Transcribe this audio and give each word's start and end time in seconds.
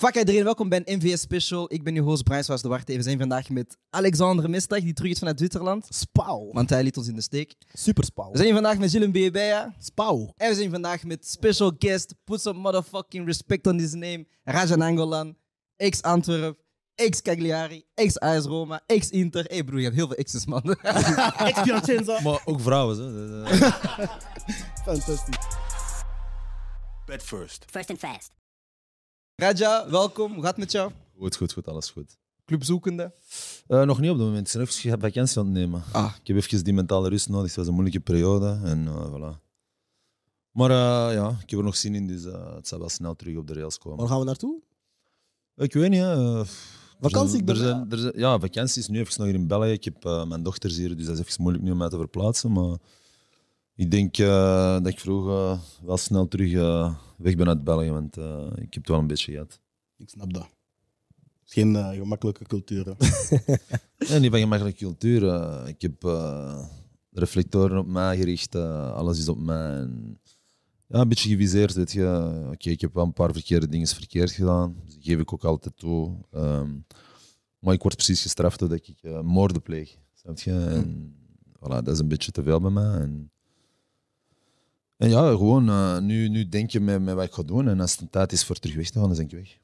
Fuck 0.00 0.16
iedereen, 0.16 0.44
welkom 0.44 0.68
bij 0.68 0.82
een 0.84 0.98
NVS 0.98 1.20
Special. 1.20 1.72
Ik 1.72 1.82
ben 1.82 1.96
uw 1.96 2.04
host 2.04 2.22
Brian 2.22 2.44
Swaas 2.44 2.62
de 2.62 2.68
Warte. 2.68 2.96
We 2.96 3.02
zijn 3.02 3.18
vandaag 3.18 3.48
met 3.48 3.76
Alexander 3.90 4.50
Mestag, 4.50 4.80
die 4.80 4.92
terug 4.92 5.10
is 5.10 5.18
vanuit 5.18 5.38
Zwitserland. 5.38 5.86
Spauw. 5.88 6.48
Want 6.52 6.70
hij 6.70 6.82
liet 6.82 6.96
ons 6.96 7.08
in 7.08 7.14
de 7.14 7.20
steek. 7.20 7.54
Super 7.72 8.04
spauw. 8.04 8.30
We 8.30 8.38
zijn 8.38 8.52
vandaag 8.52 8.78
met 8.78 8.90
Gilles 8.90 9.10
Bebeya. 9.10 9.74
Spauw. 9.78 10.32
En 10.36 10.48
we 10.48 10.54
zijn 10.54 10.70
vandaag 10.70 11.04
met 11.04 11.26
special 11.26 11.72
guest, 11.78 12.14
put 12.24 12.40
some 12.40 12.58
motherfucking 12.58 13.26
respect 13.26 13.66
on 13.66 13.78
his 13.78 13.92
name, 13.92 14.26
Rajan 14.44 14.80
Angolan, 14.80 15.36
ex-Antwerp, 15.76 16.58
ex-Cagliari, 16.94 17.84
ex-AS 17.94 18.44
Roma, 18.44 18.82
ex-Inter. 18.86 19.44
Hé 19.44 19.54
hey 19.54 19.64
broer, 19.64 19.78
je 19.78 19.84
hebt 19.84 19.96
heel 19.96 20.06
veel 20.06 20.16
exes, 20.16 20.46
man. 20.46 20.62
Ex-Piacenza. 21.48 22.20
Maar 22.20 22.40
ook 22.44 22.60
vrouwen, 22.60 23.44
eh, 23.44 23.58
Fantastisch. 24.84 25.36
Bet 27.06 27.22
first. 27.22 27.64
First 27.70 27.90
and 27.90 27.98
fast. 27.98 28.39
Raja, 29.40 29.90
welkom. 29.90 30.32
Hoe 30.32 30.42
gaat 30.42 30.50
het 30.50 30.58
met 30.58 30.72
jou? 30.72 30.92
Goed, 31.18 31.36
goed, 31.36 31.52
goed, 31.52 31.68
alles 31.68 31.90
goed. 31.90 32.18
Clubzoekende. 32.44 33.12
Eh, 33.66 33.82
nog 33.82 34.00
niet 34.00 34.10
op 34.10 34.16
het 34.16 34.26
moment. 34.26 34.46
Ik 34.46 34.52
ben 34.52 34.62
even 34.62 35.00
vakantie 35.00 35.38
aan 35.38 35.44
het 35.44 35.54
nemen. 35.54 35.82
Ah. 35.92 36.14
Ik 36.20 36.26
heb 36.26 36.36
even 36.36 36.64
die 36.64 36.72
mentale 36.72 37.08
rust 37.08 37.28
nodig. 37.28 37.46
Het 37.46 37.56
was 37.56 37.66
een 37.66 37.72
moeilijke 37.72 38.00
periode. 38.00 38.60
En 38.64 38.86
eh, 38.86 39.06
voilà. 39.06 39.48
Maar 40.50 40.70
eh, 40.70 41.14
ja, 41.14 41.28
ik 41.42 41.50
heb 41.50 41.58
er 41.58 41.64
nog 41.64 41.76
zin 41.76 41.94
in, 41.94 42.06
dus 42.06 42.24
eh, 42.24 42.54
het 42.54 42.68
zal 42.68 42.78
wel 42.78 42.88
snel 42.88 43.16
terug 43.16 43.36
op 43.36 43.46
de 43.46 43.52
rails 43.54 43.78
komen. 43.78 43.98
Waar 43.98 44.08
gaan 44.08 44.18
we 44.18 44.24
naartoe? 44.24 44.62
Ik 45.56 45.72
weet 45.72 45.90
niet, 45.90 46.00
hè. 46.00 46.44
Vakantie, 47.00 47.40
ik 47.40 47.48
er 47.48 47.56
zijn, 47.56 47.90
er 47.90 47.98
zijn, 47.98 48.12
Ja, 48.16 48.38
vakantie 48.38 48.82
is 48.82 48.88
nu 48.88 48.98
even 48.98 49.14
nog 49.16 49.26
hier 49.26 49.34
in 49.34 49.46
België. 49.46 49.70
Ik 49.70 49.84
heb 49.84 50.04
eh, 50.04 50.24
mijn 50.24 50.42
dochters 50.42 50.76
hier, 50.76 50.96
dus 50.96 51.06
dat 51.06 51.18
is 51.18 51.26
even 51.26 51.42
moeilijk 51.42 51.64
nu 51.64 51.70
om 51.70 51.78
mij 51.78 51.88
te 51.88 51.96
verplaatsen. 51.96 52.52
Maar 52.52 52.76
ik 53.74 53.90
denk 53.90 54.18
eh, 54.18 54.72
dat 54.72 54.86
ik 54.86 55.00
vroeg 55.00 55.28
eh, 55.28 55.60
wel 55.82 55.96
snel 55.96 56.28
terug 56.28 56.52
eh, 56.52 56.94
weg 57.16 57.36
ben 57.36 57.48
uit 57.48 57.64
België, 57.64 57.90
want 57.90 58.16
ik 58.54 58.74
heb 58.74 58.74
het 58.74 58.88
wel 58.88 58.98
een 58.98 59.06
beetje 59.06 59.32
gehad. 59.32 59.60
Ik 59.96 60.08
snap 60.08 60.32
dat. 60.32 60.42
Het 60.42 61.48
is 61.48 61.52
geen 61.52 61.94
gemakkelijke 61.94 62.44
cultuur. 62.44 62.96
Ja, 63.98 64.18
niet 64.18 64.30
van 64.30 64.38
gemakkelijke 64.40 64.78
cultuur. 64.78 65.22
ik 65.68 65.82
heb 65.82 66.00
de 66.00 67.20
reflectoren 67.20 67.78
op 67.78 67.86
mij 67.86 68.16
gericht. 68.16 68.54
alles 68.54 69.18
is 69.18 69.28
op 69.28 69.38
mij. 69.38 69.70
En, 69.70 70.20
ja, 70.86 71.00
een 71.00 71.08
beetje 71.08 71.28
geviseerd. 71.28 71.74
Weet 71.74 71.92
je. 71.92 72.42
Oké, 72.52 72.70
ik 72.70 72.80
heb 72.80 72.94
wel 72.94 73.04
een 73.04 73.12
paar 73.12 73.32
verkeerde 73.32 73.68
dingen 73.68 73.86
verkeerd 73.86 74.30
gedaan. 74.30 74.76
Dus 74.84 74.94
die 74.94 75.02
geef 75.02 75.18
ik 75.18 75.32
ook 75.32 75.44
altijd 75.44 75.76
toe. 75.76 76.16
Ehm, 76.30 76.70
maar 77.58 77.74
ik 77.74 77.82
word 77.82 77.94
precies 77.94 78.22
gestraft 78.22 78.58
doordat 78.58 78.88
ik 78.88 79.22
moorden 79.22 79.62
pleeg. 79.62 79.96
Snap 80.14 80.38
je? 80.38 80.52
En, 80.52 81.14
voilà, 81.56 81.82
dat 81.82 81.88
is 81.88 81.98
een 81.98 82.08
beetje 82.08 82.32
te 82.32 82.42
veel 82.42 82.60
bij 82.60 82.70
mij. 82.70 83.00
En, 83.00 83.30
en 85.00 85.08
ja, 85.10 85.30
gewoon, 85.30 85.68
eh, 85.68 85.98
nu, 85.98 86.28
nu 86.28 86.48
denk 86.48 86.70
je 86.70 86.80
met, 86.80 87.02
met 87.02 87.14
wat 87.14 87.24
ik 87.24 87.32
ga 87.32 87.42
doen. 87.42 87.68
En 87.68 87.80
als 87.80 87.92
het 87.92 88.00
een 88.00 88.10
tijd 88.10 88.32
is 88.32 88.44
voor 88.44 88.56
terug 88.56 88.76
weg 88.76 88.90
te 88.90 88.98
gaan, 88.98 89.08
dan 89.08 89.16
denk 89.16 89.32
ik 89.32 89.38
weg. 89.38 89.58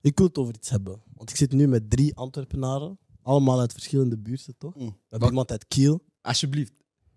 Ik 0.00 0.18
wil 0.18 0.26
het 0.26 0.38
over 0.38 0.54
iets 0.54 0.68
hebben. 0.70 1.02
Want 1.14 1.30
ik 1.30 1.36
zit 1.36 1.52
nu 1.52 1.68
met 1.68 1.90
drie 1.90 2.16
Antwerpenaren. 2.16 2.98
Allemaal 3.22 3.60
uit 3.60 3.72
verschillende 3.72 4.18
buurten, 4.18 4.54
toch? 4.58 4.74
Mm. 4.74 4.86
We 4.86 4.92
hebben 5.08 5.28
iemand 5.28 5.50
uit 5.50 5.66
Kiel. 5.68 6.00
Alsjeblieft. 6.20 6.72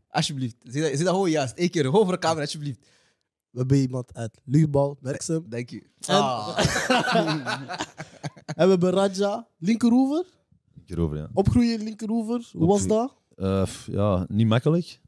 Alsjeblieft. 0.07 0.55
Zie 0.63 0.81
dat, 0.81 0.89
zie 0.95 1.03
dat 1.03 1.13
gewoon 1.13 1.29
juist. 1.29 1.53
Eén 1.59 1.69
keer. 1.69 1.83
Gewoon 1.83 2.03
voor 2.03 2.13
de 2.13 2.19
camera, 2.19 2.41
alsjeblieft. 2.41 2.79
We 3.49 3.59
hebben 3.59 3.77
iemand 3.77 4.13
uit 4.13 4.39
Lugbal, 4.43 4.97
Merksem. 5.01 5.45
Dank 5.49 5.71
u. 5.71 5.77
En- 6.07 6.15
Ah. 6.15 6.57
En 8.55 8.65
we 8.65 8.69
hebben 8.69 8.89
Raja, 8.91 9.47
linkeroever. 9.57 10.25
Hierover, 10.85 11.17
ja. 11.17 11.29
Opgroeien 11.33 11.83
linkeroever. 11.83 12.49
Hoe 12.53 12.67
was 12.67 12.87
dat? 12.87 13.13
Eh, 13.35 13.67
ja, 13.85 14.25
niet 14.29 14.47
makkelijk. 14.47 15.01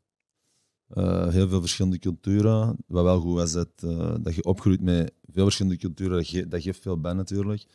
Eh, 0.94 1.28
heel 1.28 1.48
veel 1.48 1.60
verschillende 1.60 2.00
culturen. 2.00 2.78
Wat 2.88 3.04
wel 3.04 3.20
goed 3.20 3.34
was, 3.36 3.52
dat, 3.52 3.70
eh, 3.84 4.16
dat 4.22 4.36
je 4.36 4.44
opgroeit 4.44 4.82
met 4.82 5.12
veel 5.32 5.44
verschillende 5.44 5.78
culturen. 5.78 6.18
Dat, 6.18 6.28
ge- 6.28 6.48
dat 6.48 6.62
geeft 6.62 6.82
veel 6.82 7.00
bij 7.00 7.14
natuurlijk. 7.14 7.66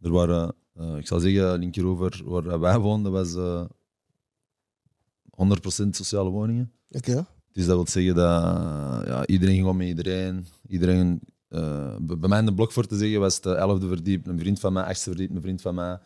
Er 0.00 0.10
waren, 0.10 0.54
eh, 0.74 0.96
ik 0.96 1.06
zal 1.06 1.20
zeggen, 1.20 1.58
linkerover 1.58 2.20
waar 2.24 2.60
wij 2.60 2.78
woonden, 2.78 3.12
was 3.12 3.34
eh 3.34 3.64
100% 5.30 5.96
sociale 5.96 6.30
woningen. 6.30 6.72
Oké. 6.90 7.26
Dus 7.52 7.66
dat 7.66 7.74
wil 7.76 7.86
zeggen 7.86 8.14
dat 8.14 8.42
ja, 9.06 9.26
iedereen 9.26 9.54
ging 9.54 9.66
om 9.66 9.76
met 9.76 9.86
iedereen. 9.86 10.46
iedereen 10.68 11.20
bij 12.00 12.28
mij 12.28 12.38
in 12.38 12.46
de 12.46 12.54
blok 12.54 12.72
voor 12.72 12.86
te 12.86 12.96
zeggen 12.96 13.20
was 13.20 13.40
de 13.40 13.54
elfde 13.54 13.88
verdiep 13.88 14.26
een 14.26 14.38
vriend 14.38 14.60
van 14.60 14.72
mij, 14.72 14.82
achtste 14.84 15.08
verdiep 15.10 15.30
een 15.34 15.40
vriend 15.42 15.60
van 15.62 15.74
mij. 15.74 15.98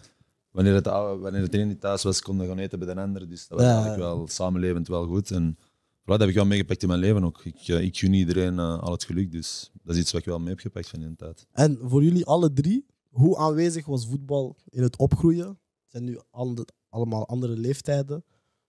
Wanneer 0.51 0.75
het, 0.75 0.87
wanneer 0.87 1.41
het 1.43 1.55
een 1.55 1.69
niet 1.69 1.81
thuis 1.81 2.03
was, 2.03 2.23
konden 2.23 2.47
we 2.47 2.53
gaan 2.53 2.63
eten 2.63 2.79
bij 2.79 2.95
de 2.95 3.01
ander. 3.01 3.29
Dus 3.29 3.49
dat 3.49 3.59
was 3.59 3.67
Ja. 3.67 3.73
eigenlijk 3.75 4.03
wel 4.03 4.29
samenlevend 4.29 4.89
wel 4.89 5.07
goed. 5.07 5.31
En 5.31 5.59
dat 6.07 6.21
heb 6.21 6.29
ik 6.29 6.35
wel 6.35 6.45
meegepakt 6.47 6.83
in 6.83 6.89
mijn 6.89 7.01
leven 7.01 7.25
ook. 7.25 7.45
Ik, 7.45 7.69
ik 7.69 7.97
gun 7.99 8.13
iedereen 8.13 8.59
eh, 8.59 8.79
al 8.79 8.93
het 8.93 9.05
geluk, 9.05 9.33
dus 9.33 9.71
dat 9.83 9.95
is 9.95 10.01
iets 10.01 10.13
wat 10.13 10.21
ik 10.21 10.27
wel 10.27 10.39
mee 10.39 10.49
heb 10.49 10.59
gepakt 10.59 10.89
van 10.89 10.99
die 11.01 11.17
tijd. 11.17 11.47
En 11.53 11.79
voor 11.83 12.03
jullie 12.03 12.27
alle 12.27 12.53
drie, 12.53 12.87
hoe 13.11 13.37
aanwezig 13.37 13.87
was 13.87 14.07
voetbal 14.07 14.57
in 14.69 14.83
het 14.83 14.97
opgroeien? 14.97 15.47
Het 15.47 15.57
zijn 15.87 16.05
nu 16.05 16.19
ande- 16.31 16.67
allemaal 16.89 17.27
andere 17.29 17.57
leeftijden. 17.57 18.25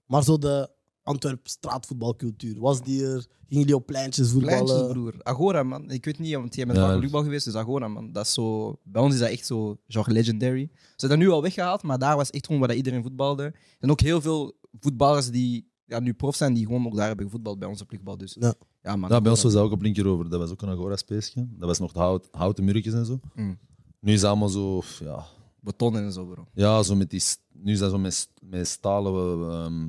Maar 0.05 0.23
zo 0.23 0.37
de 0.37 0.69
Antwerp 1.03 1.47
straatvoetbalcultuur, 1.47 2.59
was 2.59 2.81
die 2.83 3.03
er? 3.05 3.25
Gingen 3.47 3.61
jullie 3.63 3.75
op 3.75 3.85
pleintjes 3.85 4.29
voetballen? 4.31 4.63
Pleintjes, 4.65 4.91
broer. 4.91 5.13
Agora, 5.23 5.63
man. 5.63 5.91
Ik 5.91 6.05
weet 6.05 6.19
niet, 6.19 6.33
want 6.33 6.55
jij 6.55 6.65
bent 6.65 6.77
Ja. 6.77 6.95
Lugbal 6.95 7.23
geweest, 7.23 7.45
dus 7.45 7.55
Agora, 7.55 7.87
man. 7.87 8.11
Dat 8.11 8.25
is 8.25 8.33
zo... 8.33 8.75
Bij 8.83 9.01
ons 9.01 9.13
is 9.13 9.19
dat 9.19 9.29
echt 9.29 9.45
zo, 9.45 9.77
genre 9.87 10.11
legendary. 10.11 10.69
Ze 10.73 10.79
hebben 10.97 11.09
dat 11.09 11.27
nu 11.27 11.33
al 11.33 11.41
weggehaald, 11.41 11.83
maar 11.83 11.99
daar 11.99 12.15
was 12.15 12.29
echt 12.29 12.45
gewoon 12.45 12.59
waar 12.59 12.69
dat 12.69 12.77
iedereen 12.77 13.03
voetbalde. 13.03 13.53
Zijn 13.79 13.91
ook 13.91 13.99
heel 14.01 14.21
veel 14.21 14.55
voetballers 14.79 15.29
die 15.29 15.67
ja, 15.87 15.99
nu 15.99 16.13
prof 16.13 16.35
zijn, 16.35 16.53
die 16.53 16.65
gewoon 16.65 16.85
ook 16.85 16.95
daar 16.95 17.07
hebben 17.07 17.25
gevoetbald 17.25 17.59
bij 17.59 17.67
ons 17.67 17.81
op. 17.81 18.19
Dus 18.19 18.35
Ja. 18.39 18.53
ja, 18.81 18.97
bij 19.21 19.31
ons 19.31 19.43
was 19.43 19.53
dat 19.53 19.63
ook 19.63 19.71
op 19.71 19.81
linkerover. 19.81 20.29
Dat 20.29 20.39
was 20.39 20.51
ook 20.51 20.61
een 20.61 20.69
agora-speesje. 20.69 21.47
Dat 21.49 21.67
was 21.67 21.79
nog 21.79 21.91
de 21.91 21.99
hout, 21.99 22.27
houten 22.31 22.63
murkjes 22.63 22.93
en 22.93 23.05
zo. 23.05 23.19
Mm. 23.35 23.57
Nu 23.99 24.13
is 24.13 24.21
het 24.21 24.29
allemaal 24.29 24.49
zo, 24.49 24.81
ja, 24.99 25.25
Betonnen 25.59 26.03
en 26.03 26.11
zo, 26.11 26.25
bro. 26.25 26.47
Ja, 26.53 26.83
zo 26.83 26.95
met 26.95 27.09
die, 27.09 27.23
nu 27.53 27.71
is 27.71 27.79
dat 27.79 27.91
zo 27.91 27.97
met, 27.97 28.29
met 28.39 28.67
stalen. 28.67 29.51
ehm 29.51 29.85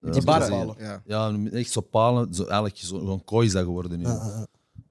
Die 0.00 0.20
eh, 0.20 0.24
barren. 0.24 0.74
Ja. 0.78 1.02
Ja, 1.06 1.34
echt 1.50 1.70
zo 1.70 1.80
palen. 1.80 2.34
Zo, 2.34 2.42
eigenlijk 2.44 2.76
zo, 2.76 3.04
zo'n 3.04 3.24
kooi 3.24 3.46
is 3.46 3.52
dat 3.52 3.64
geworden 3.64 3.98
nu. 3.98 4.04
Ja, 4.04 4.12
ja, 4.14 4.26
ja. 4.26 4.46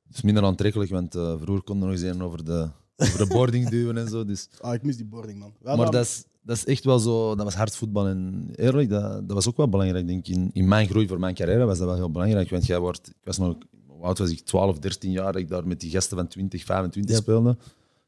Het 0.08 0.16
is 0.16 0.22
minder 0.22 0.44
aantrekkelijk, 0.44 0.90
want 0.92 1.16
eh, 1.16 1.36
vroeger 1.40 1.64
kon 1.64 1.76
er 1.80 1.84
nog 1.84 1.92
eens 1.92 2.02
een 2.02 2.22
over 2.24 2.46
de, 2.46 2.70
over 2.96 3.18
de 3.18 3.28
boarding 3.34 3.70
duwen 3.70 3.98
en 3.98 4.08
zo. 4.10 4.26
Dus. 4.26 4.50
Ah, 4.60 4.74
ik 4.74 4.84
mis 4.84 4.96
die 4.96 5.06
boarding, 5.06 5.40
man. 5.40 5.54
Maar 5.64 5.76
dan- 5.78 5.92
dat 5.92 6.06
is, 6.06 6.24
dat 6.44 6.58
is 6.58 6.66
echt 6.66 6.84
wel 6.84 7.00
zo, 7.00 7.36
dat 7.36 7.46
was 7.46 7.54
hard 7.56 7.76
voetbal. 7.76 8.08
En 8.08 8.50
eerlijk, 8.56 8.90
dat, 8.90 9.12
dat 9.28 9.32
was 9.32 9.48
ook 9.48 9.58
wel 9.58 9.70
belangrijk. 9.70 10.08
Denk 10.08 10.28
ik. 10.28 10.36
In, 10.36 10.50
in 10.54 10.68
mijn 10.68 10.88
groei 10.88 11.08
voor 11.08 11.20
mijn 11.20 11.36
carrière 11.36 11.66
was 11.66 11.78
dat 11.78 11.88
wel 11.88 11.96
heel 11.96 12.12
belangrijk. 12.12 12.50
Want 12.50 12.66
jij 12.66 12.80
wordt, 12.80 13.08
ik 13.10 13.16
was 13.24 13.38
nog, 13.38 13.58
hoe 13.88 14.04
oud 14.04 14.18
was 14.18 14.30
ik? 14.32 14.40
12, 14.40 14.80
13 14.80 15.12
jaar, 15.12 15.32
dat 15.34 15.42
ik 15.42 15.48
daar 15.50 15.68
met 15.68 15.80
die 15.80 15.90
gasten 15.92 16.18
van 16.18 16.28
20, 16.28 16.64
25 16.64 17.16
Ja. 17.16 17.22
speelde. 17.22 17.58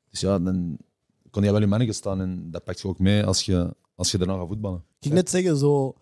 Dus 0.10 0.20
ja, 0.20 0.40
dan 0.40 0.78
kon 1.30 1.44
je 1.44 1.52
wel 1.52 1.62
in 1.62 1.70
manneken 1.70 1.94
staan 1.96 2.22
en 2.22 2.52
dat 2.52 2.64
pakt 2.64 2.82
je 2.82 2.88
ook 2.88 3.00
mee 3.00 3.24
als 3.26 3.42
je, 3.46 3.76
als 3.96 4.12
je 4.12 4.18
daarna 4.18 4.38
gaat 4.38 4.48
voetballen. 4.48 4.78
Ik 4.80 5.04
ging 5.10 5.14
net 5.14 5.30
zeggen, 5.30 5.58
zo, 5.58 5.94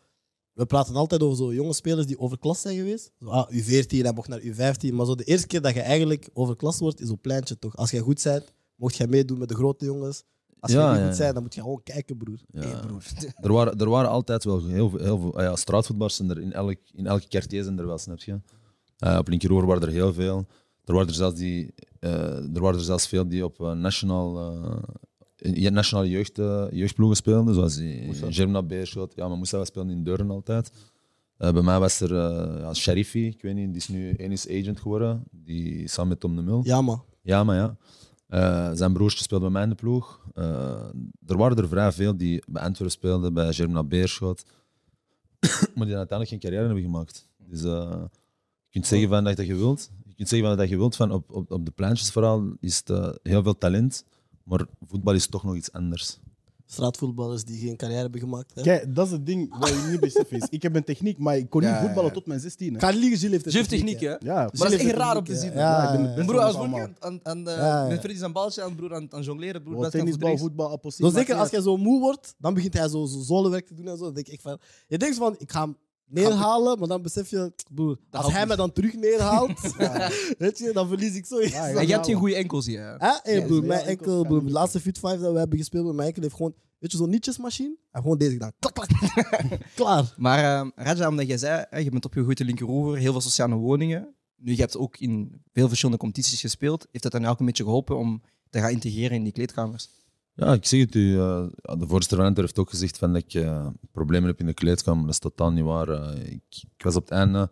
we 0.53 0.65
praten 0.65 0.95
altijd 0.95 1.23
over 1.23 1.37
zo 1.37 1.53
jonge 1.53 1.73
spelers 1.73 2.07
die 2.07 2.19
overklas 2.19 2.61
zijn 2.61 2.75
geweest. 2.77 3.11
Zo, 3.19 3.25
ah, 3.25 3.49
U14, 3.51 3.87
hij 3.87 4.13
mocht 4.13 4.27
naar 4.27 4.41
U15. 4.41 4.93
Maar 4.93 5.05
zo 5.05 5.15
de 5.15 5.23
eerste 5.23 5.47
keer 5.47 5.61
dat 5.61 5.73
je 5.73 5.81
eigenlijk 5.81 6.29
overklas 6.33 6.79
wordt, 6.79 7.01
is 7.01 7.09
op 7.09 7.21
pleintje 7.21 7.59
toch. 7.59 7.75
Als 7.77 7.91
jij 7.91 7.99
goed 7.99 8.23
bent, 8.23 8.53
mocht 8.75 8.95
jij 8.95 9.07
meedoen 9.07 9.37
met 9.39 9.49
de 9.49 9.55
grote 9.55 9.85
jongens. 9.85 10.23
Als 10.61 10.71
Ja, 10.71 10.91
niet 10.91 10.99
ja, 10.99 11.07
goed 11.07 11.17
ja. 11.17 11.23
bent, 11.23 11.33
dan 11.33 11.43
moet 11.43 11.53
je 11.55 11.61
gewoon 11.61 11.83
kijken, 11.83 12.17
broer. 12.17 12.39
Hey, 12.51 12.79
broer. 12.87 13.03
Er 13.45 13.51
waren, 13.53 13.77
er 13.79 13.89
waren 13.89 14.09
altijd 14.09 14.43
wel 14.43 14.65
heel 14.65 14.89
veel, 14.89 14.99
heel 14.99 15.19
veel 15.19 15.35
ah 15.37 15.43
ja, 15.43 15.55
straatvoetballers 15.55 16.15
zijn 16.15 16.29
er 16.29 16.39
in, 16.41 16.53
elk, 16.53 16.75
in 16.93 17.07
elke 17.07 17.27
quartier 17.27 17.63
zijn 17.63 17.79
er 17.79 17.85
wel, 17.87 17.97
snap 17.97 18.19
je? 18.19 18.39
Eh, 18.97 19.17
op 19.17 19.27
linkeroor 19.27 19.65
waren 19.65 19.81
er 19.81 19.89
heel 19.89 20.13
veel. 20.13 20.45
Er 20.85 20.93
waren 20.93 21.07
er 21.07 21.13
zelfs, 21.13 21.35
die, 21.35 21.73
eh, 21.99 22.55
er 22.55 22.61
waren 22.61 22.77
er 22.79 22.85
zelfs 22.85 23.07
veel 23.07 23.27
die 23.27 23.43
op 23.45 23.59
nationaal, 23.59 24.39
eh, 24.39 24.77
in- 25.53 25.73
nationale 25.73 26.09
jeugd, 26.09 26.35
jeugdploegen 26.71 27.17
speelden, 27.17 27.53
zoals 27.53 27.75
die 27.75 28.13
Germna 28.29 28.63
Beerschot. 28.63 29.13
Ja, 29.15 29.27
maar 29.27 29.37
Moussa 29.37 29.57
was 29.57 29.67
speelde 29.67 29.91
in 29.91 30.03
Deurne 30.03 30.33
altijd. 30.33 30.71
Bij 31.37 31.51
mij 31.61 31.79
was 31.79 31.99
er 31.99 32.11
uh, 32.11 32.59
ja, 32.61 32.73
Sharifi, 32.73 33.27
ik 33.27 33.41
weet 33.41 33.55
niet, 33.55 33.67
die 33.67 33.75
is 33.77 33.87
nu 33.87 34.13
Enis 34.15 34.47
agent 34.49 34.79
geworden, 34.79 35.23
die 35.31 35.87
samen 35.87 36.09
met 36.09 36.19
Tom 36.19 36.35
de 36.35 36.41
Mul. 36.41 36.61
Ja, 36.63 36.81
man. 36.81 37.03
Ja, 37.21 37.43
maar 37.43 37.55
ja. 37.55 37.77
Eh, 38.31 38.71
zijn 38.73 38.93
broertje 38.93 39.23
speelde 39.23 39.43
bij 39.43 39.53
mij 39.53 39.63
in 39.63 39.69
de 39.69 39.75
ploeg. 39.75 40.25
Eh, 40.33 40.83
er 41.27 41.37
waren 41.37 41.57
er 41.57 41.67
vrij 41.67 41.91
veel 41.91 42.17
die 42.17 42.43
bij 42.47 42.61
Antwerpen 42.61 42.91
speelden, 42.91 43.33
bij 43.33 43.53
Germna 43.53 43.83
Beerschot. 43.83 44.45
maar 45.75 45.85
die 45.85 45.95
uiteindelijk 45.97 46.29
geen 46.29 46.39
carrière 46.39 46.65
hebben 46.65 46.83
gemaakt. 46.83 47.27
Dus 47.37 47.63
eh, 47.63 48.03
je 48.65 48.71
kunt 48.71 48.87
zeggen 48.87 49.09
van 49.09 49.23
dat 49.23 49.37
je 49.45 49.55
wilt. 49.55 49.91
Je 50.03 50.13
kunt 50.15 50.29
zeggen 50.29 50.47
van 50.47 50.57
dat 50.57 50.69
je 50.69 50.77
wilt 50.77 50.95
van 50.95 51.11
op, 51.11 51.31
op, 51.31 51.51
op 51.51 51.65
de 51.65 51.71
pleintjes 51.71 52.11
vooral 52.11 52.53
is 52.59 52.81
het 52.85 53.19
heel 53.23 53.43
veel 53.43 53.57
talent. 53.57 54.05
Maar 54.43 54.65
voetbal 54.87 55.13
is 55.13 55.27
toch 55.27 55.43
nog 55.43 55.55
iets 55.55 55.71
anders. 55.71 56.19
Straatvoetballers 56.71 57.43
die 57.43 57.59
geen 57.59 57.75
carrière 57.75 58.01
hebben 58.01 58.19
gemaakt. 58.19 58.51
Hè? 58.55 58.61
Kijk, 58.61 58.95
dat 58.95 59.05
is 59.05 59.11
het 59.11 59.25
ding 59.25 59.57
wat 59.59 59.69
je 59.69 59.87
niet 59.91 59.99
beseft 59.99 60.31
is. 60.31 60.47
Ik 60.49 60.61
heb 60.61 60.75
een 60.75 60.83
techniek, 60.83 61.17
maar 61.17 61.37
ik 61.37 61.49
kon 61.49 61.61
niet 61.61 61.69
ja, 61.69 61.81
voetballen 61.81 62.09
ja. 62.09 62.13
tot 62.13 62.25
mijn 62.25 62.39
16. 62.39 62.73
Hè. 62.73 62.79
Ga 62.79 62.89
liegen, 62.89 63.17
Gilles 63.17 63.31
heeft 63.31 63.43
de 63.43 63.51
Gilles 63.51 63.67
techniek, 63.67 63.99
hè? 63.99 64.09
Ja, 64.09 64.19
Maar 64.33 64.51
dat 64.51 64.71
is 64.71 64.79
echt 64.79 64.95
raar 64.95 65.13
de 65.13 65.19
om 65.19 65.25
te 65.25 65.31
techniek, 65.31 65.51
zien. 65.51 65.59
Ja, 65.59 65.91
ik 65.93 65.99
ben 65.99 66.13
het 66.13 66.25
broer, 66.25 66.39
als 66.39 66.55
broer 66.55 66.89
aan, 66.99 67.19
aan, 67.23 67.47
eh, 67.47 67.55
Ja, 67.55 67.83
ja. 67.83 67.87
met 67.87 67.99
Freddy 67.99 68.17
zijn 68.17 68.31
baltje 68.31 68.63
aan, 68.63 68.75
broer, 68.75 68.95
aan, 68.95 69.07
aan 69.13 69.21
jongleren, 69.21 69.63
broer. 69.63 69.85
Aan 69.85 69.91
tennisbal, 69.91 70.29
voet 70.29 70.39
voetbal. 70.39 70.79
Zo 70.81 71.03
maakt 71.03 71.15
zeker 71.15 71.35
als 71.35 71.49
jij 71.49 71.61
zo 71.61 71.77
moe 71.77 71.99
wordt, 71.99 72.35
dan 72.37 72.53
begint 72.53 72.73
hij 72.73 72.87
zo, 72.87 73.05
zo 73.05 73.19
zolenwerk 73.19 73.67
te 73.67 73.73
doen 73.73 73.87
en 73.87 73.97
zo. 73.97 74.03
Dan 74.03 74.13
denk 74.13 74.27
ik 74.27 74.41
van, 74.41 74.57
je 74.87 74.97
denkt 74.97 75.15
van, 75.17 75.35
ik 75.37 75.51
ga 75.51 75.61
hem 75.61 75.77
neerhalen, 76.11 76.79
maar 76.79 76.87
dan 76.87 77.01
besef 77.01 77.29
je, 77.29 77.53
broer, 77.71 77.97
als 78.11 78.31
hij 78.33 78.45
me 78.45 78.55
dan 78.55 78.71
terug 78.71 78.93
neerhaalt, 78.95 79.75
weet 80.37 80.57
je, 80.57 80.69
dan 80.73 80.87
verlies 80.87 81.15
ik 81.15 81.25
zoiets. 81.25 81.51
Ja, 81.51 81.67
En 81.67 81.87
je 81.87 81.93
hebt 81.93 82.05
geen 82.05 82.15
goede 82.15 82.35
enkels 82.35 82.65
hier. 82.65 82.95
hè? 82.97 83.17
Hey, 83.23 83.45
broer, 83.45 83.61
ja, 83.61 83.67
mijn 83.67 83.85
enkel, 83.85 84.23
broer, 84.23 84.45
de 84.45 84.51
laatste 84.51 84.79
Fit 84.79 84.99
5 84.99 85.19
dat 85.19 85.31
we 85.33 85.39
hebben 85.39 85.57
gespeeld 85.57 85.85
met 85.85 85.95
mijn 85.95 86.07
enkel 86.07 86.21
heeft 86.23 86.35
gewoon, 86.35 86.53
weet 86.79 86.91
je, 86.91 86.97
zo'n 86.97 87.09
nietjesmachine. 87.09 87.75
En 87.91 88.01
gewoon 88.01 88.17
deze 88.17 88.31
gedaan. 88.31 88.51
Klak, 88.59 88.73
klak. 88.73 88.89
Klaar. 89.75 90.13
Maar 90.17 90.61
eh, 90.61 90.67
Raja, 90.75 91.07
omdat 91.07 91.27
jij 91.27 91.37
zei, 91.37 91.65
hè, 91.69 91.77
je 91.77 91.89
bent 91.89 92.05
opgegroeid 92.05 92.39
in 92.39 92.45
linkeroever, 92.45 92.97
heel 92.97 93.11
veel 93.11 93.21
sociale 93.21 93.55
woningen. 93.55 94.15
Nu, 94.35 94.51
je 94.51 94.59
hebt 94.61 94.77
ook 94.77 94.97
in 94.97 95.41
veel 95.53 95.67
verschillende 95.67 95.99
competities 96.01 96.41
gespeeld. 96.41 96.87
Heeft 96.91 97.03
dat 97.03 97.11
dan 97.11 97.25
ook 97.25 97.39
een 97.39 97.45
beetje 97.45 97.63
geholpen 97.63 97.97
om 97.97 98.21
te 98.49 98.59
gaan 98.59 98.69
integreren 98.71 99.17
in 99.17 99.23
die 99.23 99.31
kleedkamers? 99.33 99.89
Ja, 100.33 100.53
ik 100.53 100.65
zeg 100.65 100.79
het 100.79 100.95
u. 100.95 101.19
eh, 101.19 101.47
de 101.61 101.87
voorzitter 101.87 102.17
van 102.17 102.25
Enter 102.25 102.43
heeft 102.43 102.59
ook 102.59 102.69
gezegd 102.69 102.97
van 102.97 103.13
dat 103.13 103.23
ik 103.23 103.33
eh, 103.33 103.67
problemen 103.91 104.29
heb 104.29 104.39
in 104.39 104.45
de 104.45 104.53
kleedkamer. 104.53 105.01
Dat 105.03 105.11
is 105.11 105.19
totaal 105.19 105.51
niet 105.51 105.63
waar. 105.63 105.89
Eh, 105.89 106.31
ik, 106.31 106.43
ik 106.77 106.83
was 106.83 106.95
op 106.95 107.03
het 107.03 107.11
einde 107.11 107.49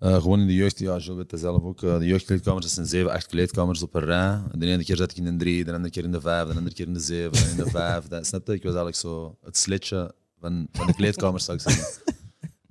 gewoon 0.00 0.40
in 0.40 0.46
de 0.46 0.54
jeugd. 0.54 0.78
Ja, 0.78 0.96
Joe 0.96 1.16
weet 1.16 1.30
het 1.30 1.40
zelf 1.40 1.62
ook. 1.62 1.80
de 1.80 2.06
jeugdkleedkamers, 2.06 2.64
dat 2.64 2.74
zijn 2.74 2.86
zeven, 2.86 3.10
acht 3.12 3.26
kleedkamers 3.26 3.82
op 3.82 3.94
een 3.94 4.04
rij. 4.04 4.40
De 4.52 4.66
ene 4.66 4.84
keer 4.84 4.96
zat 4.96 5.10
ik 5.10 5.16
in 5.16 5.24
de 5.24 5.36
drie, 5.36 5.64
de 5.64 5.72
andere 5.72 5.90
keer 5.92 6.04
in 6.04 6.12
de 6.12 6.20
vijf, 6.20 6.48
de 6.48 6.54
andere 6.54 6.74
keer 6.74 6.86
in 6.86 6.92
de 6.92 7.00
zeven, 7.00 7.44
en 7.44 7.50
in 7.50 7.56
de 7.56 7.70
vijf. 7.80 8.04
Dat, 8.08 8.26
snap 8.26 8.46
je? 8.46 8.52
Ik 8.52 8.62
was 8.62 8.74
eigenlijk 8.74 8.96
zo 8.96 9.36
het 9.42 9.56
slitje 9.56 10.14
van, 10.40 10.68
van 10.72 10.86
de 10.86 10.94
kleedkamers, 10.94 11.44
zou 11.44 11.56
ik 11.56 11.62
zeggen. 11.62 12.02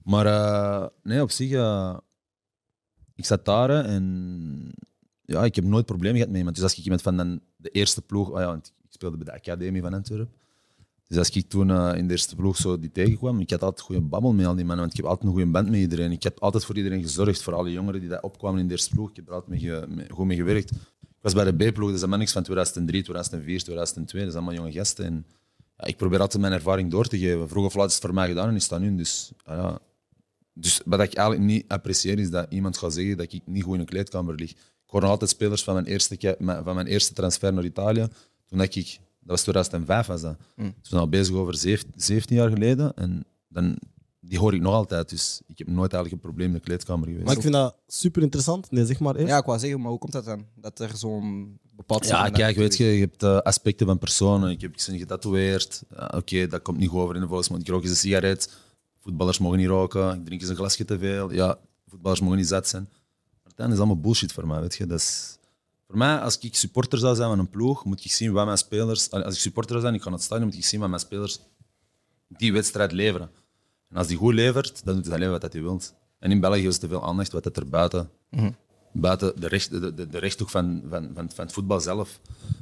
Maar 0.04 0.90
nee, 1.04 1.22
op 1.22 1.32
zich, 1.32 1.52
ik 3.16 3.26
zat 3.26 3.46
daar 3.46 3.70
en 3.70 4.74
ja, 5.22 5.44
ik 5.44 5.56
heb 5.56 5.66
nooit 5.66 5.86
problemen 5.86 6.16
gehad 6.16 6.30
met 6.30 6.38
iemand. 6.38 6.56
Dus 6.56 6.64
als 6.64 6.78
ik 6.78 6.84
iemand 6.84 7.02
van 7.02 7.18
dan 7.18 7.40
de 7.56 7.70
eerste 7.70 8.02
ploeg, 8.02 8.32
ah 8.34 8.40
ja, 8.40 8.46
want 8.46 8.74
speelde 8.98 9.18
bij 9.18 9.26
de 9.26 9.34
academie 9.34 9.82
van 9.82 9.94
Antwerpen. 9.94 10.34
Dus 11.08 11.18
als 11.18 11.30
ik 11.30 11.50
toen 11.50 11.72
eh, 11.72 11.98
in 11.98 12.08
de 12.08 12.14
eerste 12.14 12.36
ploeg 12.36 12.58
zo 12.58 12.80
die 12.80 12.92
tegenkwam, 12.92 13.40
ik 13.40 13.50
had 13.50 13.64
altijd 13.64 13.86
goede 13.86 14.02
babbel 14.02 14.34
met 14.34 14.46
al 14.46 14.56
die 14.56 14.66
mannen, 14.66 14.86
want 14.86 14.92
ik 14.92 14.98
heb 14.98 15.06
altijd 15.06 15.26
een 15.26 15.36
goede 15.36 15.52
band 15.52 15.70
met 15.70 15.80
iedereen. 15.80 16.12
Ik 16.12 16.24
heb 16.24 16.40
altijd 16.40 16.66
voor 16.66 16.76
iedereen 16.76 17.02
gezorgd, 17.02 17.42
voor 17.42 17.54
alle 17.54 17.72
jongeren 17.72 18.00
die 18.00 18.10
daar 18.10 18.22
opkwamen 18.22 18.60
in 18.60 18.68
de 18.68 18.72
eerste 18.72 18.90
ploeg. 18.90 19.10
Ik 19.10 19.16
heb 19.16 19.28
er 19.28 19.34
altijd 19.34 19.62
goed 20.10 20.26
mee 20.26 20.38
gewerkt. 20.38 20.72
Ik 20.72 21.24
was 21.24 21.34
bij 21.34 21.52
de 21.52 21.70
B-ploeg, 21.70 21.92
dus 21.92 22.00
dat 22.00 22.10
ben 22.10 22.22
ik 22.22 22.30
van 22.30 22.44
2003, 22.44 23.04
2004, 23.04 23.64
2002. 23.64 24.24
Dat 24.24 24.32
zijn 24.32 24.44
allemaal 24.44 24.64
jonge 24.64 24.78
gasten. 24.78 25.06
En, 25.06 25.26
ja, 25.78 25.86
ik 25.86 25.98
probeer 25.98 26.20
altijd 26.20 26.42
mijn 26.42 26.54
ervaring 26.54 26.92
door 26.92 27.08
te 27.08 27.18
geven. 27.18 27.50
Vroeg 27.50 27.66
of 27.66 27.76
is 27.76 27.94
het 27.94 28.02
voor 28.02 28.14
mij 28.14 28.28
gedaan 28.28 28.50
en 28.50 28.56
is 28.56 28.68
dat 28.68 28.80
nu. 28.80 28.96
Dus, 28.96 29.32
ah 29.44 29.58
ja. 29.58 29.80
dus 30.54 30.82
wat 30.86 31.00
ik 31.00 31.14
eigenlijk 31.14 31.48
niet 31.48 31.66
apprecieer, 31.68 32.20
is 32.20 32.30
dat 32.30 32.46
iemand 32.50 32.78
gaat 32.78 32.94
zeggen 32.94 33.18
dat 33.18 33.34
ik 33.34 33.42
niet 33.46 33.64
goed 33.64 33.74
in 33.74 33.80
een 33.80 33.86
kleedkamer 33.86 34.36
lig. 34.36 34.52
Ik 34.52 34.94
hoor 34.94 35.06
altijd 35.06 35.30
spelers 35.30 35.64
van 35.64 35.74
mijn 35.74 35.86
eerste, 35.86 36.36
van 36.64 36.76
mijn 36.76 36.88
eerste 36.88 37.14
transfer 37.14 37.54
naar 37.54 37.66
Italië. 37.66 38.08
Toen 38.48 38.58
dat 38.58 38.76
ik, 38.76 38.86
dat 39.20 39.30
was 39.30 39.42
2005 39.42 40.08
was 40.08 40.22
dat. 40.22 40.38
Mm. 40.56 40.74
Dus 40.80 40.90
zijn 40.90 41.02
al 41.02 41.10
bezig 41.10 41.36
over 41.36 41.56
zeven- 41.58 41.92
17 41.96 42.36
jaar 42.36 42.50
geleden. 42.50 42.94
En 42.96 43.26
dan, 43.48 43.78
die 44.20 44.40
hoor 44.40 44.54
ik 44.54 44.62
nog 44.62 44.74
altijd. 44.74 45.10
Dus 45.10 45.42
ik 45.48 45.58
heb 45.58 45.68
nooit 45.68 45.94
eigenlijk 45.94 46.14
een 46.14 46.30
probleem 46.30 46.48
in 46.48 46.54
de 46.54 46.60
kleedkamer 46.60 47.06
geweest. 47.08 47.26
Maar 47.26 47.36
ik 47.36 47.42
vind 47.42 47.54
dat 47.54 47.76
super 47.88 48.22
interessant. 48.22 48.72
Nee, 48.72 48.86
zeg 48.86 49.00
maar 49.00 49.16
eerst. 49.16 49.28
Ja, 49.28 49.38
ik 49.38 49.46
wou 49.46 49.60
zeggen, 49.60 49.80
maar 49.82 49.90
hoe 49.90 50.00
komt 50.00 50.12
dat 50.12 50.26
dan? 50.26 50.46
Dat 50.56 50.80
er 50.80 50.98
zo'n 50.98 51.60
bepaald... 51.72 52.08
Ja, 52.08 52.30
kijk, 52.30 52.56
weet 52.56 52.78
je, 52.78 52.86
je 52.86 53.00
hebt 53.00 53.24
eh, 53.24 53.38
aspecten 53.38 53.86
van 53.88 53.98
personen. 53.98 54.50
Ik 54.50 54.62
heb 54.62 54.72
ik 54.76 54.84
ben 54.88 54.98
getatoeëerd. 54.98 55.84
Oké, 56.16 56.48
dat 56.48 56.62
komt 56.62 56.78
niet 56.78 56.90
goed 56.90 57.00
over 57.02 57.16
in 57.16 57.22
de 57.22 57.28
volksmond. 57.28 57.62
Ik 57.62 57.68
rook 57.68 57.82
eens 57.82 57.90
een 57.92 57.98
sigaret. 57.98 58.54
Voetballers 59.00 59.38
mogen 59.38 59.58
niet 59.58 59.68
roken. 59.68 60.14
Ik 60.16 60.26
drink 60.26 60.42
eens 60.42 60.50
een 60.50 60.56
glasje 60.56 60.86
te 60.86 61.00
veel. 61.00 61.34
Ja, 61.34 61.58
voetballers 61.88 62.22
mogen 62.22 62.38
niet 62.38 62.48
zat 62.48 62.68
zijn. 62.68 62.90
Maar 63.44 63.54
dat 63.56 63.72
is 63.72 63.78
allemaal 63.78 64.00
bullshit 64.00 64.32
voor 64.32 64.48
mij, 64.48 64.60
weet 64.62 64.76
je. 64.76 64.86
Dat 64.86 65.00
is... 65.00 65.38
Voor 65.88 65.98
mij, 65.98 66.18
als 66.18 66.38
ik 66.38 66.56
supporter 66.56 67.00
zou 67.00 67.16
zijn 67.16 67.30
van 67.30 67.40
een 67.40 67.50
ploeg, 67.50 67.86
moet 67.86 68.06
ik 68.06 68.12
zien 68.12 68.32
wat 68.32 68.46
mijn 68.46 68.58
spelers... 68.58 69.12
Als 69.12 69.34
ik 69.34 69.40
supporter 69.40 69.72
zou 69.72 69.82
zijn, 69.82 69.94
ik 69.94 70.02
ga 70.02 70.10
naar 70.10 70.18
het 70.18 70.28
stadion, 70.28 70.48
moet 70.48 70.58
ik 70.58 70.66
zien 70.66 70.80
wat 70.80 70.90
mijn 70.90 71.02
spelers 71.02 71.40
die 72.28 72.54
wedstrijd 72.54 72.92
leveren. 72.92 73.30
En 73.90 73.98
als 73.98 74.08
die 74.08 74.18
goed 74.18 74.34
levert, 74.34 74.86
dan 74.86 74.96
doet 74.96 75.06
hij 75.06 75.16
alleen 75.16 75.30
wat 75.30 75.42
hij 75.42 75.62
wil. 75.62 75.82
En 76.20 76.32
in 76.32 76.40
België 76.40 76.68
is 76.68 76.78
te 76.78 76.88
veel 76.88 77.04
aandacht 77.04 77.32
wat 77.32 77.44
dat 77.44 77.58
er 77.58 77.70
buiten, 77.70 78.10
buiten 78.92 79.40
de, 79.40 79.48
recht, 79.48 79.70
de, 79.70 79.94
de, 79.94 80.08
de 80.08 80.18
rechthoek 80.18 80.50
van, 80.50 80.84
van, 80.90 81.10
van, 81.14 81.30
van 81.32 81.46
het 81.46 81.54
voetbal 81.54 81.80
zelf 81.80 82.20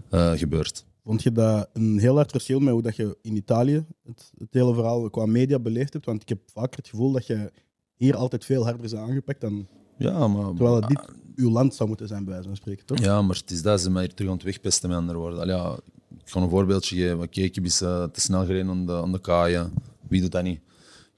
eh, 0.10 0.31
gebeurt. 0.31 0.86
Vond 1.04 1.24
je 1.24 1.31
dat 1.31 1.69
een 1.74 2.00
heel 2.00 2.16
hard 2.16 2.31
verschil 2.31 2.60
met 2.60 2.74
hoe 2.74 2.81
dat 2.81 2.95
je 2.95 3.18
in 3.21 3.36
Italië 3.36 3.86
het, 4.04 4.31
het 4.38 4.54
hele 4.54 4.74
verhaal 4.74 5.10
qua 5.10 5.25
media 5.25 5.60
beleefd 5.60 5.94
hebt? 5.94 6.06
Want 6.06 6.21
ik 6.21 6.30
heb 6.30 6.39
vaker 6.54 6.78
het 6.78 6.88
gevoel 6.88 7.12
dat 7.12 7.28
je 7.28 7.51
hier 7.95 8.16
altijd 8.16 8.45
veel 8.45 8.63
harder 8.63 8.83
is 8.83 8.95
aangepakt 8.95 9.42
dan 9.42 9.68
Ja, 9.98 10.28
maar, 10.28 10.54
terwijl 10.54 10.81
dit 10.81 11.00
uw 11.35 11.49
land 11.49 11.75
zou 11.75 11.89
moeten 11.89 12.07
zijn, 12.07 12.23
bij 12.23 12.33
wijze 12.33 12.47
van 12.47 12.57
spreken, 12.57 12.85
toch? 12.85 12.99
ja, 12.99 13.21
maar 13.21 13.35
het 13.35 13.51
is 13.51 13.61
dat 13.61 13.81
ze 13.81 13.91
mij 13.91 14.03
hier 14.03 14.13
terug 14.13 14.29
aan 14.29 14.35
het 14.37 14.45
wegpesten, 14.45 14.89
met 14.89 14.97
andere 14.97 15.17
woorden. 15.17 15.39
Allee, 15.39 15.55
ja, 15.55 15.77
ik 16.23 16.29
ga 16.31 16.39
een 16.39 16.49
voorbeeldje 16.49 16.95
geven. 16.95 17.21
Oké, 17.21 17.41
ik 17.41 17.55
heb 17.55 17.63
eens 17.63 17.77
te 17.77 18.09
snel 18.13 18.45
gereden 18.45 18.69
aan 18.69 18.85
de, 18.85 18.93
aan 18.93 19.11
de 19.11 19.21
kaaien. 19.21 19.73
Wie 20.07 20.21
doet 20.21 20.31
dat 20.31 20.43
niet? 20.43 20.59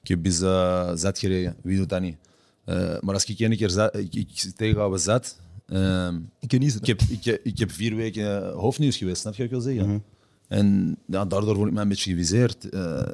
Ik 0.02 0.08
heb 0.08 0.26
eens 0.26 0.42
eh, 0.42 0.92
zat 0.96 1.20
gereden. 1.20 1.56
Wie 1.62 1.78
doet 1.78 1.90
dat 1.90 2.02
niet? 2.02 2.18
Eh, 2.64 3.00
maar 3.00 3.14
als 3.14 3.26
ik 3.26 3.40
één 3.40 3.58
keer 3.58 3.70
zat, 3.70 3.96
ik, 3.96 4.16
ik 4.16 4.52
tegenhouden 4.56 5.00
zat, 5.00 5.40
ehm, 5.66 6.20
Ik 6.40 6.48
kan 6.48 6.60
niet 6.60 6.76
ik, 6.76 6.86
heb, 6.86 7.02
ik, 7.02 7.40
ik 7.44 7.60
heb 7.60 7.72
vier 7.72 7.96
weken 7.96 8.52
hoofdnieuws 8.52 8.98
geweest, 8.98 9.22
snap 9.22 9.34
je 9.34 9.38
wat 9.38 9.52
ik 9.52 9.64
wil 9.64 9.74
zeggen? 9.74 10.04
En 10.48 10.98
ja, 11.06 11.26
daardoor 11.26 11.56
word 11.56 11.68
ik 11.68 11.74
mij 11.74 11.84
een 11.84 11.90
beetje 11.90 12.12
geviseerd. 12.12 12.70
Eh, 12.70 13.10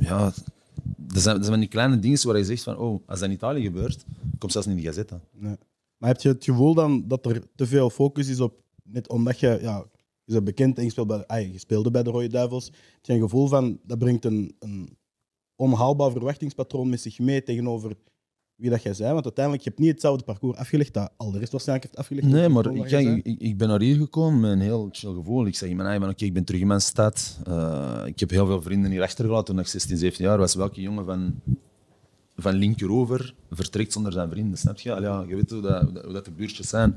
ja, 0.00 0.32
er 1.14 1.20
zijn, 1.20 1.36
er 1.36 1.42
zijn 1.42 1.44
van 1.44 1.60
die 1.60 1.68
kleine 1.68 1.98
dingen 1.98 2.26
waar 2.26 2.38
je 2.38 2.44
zegt 2.44 2.62
van, 2.62 2.76
oh, 2.76 3.00
als 3.06 3.18
dat 3.18 3.28
in 3.28 3.34
Italië 3.34 3.62
gebeurt, 3.62 4.04
komt 4.38 4.52
zelfs 4.52 4.66
niet 4.66 4.76
in 4.76 4.82
de 4.82 4.88
gazette. 4.88 5.20
Nee. 5.32 5.56
Maar 5.98 6.08
heb 6.08 6.20
je 6.20 6.28
het 6.28 6.44
gevoel 6.44 6.74
dan 6.74 7.08
dat 7.08 7.26
er 7.26 7.42
te 7.54 7.66
veel 7.66 7.90
focus 7.90 8.28
is 8.28 8.40
op, 8.40 8.62
net 8.82 9.08
omdat 9.08 9.40
je, 9.40 9.58
ja, 9.60 9.84
je 10.24 10.32
bent 10.32 10.44
bekend 10.44 10.78
en 10.78 10.84
je, 10.84 10.90
speelt 10.90 11.06
bij, 11.06 11.26
ah, 11.26 11.52
je 11.52 11.58
speelde 11.58 11.90
bij 11.90 12.02
de 12.02 12.10
Rode 12.10 12.28
Duivels, 12.28 12.66
heb 12.66 12.74
je 13.02 13.12
een 13.12 13.20
gevoel 13.20 13.46
van, 13.46 13.80
dat 13.82 13.98
brengt 13.98 14.24
een, 14.24 14.56
een 14.58 14.96
onhaalbaar 15.56 16.10
verwachtingspatroon 16.10 16.88
met 16.88 17.00
zich 17.00 17.18
mee 17.18 17.42
tegenover 17.42 17.96
wie 18.56 18.70
dat 18.70 18.82
jij 18.82 18.94
bent? 18.98 19.12
Want 19.12 19.24
uiteindelijk, 19.24 19.64
je 19.64 19.70
hebt 19.70 19.80
niet 19.80 19.90
hetzelfde 19.90 20.24
parcours 20.24 20.58
afgelegd 20.58 20.94
dat 20.94 21.12
al 21.16 21.30
de 21.30 21.38
rest 21.38 21.52
waarschijnlijk 21.52 21.88
heeft 21.88 21.98
afgelegd. 21.98 22.26
Nee, 22.26 22.48
maar 22.48 22.72
kijk, 22.88 23.26
ik, 23.26 23.40
ik 23.40 23.58
ben 23.58 23.68
naar 23.68 23.80
hier 23.80 23.96
gekomen 23.96 24.40
met 24.40 24.50
een 24.50 24.60
heel 24.60 24.88
chill 24.92 25.14
gevoel. 25.14 25.46
Ik 25.46 25.56
zeg 25.56 25.68
in 25.68 25.76
mijn 25.76 25.88
eigen, 25.88 26.08
oké, 26.08 26.24
ik 26.24 26.32
ben 26.32 26.44
terug 26.44 26.60
in 26.60 26.66
mijn 26.66 26.80
stad. 26.80 27.38
Eh, 27.44 28.02
ik 28.06 28.20
heb 28.20 28.30
heel 28.30 28.46
veel 28.46 28.62
vrienden 28.62 28.90
hier 28.90 29.02
achtergelaten 29.02 29.44
toen 29.44 29.58
ik 29.58 29.66
16, 29.66 29.96
17 29.96 30.24
jaar 30.24 30.38
was. 30.38 30.54
Welke 30.54 30.80
jongen 30.80 31.04
van, 31.04 31.40
van 32.36 32.54
linkerover 32.54 33.34
vertrekt 33.50 33.92
zonder 33.92 34.12
zijn 34.12 34.30
vrienden, 34.30 34.58
snap 34.58 34.78
je? 34.78 34.94
Allee, 34.94 35.08
ja, 35.08 35.24
je 35.28 35.34
weet 35.36 35.50
hoe 35.50 35.60
dat, 35.60 35.82
hoe 35.82 36.12
dat- 36.12 36.24
de 36.24 36.30
buurtjes 36.30 36.68
zijn. 36.68 36.96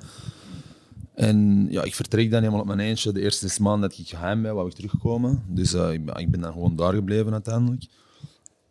En 1.14 1.68
ja, 1.70 1.84
ik 1.84 1.96
vertrek 1.96 2.32
dan 2.32 2.40
helemaal 2.40 2.62
op 2.62 2.68
mijn 2.68 2.80
eentje. 2.80 3.12
De 3.12 3.22
eerste 3.22 3.48
zes 3.48 3.58
maanden 3.60 3.90
dat 3.90 4.00
ik 4.00 4.08
geheim 4.08 4.42
ben, 4.42 4.56
wou 4.56 4.68
ik 4.68 4.74
terugkomen. 4.74 5.44
Dus 5.48 5.74
eh, 5.74 5.92
ik, 5.94 6.06
ben, 6.06 6.16
ik 6.16 6.32
ben 6.32 6.42
dan 6.42 6.52
gewoon 6.54 6.76
daar 6.76 6.94
gebleven 6.94 7.34
uiteindelijk. 7.34 7.86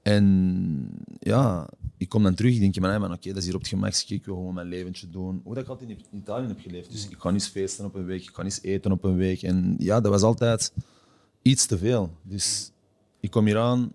En 0.03 0.91
ja, 1.19 1.69
ik 1.97 2.09
kom 2.09 2.23
dan 2.23 2.35
terug. 2.35 2.55
Ik 2.55 2.61
denk 2.61 2.85
eigen, 2.85 3.13
oké, 3.13 3.29
dat 3.29 3.37
is 3.37 3.45
hier 3.45 3.55
op 3.55 3.61
het 3.61 3.69
gemak. 3.69 3.95
Ik 4.09 4.25
wil 4.25 4.35
gewoon 4.35 4.55
mijn 4.55 4.67
leventje 4.69 5.09
doen. 5.09 5.41
Hoe 5.45 5.55
dat 5.55 5.63
ik 5.63 5.69
altijd 5.69 5.91
in 5.91 5.99
Italië 6.13 6.47
heb 6.47 6.61
geleefd. 6.61 6.91
Dus 6.93 7.09
ik 7.09 7.17
ga 7.19 7.31
niet 7.31 7.49
feesten 7.49 7.85
op 7.85 7.95
een 7.95 8.05
week, 8.05 8.23
ik 8.23 8.35
ga 8.35 8.43
niet 8.43 8.59
eten 8.63 8.93
op 8.93 9.05
een 9.05 9.17
week. 9.17 9.43
En 9.43 9.75
ja, 9.79 10.01
dat 10.01 10.13
was 10.13 10.23
altijd 10.23 10.73
iets 11.43 11.67
te 11.67 11.79
veel. 11.79 12.11
Dus 12.23 12.73
ik 13.21 13.31
kom 13.31 13.47
hier 13.47 13.59
aan, 13.59 13.93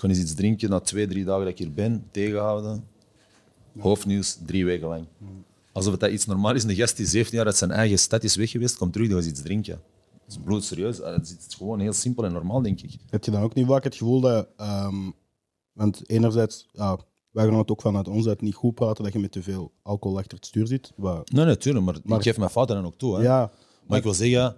kan 0.00 0.10
eens 0.10 0.18
iets 0.18 0.34
drinken. 0.34 0.70
Na 0.70 0.80
twee, 0.80 1.06
drie 1.06 1.24
dagen 1.24 1.40
dat 1.42 1.50
ik 1.52 1.58
hier 1.58 1.72
ben, 1.72 2.04
tegenhouden. 2.10 2.84
Hoofdnieuws, 3.78 4.38
drie 4.46 4.64
weken 4.64 4.88
lang. 4.88 5.06
Alsof 5.72 5.90
het 5.92 6.00
dat 6.00 6.10
iets 6.10 6.26
normaal 6.26 6.54
is. 6.54 6.62
Een 6.64 6.74
gast 6.74 6.96
die 6.96 7.06
17 7.06 7.36
jaar 7.36 7.46
uit 7.46 7.56
zijn 7.56 7.70
eigen 7.70 7.98
stad 7.98 8.24
is 8.24 8.36
weg 8.36 8.50
geweest, 8.50 8.76
komt 8.76 8.92
terug, 8.92 9.08
dan 9.08 9.18
gaat 9.22 9.30
iets 9.30 9.42
drinken. 9.42 9.80
Dat 10.26 10.36
is 10.36 10.38
bloedserieus. 10.44 10.98
Het 10.98 11.22
is- 11.22 11.30
het 11.30 11.46
is 11.48 11.54
gewoon 11.54 11.80
heel 11.80 11.92
simpel 11.92 12.24
en 12.24 12.32
normaal, 12.32 12.62
denk 12.62 12.80
ik. 12.80 12.96
Heb 13.10 13.24
je 13.24 13.30
dan 13.30 13.42
ook 13.42 13.54
niet 13.54 13.66
vaak 13.66 13.84
het 13.84 13.94
gevoel 13.94 14.20
dat, 14.20 14.48
ehm, 14.56 15.10
want 15.72 16.08
enerzijds, 16.10 16.68
ja, 16.72 16.98
wij 17.30 17.44
gaan 17.44 17.58
het 17.58 17.70
ook 17.70 17.80
vanuit 17.80 18.08
ons 18.08 18.26
uit 18.26 18.40
niet 18.40 18.54
goed 18.54 18.74
praten 18.74 19.04
dat 19.04 19.12
je 19.12 19.18
met 19.18 19.32
te 19.32 19.42
veel 19.42 19.72
alcohol 19.82 20.18
achter 20.18 20.36
het 20.36 20.46
stuur 20.46 20.66
zit. 20.66 20.92
Wat, 20.96 21.30
Nee, 21.32 21.44
natuurlijk, 21.44 21.84
maar, 21.84 21.98
Maar- 22.04 22.18
ik 22.18 22.24
geef 22.24 22.38
mijn 22.38 22.50
fouten 22.50 22.76
dan 22.76 22.84
ook 22.84 22.98
toe. 22.98 23.16
Hè. 23.16 23.22
ja, 23.22 23.50
Maar 23.86 23.98
ik 23.98 24.04
wil 24.04 24.14
zeggen, 24.14 24.54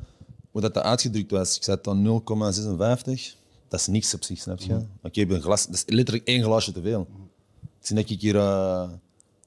hoe 0.50 0.60
dat, 0.60 0.74
dat 0.74 0.82
uitgedrukt 0.82 1.30
was, 1.30 1.56
ik 1.56 1.62
zat 1.64 1.86
aan 1.88 2.02
0,56. 2.02 3.36
Dat 3.72 3.80
is 3.80 3.86
niks 3.86 4.14
op 4.14 4.22
zich, 4.24 4.38
snap 4.40 4.58
je? 4.60 4.72
Mm. 4.72 4.78
Oké, 4.78 5.08
ik 5.08 5.14
heb 5.14 5.30
een 5.30 5.42
glas, 5.42 5.66
dat 5.66 5.74
is 5.74 5.84
letterlijk 5.86 6.26
één 6.28 6.42
glaasje 6.42 6.72
te 6.72 6.80
veel. 6.82 7.06
Het 7.60 7.82
is 7.82 7.88
dat 7.88 8.10
ik 8.10 8.20
hier 8.20 8.36
eh, 8.36 8.88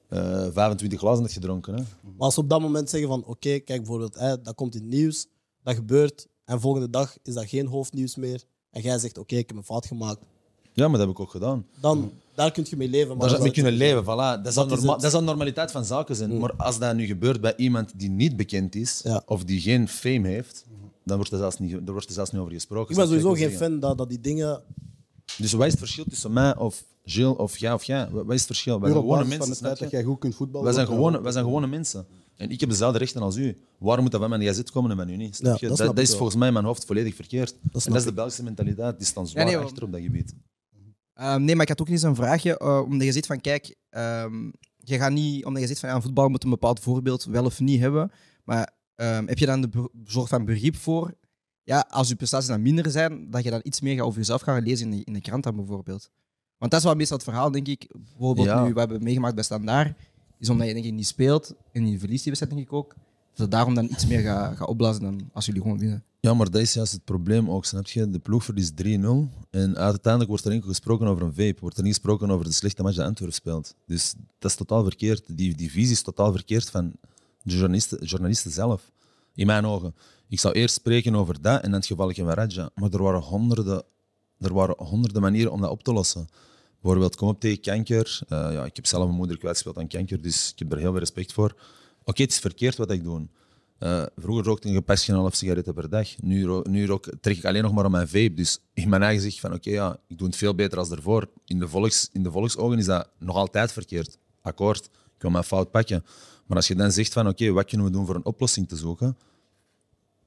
eh, 0.08 0.46
25 0.52 0.98
glazen 0.98 1.22
heb 1.24 1.32
gedronken. 1.32 1.74
Hè. 1.74 1.80
Maar 2.02 2.12
als 2.18 2.34
ze 2.34 2.40
op 2.40 2.48
dat 2.48 2.60
moment 2.60 2.90
zeggen 2.90 3.08
van 3.08 3.24
oké, 3.24 3.58
kijk 3.58 3.66
bijvoorbeeld, 3.66 4.14
hè, 4.14 4.42
dat 4.42 4.54
komt 4.54 4.74
in 4.74 4.80
het 4.80 4.90
nieuws, 4.90 5.26
dat 5.62 5.74
gebeurt, 5.74 6.26
en 6.44 6.60
volgende 6.60 6.90
dag 6.90 7.16
is 7.22 7.34
dat 7.34 7.48
geen 7.48 7.66
hoofdnieuws 7.66 8.16
meer, 8.16 8.42
en 8.70 8.82
jij 8.82 8.98
zegt 8.98 9.18
oké, 9.18 9.36
ik 9.36 9.48
heb 9.48 9.56
een 9.56 9.64
fout 9.64 9.86
gemaakt, 9.86 10.20
Ja, 10.72 10.88
maar 10.88 10.98
dat 10.98 11.06
heb 11.06 11.16
ik 11.16 11.20
ook 11.20 11.30
gedaan. 11.30 11.66
dan 11.80 12.12
daar 12.34 12.52
kun 12.52 12.66
je 12.68 12.76
mee 12.76 12.88
leven. 12.88 13.16
Maar 13.16 13.28
Daar 13.28 13.42
mee 13.42 13.50
kunnen 13.50 13.72
leven, 13.72 14.02
voilà. 14.02 14.42
Dat 14.42 14.52
zou, 14.52 14.68
norma- 14.68 14.96
dat 14.96 15.22
normaliteit 15.22 15.70
van 15.70 15.84
zaken 15.84 16.16
zijn. 16.16 16.38
Maar 16.38 16.52
als 16.56 16.78
dat 16.78 16.96
nu 16.96 17.06
gebeurt 17.06 17.40
bij 17.40 17.56
iemand 17.56 17.92
die 17.98 18.10
niet 18.10 18.36
bekend 18.36 18.74
is, 18.74 19.00
Ja. 19.04 19.22
of 19.26 19.44
die 19.44 19.60
geen 19.60 19.88
fame 19.88 20.28
heeft, 20.28 20.64
dan 21.06 21.16
wordt 21.16 21.32
er 21.32 21.38
zelfs 21.38 21.58
niet, 21.58 21.70
daar 21.72 21.92
wordt 21.92 22.06
er 22.06 22.12
zelfs 22.12 22.30
niet 22.30 22.40
over 22.40 22.52
gesproken. 22.52 22.90
Ik 22.90 22.96
ben 22.96 23.06
sowieso 23.06 23.32
geen 23.34 23.50
fan 23.50 23.80
dat, 23.80 23.98
dat 23.98 24.08
die 24.08 24.20
dingen. 24.20 24.62
Dus 25.38 25.52
wat 25.52 25.64
is 25.66 25.70
het 25.70 25.80
verschil 25.80 26.04
tussen 26.04 26.32
mij 26.32 26.56
of 26.56 26.84
Gilles 27.04 27.36
of 27.36 27.56
jij 27.58 27.72
of 27.72 27.84
jij? 27.84 28.08
Wat 28.10 28.30
is 28.32 28.36
het 28.36 28.46
verschil? 28.46 28.80
Wij 28.80 28.90
zijn 28.90 29.02
gewone 29.02 29.24
mensen, 29.24 29.50
het 29.50 29.58
feit 29.58 29.78
dat 29.78 29.90
jij 29.90 30.02
goed 30.02 30.18
kunt 30.18 30.34
voetballen. 30.34 30.64
Wij 30.66 30.74
zijn, 30.74 30.86
gewone, 30.86 31.16
er- 31.16 31.22
wij 31.22 31.32
zijn 31.32 31.44
gewone 31.44 31.66
mensen. 31.66 32.06
En 32.36 32.50
ik 32.50 32.60
heb 32.60 32.68
dezelfde 32.68 32.98
rechten 32.98 33.22
als 33.22 33.36
u. 33.36 33.56
Waarom 33.78 34.02
moet 34.02 34.12
dat 34.12 34.20
van 34.20 34.30
mij 34.30 34.38
de 34.38 34.44
gazet 34.44 34.70
komen 34.70 34.90
en 34.90 34.96
van 34.96 35.08
u 35.08 35.16
niet? 35.16 35.36
Snap 35.36 35.52
Ja, 35.52 35.58
je? 35.60 35.68
dat 35.68 35.76
dat, 35.76 35.86
dat 35.96 35.98
is 35.98 36.14
volgens 36.14 36.36
mij 36.36 36.46
in 36.48 36.52
mijn 36.52 36.64
hoofd 36.64 36.84
volledig 36.84 37.14
verkeerd. 37.14 37.52
en 37.72 37.80
snap 37.80 37.84
dat 37.92 37.96
is 37.96 38.04
de. 38.04 38.12
Belgische 38.12 38.42
mentaliteit. 38.42 38.98
Die 38.98 39.06
staan 39.06 39.26
zwaar 39.26 39.44
nee, 39.44 39.56
achter 39.58 39.82
op 39.82 39.92
dat 39.92 40.00
gebied. 40.00 40.34
Ehm, 41.14 41.44
nee, 41.44 41.54
maar 41.54 41.62
ik 41.62 41.68
had 41.68 41.80
ook 41.80 41.88
eens 41.88 42.02
een 42.02 42.14
vraagje. 42.14 42.58
eh, 42.58 42.80
omdat 42.84 43.06
je 43.06 43.12
zegt 43.12 43.26
van, 43.26 43.40
kijk, 43.40 43.76
ehm, 43.90 44.50
je 44.76 44.98
gaat 44.98 45.12
niet, 45.12 45.44
omdat 45.44 45.62
je 45.62 45.68
zegt 45.68 45.80
van, 45.80 45.88
ja, 45.88 46.00
voetbal 46.00 46.28
moet 46.28 46.44
een 46.44 46.50
bepaald 46.50 46.80
voorbeeld 46.80 47.24
wel 47.24 47.44
of 47.44 47.60
niet 47.60 47.80
hebben. 47.80 48.10
Maar 48.44 48.74
ehm, 48.96 49.26
heb 49.26 49.38
je 49.38 49.46
dan 49.46 49.60
de 49.60 49.90
soort 50.04 50.28
van 50.28 50.44
begrip 50.44 50.76
voor, 50.76 51.14
ja, 51.62 51.86
als 51.90 52.08
je 52.08 52.14
prestaties 52.16 52.48
dan 52.48 52.62
minder 52.62 52.90
zijn, 52.90 53.30
dat 53.30 53.44
je 53.44 53.50
dan 53.50 53.60
iets 53.62 53.80
meer 53.80 53.96
gaat 53.96 54.04
over 54.04 54.18
jezelf 54.18 54.40
gaan 54.42 54.62
lezen 54.62 54.90
in 54.92 54.98
de, 54.98 55.04
in 55.04 55.12
de 55.12 55.20
krant 55.20 55.42
dan 55.44 55.56
bijvoorbeeld? 55.56 56.10
Want 56.58 56.70
dat 56.70 56.80
is 56.80 56.86
wel 56.86 56.96
meestal 56.96 57.16
het 57.16 57.26
verhaal, 57.26 57.50
denk 57.50 57.68
ik. 57.68 57.86
Bijvoorbeeld 57.98 58.46
Ja. 58.46 58.64
nu, 58.64 58.72
we 58.72 58.78
hebben 58.78 59.02
meegemaakt 59.02 59.34
bij 59.34 59.44
Standaard, 59.44 59.98
is 60.38 60.48
omdat 60.48 60.66
je 60.66 60.72
denk 60.72 60.84
ik 60.84 60.92
niet 60.92 61.06
speelt 61.06 61.54
en 61.72 61.90
je 61.90 61.98
verliest 61.98 62.24
die 62.24 62.32
wedstrijd 62.32 62.54
denk 62.54 62.66
ik 62.66 62.72
ook, 62.72 62.94
dat 63.30 63.38
het 63.38 63.50
daarom 63.50 63.74
dan 63.74 63.84
iets 63.84 64.06
meer 64.06 64.20
gaat 64.20 64.56
gaat 64.56 64.68
opblazen 64.68 65.02
dan 65.02 65.30
als 65.32 65.46
jullie 65.46 65.62
gewoon 65.62 65.78
winnen. 65.78 66.04
Ja, 66.20 66.34
maar 66.34 66.50
dat 66.50 66.60
is 66.60 66.72
juist 66.74 66.92
het 66.92 67.04
probleem 67.04 67.50
ook, 67.50 67.64
snap 67.64 67.86
je? 67.86 68.10
De 68.10 68.18
ploeg 68.18 68.44
verliest 68.44 68.72
3-0 68.82 68.84
en 69.50 69.76
uiteindelijk 69.76 70.28
wordt 70.28 70.44
er 70.44 70.52
enkel 70.52 70.68
gesproken 70.68 71.06
over 71.06 71.22
een 71.22 71.34
vape. 71.34 71.60
Wordt 71.60 71.76
er 71.76 71.82
niet 71.82 71.92
gesproken 71.94 72.30
over 72.30 72.44
de 72.44 72.52
slechte 72.52 72.82
match 72.82 72.96
dat 72.96 73.06
Antwerp 73.06 73.32
speelt. 73.32 73.74
Dus 73.86 74.14
dat 74.38 74.50
is 74.50 74.56
totaal 74.56 74.82
verkeerd. 74.82 75.36
Die, 75.36 75.54
die 75.54 75.70
visie 75.70 75.92
is 75.92 76.02
totaal 76.02 76.32
verkeerd 76.32 76.70
van 76.70 76.92
de 77.46 77.98
journalisten, 78.00 78.52
zelf. 78.52 78.90
In 79.34 79.46
mijn 79.46 79.64
ogen. 79.64 79.94
Ik 80.28 80.40
zou 80.40 80.54
eerst 80.54 80.74
spreken 80.74 81.14
over 81.14 81.40
dat 81.40 81.62
en 81.62 81.70
dan 81.70 81.78
het 81.78 81.86
gevalletje 81.86 82.24
van 82.24 82.32
Raja. 82.32 82.70
Maar 82.74 82.90
er 82.90 83.02
waren 83.02 83.20
honderden, 83.20 83.82
er 84.38 84.54
waren 84.54 84.84
honderden 84.84 85.22
manieren 85.22 85.52
om 85.52 85.60
dat 85.60 85.70
op 85.70 85.82
te 85.82 85.92
lossen. 85.92 86.28
Bijvoorbeeld, 86.80 87.16
kom 87.16 87.28
op 87.28 87.40
tegen 87.40 87.60
kanker. 87.60 88.20
Eh, 88.28 88.48
ja, 88.52 88.64
ik 88.64 88.76
heb 88.76 88.86
zelf 88.86 89.04
mijn 89.04 89.16
moeder 89.16 89.38
kwijtgespeeld 89.38 89.78
aan 89.78 89.88
kanker, 89.88 90.22
dus 90.22 90.50
ik 90.52 90.58
heb 90.58 90.72
er 90.72 90.78
heel 90.78 90.90
veel 90.90 90.98
respect 90.98 91.32
voor. 91.32 91.54
Oké, 92.04 92.22
het 92.22 92.30
is 92.30 92.38
verkeerd 92.38 92.76
wat 92.76 92.90
ik 92.90 93.04
doe. 93.04 93.26
Eh, 93.78 94.02
vroeger 94.16 94.44
rookte 94.44 94.68
ik 94.68 94.88
en 94.88 94.94
een 95.06 95.14
half 95.14 95.34
sigaretten 95.34 95.74
per 95.74 95.88
dag. 95.88 96.08
Nu, 96.22 96.62
nu 96.62 96.86
rook, 96.86 97.08
trek 97.20 97.36
ik 97.36 97.44
alleen 97.44 97.62
nog 97.62 97.72
maar 97.72 97.84
aan 97.84 97.90
mijn 97.90 98.08
vape. 98.08 98.34
Dus 98.34 98.58
in 98.74 98.88
mijn 98.88 99.02
eigen 99.02 99.22
zeg 99.22 99.40
van 99.40 99.52
oké, 99.52 99.70
ja, 99.70 99.98
ik 100.08 100.18
doe 100.18 100.26
het 100.26 100.36
veel 100.36 100.54
beter 100.54 100.78
als 100.78 100.88
daarvoor. 100.88 101.28
In 101.44 101.58
de, 101.58 101.68
volks, 101.68 102.08
in 102.12 102.22
de 102.22 102.30
volksogen 102.30 102.78
is 102.78 102.84
dat 102.84 103.08
nog 103.18 103.36
altijd 103.36 103.72
verkeerd. 103.72 104.18
Akkoord, 104.40 104.84
ik 104.84 105.22
wil 105.22 105.30
mijn 105.30 105.44
fout 105.44 105.70
pakken. 105.70 106.04
Maar 106.46 106.56
als 106.56 106.68
je 106.68 106.74
dan 106.74 106.92
zegt 106.92 107.12
van 107.12 107.28
oké, 107.28 107.50
wat 107.50 107.64
kunnen 107.64 107.86
we 107.86 107.92
doen 107.92 108.06
voor 108.06 108.14
een 108.14 108.24
oplossing 108.24 108.68
te 108.68 108.76
zoeken? 108.76 109.16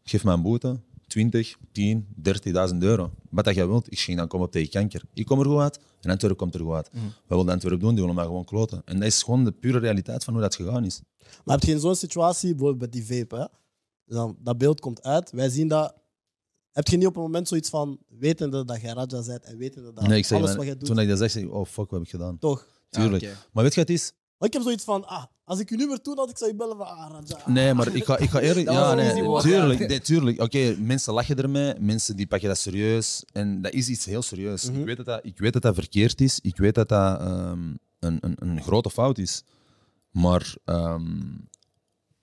Geef 0.04 0.24
mij 0.24 0.34
een 0.34 0.42
boete, 0.42 0.80
20, 1.08 1.58
10, 1.72 2.08
30.000 2.72 2.78
euro. 2.80 3.12
Wat 3.30 3.46
dat 3.46 3.56
jij 3.56 3.68
wilt, 3.68 3.92
ik 3.92 4.00
ging 4.00 4.18
dan 4.18 4.28
komen 4.28 4.48
op 4.48 4.52
tegen 4.52 4.70
kanker. 4.70 5.04
Ik 5.14 5.26
kom 5.26 5.40
er 5.40 5.46
goed 5.46 5.60
uit 5.60 5.80
en 6.02 6.10
Antwerpen 6.12 6.38
komt 6.40 6.54
er 6.54 6.60
goed 6.60 6.74
uit. 6.74 6.90
Wat 7.28 7.44
wil 7.44 7.50
Antwerpen 7.50 7.80
doen? 7.80 7.90
Die 7.90 8.00
willen 8.00 8.16
mij 8.16 8.26
gewoon 8.26 8.46
kloten. 8.46 8.82
En 8.86 8.96
dat 8.96 9.08
is 9.08 9.24
gewoon 9.24 9.46
de 9.46 9.52
pure 9.52 9.80
realiteit 9.80 10.24
van 10.24 10.34
hoe 10.34 10.42
dat 10.42 10.56
gegaan 10.56 10.86
is. 10.86 11.02
Maar 11.46 11.56
heb 11.56 11.66
je 11.66 11.72
in 11.72 11.80
zo'n 11.80 11.96
situatie, 11.96 12.50
bijvoorbeeld 12.50 12.82
met 12.82 12.92
die 12.92 13.06
vape, 13.06 13.36
hè? 13.36 13.46
Dan, 14.16 14.38
dat 14.40 14.58
beeld 14.58 14.80
komt 14.80 15.04
uit, 15.04 15.32
wij 15.32 15.50
zien 15.50 15.68
dat. 15.68 15.98
Heb 16.72 16.88
je 16.88 16.98
niet 16.98 17.08
op 17.08 17.16
een 17.16 17.22
moment 17.22 17.48
zoiets 17.48 17.70
van, 17.70 18.00
wetende 18.08 18.66
dat 18.66 18.82
jij 18.82 18.94
Raja 18.94 19.24
bent 19.26 19.44
en 19.44 19.58
wetende 19.58 19.94
dat 19.94 20.08
nee, 20.08 20.18
ik 20.18 20.26
zeg, 20.26 20.38
alles 20.38 20.56
wat 20.56 20.66
jij 20.66 20.78
doet, 20.78 20.86
toen 20.86 21.00
ik 21.00 21.08
dat 21.08 21.18
zeg, 21.18 21.32
zeg 21.32 21.44
ik, 21.44 21.54
oh 21.54 21.66
fuck, 21.66 21.90
wat 21.90 21.92
heb 21.92 22.02
ik 22.02 22.10
gedaan? 22.10 22.40
toch? 22.40 22.68
Tuurlijk. 22.90 23.24
Maar 23.52 23.64
weet 23.64 23.74
je 23.74 23.80
wat 23.80 23.90
het 23.90 23.98
is? 23.98 24.14
Maar 24.40 24.48
ik 24.48 24.54
heb 24.54 24.64
zoiets 24.64 24.84
van, 24.84 25.08
ah, 25.08 25.24
als 25.44 25.60
ik 25.60 25.70
je 25.70 25.76
nummer 25.76 26.02
toen 26.02 26.18
had, 26.18 26.30
ik 26.30 26.38
zou 26.38 26.52
je 26.52 26.56
bellen 26.56 26.78
van, 26.78 26.88
ah, 26.88 27.12
Raja. 27.12 27.50
Nee, 27.50 27.74
maar 27.74 27.96
ik 27.96 28.06
ga, 28.06 28.18
ik 28.18 28.30
ga 28.30 28.40
eerlijk... 28.50 28.70
Ja, 28.70 28.94
nee, 28.94 29.42
tuurlijk. 29.42 29.88
Nee, 29.88 30.02
tuurlijk. 30.02 30.42
Oké, 30.42 30.76
mensen 30.80 31.14
lachen 31.14 31.38
ermee, 31.38 31.74
mensen 31.80 32.16
die 32.16 32.28
pakken 32.28 32.48
dat 32.48 32.58
serieus. 32.58 33.24
En 33.32 33.62
dat 33.62 33.74
is 33.74 33.90
iets 33.90 34.06
heel 34.06 34.22
serieus. 34.22 34.70
Mhm. 34.70 34.80
ik, 34.80 34.86
weet 34.86 34.98
dat 34.98 35.06
dat, 35.06 35.20
ik 35.24 35.38
weet 35.38 35.54
dat 35.54 35.62
dat 35.62 35.76
verkeerd 35.76 36.22
is. 36.22 36.40
Ik 36.42 36.58
weet 36.58 36.76
dat 36.76 36.90
dat 36.90 37.20
ehm, 37.20 37.74
een, 38.00 38.18
een, 38.20 38.36
een 38.40 38.62
grote 38.62 38.90
fout 38.90 39.18
is. 39.18 39.44
Maar 40.12 40.56
ehm, 40.66 41.20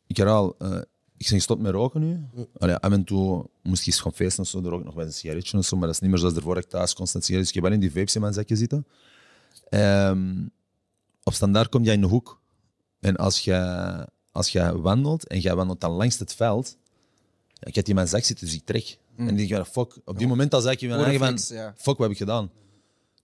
ik 0.06 0.16
herhaal, 0.16 0.54
eh, 0.58 0.70
ik 1.16 1.26
ben 1.28 1.36
gestopt 1.36 1.62
met 1.62 1.72
roken 1.72 2.00
nu. 2.00 2.26
Allee, 2.58 2.74
af 2.74 2.92
en 2.92 3.04
toe 3.04 3.46
moest 3.62 3.80
ik 3.80 3.86
eens 3.86 4.00
gaan 4.00 4.12
feesten 4.12 4.42
of 4.42 4.48
zo, 4.48 4.60
dan 4.60 4.70
rook 4.70 4.80
ik 4.80 4.86
nog 4.86 4.94
wel 4.94 5.04
een 5.04 5.12
sigaretje 5.12 5.58
of 5.58 5.64
zo, 5.64 5.76
maar 5.76 5.86
dat 5.86 5.94
is 5.94 6.00
niet 6.00 6.10
meer 6.10 6.18
zoals 6.18 6.34
ervoor 6.34 6.56
ik 6.56 6.64
thuis 6.64 6.94
constant 6.94 7.24
sigaretten. 7.24 7.38
Dus 7.38 7.48
ik 7.48 7.54
heb 7.54 7.62
wel 7.62 7.72
in 7.72 7.80
die 7.80 7.92
vapes 7.92 8.14
in 8.14 8.20
mijn 8.20 8.32
zakje 8.32 8.56
zitten. 8.56 8.86
Ehm, 9.68 10.46
op 11.26 11.34
standaard 11.34 11.68
kom 11.68 11.84
jij 11.84 11.94
in 11.94 12.00
de 12.00 12.06
hoek. 12.06 12.40
En 13.00 13.16
als 13.16 13.40
je, 13.40 14.08
als 14.32 14.48
je 14.48 14.80
wandelt 14.80 15.26
en 15.26 15.40
jij 15.40 15.54
wandelt 15.54 15.80
dan 15.80 15.90
langs 15.90 16.18
het 16.18 16.34
veld, 16.34 16.76
ik 17.60 17.74
heb 17.74 17.84
die 17.84 17.84
in 17.84 17.94
mijn 17.94 18.08
zak 18.08 18.24
zitten, 18.24 18.46
dus 18.46 18.54
ik 18.54 18.64
trek. 18.64 18.98
En 19.16 19.26
dan 19.26 19.36
denk 19.36 19.66
fuck. 19.66 19.98
Op 20.04 20.18
die 20.18 20.26
moment 20.26 20.54
al 20.54 20.60
zeg 20.60 20.72
ik 20.72 20.80
je 20.80 20.88
Gewoon 20.88 21.18
van 21.18 21.56
ja. 21.56 21.74
fuck, 21.76 21.96
wat 21.96 21.98
heb 21.98 22.10
ik 22.10 22.16
gedaan? 22.16 22.50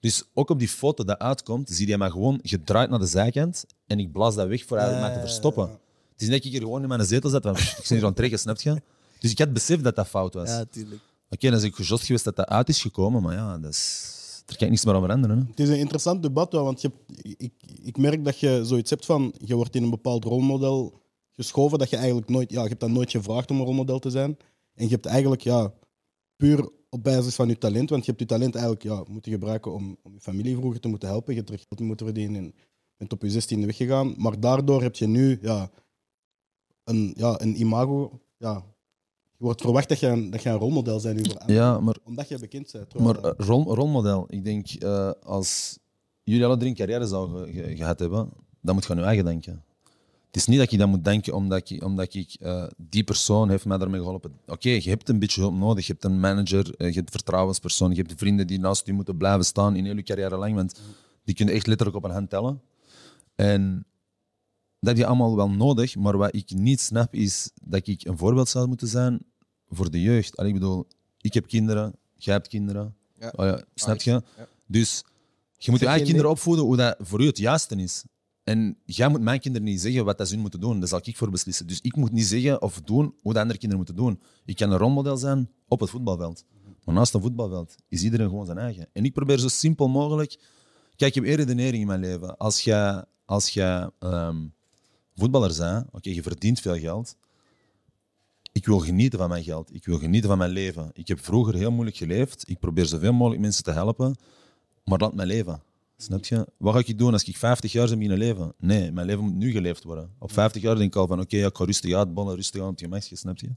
Dus 0.01 0.25
ook 0.35 0.51
op 0.51 0.59
die 0.59 0.69
foto 0.69 1.05
dat 1.05 1.19
uitkomt, 1.19 1.69
zie 1.71 1.89
je 1.89 1.99
mij 1.99 2.11
gewoon 2.11 2.41
gedraaid 2.43 2.91
naar 2.91 2.99
de 2.99 3.07
zijkant 3.07 3.65
en 3.87 3.99
ik 3.99 4.13
blaas 4.13 4.35
dat 4.35 4.49
weg 4.49 4.65
voor 4.65 4.77
eigenlijk 4.77 5.07
mij 5.09 5.17
te 5.17 5.27
verstoppen. 5.27 5.69
Het 6.13 6.21
is 6.23 6.29
net 6.29 6.37
dat 6.37 6.45
ik 6.45 6.53
hier 6.53 6.61
gewoon 6.61 6.83
in 6.83 6.89
mijn 6.89 7.05
zetel 7.05 7.31
zat, 7.31 7.43
van, 7.43 7.57
ik 7.57 7.77
ben 7.77 7.85
hier 7.89 7.99
aan 7.99 8.05
het 8.05 8.17
trekken, 8.17 8.39
snap 8.39 8.61
je? 8.61 8.83
Dus 9.19 9.31
ik 9.31 9.39
had 9.39 9.53
besef 9.53 9.81
dat 9.81 9.97
dat 9.97 10.09
fout 10.09 10.35
was. 10.35 10.49
Ja, 10.49 10.61
Oké, 10.61 10.71
tuurlijk. 10.71 11.01
dan 11.39 11.55
is 11.55 11.63
ik 11.63 11.75
gejost 11.75 12.05
geweest 12.05 12.25
dat 12.25 12.37
dat 12.37 12.49
uit 12.49 12.69
is 12.69 12.81
gekomen, 12.81 13.23
maar 13.23 13.35
ja, 13.35 13.59
dat 13.59 13.71
is, 13.71 14.13
daar 14.45 14.57
kan 14.57 14.69
niks 14.69 14.85
meer 14.85 14.95
aan 14.95 15.01
veranderen. 15.01 15.39
Hè? 15.39 15.45
Het 15.47 15.61
is 15.61 15.69
een 15.69 15.79
interessant 15.79 16.23
debat, 16.23 16.53
want 16.53 16.81
je 16.81 16.91
ik, 17.37 17.53
ik 17.83 17.97
merk 17.97 18.25
dat 18.25 18.39
je 18.39 18.61
zoiets 18.65 18.91
hebt 18.91 19.07
van, 19.07 19.35
je 19.45 19.55
wordt 19.55 19.75
in 19.75 19.83
een 19.83 19.91
bepaald 19.91 20.25
rolmodel 20.25 21.01
geschoven, 21.31 21.79
dat 21.79 21.91
je 21.91 21.97
eigenlijk 21.97 22.29
nooit, 22.29 22.51
ja, 22.51 22.63
je 22.63 22.69
hebt 22.69 22.81
dat 22.81 22.91
nooit 22.91 23.11
gevraagd 23.11 23.51
om 23.51 23.59
een 23.59 23.65
rolmodel 23.65 23.99
te 23.99 24.11
zijn. 24.11 24.37
En 24.75 24.85
je 24.85 24.91
hebt 24.91 25.07
eigenlijk, 25.07 25.43
ja, 25.43 25.73
puur 26.37 26.71
op 26.89 27.03
basis 27.03 27.35
van 27.35 27.49
je 27.49 27.59
talent, 27.59 27.91
want 27.91 28.05
je 28.05 28.11
hebt 28.11 28.23
je 28.23 28.29
talent 28.29 28.55
eigenlijk 28.55 28.85
ja, 28.85 29.05
moeten 29.09 29.33
gebruiken 29.33 29.73
om, 29.73 29.97
om 30.03 30.13
je 30.13 30.21
familie 30.21 30.57
vroeger 30.57 30.81
te 30.81 30.89
moeten 30.89 31.09
helpen, 31.09 31.35
je 31.35 31.39
hebt 31.39 31.53
er 31.53 31.59
geld 31.69 31.81
moeten 31.81 32.07
verdienen 32.07 32.45
en 32.45 32.55
bent 32.97 33.13
op 33.13 33.23
je 33.23 33.43
16e 33.43 33.65
weggegaan. 33.65 34.15
Maar 34.17 34.41
daardoor 34.41 34.83
heb 34.83 34.97
je 34.97 35.07
nu, 35.07 35.39
ja, 35.43 35.71
een, 36.85 37.15
ja, 37.17 37.41
een 37.41 37.61
imago, 37.61 38.21
ja, 38.37 38.65
je 39.43 39.49
wordt 39.49 39.61
verwacht 39.61 39.89
dat 39.89 40.01
je 40.01 40.07
een, 40.07 40.31
dat 40.31 40.43
je 40.43 40.49
een 40.49 40.59
rolmodel 40.59 41.01
bent 41.03 41.17
nu 41.17 41.25
voor 41.25 41.39
anderen, 41.39 41.63
Ja, 41.63 41.81
maar 41.81 41.97
omdat 42.05 42.29
je 42.29 42.39
bekend 42.39 42.73
bent. 42.73 42.99
Maar 42.99 43.17
eh, 43.19 43.33
rol, 43.47 43.75
rolmodel, 43.75 44.25
ik 44.29 44.45
denk 44.45 44.69
eh, 44.71 45.11
als 45.23 45.79
jullie 46.23 46.45
alle 46.45 46.57
drie 46.57 46.69
een 46.69 46.75
carrière 46.77 47.07
zouden 47.07 47.53
ge- 47.53 47.63
ge- 47.63 47.77
gehad 47.77 47.99
hebben, 47.99 48.29
dan 48.61 48.75
moet 48.75 48.85
je 48.85 48.91
aan 48.91 48.99
je 48.99 49.05
eigen 49.05 49.25
denken. 49.25 49.65
Het 50.27 50.37
is 50.37 50.47
niet 50.47 50.59
dat 50.59 50.71
je 50.71 50.77
dat 50.79 50.89
moet 50.89 51.05
denken 51.05 51.35
omdat 51.35 51.71
ik, 51.71 51.85
omdat 51.85 52.15
ik 52.15 52.37
eh, 52.41 52.65
die 52.77 53.05
persoon 53.05 53.49
heeft 53.49 53.65
mij 53.65 53.79
daarmee 53.79 54.01
geholpen. 54.01 54.33
Oké, 54.47 54.69
je 54.71 54.89
hebt 54.89 55.09
een 55.09 55.19
beetje 55.19 55.41
hulp 55.41 55.55
nodig. 55.55 55.87
Je 55.87 55.93
hebt 55.93 56.05
een 56.05 56.21
manager, 56.21 56.75
je 56.87 56.93
hebt 56.93 57.11
vertrouwenspersoon, 57.11 57.91
je 57.95 58.03
hebt 58.03 58.13
vrienden 58.17 58.47
die 58.47 58.59
naast 58.59 58.87
je 58.87 58.93
moeten 58.93 59.17
blijven 59.17 59.45
staan 59.45 59.77
in 59.77 59.85
heel 59.85 59.97
je 59.97 60.03
carrière 60.03 60.37
lang, 60.37 60.55
want 60.55 60.81
die 61.25 61.35
kunnen 61.35 61.55
echt 61.55 61.67
letterlijk 61.67 61.97
op 61.97 62.05
een 62.05 62.11
hand 62.11 62.31
tellen. 62.31 62.61
En 63.35 63.87
dat 64.79 64.89
heb 64.89 64.97
je 64.97 65.07
allemaal 65.07 65.37
wel 65.37 65.51
nodig, 65.51 65.97
maar 65.97 66.17
wat 66.17 66.35
ik 66.35 66.51
niet 66.51 66.81
snap 66.81 67.15
is 67.15 67.51
dat 67.63 67.87
ik 67.87 68.05
een 68.05 68.19
voorbeeld 68.19 68.49
zou 68.49 68.69
moeten 68.69 68.89
zijn 68.89 69.21
voor 69.73 69.91
de 69.91 70.01
jeugd. 70.01 70.37
Allee, 70.37 70.53
ik 70.53 70.59
bedoel, 70.59 70.87
ik 71.21 71.35
heb 71.35 71.47
kinderen, 71.47 71.95
jij 72.17 72.35
hebt 72.35 72.49
kinderen. 72.49 72.95
Ja. 73.19 73.33
Oh 73.37 73.45
ja, 73.45 73.65
snap 73.75 74.01
je? 74.01 74.11
Ja. 74.11 74.49
Dus 74.67 75.05
je 75.57 75.71
moet 75.71 75.81
je 75.81 75.87
eigen 75.87 76.07
kinderen 76.07 76.31
opvoeden 76.31 76.65
hoe 76.65 76.77
dat 76.77 76.97
voor 77.01 77.21
u 77.21 77.27
het 77.27 77.39
juiste 77.39 77.77
is. 77.77 78.05
En 78.45 78.79
jij 78.85 79.09
moet 79.09 79.21
mijn 79.21 79.41
kinderen 79.41 79.69
niet 79.69 79.81
zeggen 79.81 80.05
wat 80.05 80.19
dat 80.19 80.29
ze 80.29 80.39
moeten 80.39 80.61
doen. 80.61 80.79
Daar 80.79 80.89
zal 80.89 81.01
ik 81.03 81.17
voor 81.17 81.31
beslissen. 81.31 81.67
Dus 81.67 81.81
ik 81.81 81.97
moet 81.97 82.13
niet 82.13 82.27
zeggen 82.27 82.63
of 82.63 82.81
doen 82.81 83.15
hoe 83.23 83.33
de 83.33 83.41
andere 83.41 83.59
kinderen 83.59 83.85
moeten 83.85 84.05
doen. 84.05 84.21
Ik 84.45 84.57
kan 84.57 84.71
een 84.71 84.79
rolmodel 84.79 85.17
zijn 85.17 85.51
op 85.69 85.81
het 85.81 85.91
voetbalveld. 85.91 86.45
Maar 86.85 86.95
naast 86.95 87.15
een 87.15 87.21
voetbalveld 87.21 87.75
is 87.89 88.03
iedereen 88.03 88.29
gewoon 88.29 88.47
zijn 88.47 88.59
eigen. 88.59 88.89
En 88.93 89.05
ik 89.05 89.13
probeer 89.13 89.39
zo 89.39 89.49
simpel 89.49 89.89
mogelijk... 89.89 90.39
Kijk, 90.97 91.15
ik 91.17 91.23
heb 91.23 91.25
één 91.25 91.47
redenering 91.47 91.81
in 91.81 91.87
mijn 91.87 92.01
leven. 92.01 92.37
Als 92.37 92.61
je, 92.61 93.07
als 93.25 93.49
je 93.49 93.93
ehm, 93.99 94.37
voetballer 95.15 95.57
bent, 95.59 95.87
oké, 95.93 96.11
je 96.11 96.23
verdient 96.23 96.61
veel 96.61 96.79
geld. 96.79 97.17
Ik 98.63 98.69
wil 98.69 98.79
genieten 98.79 99.19
van 99.19 99.29
mijn 99.29 99.45
geld. 99.45 99.75
Ik 99.75 99.85
wil 99.85 99.99
genieten 99.99 100.29
van 100.29 100.39
mijn 100.39 100.51
leven. 100.51 100.91
Ik 100.93 101.09
heb 101.09 101.21
vroeger 101.21 101.55
heel 101.55 101.71
moeilijk 101.71 101.97
geleefd. 101.97 102.49
Ik 102.49 102.59
probeer 102.59 102.87
zoveel 102.87 103.13
mogelijk 103.13 103.41
mensen 103.41 103.65
te 103.65 103.71
helpen. 103.71 104.17
Maar 104.85 104.99
laat 104.99 105.15
mijn 105.15 105.29
leven. 105.29 105.63
Snap 105.97 106.25
je? 106.25 106.47
Wat 106.57 106.75
ga 106.75 106.79
ik 106.79 106.99
doen 106.99 107.13
als 107.13 107.25
ik 107.25 107.37
50 107.37 107.73
jaar 107.73 107.89
ben 107.89 107.99
beginnen 107.99 108.19
leven? 108.19 108.55
Nee, 108.59 108.93
mijn 108.93 109.07
leven 109.07 109.25
moet 109.25 109.35
nu 109.35 109.51
geleefd 109.51 109.85
worden. 109.85 110.11
Op 110.19 110.33
50 110.33 110.63
jaar 110.63 110.77
denk 110.77 110.95
ik 110.95 110.97
al 110.97 111.07
van 111.07 111.21
oké, 111.21 111.37
ja, 111.37 111.47
ik 111.47 111.57
ga 111.57 111.65
rustig 111.65 111.95
uitballen, 111.95 112.35
rustig 112.35 112.63
aan 112.63 112.73
je 112.77 112.85
gemakje, 112.85 113.17
snap 113.17 113.39
je? 113.39 113.49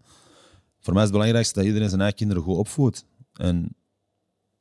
Voor 0.79 0.93
mij 0.93 1.03
is 1.03 1.09
het 1.09 1.11
belangrijkste 1.11 1.53
dat 1.53 1.67
iedereen 1.67 1.89
zijn 1.89 2.01
eigen 2.01 2.17
kinderen 2.17 2.43
goed 2.43 2.57
opvoedt. 2.57 3.05
En 3.33 3.75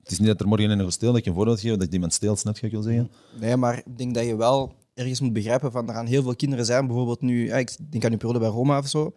het 0.02 0.10
is 0.10 0.18
niet 0.18 0.28
dat 0.28 0.40
er 0.40 0.48
morgen 0.48 0.70
een 0.70 0.84
gesteld 0.84 1.12
dat 1.12 1.20
ik 1.20 1.26
een 1.26 1.34
voorbeeld 1.34 1.60
geef 1.60 1.76
dat 1.76 1.92
iemand 1.92 2.12
steelt, 2.12 2.38
snap 2.38 2.58
je 2.58 2.70
wat 2.70 2.84
zeggen? 2.84 3.10
Nee, 3.40 3.56
maar 3.56 3.78
ik 3.78 3.98
denk 3.98 4.14
dat 4.14 4.24
je 4.24 4.36
wel 4.36 4.74
ergens 4.94 5.20
moet 5.20 5.32
begrijpen 5.32 5.72
van 5.72 5.88
er 5.88 5.94
gaan 5.94 6.06
heel 6.06 6.22
veel 6.22 6.36
kinderen 6.36 6.64
zijn. 6.64 6.86
Bijvoorbeeld 6.86 7.20
nu, 7.20 7.52
ik 7.52 7.76
denk 7.90 8.04
aan 8.04 8.10
je 8.10 8.16
periode 8.16 8.38
bij 8.38 8.48
Roma 8.48 8.78
of 8.78 8.88
zo. 8.88 9.14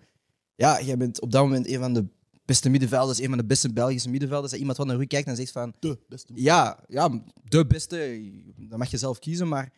Ja, 0.57 0.81
jij 0.81 0.97
bent 0.97 1.21
op 1.21 1.31
dat 1.31 1.43
moment 1.43 1.67
een 1.67 1.79
van 1.79 1.93
de 1.93 2.05
beste 2.45 2.69
middenvelders, 2.69 3.19
een 3.19 3.29
van 3.29 3.37
de 3.37 3.45
beste 3.45 3.73
Belgische 3.73 4.09
middenvelders. 4.09 4.51
Dat 4.51 4.59
iemand 4.59 4.77
wat 4.77 4.87
naar 4.87 4.99
u 4.99 5.05
kijkt 5.05 5.27
en 5.27 5.35
zegt 5.35 5.51
van, 5.51 5.73
de 5.79 5.97
beste. 6.09 6.31
ja, 6.35 6.79
ja, 6.87 7.21
de 7.43 7.65
beste, 7.65 8.21
dat 8.57 8.77
mag 8.77 8.91
je 8.91 8.97
zelf 8.97 9.19
kiezen, 9.19 9.47
maar 9.47 9.71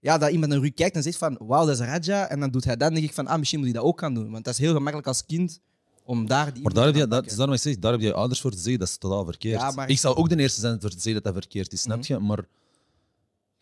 ja, 0.00 0.18
dat 0.18 0.30
iemand 0.30 0.52
naar 0.52 0.62
u 0.64 0.68
kijkt 0.70 0.96
en 0.96 1.02
zegt 1.02 1.16
van, 1.18 1.36
wauw, 1.42 1.66
dat 1.66 1.80
is 1.80 1.86
Raja. 1.86 2.28
En 2.28 2.40
dan 2.40 2.50
doet 2.50 2.64
hij 2.64 2.76
dat, 2.76 2.80
dan 2.88 2.94
denk 2.98 3.08
ik 3.08 3.14
van, 3.14 3.26
ah, 3.26 3.38
misschien 3.38 3.58
moet 3.60 3.68
hij 3.68 3.76
dat 3.78 3.86
ook 3.86 4.00
gaan 4.00 4.14
doen. 4.14 4.30
Want 4.30 4.44
dat 4.44 4.54
is 4.54 4.60
heel 4.60 4.72
gemakkelijk 4.72 5.06
als 5.08 5.26
kind 5.26 5.60
om 6.04 6.26
daar 6.26 6.52
die 6.54 6.62
Maar 6.62 6.72
daar 6.72 6.86
heb 6.86 6.94
je, 6.94 7.06
dat, 7.08 7.24
te 7.24 7.30
is 7.30 7.36
daarom 7.36 7.54
ik 7.54 7.60
zeg, 7.60 7.78
daar 7.78 7.92
heb 7.92 8.00
je 8.00 8.12
ouders 8.14 8.40
voor 8.40 8.50
te 8.50 8.56
zeggen, 8.58 8.78
dat 8.78 8.88
is 8.88 8.96
totaal 8.96 9.24
verkeerd. 9.24 9.60
Ja, 9.60 9.70
maar- 9.70 9.90
Ik 9.90 9.98
zou 9.98 10.16
ook 10.16 10.28
de 10.28 10.36
eerste 10.36 10.60
zijn 10.60 10.80
voor 10.80 10.90
te 10.90 11.00
zeggen 11.00 11.14
dat 11.22 11.24
dat 11.24 11.42
verkeerd 11.42 11.72
is, 11.72 11.80
snap 11.80 12.04
je? 12.04 12.18
Maar 12.18 12.44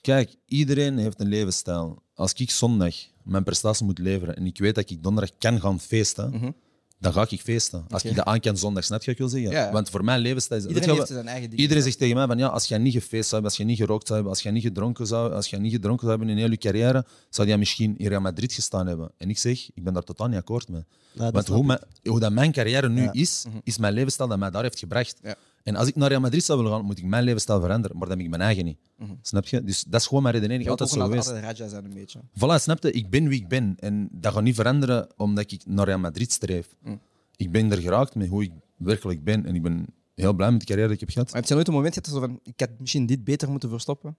kijk, 0.00 0.34
iedereen 0.46 0.98
heeft 0.98 1.20
een 1.20 1.28
levensstijl. 1.28 2.02
Als 2.16 2.32
ik 2.32 2.50
zondag 2.50 2.94
mijn 3.22 3.44
prestatie 3.44 3.84
moet 3.86 3.98
leveren 3.98 4.36
en 4.36 4.46
ik 4.46 4.58
weet 4.58 4.74
dat 4.74 4.90
ik 4.90 5.02
donderdag 5.02 5.36
kan 5.38 5.60
gaan 5.60 5.80
feesten, 5.80 6.30
Mhm. 6.30 6.50
dan 6.98 7.12
ga 7.12 7.26
ik 7.28 7.40
feesten. 7.40 7.84
Als 7.88 8.02
ik 8.04 8.14
dat 8.16 8.24
aan 8.24 8.40
kan 8.40 8.56
zondag, 8.56 8.84
snap 8.84 8.98
je 9.02 9.04
wat 9.04 9.14
ik 9.14 9.18
wil 9.20 9.28
zeggen? 9.40 9.50
Ja. 9.50 9.72
Want 9.72 9.90
voor 9.90 10.04
mijn 10.04 10.20
levensstijl 10.20 10.60
is 10.60 10.66
Iedereen 10.66 10.88
je 10.90 10.94
heeft 10.94 11.08
zijn 11.08 11.28
eigen. 11.28 11.54
Iedereen 11.54 11.82
zegt 11.82 11.98
tegen 11.98 12.16
mij 12.16 12.26
van 12.26 12.38
ja, 12.38 12.46
als 12.46 12.66
jij 12.66 12.78
niet 12.78 12.92
gefeest 12.92 13.10
zou 13.28 13.32
hebben, 13.32 13.44
als 13.50 13.56
jij 13.56 13.66
niet 13.66 13.76
gerookt 13.78 14.02
zou 14.06 14.14
hebben, 14.14 14.32
als 14.34 14.42
jij 14.42 14.52
niet 14.52 14.62
gedronken 14.62 15.06
zou, 15.06 15.32
als 15.32 15.48
jij 15.50 15.58
niet 15.58 15.72
gedronken 15.72 16.06
zou 16.06 16.18
hebben 16.18 16.36
in 16.36 16.42
heel 16.42 16.50
je 16.50 16.56
carrière, 16.56 17.04
zou 17.30 17.48
jij 17.48 17.58
misschien 17.58 17.98
in 17.98 18.06
Real 18.08 18.20
Madrid 18.20 18.52
gestaan 18.52 18.86
hebben. 18.86 19.10
En 19.18 19.30
ik 19.30 19.38
zeg, 19.38 19.70
ik 19.74 19.84
ben 19.84 19.92
daar 19.92 20.02
totaal 20.02 20.26
niet 20.28 20.38
akkoord 20.38 20.68
mee. 20.68 20.84
Ja, 21.12 21.30
Want 21.30 21.46
hoe, 21.46 21.64
mijn, 21.64 21.80
hoe 22.04 22.20
dat 22.20 22.32
mijn 22.32 22.52
carrière 22.52 22.88
nu 22.88 23.08
is, 23.12 23.44
is 23.64 23.78
mijn 23.78 23.92
levensstijl 23.92 24.28
dat 24.28 24.38
mij 24.38 24.50
daar 24.50 24.62
heeft 24.62 24.78
gebracht. 24.78 25.20
En 25.66 25.76
als 25.76 25.88
ik 25.88 25.96
naar 25.96 26.08
Real 26.08 26.20
Madrid 26.20 26.44
zou 26.44 26.58
willen 26.58 26.72
gaan, 26.72 26.84
moet 26.84 26.98
ik 26.98 27.04
mijn 27.04 27.24
levensstijl 27.24 27.60
veranderen. 27.60 27.96
Maar 27.96 28.08
dat 28.08 28.16
heb 28.16 28.26
ik 28.26 28.30
mijn 28.30 28.42
eigen 28.42 28.64
niet. 28.64 28.78
Snap 29.22 29.46
je? 29.46 29.64
Dus 29.64 29.84
dat 29.84 30.00
is 30.00 30.06
gewoon 30.06 30.22
mijn 30.22 30.34
redenering. 30.34 30.68
Altijd 30.68 30.90
ook 30.90 30.96
zo 30.96 31.04
geweest. 31.04 31.28
altijd 31.28 31.44
Raja 31.44 31.68
zijn 31.68 31.84
een 31.84 31.94
beetje. 31.94 32.20
Voilà, 32.20 32.62
snap 32.62 32.82
je? 32.82 32.90
Ik 32.90 33.10
ben 33.10 33.28
wie 33.28 33.40
ik 33.40 33.48
ben. 33.48 33.74
En 33.78 34.08
dat 34.12 34.32
gaat 34.32 34.42
niet 34.42 34.54
veranderen 34.54 35.08
omdat 35.16 35.52
ik 35.52 35.66
naar 35.66 35.86
Real 35.86 35.98
Madrid 35.98 36.32
streef. 36.32 36.74
Mm. 36.82 37.00
Ik 37.36 37.50
ben 37.50 37.70
er 37.72 37.80
geraakt 37.80 38.14
met 38.14 38.28
hoe 38.28 38.42
ik 38.42 38.52
werkelijk 38.76 39.24
ben. 39.24 39.46
En 39.46 39.54
ik 39.54 39.62
ben 39.62 39.86
heel 40.14 40.32
blij 40.32 40.50
met 40.50 40.60
de 40.60 40.66
carrière 40.66 40.88
die 40.88 40.96
ik 40.96 41.00
heb 41.00 41.10
gehad. 41.10 41.26
Maar 41.26 41.40
heb 41.40 41.48
je 41.48 41.54
nooit 41.54 41.68
een 41.68 41.74
moment 41.74 41.94
gehad 41.94 42.08
zo 42.08 42.20
van, 42.20 42.40
ik 42.42 42.60
had 42.60 42.70
misschien 42.78 43.06
dit 43.06 43.24
beter 43.24 43.50
moeten 43.50 43.68
verstoppen? 43.68 44.16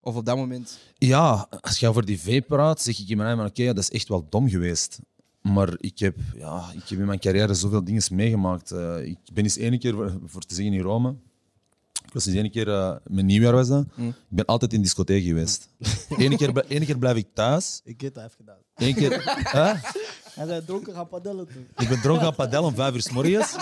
Of 0.00 0.16
op 0.16 0.24
dat 0.24 0.36
moment... 0.36 0.78
Ja, 0.94 1.48
als 1.60 1.78
je 1.78 1.88
over 1.88 2.06
die 2.06 2.20
V 2.20 2.42
praat, 2.46 2.82
zeg 2.82 2.98
ik 2.98 3.08
in 3.08 3.16
mijn 3.16 3.28
eigen 3.28 3.46
oké, 3.46 3.64
dat 3.64 3.78
is 3.78 3.90
echt 3.90 4.08
wel 4.08 4.26
dom 4.28 4.48
geweest. 4.48 4.98
Maar 5.42 5.74
ik 5.78 5.98
heb, 5.98 6.16
ja, 6.36 6.70
ik 6.74 6.88
heb 6.88 6.98
in 6.98 7.06
mijn 7.06 7.18
carrière 7.18 7.54
zoveel 7.54 7.84
dingen 7.84 8.02
meegemaakt. 8.12 8.70
Eh, 8.70 9.04
ik 9.04 9.18
ben 9.32 9.44
eens 9.44 9.56
één 9.56 9.78
keer, 9.78 9.94
voor- 9.94 10.18
voor 10.24 10.40
te 10.42 10.54
zeggen, 10.54 10.74
in 10.74 10.80
Rome. 10.80 11.14
Ik 12.06 12.12
was 12.12 12.26
eens 12.26 12.36
één 12.36 12.50
keer, 12.50 12.68
eh 12.68 12.96
mijn 13.06 13.26
nieuwjaar 13.26 13.52
was 13.52 13.68
dat. 13.68 13.86
Mm. 13.96 14.08
Ik 14.08 14.14
ben 14.28 14.44
altijd 14.44 14.72
in 14.72 14.82
discotheek 14.82 15.24
geweest. 15.24 15.68
Eén 16.18 16.36
keer, 16.36 16.64
ene 16.66 16.84
keer 16.84 16.98
blijf 16.98 17.16
ik 17.16 17.26
thuis. 17.34 17.80
Ik 17.84 18.00
weet 18.00 18.14
dat 18.14 18.22
heeft 18.22 18.34
gedaan. 18.36 18.56
Eén 18.80 18.94
keer... 18.94 19.22
Hè? 19.50 19.72
Hij 20.34 20.46
zei 20.48 20.64
dronken 20.64 20.94
gaan 20.94 21.08
padellen 21.08 21.46
toen. 21.52 21.68
Ik 21.78 21.88
ben 21.88 22.00
dronken 22.00 22.26
aan 22.26 22.34
padel 22.34 22.64
om 22.64 22.74
vijf 22.74 22.94
uur 22.94 23.00
s 23.02 23.10
morgens. 23.10 23.56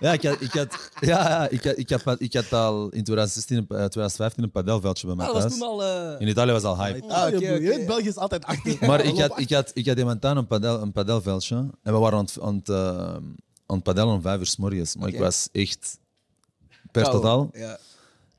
Ja, 0.00 0.12
ik 0.12 0.22
had, 0.22 0.40
ik 0.40 0.52
had, 0.52 0.90
ja, 1.00 1.48
ik 1.48 1.64
had, 1.64 1.78
ik 1.78 1.90
had, 1.90 2.20
ik 2.20 2.32
had 2.34 2.52
al 2.52 2.82
in 2.82 3.04
2016, 3.04 3.56
en, 3.56 3.62
eh, 3.62 3.66
2015 3.76 4.42
een 4.44 4.50
padelveldje 4.50 5.06
bij 5.06 5.16
mij 5.16 5.26
Ah, 5.26 5.32
dat 5.32 5.42
was 5.42 5.52
thuis. 5.58 5.62
toen 5.62 5.70
al... 5.80 5.84
eh, 6.14 6.20
In 6.20 6.28
Italië 6.28 6.52
was 6.52 6.62
al 6.62 6.78
hype. 6.84 7.06
Ah, 7.08 7.26
oké, 7.26 7.28
je, 7.28 7.36
oké. 7.36 7.46
je 7.46 7.60
weet, 7.60 7.86
België 7.86 8.08
is 8.08 8.16
altijd 8.16 8.44
achter. 8.44 8.76
Maar 8.88 9.04
ik 9.04 9.18
had, 9.20 9.38
ik 9.38 9.50
had, 9.50 9.70
ik 9.74 9.86
had 9.86 9.96
in 9.96 10.06
mijn 10.06 10.18
tuin 10.18 10.36
een, 10.36 10.46
padel, 10.46 10.80
een 10.82 10.92
padelveldje. 10.92 11.56
En 11.56 11.92
we 11.92 11.98
waren 11.98 12.18
aan 12.18 12.24
het, 12.24 12.40
aan 12.40 12.54
het, 12.56 12.68
eh, 12.68 13.14
aan 13.66 13.74
het 13.76 13.82
padellen 13.82 14.14
om 14.14 14.20
vijf 14.22 14.38
uur 14.40 14.46
s 14.46 14.56
morgens. 14.56 14.96
Maar 14.96 15.08
ik 15.08 15.14
Oké. 15.14 15.22
was 15.22 15.48
echt 15.52 15.98
per 16.92 17.04
totaal. 17.04 17.48
Ja. 17.52 17.78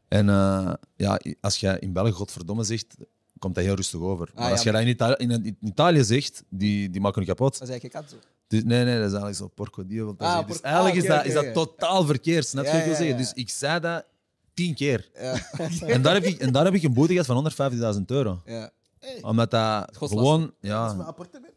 En 0.08 0.30
eh, 0.30 0.74
ja, 0.96 1.20
als 1.42 1.58
jij 1.58 1.78
in 1.80 1.94
België 1.94 2.12
godverdomme 2.12 2.64
zegt, 2.64 2.96
komt 3.40 3.56
dat 3.56 3.64
heel 3.64 3.76
rustig 3.76 4.00
over. 4.00 4.30
Maar 4.36 4.44
Ah, 4.46 4.52
als 4.52 4.64
ja, 4.64 4.72
jij 4.72 4.74
dat 4.74 4.82
in, 4.82 4.88
Italië, 4.88 5.16
in, 5.18 5.32
in 5.46 5.58
Italië 5.62 6.04
zegt, 6.04 6.44
die, 6.50 6.90
die 6.90 7.02
maken 7.02 7.22
je 7.22 7.28
kapot. 7.28 7.58
Dat 7.60 7.68
zei 7.68 7.80
ik, 7.80 7.86
ik 7.86 7.94
had 7.94 8.10
zo. 8.10 8.16
Dus, 8.48 8.64
nee, 8.64 8.84
nee, 8.84 8.94
dat 8.96 9.06
is 9.06 9.12
eigenlijk 9.12 9.36
zo 9.36 9.48
porco 9.48 9.86
dio. 9.86 10.16
Ah, 10.18 10.28
zeggen. 10.30 10.48
Dus 10.48 10.58
por- 10.58 10.66
eigenlijk 10.66 10.96
ah, 11.10 11.26
is, 11.26 11.34
dat, 11.34 11.46
is 11.46 11.54
totaal 11.54 12.06
verkeerd. 12.06 12.48
Snap 12.48 12.64
je 12.64 12.70
Ja, 12.70 12.76
wat 12.78 12.86
ik 12.86 12.88
wil 12.98 12.98
ja, 13.00 13.00
zeggen? 13.06 13.18
ja. 13.26 13.32
Dus 13.34 13.44
ik 13.44 13.50
zei 13.50 13.80
dat 13.80 14.06
tien 14.54 14.74
keer. 14.76 15.10
Ja. 15.20 15.36
En 15.94 16.02
daar 16.02 16.14
heb 16.14 16.24
ik, 16.24 16.40
en 16.40 16.52
daar 16.52 16.66
heb 16.66 16.74
ik 16.74 16.84
een 16.84 16.94
boete 16.94 17.12
gehad 17.14 17.26
van 17.58 17.96
150.000 17.96 18.02
euro. 18.06 18.42
ja. 18.46 18.70
Omdat 19.22 19.52
dat 19.52 19.98
gewoon... 19.98 20.42
Dat 20.42 20.50
is 20.62 20.70
mijn 20.70 20.98
Ja, 20.98 21.04
appartement. 21.04 21.54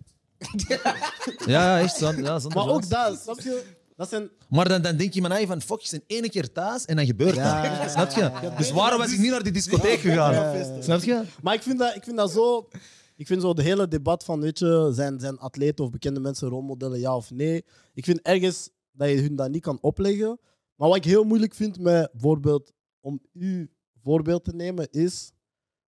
ja 1.46 1.80
echt. 1.80 1.96
zo- 1.96 2.12
Ja, 2.12 2.40
Maar 2.54 2.68
ook 2.68 2.88
dat, 2.88 3.20
snap 3.20 3.40
je? 3.40 3.62
Dat 4.00 4.09
zijn... 4.09 4.30
Maar 4.49 4.69
dan, 4.69 4.83
dan 4.83 4.97
denk 4.97 5.12
je 5.14 5.28
eigen 5.28 5.47
van, 5.49 5.62
fuck, 5.62 5.80
je 5.80 5.90
bent 5.90 6.04
één 6.07 6.30
keer 6.30 6.52
thuis 6.52 6.85
en 6.85 6.97
dan 6.97 7.07
gebeurt 7.07 7.35
Ja. 7.35 7.78
dat. 7.83 7.90
Snap 7.90 8.11
je? 8.11 8.50
Dus 8.57 8.71
waarom 8.71 8.99
was 8.99 9.12
ik 9.12 9.19
niet 9.19 9.30
naar 9.30 9.42
die 9.42 9.52
discotheek 9.52 9.99
gegaan? 9.99 10.83
Snap 10.83 11.02
je? 11.02 11.23
Maar 11.42 11.54
ik 11.54 11.62
vind 11.62 11.78
dat, 11.78 11.95
ik 11.97 12.04
vind 12.04 12.16
dat 12.16 12.30
zo... 12.30 12.69
Ik 13.16 13.26
vind 13.26 13.42
zo 13.42 13.54
de 13.54 13.62
hele 13.62 13.88
debat 13.88 14.25
van, 14.25 14.40
weet 14.40 14.59
je, 14.59 14.90
zijn, 14.95 15.21
zijn 15.21 15.38
atleten 15.38 15.85
of 15.85 15.90
bekende 15.90 16.21
mensen 16.21 16.49
rolmodellen, 16.49 17.00
ja 17.00 17.16
of 17.16 17.30
nee. 17.30 17.64
Ik 17.95 18.04
vind 18.04 18.21
ergens 18.23 18.71
dat 18.92 19.09
je 19.09 19.21
hun 19.21 19.37
dat 19.37 19.50
niet 19.50 19.62
kan 19.62 19.78
opleggen. 19.80 20.38
Maar 20.75 20.88
wat 20.88 20.97
ik 20.97 21.04
heel 21.04 21.25
moeilijk 21.25 21.54
vind 21.54 21.78
met 21.78 22.11
bijvoorbeeld, 22.12 22.73
om 23.00 23.21
uw 23.33 23.66
voorbeeld 24.02 24.45
te 24.45 24.54
nemen, 24.54 24.90
is... 24.90 25.33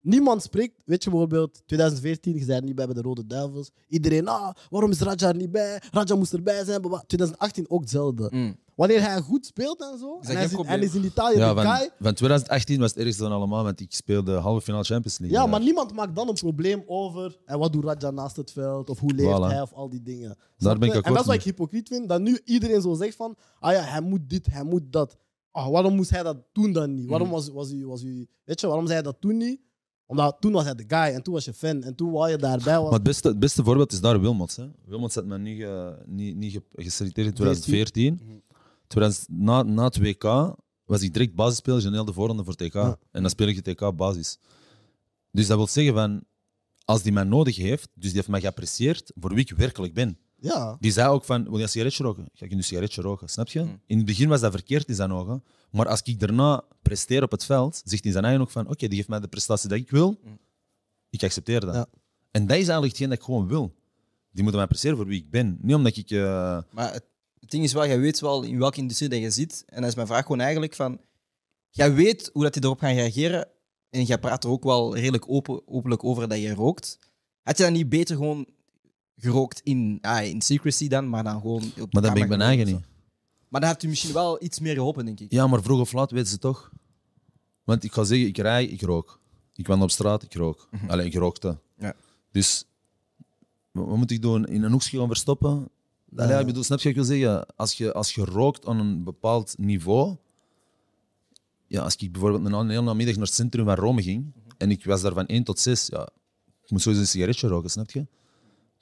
Niemand 0.02 0.42
spreekt, 0.42 0.82
weet 0.85 1.04
je 1.04 1.11
bijvoorbeeld, 1.11 1.62
2014, 1.66 2.35
je 2.35 2.44
zei 2.44 2.59
er 2.59 2.64
niet 2.64 2.75
bij 2.75 2.85
bij 2.87 2.94
de 2.94 3.00
Rode 3.02 3.26
Duivels. 3.26 3.71
Iedereen, 3.88 4.28
ah, 4.28 4.50
waarom 4.71 4.90
is 4.90 5.00
Raja 5.00 5.28
er 5.28 5.37
niet 5.37 5.50
bij? 5.50 5.80
Raja 5.90 6.14
moest 6.16 6.32
erbij 6.32 6.64
zijn. 6.64 6.80
bla, 6.80 6.90
bla. 6.90 6.99
2018 7.06 7.71
ook 7.71 7.80
hetzelfde. 7.80 8.28
Mm. 8.30 8.56
Wanneer 8.75 9.00
hij 9.02 9.21
goed 9.21 9.47
speelt 9.47 9.80
en 9.80 9.99
zo, 9.99 10.18
en 10.21 10.35
hij 10.35 10.44
is, 10.44 10.50
in, 10.50 10.54
probleem? 10.56 10.75
en 10.75 10.82
is 10.82 10.94
in 10.94 11.04
Italië 11.04 11.37
Ja, 11.38 11.54
de 11.54 11.62
van, 11.62 11.76
guy, 11.76 11.90
van 12.00 12.14
2018 12.14 12.80
was 12.80 12.94
het 12.94 13.04
ergste 13.04 13.23
van 13.23 13.32
allemaal, 13.32 13.64
want 13.64 13.80
ik 13.80 13.92
speelde 13.92 14.32
halve 14.32 14.60
finale 14.60 14.84
Champions 14.84 15.19
League. 15.19 15.38
Ja, 15.38 15.47
maar 15.47 15.60
niemand 15.60 15.93
maakt 15.95 16.15
dan 16.15 16.28
een 16.28 16.34
probleem 16.34 16.82
over 16.86 17.38
en 17.45 17.58
wat 17.58 17.73
doet 17.73 17.84
Raja 17.84 18.10
naast 18.10 18.36
het 18.36 18.52
veld 18.52 18.91
of 18.91 18.99
hoe 18.99 19.12
leeft 19.15 19.38
Voilà. 19.38 19.41
hij 19.52 19.60
of 19.62 19.73
al 19.73 19.88
die 19.88 20.02
dingen. 20.02 20.36
Daar 20.56 20.78
ben 20.78 20.88
ik 20.88 20.95
En 20.95 21.12
dat 21.12 21.21
is 21.21 21.26
wat 21.26 21.34
ik 21.34 21.43
hypocriet 21.43 21.88
vind, 21.88 22.08
dat 22.08 22.21
nu 22.21 22.41
iedereen 22.45 22.80
zo 22.82 22.95
zegt 22.95 23.17
van, 23.17 23.36
ah 23.60 23.73
ja, 23.73 23.80
hij 23.82 24.00
moet 24.00 24.21
dit, 24.30 24.47
hij 24.50 24.65
moet 24.65 24.82
dat. 24.93 25.17
Ah, 25.50 25.69
waarom 25.71 25.95
moest 25.95 26.10
hij 26.10 26.23
dat 26.23 26.36
toen 26.52 26.73
dan 26.73 26.95
niet? 26.95 27.08
Waarom 27.08 27.26
Mhm. 27.28 27.36
was, 27.36 27.49
was, 27.49 27.71
u, 27.73 27.86
was 27.86 28.02
u, 28.02 28.28
weet 28.45 28.60
je, 28.60 28.67
waarom 28.67 28.86
zei 28.86 28.99
hij 29.00 29.10
dat 29.12 29.21
toen 29.21 29.36
niet? 29.36 29.60
Omdat 30.12 30.36
toen 30.40 30.52
was 30.52 30.64
hij 30.64 30.75
de 30.75 30.84
guy 30.86 31.14
en 31.14 31.22
toen 31.22 31.34
was 31.34 31.44
je 31.44 31.52
fan 31.52 31.82
en 31.82 31.94
toen 31.94 32.10
wou 32.10 32.30
je 32.30 32.36
daarbij 32.36 32.75
was. 32.75 32.84
Maar 32.84 32.92
het 32.92 33.02
beste, 33.02 33.28
het 33.28 33.38
beste 33.38 33.64
voorbeeld 33.64 33.92
is 33.92 34.00
daar 34.00 34.20
Wilmots. 34.20 34.56
Hè. 34.56 34.66
Wilmots 34.84 35.14
had 35.14 35.25
me 35.25 35.38
niet, 35.38 35.58
ge- 35.60 36.02
niet, 36.06 36.36
niet 36.36 36.52
ge- 36.52 36.62
geselecteerd 36.82 37.26
in 37.26 37.32
2014. 37.34 38.42
2000 38.86 39.28
na, 39.28 39.62
na 39.62 39.84
het 39.84 39.98
WK 39.98 40.54
was 40.84 41.02
ik 41.02 41.12
direct 41.12 41.34
basisspeler 41.34 41.84
in 41.86 41.92
heel 41.92 42.04
de 42.04 42.12
voorronde 42.12 42.44
voor 42.44 42.54
TK. 42.54 42.72
Ja. 42.75 42.96
En 43.10 43.20
dan 43.22 43.30
speel 43.30 43.46
ik 43.48 43.64
de 43.64 43.75
TK 43.75 43.96
basis. 43.96 44.38
Dus 45.30 45.46
dat 45.46 45.56
wil 45.56 45.66
zeggen 45.66 45.94
van, 45.94 46.22
als 46.84 47.02
die 47.02 47.12
mij 47.12 47.25
nodig 47.25 47.56
heeft, 47.56 47.88
dus 47.94 48.06
die 48.08 48.14
heeft 48.16 48.28
mij 48.28 48.40
geapprecieerd 48.40 49.12
voor 49.14 49.30
wie 49.34 49.44
ik 49.44 49.56
werkelijk 49.56 49.94
ben. 49.94 50.18
Ja, 50.43 50.76
Die 50.81 50.93
zei 50.93 51.09
ook 51.09 51.25
van, 51.25 51.45
wil 51.45 51.57
je 51.57 51.63
een 51.63 51.69
sigaretje 51.69 52.02
roken? 52.05 52.28
Ga 52.33 52.45
ik 52.45 52.52
een 52.52 52.65
sigaretje 52.65 53.02
roken, 53.02 53.28
snap 53.28 53.49
je? 53.49 53.61
Hmm. 53.61 53.81
In 53.87 53.97
het 53.97 54.07
begin 54.07 54.28
was 54.28 54.41
dat 54.41 54.52
verkeerd 54.52 54.89
in 54.89 54.95
zijn 54.95 55.13
ogen. 55.13 55.45
Maar 55.71 55.89
als 55.89 56.02
ik 56.02 56.21
daarna 56.21 56.63
presteer 56.83 57.23
op 57.23 57.31
het 57.31 57.45
veld, 57.45 57.75
zegt 57.75 57.91
hij 57.91 58.00
in 58.02 58.13
zijn 58.13 58.25
eigen 58.25 58.43
ook 58.43 58.50
van, 58.50 58.69
oké, 58.69 58.89
die 58.89 58.97
geeft 58.97 59.09
mij 59.09 59.21
de 59.21 59.28
prestatie 59.28 59.69
die 59.69 59.78
ik 59.78 59.91
wil. 59.91 60.17
Hmm. 60.23 60.39
Ik 61.11 61.23
accepteer 61.23 61.61
dat. 61.61 61.75
Ja. 61.75 61.87
En 62.31 62.43
dat 62.47 62.50
is 62.57 62.63
eigenlijk 62.63 62.87
hetgeen 62.93 63.09
dat 63.09 63.19
ik 63.19 63.25
gewoon 63.25 63.49
wil. 63.49 63.75
Die 64.31 64.43
moeten 64.43 64.52
mij 64.55 64.63
appreciëren 64.63 64.97
voor 64.97 65.07
wie 65.07 65.21
ik 65.21 65.31
ben. 65.31 65.59
Niet 65.61 65.75
omdat 65.76 65.97
ik... 65.97 66.11
eh, 66.11 66.59
Maar 66.71 66.93
het, 66.93 67.05
het 67.41 67.50
ding 67.50 67.65
is 67.65 67.73
wel, 67.73 67.87
jij 67.87 68.00
weet 68.00 68.21
wel 68.21 68.43
in 68.43 68.59
welke 68.59 68.81
industrie 68.81 69.09
dat 69.09 69.19
je 69.21 69.31
zit. 69.31 69.63
En 69.67 69.81
dat 69.81 69.91
is 69.91 69.95
mijn 69.95 70.07
vraag 70.07 70.23
gewoon 70.23 70.41
eigenlijk 70.41 70.75
van... 70.75 71.00
Jij 71.71 71.95
weet 71.95 72.31
hoe 72.33 72.43
dat 72.43 72.52
die 72.52 72.63
erop 72.65 72.78
gaan 72.78 72.95
reageren. 72.95 73.49
En 73.91 74.05
jij 74.05 74.19
praat 74.19 74.45
er 74.45 74.50
ook 74.50 74.65
wel 74.65 74.95
redelijk 74.97 75.28
open, 75.28 75.69
openlijk 75.69 76.05
over 76.05 76.28
dat 76.28 76.39
je 76.39 76.55
rookt. 76.55 76.99
Had 77.43 77.57
je 77.59 77.63
dan 77.65 77.73
niet 77.73 77.89
beter 77.89 78.17
gewoon 78.17 78.47
gerookt 79.23 79.61
in, 79.65 79.99
ah, 80.00 80.25
in 80.25 80.43
secrecy 80.43 80.89
dan, 80.89 81.08
maar 81.08 81.25
dan 81.25 81.41
gewoon... 81.41 81.63
op 81.80 81.93
maar 81.93 82.02
dan 82.02 82.15
ben 82.15 82.23
ik 82.23 82.28
mijn 82.28 82.41
eigen 82.41 82.67
niet. 82.67 82.80
Maar 83.49 83.61
dan 83.61 83.71
heeft 83.71 83.82
u 83.82 83.89
misschien 83.89 84.13
wel 84.13 84.43
iets 84.43 84.61
meer 84.61 84.75
geholpen, 84.75 85.04
denk 85.04 85.21
ik. 85.21 85.32
Ja, 85.32 85.47
maar 85.47 85.63
vroeg 85.63 85.80
of 85.80 85.93
laat 85.93 86.11
weten 86.11 86.28
ze 86.28 86.39
toch. 86.39 86.73
Want 87.65 87.85
ik 87.85 87.93
ga 87.93 88.04
zeggen, 88.04 88.26
ik 88.26 88.39
rij, 88.39 88.65
ik 88.65 88.80
rook. 88.80 89.21
Ik 89.54 89.67
wandel 89.67 89.87
op 89.87 89.93
straat, 89.93 90.23
ik 90.23 90.35
rook. 90.35 90.69
Alleen 90.89 91.06
ik 91.06 91.15
rookte. 91.15 91.58
Ja. 91.78 91.95
Dus 92.30 92.65
wat, 93.71 93.97
moet 93.97 94.11
ik 94.11 94.23
doen? 94.23 94.45
In 94.45 94.63
een 94.63 94.73
hoekje 94.73 94.99
gaan 94.99 95.06
verstoppen? 95.06 95.69
Allee, 96.17 96.41
ik 96.41 96.47
bedoel, 96.47 96.63
snap 96.63 96.78
je 96.78 96.89
wat 96.93 96.99
ik 96.99 97.06
wil 97.06 97.17
zeggen? 97.17 97.47
Als 97.56 97.73
je, 97.75 97.93
als 97.93 98.15
je 98.15 98.25
rookt 98.25 98.67
aan 98.67 98.78
een 98.78 99.04
bepaald 99.04 99.54
niveau. 99.58 100.17
Ja, 101.67 101.82
als 101.82 101.97
ik 101.97 102.13
bijvoorbeeld 102.13 102.52
een 102.52 102.69
hele 102.69 102.82
namiddag 102.82 103.15
naar 103.15 103.25
het 103.25 103.35
centrum 103.35 103.65
van 103.65 103.75
Rome 103.75 104.02
ging 104.02 104.32
en 104.58 104.71
ik 104.71 104.85
was 104.85 105.02
daar 105.02 105.13
van 105.13 105.26
1 105.26 105.45
tot 105.45 105.58
6, 105.58 105.87
ja, 105.87 106.08
ik 106.65 106.71
moet 106.71 106.82
sowieso 106.82 107.02
een 107.02 107.08
sigaretje 107.08 107.49
roken, 107.49 107.71
snap 107.71 107.91
je? 107.91 108.06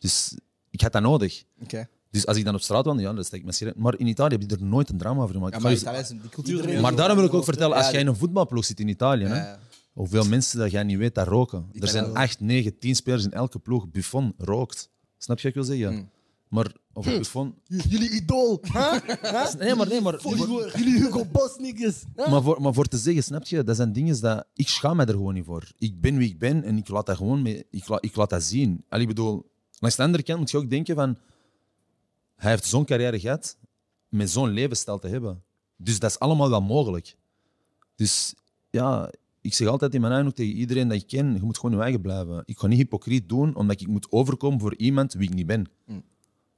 Dus 0.00 0.34
ik 0.70 0.80
had 0.80 0.92
dat 0.92 1.02
nodig. 1.02 1.44
Oké. 1.62 1.88
Dus 2.10 2.26
als 2.26 2.36
ik 2.36 2.44
dan 2.44 2.54
op 2.54 2.60
straat 2.60 2.84
wandel, 2.84 3.06
ja, 3.06 3.12
dan 3.12 3.24
steek 3.24 3.38
ik 3.38 3.44
mijn 3.44 3.56
sigaret. 3.56 3.78
Maar 3.80 3.98
in 3.98 4.06
Italië 4.06 4.36
heb 4.38 4.50
je 4.50 4.56
er 4.56 4.64
nooit 4.64 4.88
een 4.88 4.98
drama 4.98 5.22
over 5.22 5.34
gemaakt. 5.34 5.54
Ja, 5.54 5.60
maar 5.60 5.70
ga 5.70 5.76
je- 5.76 5.82
Italië 5.82 6.00
is 6.00 6.08
die 6.08 6.28
cultuur... 6.30 6.80
maar 6.80 6.94
daarom 6.96 7.16
wil 7.16 7.26
ik 7.26 7.34
ook 7.34 7.44
vertellen, 7.44 7.76
als 7.76 7.90
jij 7.90 8.00
in 8.00 8.06
een 8.06 8.16
voetbalploeg 8.16 8.64
zit 8.64 8.80
in 8.80 8.88
Italië, 8.88 9.24
hè, 9.24 9.54
hoeveel 9.92 10.24
mensen 10.24 10.58
dat 10.58 10.70
jij 10.70 10.82
niet 10.82 10.98
weet 10.98 11.14
dat 11.14 11.26
roken. 11.26 11.66
Er 11.80 11.88
zijn. 11.88 12.14
8, 12.14 12.40
9, 12.40 12.78
10 12.78 12.94
spelers 12.94 13.24
in 13.24 13.32
elke 13.32 13.58
ploeg. 13.58 13.90
Buffon 13.90 14.34
rookt. 14.38 14.90
Snap 15.18 15.38
je 15.38 15.42
wat 15.52 15.56
ik 15.56 15.66
wil 15.66 15.76
zeggen? 15.76 15.94
Hmm. 15.96 16.10
Maar 16.48 16.72
over 16.92 17.18
Buffon... 17.18 17.54
jullie 17.66 18.10
idool. 18.10 18.60
Huh? 18.72 18.92
Huh? 19.22 19.54
Nee, 19.58 19.74
maar, 19.74 19.88
nee, 19.88 20.00
maar, 20.00 20.20
Jullie, 20.22 20.70
jullie 20.76 20.98
Hugo 20.98 21.24
Boss 21.24 21.56
maar, 22.16 22.42
voor, 22.42 22.62
maar 22.62 22.74
voor 22.74 22.86
te 22.86 22.96
zeggen, 22.98 23.22
snap 23.22 23.44
je, 23.44 23.64
dat 23.64 23.76
zijn 23.76 23.92
dingen 23.92 24.20
dat... 24.20 24.44
Ik 24.54 24.68
schaam 24.68 24.96
me 24.96 25.04
er 25.04 25.12
gewoon 25.12 25.34
niet 25.34 25.44
voor. 25.44 25.72
Ik 25.78 26.00
ben 26.00 26.16
wie 26.16 26.28
ik 26.28 26.38
ben 26.38 26.64
en 26.64 26.76
ik 26.76 26.88
laat 26.88 27.06
dat 27.06 27.16
gewoon 27.16 27.42
mee, 27.42 27.64
ik, 27.70 27.88
laat, 27.88 28.04
ik 28.04 28.16
laat 28.16 28.30
dat 28.30 28.42
zien. 28.42 28.84
Allee, 28.88 29.02
ik 29.02 29.08
bedoel, 29.08 29.49
langs 29.80 29.96
de 29.96 30.02
andere 30.02 30.22
kant 30.22 30.38
moet 30.38 30.50
je 30.50 30.56
ook 30.56 30.70
denken 30.70 30.94
van... 30.94 31.18
Hij 32.36 32.50
heeft 32.50 32.64
zo'n 32.64 32.84
carrière 32.84 33.20
gehad 33.20 33.56
met 34.08 34.30
zo'n 34.30 34.50
levensstijl 34.50 34.98
te 34.98 35.08
hebben. 35.08 35.42
Dus 35.76 35.98
dat 35.98 36.10
is 36.10 36.18
allemaal 36.18 36.50
wel 36.50 36.60
mogelijk. 36.60 37.16
Dus 37.94 38.34
ja, 38.70 39.10
ik 39.40 39.54
zeg 39.54 39.68
altijd 39.68 39.94
in 39.94 40.00
mijn 40.00 40.12
eigen 40.12 40.30
ook 40.30 40.36
tegen 40.36 40.54
iedereen 40.54 40.88
dat 40.88 40.96
ik 40.96 41.06
ken, 41.06 41.34
je 41.34 41.42
moet 41.42 41.58
gewoon 41.58 41.76
je 41.76 41.82
eigen 41.82 42.00
blijven. 42.00 42.42
Ik 42.44 42.58
ga 42.58 42.66
niet 42.66 42.78
hypocriet 42.78 43.28
doen 43.28 43.54
omdat 43.54 43.80
ik 43.80 43.88
moet 43.88 44.12
overkomen 44.12 44.60
voor 44.60 44.76
iemand 44.76 45.12
wie 45.12 45.28
ik 45.28 45.34
niet 45.34 45.46
ben. 45.46 45.66
Mm. 45.86 46.02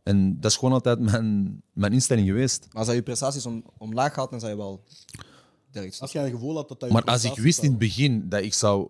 En 0.02 0.40
dat 0.40 0.50
is 0.50 0.56
gewoon 0.56 0.74
altijd 0.74 1.00
mijn, 1.00 1.62
mijn 1.72 1.92
instelling 1.92 2.26
geweest. 2.26 2.66
Maar 2.68 2.78
als 2.78 2.88
je 2.88 2.94
je 2.94 3.02
prestaties 3.02 3.46
om, 3.46 3.64
omlaag 3.78 4.14
gaat, 4.14 4.30
dan 4.30 4.40
zou 4.40 4.52
je 4.52 4.58
wel... 4.58 4.84
direct 5.70 6.00
Als 6.00 6.12
jij 6.12 6.24
een 6.24 6.30
gevoel 6.30 6.56
had 6.56 6.68
dat 6.68 6.80
dat 6.80 6.88
je 6.88 6.94
Maar 6.94 7.04
als 7.04 7.24
ik 7.24 7.36
wist 7.36 7.62
in 7.62 7.70
het 7.70 7.78
begin 7.78 8.28
dat 8.28 8.42
ik 8.42 8.54
zou 8.54 8.88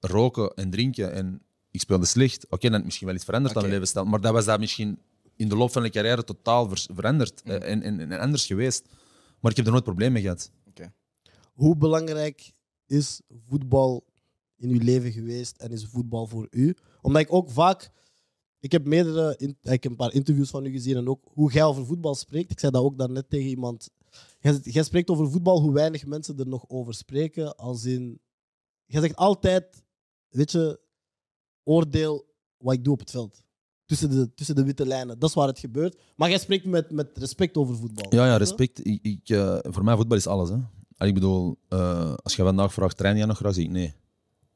roken 0.00 0.54
en 0.54 0.70
drinken 0.70 1.12
en 1.12 1.42
ik 1.70 1.80
speelde 1.80 2.06
slecht, 2.06 2.44
oké, 2.44 2.60
dan 2.60 2.70
had 2.70 2.78
ik 2.78 2.84
misschien 2.84 3.06
wel 3.06 3.16
iets 3.16 3.24
veranderd 3.24 3.54
aan 3.56 3.62
Oké. 3.62 3.68
mijn 3.70 3.80
levensstijl. 3.80 4.10
Maar 4.10 4.20
dat 4.20 4.32
was 4.32 4.44
dat 4.44 4.60
misschien 4.60 4.98
in 5.36 5.48
de 5.48 5.56
loop 5.56 5.70
van 5.72 5.82
de 5.82 5.90
carrière 5.90 6.24
totaal 6.24 6.68
veranderd 6.76 7.44
Mm. 7.44 7.50
eh, 7.50 7.70
en, 7.70 7.82
en, 7.82 8.00
en 8.12 8.20
anders 8.20 8.46
geweest. 8.46 8.84
Maar 9.40 9.50
ik 9.50 9.56
heb 9.56 9.66
er 9.66 9.72
nooit 9.72 9.84
problemen 9.84 10.12
mee 10.12 10.22
gehad. 10.22 10.50
Hoe 11.52 11.76
belangrijk 11.76 12.52
is 12.86 13.20
voetbal 13.46 14.04
in 14.56 14.70
uw 14.70 14.78
leven 14.80 15.12
geweest 15.12 15.56
en 15.56 15.70
is 15.70 15.84
voetbal 15.86 16.26
voor 16.26 16.46
u? 16.50 16.76
Omdat 17.02 17.22
ik 17.22 17.32
ook 17.32 17.50
vaak, 17.50 17.90
ik 18.60 18.72
heb 18.72 18.84
meerdere, 18.84 19.34
in- 19.36 19.56
ik 19.62 19.82
heb 19.82 19.84
een 19.84 19.96
paar 19.96 20.12
interviews 20.12 20.50
van 20.50 20.64
u 20.66 20.70
gezien 20.70 20.96
en 20.96 21.08
ook 21.08 21.24
hoe 21.32 21.52
jij 21.52 21.64
over 21.64 21.86
voetbal 21.86 22.14
spreekt. 22.14 22.50
Ik 22.50 22.58
zei 22.60 22.72
dat 22.72 22.82
ook 22.82 22.98
daarnet 22.98 23.30
tegen 23.30 23.48
iemand. 23.48 23.90
Jij, 24.40 24.58
jij 24.62 24.82
spreekt 24.82 25.10
over 25.10 25.30
voetbal, 25.30 25.60
hoe 25.60 25.72
weinig 25.72 26.06
mensen 26.06 26.38
er 26.38 26.46
nog 26.48 26.64
over 26.68 26.94
spreken. 26.94 27.56
Als 27.56 27.84
in, 27.84 28.20
jij 28.86 29.00
zegt 29.00 29.16
altijd, 29.16 29.82
weet 30.28 30.52
je, 30.52 30.80
oordeel 31.68 32.26
wat 32.58 32.74
ik 32.74 32.84
doe 32.84 32.92
op 32.92 32.98
het 32.98 33.10
veld. 33.10 33.42
Tussen 33.86 34.10
de, 34.10 34.34
tussen 34.34 34.54
de 34.54 34.64
witte 34.64 34.86
lijnen. 34.86 35.18
Dat 35.18 35.28
is 35.28 35.34
waar 35.34 35.46
het 35.46 35.58
gebeurt. 35.58 35.96
Maar 36.16 36.28
jij 36.28 36.38
spreekt 36.38 36.64
met, 36.64 36.90
met 36.90 37.08
respect 37.14 37.56
over 37.56 37.76
voetbal. 37.76 38.06
Ja, 38.14 38.26
ja, 38.26 38.36
respect. 38.36 38.86
Ik, 38.86 38.98
ik, 39.02 39.28
eh, 39.28 39.58
voor 39.62 39.84
mij 39.84 39.96
voetbal 39.96 40.16
is 40.16 40.26
alles. 40.26 40.48
Hè. 40.48 41.06
Ik 41.06 41.14
bedoel, 41.14 41.58
eh, 41.68 42.14
als 42.14 42.36
je 42.36 42.42
vandaag 42.42 42.72
vraagt, 42.72 42.96
train 42.96 43.16
jij 43.16 43.26
nog 43.26 43.36
graag? 43.36 43.54
Zeg 43.54 43.64
ik 43.64 43.70
nee. 43.70 43.94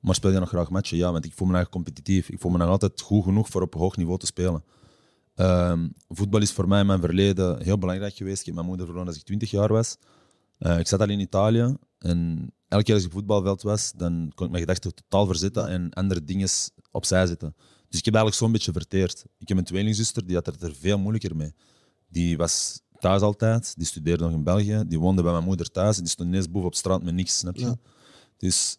Maar 0.01 0.15
speel 0.15 0.31
je 0.31 0.39
nog 0.39 0.49
graag 0.49 0.71
matchen? 0.71 0.97
Ja, 0.97 1.13
want 1.13 1.25
ik 1.25 1.33
voel 1.33 1.49
me 1.49 1.59
nog 1.59 1.69
competitief. 1.69 2.29
Ik 2.29 2.41
voel 2.41 2.51
me 2.51 2.59
nog 2.59 2.69
altijd 2.69 3.01
goed 3.01 3.25
genoeg 3.25 3.49
voor 3.49 3.63
op 3.63 3.75
hoog 3.75 3.97
niveau 3.97 4.19
te 4.19 4.27
spelen. 4.27 4.65
Ehm, 5.35 5.89
voetbal 6.09 6.41
is 6.41 6.53
voor 6.53 6.69
mij 6.69 6.81
in 6.81 6.87
mijn 6.87 7.01
verleden 7.01 7.63
heel 7.63 7.79
belangrijk 7.79 8.15
geweest. 8.15 8.41
Ik 8.41 8.47
heb 8.47 8.55
mijn 8.55 8.67
moeder 8.67 8.87
verloren 8.87 9.09
als 9.09 9.19
ik 9.19 9.25
20 9.25 9.51
jaar 9.51 9.69
was. 9.69 9.99
Eh, 10.59 10.79
ik 10.79 10.87
zat 10.87 11.01
al 11.01 11.09
in 11.09 11.21
Italië 11.21 11.77
en 12.03 12.51
elke 12.69 12.85
keer 12.85 12.95
als 12.95 13.03
ik 13.03 13.09
op 13.09 13.17
voetbalveld 13.17 13.63
was, 13.63 13.93
dan 13.97 14.33
kon 14.35 14.47
ik 14.47 14.53
mijn 14.53 14.65
gedachten 14.65 14.95
totaal 14.95 15.27
verzetten 15.27 15.69
en 15.69 15.93
andere 15.93 16.25
dingen 16.25 16.49
opzij 16.91 17.27
zetten. 17.27 17.55
Dus 17.89 17.99
ik 17.99 18.05
heb 18.05 18.15
eigenlijk 18.15 18.45
zo'n 18.45 18.53
beetje 18.53 18.73
verteerd. 18.73 19.25
Ik 19.39 19.49
heb 19.49 19.59
een 19.59 19.65
tweelingzuster, 19.65 20.27
die 20.27 20.35
had 20.35 20.47
het 20.47 20.63
er 20.63 20.75
veel 20.75 20.99
moeilijker 20.99 21.37
mee. 21.37 21.55
Die 22.09 22.37
was 22.37 22.81
thuis 22.99 23.23
altijd, 23.23 23.75
die 23.77 23.87
studeerde 23.87 24.25
nog 24.25 24.33
in 24.33 24.43
België, 24.43 24.83
die 24.87 24.99
woonde 24.99 25.23
bij 25.23 25.33
mijn 25.33 25.45
moeder 25.45 25.71
thuis, 25.71 25.97
die 25.97 26.09
stond 26.09 26.29
ineens 26.29 26.51
boven 26.51 26.69
op 26.69 26.75
straat 26.75 27.03
met 27.03 27.15
niks, 27.15 27.39
snap 27.39 27.57
je? 27.57 27.65
Ja. 27.65 27.77
Dus 28.37 28.79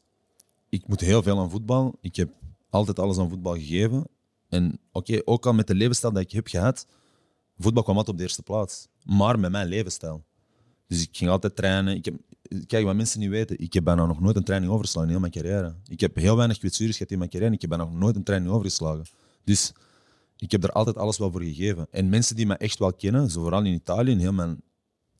ik 0.69 0.87
moet 0.87 0.99
heel 0.99 1.23
veel 1.23 1.39
aan 1.39 1.49
voetbal. 1.49 1.97
Ik 2.01 2.15
heb 2.15 2.29
altijd 2.69 2.99
alles 2.99 3.17
aan 3.17 3.29
voetbal 3.29 3.53
gegeven. 3.53 4.07
En 4.49 4.79
oké, 4.91 5.21
ook 5.25 5.45
al 5.45 5.53
met 5.53 5.67
de 5.67 5.75
levensstijl 5.75 6.13
dat 6.13 6.21
ik 6.21 6.31
heb 6.31 6.47
gehad, 6.47 6.87
voetbal 7.57 7.83
kwam 7.83 7.97
altijd 7.97 8.13
op 8.13 8.17
de 8.17 8.27
eerste 8.27 8.43
plaats. 8.43 8.87
Maar 9.03 9.39
met 9.39 9.51
mijn 9.51 9.67
levensstijl. 9.67 10.23
Dus 10.87 11.01
ik 11.01 11.17
ging 11.17 11.29
altijd 11.29 11.55
trainen. 11.55 11.95
Ik 11.95 12.05
heb, 12.05 12.15
kijk, 12.67 12.85
wat 12.85 12.95
mensen 12.95 13.19
niet 13.19 13.29
weten, 13.29 13.59
ik 13.59 13.73
heb 13.73 13.83
bijna 13.83 14.05
nog 14.05 14.19
nooit 14.19 14.35
een 14.35 14.43
training 14.43 14.71
overgeslagen 14.71 15.09
in 15.09 15.15
heel 15.15 15.29
mijn 15.29 15.31
carrière. 15.33 15.75
Ik 15.87 15.99
heb 15.99 16.15
heel 16.15 16.35
weinig 16.35 16.57
kwetsures 16.57 16.97
gehad 16.97 17.11
in 17.11 17.17
mijn 17.17 17.29
carrière 17.29 17.51
en 17.51 17.55
ik 17.55 17.61
heb 17.61 17.69
bijna 17.69 17.85
nog 17.85 17.99
nooit 17.99 18.15
een 18.15 18.23
training 18.23 18.51
overgeslagen. 18.51 19.05
Dus 19.43 19.71
ik 20.37 20.51
heb 20.51 20.63
er 20.63 20.71
altijd 20.71 20.97
alles 20.97 21.17
wel 21.17 21.31
voor 21.31 21.41
gegeven. 21.41 21.87
En 21.91 22.09
mensen 22.09 22.35
die 22.35 22.45
mij 22.45 22.57
echt 22.57 22.79
wel 22.79 22.93
kennen, 22.93 23.29
zo 23.29 23.41
vooral 23.41 23.63
in 23.65 23.73
Italië, 23.73 24.11
in 24.11 24.19
heel 24.19 24.33
mijn, 24.33 24.61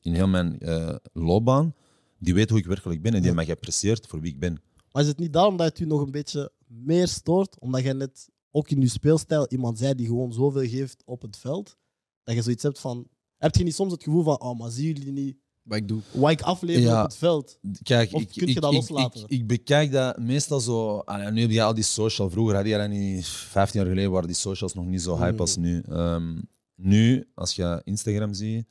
in 0.00 0.14
heel 0.14 0.28
mijn 0.28 0.58
eh, 0.58 0.94
loopbaan, 1.12 1.74
die 2.18 2.34
weten 2.34 2.50
hoe 2.50 2.58
ik 2.58 2.66
werkelijk 2.66 3.02
ben 3.02 3.12
en 3.12 3.18
die 3.18 3.26
hebben 3.26 3.46
mij 3.46 3.54
geapprecieerd 3.54 4.06
voor 4.06 4.20
wie 4.20 4.32
ik 4.32 4.38
ben. 4.38 4.62
Maar 4.92 5.02
is 5.02 5.08
het 5.08 5.18
niet 5.18 5.32
daarom 5.32 5.56
dat 5.56 5.66
het 5.66 5.78
u 5.78 5.84
nog 5.84 6.00
een 6.00 6.10
beetje 6.10 6.52
meer 6.66 7.08
stoort? 7.08 7.58
Omdat 7.58 7.82
jij 7.82 7.92
net 7.92 8.28
ook 8.50 8.70
in 8.70 8.80
je 8.80 8.88
speelstijl 8.88 9.46
iemand 9.48 9.78
zei 9.78 9.94
die 9.94 10.06
gewoon 10.06 10.32
zoveel 10.32 10.68
geeft 10.68 11.02
op 11.04 11.22
het 11.22 11.36
veld. 11.36 11.76
Dat 12.24 12.34
je 12.34 12.42
zoiets 12.42 12.62
hebt 12.62 12.80
van. 12.80 13.08
Heb 13.36 13.54
je 13.54 13.64
niet 13.64 13.74
soms 13.74 13.92
het 13.92 14.02
gevoel 14.02 14.22
van, 14.22 14.40
oh, 14.40 14.58
maar 14.58 14.70
zien 14.70 14.86
jullie 14.86 15.12
niet 15.12 15.36
Wat 15.64 15.78
ik 15.78 15.88
doe. 15.88 16.00
wat 16.12 16.30
ik 16.30 16.42
aflever 16.42 16.82
Ja. 16.82 16.98
op 17.02 17.06
het 17.06 17.16
veld? 17.16 17.58
Kijk, 17.82 18.12
Of 18.12 18.20
ik, 18.22 18.28
kun 18.28 18.46
je 18.46 18.52
ik, 18.54 18.60
dat 18.60 18.72
ik, 18.72 18.76
loslaten? 18.78 19.20
Ik, 19.22 19.28
ik 19.30 19.46
bekijk 19.46 19.92
dat 19.92 20.18
meestal 20.18 20.60
zo. 20.60 21.02
nu 21.32 21.40
heb 21.40 21.50
je 21.50 21.62
al 21.62 21.74
die 21.74 21.84
social. 21.84 22.30
Vroeger 22.30 22.54
had 22.56 22.66
je 22.66 22.76
dat 22.76 22.88
niet. 22.88 23.26
15 23.26 23.80
jaar 23.80 23.88
geleden 23.88 24.10
waren 24.10 24.26
die 24.26 24.36
socials 24.36 24.74
nog 24.74 24.86
niet 24.86 25.02
zo 25.02 25.16
hype 25.18 25.32
Mm. 25.32 25.40
als 25.40 25.56
nu. 25.56 25.82
Ehm, 25.88 26.40
nu, 26.74 27.26
als 27.34 27.54
je 27.54 27.80
Instagram 27.84 28.34
ziet. 28.34 28.64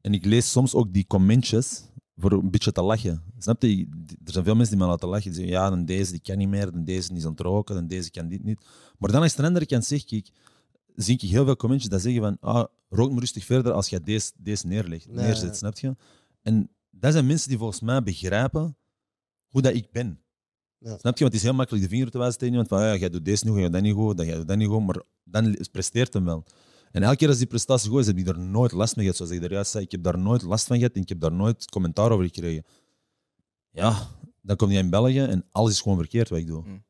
En 0.00 0.14
ik 0.14 0.24
lees 0.24 0.50
soms 0.50 0.74
ook 0.74 0.92
die 0.92 1.06
commentjes 1.06 1.82
voor 2.16 2.32
een 2.32 2.50
beetje 2.50 2.72
te 2.72 2.82
lachen. 2.82 3.22
Snap 3.38 3.62
je? 3.62 3.88
Er 4.24 4.32
zijn 4.32 4.44
veel 4.44 4.54
mensen 4.54 4.76
die 4.76 4.84
me 4.84 4.90
laten 4.90 5.08
lachen. 5.08 5.24
Die 5.30 5.34
zeggen, 5.40 5.52
ja, 5.52 5.70
dan 5.70 5.84
deze 5.84 6.10
die 6.10 6.20
kan 6.20 6.38
niet 6.38 6.48
meer, 6.48 6.72
dan 6.72 6.84
deze 6.84 7.08
die 7.08 7.16
is 7.16 7.24
aan 7.24 7.30
het 7.30 7.40
roken, 7.40 7.74
dan 7.74 7.86
deze 7.86 8.10
kan 8.10 8.28
dit 8.28 8.44
niet. 8.44 8.60
Maar 8.98 9.10
dan 9.12 9.22
als 9.22 9.34
de 9.34 9.42
andere 9.42 9.66
kant 9.66 9.84
zeg 9.84 10.10
ik, 10.10 10.28
zie 10.96 11.14
ik 11.14 11.20
heel 11.20 11.44
veel 11.44 11.56
commentjes 11.56 11.90
dat 11.90 12.00
zeggen 12.00 12.22
van, 12.22 12.36
ah, 12.40 12.64
rook 12.90 13.10
maar 13.10 13.20
rustig 13.20 13.44
verder 13.44 13.72
als 13.72 13.88
je 13.88 14.00
deze, 14.00 14.32
deze 14.36 14.66
neerlegt, 14.66 15.06
Nee. 15.08 15.24
neerzet, 15.24 15.56
snap 15.56 15.78
je? 15.78 15.96
En 16.46 16.70
dat 16.90 17.12
zijn 17.12 17.26
mensen 17.26 17.48
die 17.48 17.58
volgens 17.58 17.80
mij 17.80 18.02
begrijpen 18.02 18.76
hoe 19.48 19.62
dat 19.62 19.74
ik 19.74 19.90
ben. 19.90 20.20
Ja. 20.78 20.98
Snap 20.98 21.18
je? 21.18 21.24
Want 21.24 21.32
het 21.32 21.34
is 21.34 21.42
heel 21.42 21.54
makkelijk 21.54 21.84
de 21.84 21.90
vinger 21.90 22.10
te 22.10 22.18
wijzen 22.18 22.38
tegen 22.38 22.52
iemand 22.52 22.68
van, 22.68 22.82
ja, 22.82 22.96
jij 22.96 23.08
doet 23.08 23.24
deze 23.24 23.44
niet 23.44 23.52
goed, 23.52 23.60
jij 23.60 23.68
doet 23.68 23.74
dat 23.74 23.82
niet 23.82 23.94
goed, 23.94 24.20
jij 24.20 24.36
doet 24.36 24.48
dat 24.48 24.56
niet 24.56 24.68
goed, 24.68 24.86
maar 24.86 25.02
dan 25.24 25.56
presteert 25.72 26.12
hem 26.12 26.24
wel. 26.24 26.44
En 26.90 27.02
elke 27.02 27.16
keer 27.16 27.28
als 27.28 27.38
die 27.38 27.46
prestatie 27.46 27.90
goed 27.90 28.00
is, 28.00 28.06
heb 28.06 28.16
ik 28.16 28.24
daar 28.24 28.38
nooit 28.38 28.72
last 28.72 28.94
van 28.94 29.02
gehad. 29.02 29.16
Zoals 29.16 29.32
ik 29.32 29.42
er 29.42 29.52
juist 29.52 29.70
zei, 29.70 29.84
ik 29.84 29.90
heb 29.90 30.02
daar 30.02 30.18
nooit 30.18 30.42
last 30.42 30.66
van 30.66 30.76
gehad 30.76 30.92
en 30.92 31.00
ik 31.00 31.08
heb 31.08 31.20
daar 31.20 31.32
nooit 31.32 31.70
commentaar 31.70 32.10
over 32.10 32.24
gekregen. 32.24 32.64
Ja, 33.70 34.08
dan 34.42 34.56
kom 34.56 34.70
je 34.70 34.78
in 34.78 34.90
België 34.90 35.20
en 35.20 35.44
alles 35.52 35.70
is 35.70 35.80
gewoon 35.80 35.98
verkeerd 35.98 36.28
wat 36.28 36.38
ik 36.38 36.46
doe. 36.46 36.62
Mm. 36.66 36.84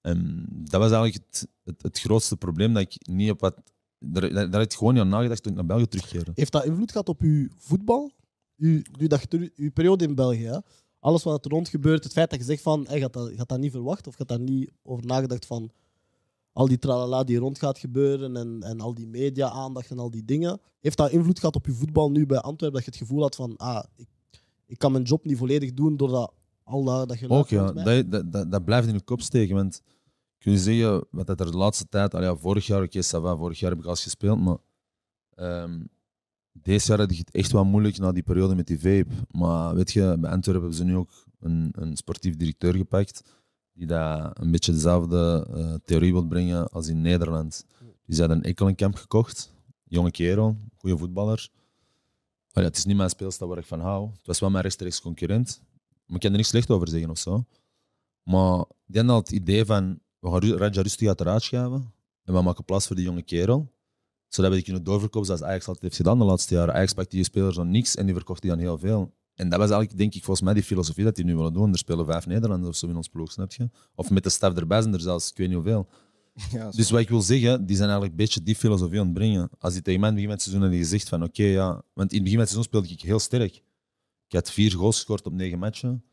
En 0.00 0.46
dat 0.48 0.80
was 0.80 0.90
eigenlijk 0.90 1.14
het, 1.14 1.48
het, 1.64 1.82
het 1.82 2.00
grootste 2.00 2.36
probleem 2.36 2.72
dat 2.72 2.82
ik 2.82 3.06
niet 3.06 3.30
op 3.30 3.40
wat. 3.40 3.62
Daar, 3.98 4.32
daar, 4.32 4.50
daar 4.50 4.60
had 4.60 4.72
ik 4.72 4.78
gewoon 4.78 4.92
niet 4.92 5.02
aan 5.02 5.08
nagedacht 5.08 5.42
toen 5.42 5.52
ik 5.52 5.58
naar 5.58 5.66
België 5.66 5.88
terugkeerde. 5.88 6.32
Heeft 6.34 6.52
dat 6.52 6.64
invloed 6.64 6.90
gehad 6.90 7.08
op 7.08 7.20
uw 7.20 7.48
voetbal? 7.56 8.12
Uw, 8.56 8.82
uw, 8.98 9.06
dat, 9.06 9.26
je- 9.28 9.52
uw 9.56 9.72
periode 9.72 10.04
in 10.04 10.14
België? 10.14 10.44
hè? 10.44 10.58
Alles 11.00 11.22
wat 11.22 11.44
er 11.44 11.50
rond 11.50 11.68
gebeurt, 11.68 12.04
het 12.04 12.12
feit 12.12 12.30
dat 12.30 12.38
je 12.38 12.44
zegt 12.44 12.62
van, 12.62 12.86
hey, 12.88 13.00
gaat, 13.00 13.12
dat, 13.12 13.32
gaat 13.34 13.48
dat 13.48 13.58
niet 13.58 13.70
verwacht 13.70 14.06
of 14.06 14.14
gaat 14.14 14.28
daar 14.28 14.40
niet 14.40 14.70
over 14.82 15.06
nagedacht 15.06 15.46
van 15.46 15.70
al 16.52 16.68
die 16.68 16.78
tralala 16.78 17.24
die 17.24 17.38
rond 17.38 17.58
gaat 17.58 17.78
gebeuren 17.78 18.36
en, 18.36 18.62
en 18.62 18.80
al 18.80 18.94
die 18.94 19.06
media-aandacht 19.06 19.90
en 19.90 19.98
al 19.98 20.10
die 20.10 20.24
dingen. 20.24 20.60
Heeft 20.80 20.96
dat 20.96 21.10
invloed 21.10 21.38
gehad 21.38 21.56
op 21.56 21.66
je 21.66 21.72
voetbal 21.72 22.10
nu 22.10 22.26
bij 22.26 22.38
Antwerpen? 22.38 22.82
Dat 22.82 22.84
je 22.84 22.90
het 22.98 23.08
gevoel 23.08 23.22
had 23.22 23.34
van, 23.34 23.56
ah, 23.56 23.84
ik, 23.96 24.08
ik 24.66 24.78
kan 24.78 24.92
mijn 24.92 25.04
job 25.04 25.24
niet 25.24 25.38
volledig 25.38 25.72
doen 25.72 25.96
doordat 25.96 26.32
al 26.62 26.84
dat, 26.84 27.08
dat 27.08 27.30
Ook 27.30 27.48
ja, 27.48 27.72
dat, 27.72 28.10
dat, 28.10 28.32
dat, 28.32 28.50
dat 28.52 28.64
blijft 28.64 28.88
in 28.88 28.94
de 28.94 29.04
kop 29.04 29.20
steken. 29.20 29.54
Want 29.54 29.80
kun 30.38 30.52
je 30.52 30.58
zeggen, 30.58 31.06
wat 31.10 31.26
dat 31.26 31.40
er 31.40 31.50
de 31.50 31.56
laatste 31.56 31.88
tijd, 31.88 32.14
al 32.14 32.22
ja, 32.22 32.36
vorig 32.36 32.66
jaar, 32.66 32.82
oké, 32.82 33.02
va, 33.02 33.36
vorig 33.36 33.58
jaar 33.58 33.70
heb 33.70 33.80
ik 33.80 33.86
al 33.86 33.94
gespeeld, 33.94 34.40
maar 34.40 34.56
ehm, 35.34 35.80
deze 36.62 36.88
jaar 36.88 36.98
had 36.98 37.10
ik 37.10 37.18
het 37.18 37.30
echt 37.30 37.52
wel 37.52 37.64
moeilijk 37.64 37.98
na 37.98 38.12
die 38.12 38.22
periode 38.22 38.54
met 38.54 38.66
die 38.66 38.80
vape. 38.80 39.14
Maar 39.30 39.74
weet 39.74 39.92
je, 39.92 40.16
bij 40.18 40.30
Antwerpen 40.30 40.62
hebben 40.62 40.74
ze 40.74 40.84
nu 40.84 40.96
ook 40.96 41.26
een, 41.40 41.68
een 41.72 41.96
sportief 41.96 42.36
directeur 42.36 42.74
gepakt, 42.74 43.22
die 43.72 43.86
dat 43.86 44.38
een 44.38 44.50
beetje 44.50 44.72
dezelfde 44.72 45.46
eh, 45.54 45.74
theorie 45.84 46.12
wil 46.12 46.26
brengen 46.26 46.68
als 46.68 46.88
in 46.88 47.00
Nederland. 47.00 47.66
Die 48.06 48.20
had 48.20 48.30
een 48.30 48.42
Ekkelenkamp 48.42 48.94
gekocht, 48.94 49.52
jonge 49.84 50.10
kerel, 50.10 50.56
goede 50.76 50.98
voetballer. 50.98 51.48
Maar 52.52 52.62
ja, 52.62 52.68
het 52.68 52.78
is 52.78 52.84
niet 52.84 52.96
mijn 52.96 53.10
speelstijl 53.10 53.50
waar 53.50 53.58
ik 53.58 53.66
van 53.66 53.80
hou. 53.80 54.10
Het 54.16 54.26
was 54.26 54.40
wel 54.40 54.50
mijn 54.50 54.62
rechtstreeks 54.62 55.00
concurrent. 55.00 55.62
Maar 56.06 56.16
ik 56.16 56.20
kan 56.20 56.30
er 56.30 56.36
niks 56.36 56.48
slecht 56.48 56.70
over 56.70 56.88
zeggen 56.88 57.10
of 57.10 57.18
zo. 57.18 57.44
Maar 58.22 58.64
die 58.86 58.96
hadden 58.96 59.14
al 59.14 59.20
het 59.20 59.30
idee 59.30 59.64
van, 59.64 60.00
we 60.18 60.30
gaan 60.30 60.58
Raja 60.58 60.82
rustig 60.82 61.08
uit 61.08 61.18
de 61.18 61.40
schuiven 61.40 61.92
en 62.24 62.34
we 62.34 62.42
maken 62.42 62.64
plaats 62.64 62.86
voor 62.86 62.96
die 62.96 63.04
jonge 63.04 63.22
kerel. 63.22 63.72
Zodat 64.34 64.50
we 64.50 64.56
die 64.56 64.64
kunnen 64.64 64.84
doorverkopen 64.84 65.26
zoals 65.26 65.42
Ajax 65.42 65.66
altijd 65.66 65.82
heeft 65.82 65.96
gedaan 65.96 66.18
de 66.18 66.24
laatste 66.24 66.54
jaren. 66.54 66.74
Ajax 66.74 66.92
pakt 66.92 67.10
die 67.10 67.24
spelers 67.24 67.56
dan 67.56 67.70
niks 67.70 67.96
en 67.96 68.06
die 68.06 68.14
verkocht 68.14 68.42
die 68.42 68.50
dan 68.50 68.58
heel 68.58 68.78
veel. 68.78 69.14
En 69.34 69.48
dat 69.48 69.58
was 69.58 69.70
eigenlijk, 69.70 69.98
denk 69.98 70.14
ik, 70.14 70.24
volgens 70.24 70.46
mij 70.46 70.54
die 70.54 70.62
filosofie 70.62 71.04
dat 71.04 71.16
die 71.16 71.24
nu 71.24 71.36
willen 71.36 71.52
doen. 71.52 71.72
Er 71.72 71.78
spelen 71.78 72.06
vijf 72.06 72.26
Nederlanders 72.26 72.68
of 72.68 72.76
zo 72.76 72.86
in 72.86 72.96
ons 72.96 73.08
ploeg, 73.08 73.32
snap 73.32 73.52
je? 73.52 73.70
Of 73.94 74.10
met 74.10 74.22
de 74.22 74.30
staf 74.30 74.54
erbij 74.56 74.80
zijn 74.80 74.94
er 74.94 75.00
zelfs, 75.00 75.30
ik 75.30 75.36
weet 75.36 75.46
niet 75.46 75.56
hoeveel. 75.56 75.88
Ja. 76.52 76.70
Dus 76.70 76.90
wat 76.90 77.00
ik 77.00 77.08
wil 77.08 77.22
zeggen, 77.22 77.66
die 77.66 77.76
zijn 77.76 77.88
eigenlijk 77.88 78.10
een 78.10 78.24
beetje 78.24 78.42
die 78.42 78.54
filosofie 78.54 79.00
aan 79.00 79.04
het 79.04 79.14
brengen. 79.14 79.50
Als 79.58 79.72
die 79.72 79.82
tegen 79.82 80.00
mij 80.00 80.08
in 80.08 80.16
het 80.16 80.24
begin 80.24 80.24
van 80.24 80.30
het 80.30 80.42
seizoen 80.42 80.62
hadden 80.62 80.80
gezegd 80.80 81.08
van 81.08 81.22
oké, 81.22 81.42
ja... 81.42 81.82
Want 81.92 82.12
in 82.12 82.16
het 82.16 82.24
begin 82.24 82.30
van 82.30 82.38
het 82.38 82.48
seizoen 82.48 82.62
speelde 82.62 82.88
ik 82.88 83.00
heel 83.00 83.18
sterk. 83.18 83.54
Ik 84.26 84.32
had 84.32 84.50
vier 84.50 84.72
goals 84.72 84.96
gescoord 84.96 85.26
op 85.26 85.32
negen 85.32 85.58
matchen. 85.58 86.04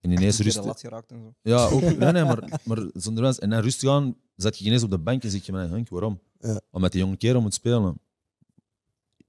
En 0.00 0.10
ineens 0.10 0.36
de 0.36 0.62
lat 0.62 0.80
geraakt 0.80 1.10
en 1.10 1.20
zo. 1.20 1.34
Ja, 1.42 1.64
ook, 1.64 1.80
nee, 1.80 2.12
nee, 2.12 2.24
maar, 2.30 2.60
maar 2.64 2.78
zonder 2.94 3.22
was. 3.22 3.38
En 3.38 3.50
dan 3.50 3.60
rustig 3.60 3.90
aan, 3.90 4.16
zat 4.36 4.58
je 4.58 4.64
ineens 4.64 4.82
op 4.82 4.90
de 4.90 4.98
bank 4.98 5.22
en 5.22 5.30
zeg 5.30 5.46
je 5.46 5.52
mij, 5.52 5.66
Henk, 5.66 5.88
waarom? 5.88 6.20
Ja. 6.42 6.60
Omdat 6.70 6.92
die 6.92 7.00
jonge 7.00 7.16
kerel 7.16 7.40
moet 7.40 7.54
spelen. 7.54 8.00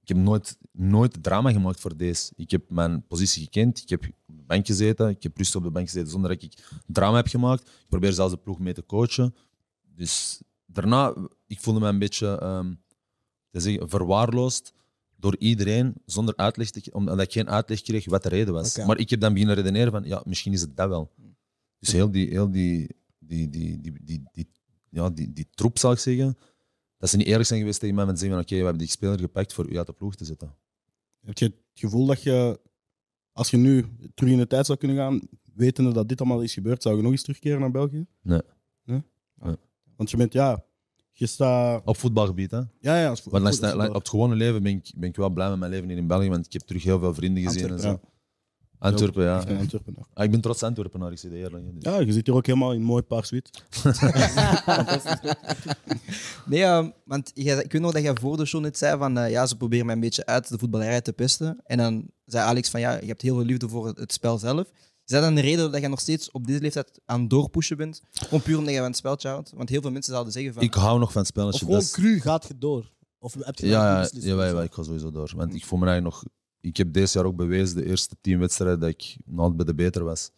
Ik 0.00 0.08
heb 0.08 0.16
nooit, 0.16 0.58
nooit 0.72 1.22
drama 1.22 1.52
gemaakt 1.52 1.80
voor 1.80 1.96
deze. 1.96 2.32
Ik 2.36 2.50
heb 2.50 2.70
mijn 2.70 3.06
positie 3.06 3.42
gekend, 3.42 3.82
ik 3.82 3.88
heb 3.88 4.04
op 4.04 4.36
de 4.36 4.42
bank 4.42 4.66
gezeten, 4.66 5.08
ik 5.08 5.22
heb 5.22 5.36
rustig 5.36 5.56
op 5.56 5.62
de 5.62 5.70
bank 5.70 5.86
gezeten 5.86 6.10
zonder 6.10 6.30
dat 6.30 6.42
ik 6.42 6.52
drama 6.86 7.16
heb 7.16 7.26
gemaakt. 7.26 7.68
Ik 7.68 7.88
probeer 7.88 8.12
zelfs 8.12 8.32
de 8.32 8.38
ploeg 8.38 8.58
mee 8.58 8.72
te 8.72 8.86
coachen. 8.86 9.34
Dus 9.94 10.42
daarna, 10.66 11.14
ik 11.46 11.60
voelde 11.60 11.80
me 11.80 11.88
een 11.88 11.98
beetje 11.98 12.38
ehm, 12.38 12.74
te 13.50 13.60
zeggen, 13.60 13.88
verwaarloosd 13.88 14.72
door 15.16 15.36
iedereen, 15.38 15.94
zonder 16.06 16.36
uitleg, 16.36 16.70
te, 16.70 16.90
omdat 16.92 17.20
ik 17.20 17.32
geen 17.32 17.50
uitleg 17.50 17.82
kreeg 17.82 18.04
wat 18.04 18.22
de 18.22 18.28
reden 18.28 18.54
was. 18.54 18.76
Maar 18.76 18.98
ik 18.98 19.10
heb 19.10 19.20
dan 19.20 19.32
beginnen 19.32 19.56
redeneren 19.56 19.92
van, 19.92 20.04
ja, 20.04 20.22
misschien 20.24 20.52
is 20.52 20.60
het 20.60 20.76
dat 20.76 20.88
wel. 20.88 21.12
Dus 21.78 21.92
heel 21.92 22.10
die, 22.10 22.28
heel 22.28 22.50
die, 22.50 22.96
die, 23.18 23.48
die, 23.48 23.80
die, 23.80 23.92
die, 24.02 24.22
die, 24.32 24.48
ja, 24.90 25.10
die, 25.10 25.32
die 25.32 25.48
troep, 25.50 25.78
zal 25.78 25.92
ik 25.92 25.98
zeggen, 25.98 26.36
dat 27.04 27.12
ze 27.12 27.18
niet 27.18 27.28
eerlijk 27.28 27.48
zijn 27.48 27.60
geweest 27.60 27.80
tegen 27.80 27.94
mij 27.94 28.06
met 28.06 28.18
zeggen 28.18 28.36
van, 28.36 28.44
oké, 28.44 28.56
we 28.56 28.62
hebben 28.62 28.78
die 28.82 28.90
speler 28.90 29.18
gepakt 29.18 29.52
voor 29.52 29.70
u 29.70 29.76
uit 29.78 29.86
de 29.86 29.92
ploeg 29.92 30.14
te 30.14 30.24
zetten. 30.24 30.54
Heb 31.20 31.38
je 31.38 31.44
het 31.44 31.54
gevoel 31.74 32.06
dat 32.06 32.22
je, 32.22 32.60
als 33.32 33.50
je 33.50 33.56
nu 33.56 33.86
terug 34.14 34.30
in 34.32 34.38
de 34.38 34.46
tijd 34.46 34.66
zou 34.66 34.78
kunnen 34.78 34.96
gaan, 34.96 35.20
wetende 35.54 35.92
dat 35.92 36.08
dit 36.08 36.20
allemaal 36.20 36.40
is 36.42 36.54
gebeurd, 36.54 36.82
zou 36.82 36.96
je 36.96 37.02
nog 37.02 37.10
eens 37.12 37.22
terugkeren 37.22 37.60
naar 37.60 37.70
België? 37.70 38.06
Nee. 38.22 38.40
Nee? 38.84 39.02
Nee. 39.34 39.56
Want 39.96 40.10
je 40.10 40.16
bent, 40.16 40.32
ja, 40.32 40.64
Je 41.12 41.26
staat... 41.26 41.82
Op 41.84 41.96
voetbalgebied, 41.96 42.50
hè. 42.50 42.60
Ja, 42.80 42.98
ja. 43.00 43.08
Als, 43.08 43.30
als- 43.30 43.60
op 43.60 43.94
het 43.94 44.08
gewone 44.08 44.34
leven 44.34 44.62
ben 44.62 44.72
ik, 44.72 44.92
ben 44.96 45.08
ik 45.08 45.16
wel 45.16 45.30
blij 45.30 45.48
met 45.50 45.58
mijn 45.58 45.70
leven 45.70 45.88
hier 45.88 45.96
in 45.98 46.06
België, 46.06 46.28
want 46.28 46.46
ik 46.46 46.52
heb 46.52 46.62
terug 46.62 46.82
heel 46.82 46.98
veel 46.98 47.14
vrienden 47.14 47.42
gezien. 47.42 47.70
En 47.70 47.78
zo. 47.80 47.88
ja. 47.88 48.00
Antwerpen, 48.84 49.24
ja. 49.24 49.40
Ik 49.40 49.46
ben 49.46 49.58
Antwerpenaar. 49.58 50.04
Ah, 50.14 50.24
ik 50.24 50.30
ben 50.30 50.40
trots 50.40 50.62
Antwerpenaar, 50.62 51.12
ik 51.12 51.18
zie 51.18 51.30
de 51.30 51.36
eerlijk. 51.36 51.64
Dus- 51.80 51.92
Ja, 51.92 52.00
je 52.00 52.12
zit 52.12 52.26
hier 52.26 52.34
ook 52.36 52.46
helemaal 52.46 52.72
in 52.72 52.82
mooi 52.82 53.02
paars 53.02 53.30
wit. 53.30 53.50
Nee, 56.46 56.62
eh, 56.62 56.86
want 57.04 57.30
jij, 57.34 57.62
ik 57.62 57.72
weet 57.72 57.80
nog 57.82 57.92
dat 57.92 58.02
jij 58.02 58.14
voor 58.20 58.36
de 58.36 58.44
show 58.44 58.60
net 58.60 58.78
zei 58.78 58.98
van 58.98 59.18
eh, 59.18 59.30
ja, 59.30 59.46
ze 59.46 59.56
proberen 59.56 59.86
mij 59.86 59.94
een 59.94 60.00
beetje 60.00 60.26
uit 60.26 60.48
de 60.48 60.58
voetballerij 60.58 61.00
te 61.00 61.12
pesten. 61.12 61.60
En 61.64 61.78
dan 61.78 62.10
zei 62.24 62.44
Alex 62.46 62.70
van 62.70 62.80
ja, 62.80 62.92
je 63.00 63.06
hebt 63.06 63.22
heel 63.22 63.34
veel 63.36 63.44
liefde 63.44 63.68
voor 63.68 63.86
het, 63.86 64.12
spel 64.12 64.38
zelf. 64.38 64.66
Is 65.06 65.12
dat 65.12 65.22
dan 65.22 65.34
de 65.34 65.40
reden 65.40 65.72
dat 65.72 65.80
je 65.80 65.88
nog 65.88 66.00
steeds 66.00 66.30
op 66.30 66.46
deze 66.46 66.60
leeftijd 66.60 67.00
aan 67.04 67.20
het 67.20 67.30
doorpushen 67.30 67.76
bent? 67.76 68.00
Gewoon 68.12 68.42
puur 68.42 68.58
omdat 68.58 68.72
je 68.72 68.78
van 68.78 68.88
het 68.88 68.96
speltje 68.96 69.28
houdt? 69.28 69.52
Want 69.56 69.68
heel 69.68 69.80
veel 69.80 69.90
mensen 69.90 70.12
zouden 70.12 70.32
zeggen 70.32 70.52
van... 70.54 70.62
Ik 70.62 70.74
hou 70.74 70.98
nog 70.98 71.12
van 71.12 71.22
het 71.22 71.30
Of 71.30 71.36
spelletje. 71.36 71.58
gewoon 71.58 71.74
dat 71.74 71.82
is- 71.84 71.90
cru 71.90 72.20
gaat 72.20 72.46
je 72.48 72.58
door. 72.58 72.90
Of 73.18 73.34
heb 73.40 73.58
je 73.58 73.66
Ja, 73.66 74.00
ja, 74.00 74.06
voor? 74.08 74.20
jawel, 74.20 74.62
ik 74.62 74.72
ga 74.72 74.82
sowieso 74.82 75.10
door. 75.10 75.32
Want 75.36 75.54
ik 75.54 75.64
voel 75.64 75.78
me 75.78 75.86
eigenlijk 75.86 76.14
nog... 76.16 76.24
Ik 76.64 76.76
heb 76.76 76.92
dit 76.92 77.12
jaar 77.12 77.24
ook 77.24 77.36
bewezen, 77.36 77.76
de 77.76 77.84
eerste 77.84 78.16
tien 78.20 78.38
wedstrijden, 78.38 78.80
dat 78.80 78.88
ik 78.88 79.16
nog 79.24 79.38
altijd 79.38 79.56
bij 79.56 79.66
de 79.66 79.74
beter 79.74 80.04
was. 80.04 80.30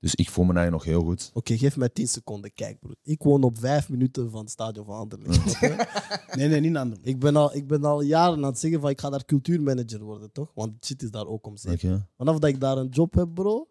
Dus 0.00 0.14
ik 0.14 0.30
voel 0.30 0.44
me 0.44 0.52
eigenlijk 0.52 0.84
nog 0.84 0.94
heel 0.94 1.04
goed. 1.04 1.30
Oké, 1.34 1.58
geef 1.58 1.76
mij 1.76 1.88
10 1.88 2.08
seconden. 2.08 2.52
Kijk, 2.54 2.78
broer. 2.78 2.94
Ik 3.02 3.22
woon 3.22 3.42
op 3.42 3.58
vijf 3.58 3.88
minuten 3.88 4.30
van 4.30 4.40
het 4.40 4.50
stadion 4.50 4.84
van 4.84 4.96
Anderlecht. 4.96 5.60
Nee, 6.36 6.48
nee, 6.48 6.60
niet 6.60 6.76
ander. 6.76 6.98
ik, 7.02 7.18
ben 7.18 7.36
al, 7.36 7.54
ik 7.54 7.66
ben 7.66 7.84
al 7.84 8.00
jaren 8.00 8.36
aan 8.36 8.44
het 8.44 8.58
zeggen 8.58 8.80
van 8.80 8.90
ik 8.90 9.00
ga 9.00 9.10
daar 9.10 9.24
cultuurmanager 9.24 10.02
worden, 10.02 10.32
toch? 10.32 10.52
Want 10.54 10.84
shit 10.84 11.02
is 11.02 11.10
daar 11.10 11.26
ook 11.26 11.46
om. 11.46 11.54
Oké. 11.70 12.08
Vanaf 12.16 12.38
dat 12.38 12.50
ik 12.50 12.60
daar 12.60 12.76
een 12.76 12.88
job 12.88 13.14
heb, 13.14 13.28
bro. 13.34 13.68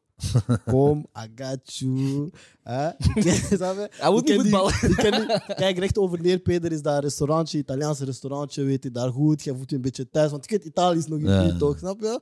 Kom, 0.66 1.06
I 1.18 1.42
got 1.44 1.76
you. 1.76 1.90
Je? 2.64 3.88
Hij 3.92 4.12
moet 4.12 4.28
niet 4.28 4.42
voetballen. 4.42 4.74
Kijk, 5.56 5.78
recht 5.78 5.98
over 5.98 6.22
neer, 6.22 6.40
Peter, 6.40 6.72
is 6.72 6.82
daar 6.82 6.96
een 6.96 7.02
restaurantje, 7.02 7.58
Italiaanse 7.58 8.06
restaurantje, 8.06 8.64
weet 8.64 8.84
je, 8.84 8.92
daar 8.92 9.12
goed. 9.12 9.44
Jij 9.44 9.54
voelt 9.56 9.70
je 9.70 9.76
een 9.76 9.82
beetje 9.82 10.10
thuis, 10.10 10.32
want 10.32 10.44
ik 10.44 10.50
weet, 10.50 10.66
Italië 10.66 10.98
is 10.98 11.08
nog 11.08 11.20
in 11.20 11.26
Ja. 11.30 11.44
buurt, 11.44 11.60
toch? 11.60 11.78
Snap 11.78 12.02
je? 12.02 12.22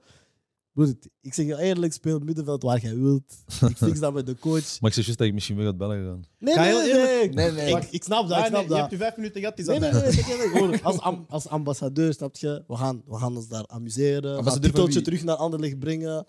Broer, 0.74 0.94
ik 1.22 1.34
zeg 1.34 1.46
je 1.46 1.58
eerlijk, 1.62 1.94
speel 1.94 2.14
het 2.14 2.24
middenveld 2.24 2.64
waar 2.64 2.80
jij 2.80 2.98
wilt. 2.98 3.34
Ik 3.70 3.78
fix 3.78 4.00
dat 4.00 4.14
met 4.14 4.26
de 4.26 4.36
coach. 4.40 4.80
Maar 4.80 4.90
ik 4.90 4.96
zeg 4.96 5.04
juist 5.06 5.18
dat 5.18 5.28
ik 5.28 5.34
misschien 5.34 5.56
weer 5.56 5.66
uit 5.66 5.78
België 5.78 6.04
ga. 6.04 6.18
Nee, 6.40 6.56
nee, 6.56 6.74
nee. 6.74 6.92
eerlijk- 6.92 7.34
nee. 7.34 7.52
Nee, 7.52 7.72
nee. 7.74 7.76
Ik, 7.82 7.88
ik 7.92 8.04
snap 8.04 8.28
dat, 8.28 8.38
Ah, 8.38 8.46
ik 8.46 8.52
nee, 8.52 8.62
snap 8.62 8.62
je 8.64 8.68
dat. 8.70 8.78
hebt 8.78 8.92
je 8.92 8.98
vijf 8.98 9.16
minuten 9.16 9.42
gehad, 9.42 9.60
is 9.60 9.66
Nee, 9.66 9.80
dat 9.80 9.92
nee, 9.92 10.02
nee, 10.02 10.12
nee, 10.12 10.38
nee, 10.38 10.48
nee. 10.52 10.62
Hoor, 10.62 10.80
Als, 10.84 11.00
am- 11.00 11.26
als 11.30 11.48
ambassadeur, 11.48 12.14
snap 12.14 12.36
je? 12.36 12.64
We 12.68 12.76
gaan, 12.76 13.02
we 13.08 13.16
gaan 13.18 13.36
ons 13.36 13.48
daar 13.48 13.68
amuseren. 13.68 14.38
We 14.38 14.44
gaan 14.44 14.54
het 14.54 14.62
titeltje 14.62 15.02
terug 15.02 15.24
naar 15.24 15.36
Anderlecht 15.36 15.80
brengen. 15.80 16.26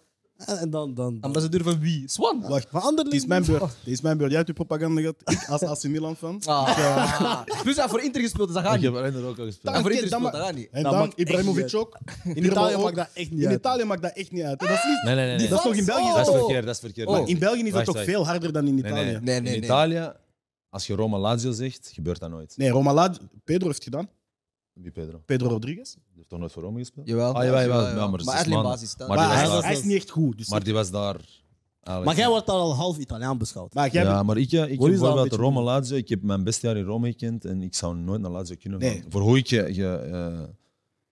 En, 0.46 0.59
en 0.59 0.70
dan... 0.70 0.94
dan, 0.94 1.12
dan. 1.12 1.18
Ambassadeur 1.20 1.62
van 1.62 1.78
wie? 1.80 2.02
Swan? 2.07 2.40
Wacht, 2.48 2.66
Van 2.70 2.80
het 2.80 2.88
Anderlecht... 2.88 3.16
is 3.16 3.26
mijn 3.26 3.44
beurt. 3.44 3.61
Het 3.62 3.70
is 3.85 4.00
mijn 4.00 4.16
beurt. 4.16 4.28
Jij 4.30 4.37
hebt 4.38 4.48
je 4.59 4.64
propaganda 4.64 5.00
gehad. 5.00 5.16
Ik 5.24 5.48
als 5.48 5.62
AC 5.62 5.83
Milan 5.83 6.16
fan. 6.16 6.40
Ah. 6.44 7.42
Plus 7.44 7.62
hij 7.62 7.72
heeft 7.74 7.88
voor 7.90 8.00
Inter 8.02 8.20
gespeeld, 8.22 8.46
dus 8.46 8.57
dat 8.57 8.64
gaat 8.64 8.74
Ik 8.74 8.80
niet. 8.80 8.90
heb 8.92 8.98
alleen 9.02 9.14
er 9.22 9.28
ook 9.28 9.38
al 9.38 9.44
gespeeld. 9.44 9.74
Heeft 9.74 9.87
voor 9.87 9.94
Inter 9.94 10.11
dan 10.11 10.20
gespeeld, 10.20 10.42
dat 10.42 10.46
gaat 10.50 10.57
niet. 10.59 10.68
En 10.70 10.83
dan 10.83 11.12
Ibrahimovic 11.16 11.74
ook. 11.74 11.98
In 12.24 12.44
Italië 12.44 12.76
maakt 12.76 12.96
dat 12.96 13.09
echt 13.14 13.30
niet 13.30 13.40
In 13.40 13.46
uit. 13.48 13.59
Italië 13.59 13.85
maakt 13.85 14.02
dat 14.02 14.12
echt 14.14 14.30
niet 14.30 14.42
uit. 14.42 14.61
Dat 14.61 14.68
is 14.70 14.85
niet... 14.85 15.02
Nee, 15.04 15.14
nee, 15.14 15.26
nee. 15.26 15.37
nee. 15.37 15.48
Dat 15.48 15.59
is 15.59 15.64
nog 15.64 15.74
in 15.74 15.85
België. 15.85 16.09
Dat 16.12 16.18
is 16.18 16.26
toch- 16.26 16.37
verkeerd, 16.38 16.64
dat 16.66 16.74
is 16.74 16.80
verkeerd. 16.80 17.09
Oh. 17.09 17.28
In 17.28 17.38
België 17.38 17.62
is 17.62 17.72
dat 17.72 17.85
toch 17.85 18.04
veel 18.04 18.26
harder 18.26 18.52
dan 18.52 18.66
in 18.66 18.74
Nee, 18.74 18.85
Italië. 18.85 19.04
nee. 19.11 19.20
Nee, 19.20 19.40
nee, 19.40 19.57
In. 19.57 19.62
Italië, 19.64 20.12
als 20.68 20.87
je 20.87 20.94
Roma 20.94 21.18
Lazio 21.18 21.52
zegt, 21.52 21.90
gebeurt 21.94 22.20
dat 22.20 22.30
nooit. 22.30 22.54
Nee, 22.57 22.70
Roma 22.70 22.92
Lazio- 22.94 23.22
Pedro 23.44 23.66
heeft 23.68 23.85
gedaan. 23.85 24.09
Wie 24.74 24.90
Pedro? 24.90 25.22
Pedro 25.26 25.48
Rodriguez. 25.48 25.92
Die 25.94 26.02
heeft 26.16 26.28
toch 26.28 26.38
nooit 26.38 26.52
voor 26.52 26.62
Roma 26.62 26.78
gespeeld? 26.78 27.06
Jawel. 27.08 27.34
Ah, 27.34 27.44
jawel, 27.44 27.60
jawel. 27.60 27.80
Ja, 27.87 27.94
maar 27.94 28.10
maar 28.24 28.62
basis. 28.62 28.94
was 28.96 29.08
hij, 29.08 29.16
daar- 29.16 29.62
hij 29.62 29.72
is 29.72 29.82
niet 29.82 29.94
echt 29.96 30.10
goed. 30.10 30.38
Dus 30.38 30.48
Maar 30.48 30.64
die 30.64 30.72
was 30.72 30.90
daar. 30.90 31.14
eigenlijk- 31.14 32.04
Maar 32.04 32.16
jij 32.16 32.28
wordt 32.28 32.46
daar 32.46 32.56
al 32.56 32.74
half 32.74 32.98
Italiaan 32.98 33.38
beschouwd. 33.38 33.74
maar 33.74 33.90
jij 33.92 34.02
Ja, 34.04 34.22
maar 34.22 34.37
ik, 34.37 34.52
ik 34.52 34.78
bijvoorbeeld 34.78 35.32
Roma 35.32 35.62
Lazio. 35.62 35.96
Ik 35.96 36.08
heb 36.08 36.22
mijn 36.22 36.44
beste 36.44 36.66
jaar 36.66 36.76
in 36.76 36.84
Rome 36.84 37.06
gekend 37.10 37.44
en 37.44 37.62
ik 37.62 37.74
zou 37.74 37.96
nooit 37.96 38.20
naar 38.20 38.30
Lazio 38.30 38.56
kunnen 38.60 38.80
gaan. 38.82 38.90
Nee. 38.90 39.02
Voor 39.08 39.20
hoe 39.20 39.38
ik 39.38 39.46
je, 39.46 39.74
je 39.74 39.96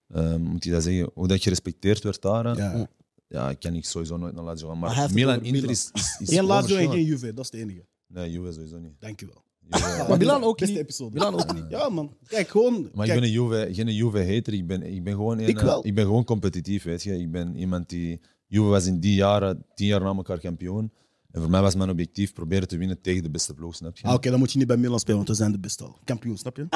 eh, 0.09 0.33
eh, 0.33 0.37
moet 0.40 0.64
je 0.64 0.70
dat 0.70 0.83
zeggen, 0.83 1.11
hoe 1.14 1.29
dat 1.29 1.42
gerespecteerd 1.42 2.03
werd 2.03 2.22
daar. 2.22 2.57
Ja. 2.57 2.88
Ja, 3.29 3.53
kan 3.55 3.75
ik 3.75 3.85
sowieso 3.85 4.16
nooit 4.16 4.35
naar 4.35 4.44
Lazio 4.44 4.68
gaan. 4.68 4.79
Maar, 4.79 4.96
het 4.96 5.12
Milan 5.12 5.42
Inter 5.44 5.70
is, 5.70 5.90
is, 5.92 6.16
is 6.18 6.29
Geen 6.29 6.44
Lazio 6.44 6.77
en 6.77 6.90
geen 6.90 7.05
Juve. 7.05 7.35
Dat 7.35 7.44
is 7.44 7.51
de 7.51 7.59
enige. 7.59 7.85
Nee, 8.07 8.31
Juve 8.31 8.53
sowieso 8.53 8.79
niet. 8.79 8.92
Dankjewel. 8.98 9.42
Juve- 9.68 10.05
Maar 10.09 10.18
Milan 10.18 10.42
ook 10.44 10.59
Beste 10.59 10.75
niet. 10.75 10.83
episode. 10.83 11.14
Milan 11.14 11.35
ook 11.35 11.55
niet. 11.55 11.64
Ja, 11.77 11.88
man. 11.88 12.16
Kijk, 12.27 12.48
gewoon... 12.48 12.72
Maar 12.94 13.07
kijk, 13.07 13.09
ik 13.09 13.14
ben 13.14 13.22
een 13.22 13.31
Juve, 13.31 13.68
geen 13.75 13.94
Juve-hater. 13.94 14.53
Ik 14.55 14.66
ben, 14.66 14.83
ik 14.83 15.05
ben 15.05 15.12
gewoon 15.14 15.38
een, 15.38 15.48
Ik 15.48 15.59
wel. 15.61 15.87
ik 15.87 15.94
ben 15.94 16.05
gewoon 16.05 16.25
competitief, 16.25 16.83
weet 16.83 17.03
je. 17.03 17.18
Ik 17.18 17.31
ben 17.31 17.57
iemand 17.57 17.88
die... 17.88 18.20
Juve 18.46 18.68
was 18.68 18.87
in 18.87 19.01
die 19.01 19.14
jaren, 19.14 19.64
tien 19.75 19.87
jaar 19.87 20.01
na 20.01 20.14
elkaar 20.14 20.38
kampioen. 20.40 20.92
En 21.31 21.40
voor 21.40 21.51
mij 21.51 21.61
was 21.61 21.75
mijn 21.75 21.90
objectief 21.90 22.33
proberen 22.33 22.68
te 22.68 22.77
winnen 22.77 23.01
tegen 23.01 23.22
de 23.22 23.31
beste 23.31 23.55
ploeg, 23.55 23.75
snap 23.75 23.96
je? 23.96 24.05
Ah, 24.07 24.14
Oké, 24.14 24.31
dan 24.31 24.38
moet 24.38 24.53
je 24.53 24.59
niet 24.59 24.66
bij 24.66 24.77
Milan 24.77 24.98
spelen, 24.98 25.16
want 25.16 25.29
we 25.29 25.35
zijn 25.35 25.53
de 25.53 25.59
beste 25.59 25.85
al. 25.85 25.98
Kampioen, 26.05 26.37
snap 26.38 26.57
je? 26.57 26.66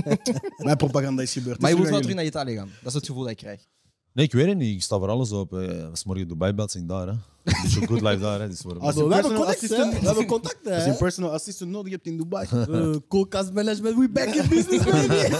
Mijn 0.64 0.76
propaganda 0.76 1.22
is 1.22 1.32
gebeurd. 1.32 1.60
Maar 1.60 1.70
je 1.70 1.76
Dus 1.76 1.84
moet 1.84 1.92
wel 1.92 2.00
terug 2.02 2.16
naar 2.16 2.24
Italië 2.26 2.54
gaan. 2.54 2.68
Dat 2.78 2.86
is 2.88 2.94
het 2.94 3.06
gevoel 3.06 3.22
dat 3.22 3.30
ik 3.30 3.36
krijg. 3.36 3.66
Nee, 4.12 4.24
ik 4.24 4.32
weet 4.32 4.46
het 4.46 4.56
niet. 4.56 4.74
Ik 4.74 4.82
sta 4.82 4.98
voor 4.98 5.08
alles 5.08 5.32
op. 5.32 5.52
Eh, 5.54 5.88
Als 5.90 6.04
morgen 6.04 6.28
Dubai 6.28 6.52
belt, 6.52 6.74
ik 6.74 6.88
daar. 6.88 7.06
Hè. 7.06 7.12
Een 7.12 7.54
beetje 7.62 7.86
good 7.86 8.00
life 8.00 8.18
daar. 8.18 8.40
Hè. 8.40 8.48
Dus 8.48 8.60
voor 8.60 8.78
Als 8.78 8.94
We 8.94 9.04
je 9.04 9.12
hebben 9.14 9.30
personal 9.32 9.44
contacten, 9.44 9.68
hè? 9.68 9.82
assistant- 9.82 10.00
We 10.00 10.06
hebben 10.06 10.26
contacten, 10.26 10.72
Als 10.72 10.80
je 10.82 10.86
hè? 10.86 10.92
een 10.92 10.98
personal 10.98 11.32
assistant 11.32 11.70
nodig 11.70 11.92
hebt 11.92 12.06
in 12.06 12.16
Dubai. 12.16 12.48
Uh, 12.68 12.96
Koelkast 13.08 13.52
management, 13.52 13.96
we 13.98 14.08
back 14.10 14.34
in 14.34 14.48
business, 14.48 14.84
baby. 14.84 15.34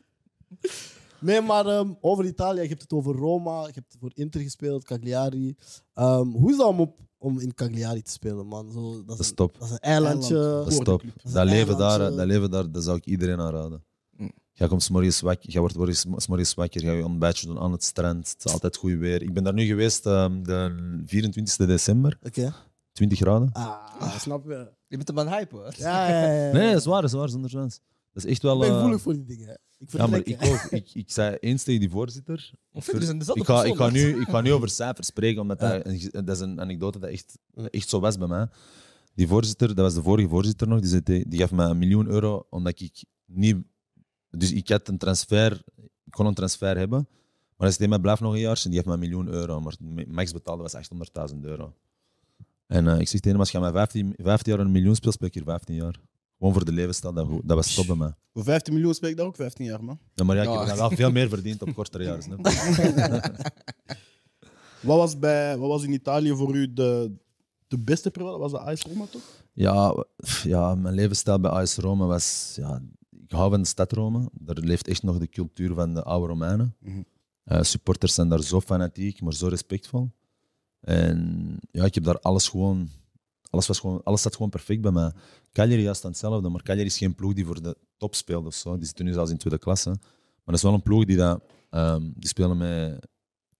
nee, 1.20 1.40
maar 1.40 1.66
ehm, 1.66 1.92
over 2.00 2.24
Italië, 2.24 2.60
je 2.60 2.68
hebt 2.68 2.82
het 2.82 2.92
over 2.92 3.14
Roma, 3.14 3.60
je 3.66 3.72
hebt 3.74 3.96
voor 4.00 4.10
Inter 4.14 4.40
gespeeld, 4.40 4.84
Cagliari. 4.84 5.56
Ehm, 5.94 6.26
hoe 6.28 6.50
is 6.50 6.56
dat 6.56 6.66
om, 6.66 6.80
op, 6.80 6.98
om 7.18 7.40
in 7.40 7.54
Cagliari 7.54 8.02
te 8.02 8.10
spelen, 8.10 8.46
man? 8.46 8.70
Zo, 8.72 8.92
dat, 8.96 9.06
Dat 9.06 9.18
is 9.18 9.22
is 9.24 9.28
een, 9.28 9.34
top. 9.34 9.54
dat 9.58 9.68
is 9.68 9.70
een 9.74 9.78
eilandje. 9.78 10.34
Eiland. 10.36 10.64
Dat 10.64 10.72
is 10.72 10.78
top. 10.78 11.02
is 11.24 11.32
Dat 11.32 11.44
leven, 11.46 11.76
daar, 11.78 11.90
eilandje. 11.90 12.16
dat 12.18 12.26
leven 12.26 12.50
daar, 12.50 12.70
dat 12.70 12.84
zou 12.84 12.96
ik 12.96 13.06
iedereen 13.06 13.40
aanraden. 13.40 13.84
Jij 14.56 14.68
komt 14.68 14.82
's 14.82 14.88
morgens 14.88 15.20
wakker, 15.20 15.50
jij 15.50 15.60
wordt 15.60 15.96
's 15.96 16.04
morgens 16.26 16.54
wakker, 16.54 16.80
ga 16.80 16.92
je 16.92 17.04
ontbijtje 17.04 17.46
doen 17.46 17.58
aan 17.58 17.72
het 17.72 17.84
strand. 17.84 18.28
Het 18.30 18.44
is 18.44 18.52
altijd 18.52 18.76
goed 18.76 18.92
weer. 18.98 19.22
Ik 19.22 19.32
ben 19.32 19.44
daar 19.44 19.52
nu 19.52 19.64
geweest 19.66 20.06
ehm, 20.06 20.42
de 20.42 21.02
24 21.06 21.66
december, 21.66 22.18
Oké. 22.22 22.52
20 22.92 23.18
graden. 23.18 23.50
Ah, 23.52 24.18
snap 24.18 24.44
je? 24.44 24.68
Je 24.88 24.96
bent 24.96 25.08
hem 25.08 25.18
aan 25.18 25.26
het 25.28 25.36
hypen, 25.36 25.58
hoor. 25.58 25.74
Ja, 25.76 26.08
ja, 26.08 26.26
ja. 26.26 26.46
ja. 26.46 26.52
Nee, 26.52 26.68
dat 26.70 26.80
is 26.80 26.84
waar, 26.86 27.00
dat 27.00 27.10
is 27.12 27.16
waar, 27.16 27.28
zonder 27.28 27.50
chance. 27.50 27.78
Dat 28.12 28.24
is 28.24 28.30
echt 28.30 28.42
wel... 28.42 28.54
Ik 28.64 28.68
ben 28.68 28.76
eh, 28.76 28.82
voelig 28.82 29.00
voor 29.00 29.12
die 29.12 29.24
dingen. 29.24 29.46
hè. 29.46 29.54
Ik 29.78 29.92
ja, 29.92 30.06
maar 30.06 30.20
ik 30.24 30.36
ook. 30.44 30.60
Ik, 30.70 30.90
ik 30.94 31.10
zei 31.10 31.36
eens 31.40 31.62
tegen 31.62 31.80
die 31.80 31.90
voorzitter. 31.90 32.52
Een 32.72 32.82
dezelfde 33.18 33.40
ik, 33.40 33.44
ga, 33.46 33.64
ik, 33.64 33.76
ga 33.76 33.90
nu, 33.90 34.20
ik 34.20 34.28
ga 34.28 34.40
nu 34.40 34.52
over 34.52 34.68
cijfers 34.68 35.06
spreken, 35.06 35.40
omdat 35.40 35.60
Ja. 35.60 35.68
dat, 35.78 35.86
een- 35.86 36.10
dat 36.24 36.36
is 36.36 36.40
een 36.40 36.60
anekdote 36.60 36.98
dat 36.98 37.10
echt, 37.10 37.38
echt 37.70 37.88
zo 37.88 38.00
was 38.00 38.18
bij 38.18 38.28
mij. 38.28 38.46
Die 39.14 39.28
voorzitter, 39.28 39.68
dat 39.68 39.84
was 39.84 39.94
de 39.94 40.02
vorige 40.02 40.28
voorzitter 40.28 40.68
nog, 40.68 40.80
die, 40.80 40.88
zei, 40.88 41.24
die 41.28 41.38
gaf 41.38 41.50
me 41.52 41.64
een 41.64 41.78
miljoen 41.78 42.06
euro 42.08 42.46
omdat 42.50 42.80
ik 42.80 43.04
niet... 43.26 43.56
Dus 44.36 44.52
ik 44.52 44.68
had 44.68 44.88
een 44.88 44.98
transfer, 44.98 45.62
ik 46.04 46.10
kon 46.10 46.26
een 46.26 46.34
transfer 46.34 46.76
hebben, 46.76 46.98
maar 47.08 47.68
hij 47.68 47.70
zei 47.70 47.76
tegen 47.76 47.88
mij, 47.88 47.98
blijf 47.98 48.20
nog 48.20 48.32
een 48.32 48.38
jaar 48.40 48.60
en 48.64 48.70
die 48.70 48.78
gaf 48.78 48.86
me 48.88 48.92
een 48.92 48.98
miljoen 48.98 49.28
euro. 49.28 49.60
Maar 49.60 49.72
het 49.94 50.12
max 50.12 50.32
betaalde 50.32 50.62
was 50.62 50.74
800.000 51.32 51.40
euro. 51.40 51.72
En 52.66 52.88
eh, 52.88 52.98
ik 52.98 53.08
zeg 53.08 53.20
tegen 53.20 53.30
hem, 53.30 53.40
als 53.40 53.50
je 53.50 53.58
mij 53.60 53.72
15, 53.72 54.14
15 54.16 54.52
jaar 54.52 54.64
een 54.64 54.72
miljoen 54.72 54.94
speelt, 54.94 55.14
speel 55.14 55.28
ik 55.28 55.34
hier 55.34 55.42
15 55.44 55.74
jaar. 55.74 56.00
Gewoon 56.38 56.52
voor 56.52 56.64
de 56.64 56.72
levensstijl, 56.72 57.12
dat, 57.12 57.26
goed- 57.26 57.48
dat 57.48 57.56
was 57.56 57.74
top 57.74 57.86
bij 57.86 57.96
mij. 57.96 58.14
Voor 58.32 58.44
15 58.44 58.72
miljoen 58.74 58.94
speel 58.94 59.10
ik 59.10 59.16
daar 59.16 59.26
ook 59.26 59.36
15 59.36 59.64
jaar, 59.64 59.84
man. 59.84 59.98
Ja, 60.14 60.24
maar 60.24 60.36
ja, 60.36 60.42
ik 60.42 60.48
Ja. 60.48 60.58
heb 60.58 60.68
dan 60.68 60.76
wel 60.76 60.90
veel 60.90 61.10
meer 61.10 61.28
verdiend 61.28 61.62
op 61.62 61.74
kortere 61.74 62.04
jaren. 62.04 62.40
Wat 64.82 64.96
was, 64.96 65.18
bij, 65.18 65.56
wat 65.58 65.68
was 65.68 65.82
in 65.84 65.92
Italië 65.92 66.34
voor 66.34 66.54
u 66.56 66.72
de, 66.72 67.12
de 67.68 67.78
beste 67.78 68.10
periode? 68.10 68.38
Was 68.38 68.52
dat 68.52 68.60
AS 68.60 68.82
Roma, 68.82 69.04
toch? 69.10 69.22
Ja, 69.52 70.04
ja, 70.42 70.74
mijn 70.74 70.94
levensstijl 70.94 71.40
bij 71.40 71.50
AS 71.50 71.76
Roma 71.76 72.06
was... 72.06 72.52
Ja, 72.56 72.82
ik 73.24 73.30
hou 73.30 73.50
van 73.50 73.60
de 73.60 73.68
stad 73.68 73.92
Rome. 73.92 74.30
Daar 74.32 74.56
leeft 74.56 74.88
echt 74.88 75.02
nog 75.02 75.18
de 75.18 75.28
cultuur 75.28 75.74
van 75.74 75.94
de 75.94 76.02
oude 76.02 76.26
Romeinen. 76.26 76.76
Mhm. 76.80 77.02
Eh, 77.44 77.62
supporters 77.62 78.14
zijn 78.14 78.28
daar 78.28 78.42
zo 78.42 78.60
fanatiek, 78.60 79.20
maar 79.20 79.32
zo 79.32 79.46
respectvol. 79.46 80.10
En 80.80 81.58
ja, 81.70 81.84
ik 81.84 81.94
heb 81.94 82.04
daar 82.04 82.18
alles 82.20 82.48
gewoon... 82.48 82.88
Alles, 83.50 83.66
was 83.66 83.78
gewoon, 83.78 84.02
alles 84.02 84.22
zat 84.22 84.34
gewoon 84.34 84.50
perfect 84.50 84.80
bij 84.80 84.90
mij. 84.90 85.12
Cagliari 85.52 85.80
is 85.80 85.84
juist 85.84 86.04
aan 86.04 86.10
hetzelfde, 86.10 86.48
maar 86.48 86.62
Cagliari 86.62 86.88
is 86.88 86.98
geen 86.98 87.14
ploeg 87.14 87.32
die 87.32 87.44
voor 87.44 87.62
de 87.62 87.76
top 87.96 88.14
speelt 88.14 88.46
of 88.46 88.54
zo. 88.54 88.76
Die 88.76 88.86
zitten 88.86 89.04
nu 89.04 89.12
zelfs 89.12 89.30
in 89.30 89.36
tweede 89.36 89.58
klasse. 89.58 89.88
Maar 89.88 90.42
dat 90.44 90.54
is 90.54 90.62
wel 90.62 90.74
een 90.74 90.82
ploeg 90.82 91.04
die, 91.04 91.16
dat, 91.16 91.42
ehm, 91.70 92.10
die 92.14 92.28
spelen 92.28 92.56
met... 92.56 93.06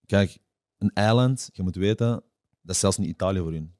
Kijk, 0.06 0.38
een 0.78 0.90
eiland, 0.94 1.48
je 1.52 1.62
moet 1.62 1.76
weten, 1.76 2.22
dat 2.62 2.74
is 2.74 2.78
zelfs 2.78 2.96
niet 2.96 3.08
Italië 3.08 3.38
voor 3.38 3.52
hun. 3.52 3.74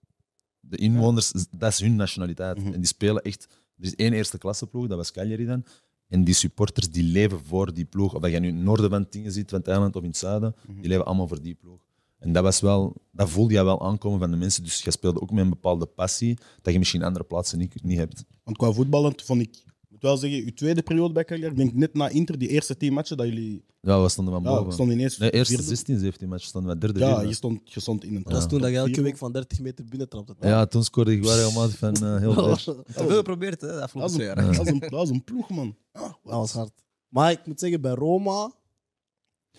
De 0.61 0.77
inwoners, 0.77 1.33
dat 1.51 1.73
is 1.73 1.81
hun 1.81 1.97
nationaliteit. 1.97 2.59
Mhm. 2.59 2.73
En 2.73 2.79
die 2.79 2.87
spelen 2.87 3.23
echt... 3.23 3.47
Er 3.85 3.91
is 3.91 3.97
één 3.97 4.13
eerste 4.13 4.39
klasse 4.39 4.67
ploeg, 4.67 4.87
dat 4.87 4.97
was 4.97 5.13
Cagliari 5.13 5.45
dan. 5.47 5.65
En 6.09 6.25
die 6.25 6.35
supporters 6.35 6.91
die 6.91 7.03
leven 7.03 7.41
voor 7.45 7.75
die 7.75 7.85
ploeg. 7.85 8.15
Of 8.15 8.21
dat 8.23 8.31
je 8.31 8.39
nu 8.39 8.49
in 8.49 8.55
het 8.57 8.65
noorden 8.65 8.91
van 8.91 9.03
het 9.03 9.13
dingen 9.13 9.33
zit, 9.33 9.51
van 9.51 9.59
het 9.59 9.69
eiland 9.69 9.97
of 9.97 10.03
in 10.03 10.09
het 10.09 10.17
zuiden, 10.17 10.55
Mhm. 10.67 10.81
die 10.81 10.89
leven 10.89 11.05
allemaal 11.05 11.29
voor 11.29 11.43
die 11.43 11.55
ploeg. 11.55 11.81
En 12.19 12.33
dat, 12.33 12.43
was 12.43 12.61
wel, 12.61 12.97
dat 13.13 13.29
voelde 13.31 13.55
je 13.55 13.65
wel 13.65 13.83
aankomen 13.87 14.19
van 14.19 14.31
de 14.31 14.37
mensen. 14.37 14.63
Dus 14.63 14.83
je 14.83 14.91
speelde 14.91 15.21
ook 15.21 15.31
met 15.31 15.45
een 15.45 15.51
bepaalde 15.51 15.87
passie 15.87 16.39
dat 16.63 16.73
je 16.73 16.79
misschien 16.79 17.03
andere 17.03 17.25
plaatsen 17.25 17.59
niet, 17.59 17.83
niet 17.83 17.99
hebt. 17.99 18.25
Want 18.45 18.57
qua 18.57 18.73
voetballen 18.73 19.13
vond 19.25 19.41
ik, 19.41 19.65
wel 20.05 20.17
zeggen, 20.17 20.43
uw 20.45 20.53
tweede 20.55 20.83
periode 20.83 21.13
bij 21.13 21.25
Cagliari, 21.25 21.51
ik 21.53 21.59
denk 21.59 21.75
net 21.75 21.95
na 21.95 22.09
Inter, 22.09 22.39
die 22.39 22.49
eerste 22.49 22.77
tien 22.77 22.93
matchen, 22.93 23.17
dat 23.17 23.27
jullie 23.27 23.65
Ja, 23.81 24.03
we 24.03 24.09
stonden 24.09 24.35
van 24.35 24.43
ja, 24.43 24.49
boven. 24.59 24.73
stonden 24.73 24.97
ineens 24.97 25.19
Nee, 25.19 25.31
eerste 25.31 25.55
vierde. 25.55 25.69
16, 25.69 25.99
17 25.99 26.29
match 26.29 26.45
stonden 26.45 26.73
we 26.73 26.79
derde. 26.79 26.99
Ja, 26.99 27.13
vierde. 27.13 27.29
je 27.29 27.35
stond, 27.35 27.73
je 27.73 27.81
stond 27.81 28.05
in 28.05 28.15
een 28.17 28.23
Dat 28.23 28.33
was 28.33 28.41
top- 28.41 28.51
toen 28.51 28.61
dat 28.61 28.71
je 28.71 28.77
elke 28.77 29.03
week 29.03 29.17
van 29.17 29.33
30 29.33 29.61
meter 29.61 29.85
binnen 29.85 30.09
trapte. 30.09 30.35
ja, 30.41 30.67
toen 30.67 30.85
scoorde 30.85 31.13
ik 31.13 31.23
wel 31.23 31.37
helemaal 31.37 31.69
van 31.69 31.95
eh, 31.95 32.19
heel 32.19 32.33
veel 32.33 33.17
geprobeerd, 33.17 33.61
hè, 33.61 33.67
de 33.67 33.89
Dat 33.95 34.13
twee 34.13 34.29
een, 34.29 34.35
jaar. 34.35 34.37
dat, 34.57 34.67
is 34.67 34.73
een, 34.73 34.79
dat 34.89 35.03
is 35.03 35.11
een 35.11 35.25
ploeg, 35.25 35.51
man. 35.51 35.77
Dat 35.93 36.19
was 36.23 36.53
hard. 36.53 36.73
Maar 37.09 37.31
ik 37.31 37.47
moet 37.47 37.61
zeggen, 37.61 37.81
bij 37.81 37.93
Roma, 37.95 38.53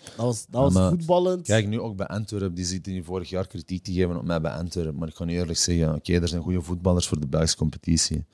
dat 0.04 0.14
was, 0.16 0.46
dat 0.46 0.60
was 0.62 0.72
maar 0.72 0.88
voetballend. 0.90 1.46
Kijk, 1.46 1.66
nu 1.68 1.80
ook 1.80 1.96
bij 1.96 2.06
Antwerpen, 2.06 2.54
die 2.54 2.64
zitten 2.64 2.92
hier 2.92 3.04
vorig 3.04 3.28
jaar 3.30 3.46
kritiek 3.46 3.84
te 3.84 3.92
geven 3.92 4.16
op 4.16 4.24
mij 4.24 4.40
bij 4.40 4.52
Antwerpen. 4.52 4.96
Maar 4.98 5.08
ik 5.08 5.14
kan 5.14 5.28
eerlijk 5.28 5.58
zeggen, 5.58 5.94
oké, 5.94 6.12
er 6.12 6.28
zijn 6.28 6.42
goede 6.42 6.62
voetballers 6.62 7.06
voor 7.08 7.20
de 7.20 7.26
Belgische 7.26 7.56
competitie. 7.56 8.24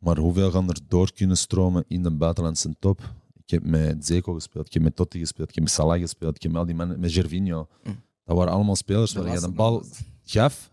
Maar 0.00 0.18
hoeveel 0.18 0.50
gaan 0.50 0.68
er 0.68 0.78
door 0.88 1.12
kunnen 1.12 1.36
stromen 1.36 1.84
in 1.88 2.02
de 2.02 2.10
buitenlandse 2.10 2.74
top? 2.78 3.14
Ik 3.44 3.50
heb 3.50 3.64
met 3.64 4.06
Zeko 4.06 4.32
gespeeld, 4.32 4.66
ik 4.66 4.72
heb 4.72 4.82
met 4.82 4.96
Totti 4.96 5.18
gespeeld, 5.18 5.48
ik 5.48 5.54
heb 5.54 5.64
met 5.64 5.72
Salah 5.72 6.00
gespeeld, 6.00 6.36
ik 6.36 6.42
heb 6.42 6.50
met 6.50 6.60
al 6.60 6.66
die 6.66 6.74
mannen, 6.74 7.00
met 7.00 7.12
Gervinho. 7.12 7.68
Dat 8.24 8.36
waren 8.36 8.52
allemaal 8.52 8.76
spelers 8.76 9.12
waar 9.12 9.32
je 9.32 9.40
de 9.40 9.50
bal 9.50 9.84
gaf 10.24 10.70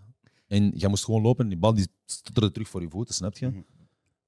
en 0.47 0.71
je 0.75 0.87
moest 0.87 1.05
gewoon 1.05 1.21
lopen 1.21 1.43
en 1.43 1.49
die 1.49 1.59
bal 1.59 1.73
die 1.73 1.87
stotterde 2.05 2.51
terug 2.51 2.69
voor 2.69 2.81
je 2.81 2.89
voeten, 2.89 3.15
snap 3.15 3.37
je? 3.37 3.47
Mhm. 3.47 3.59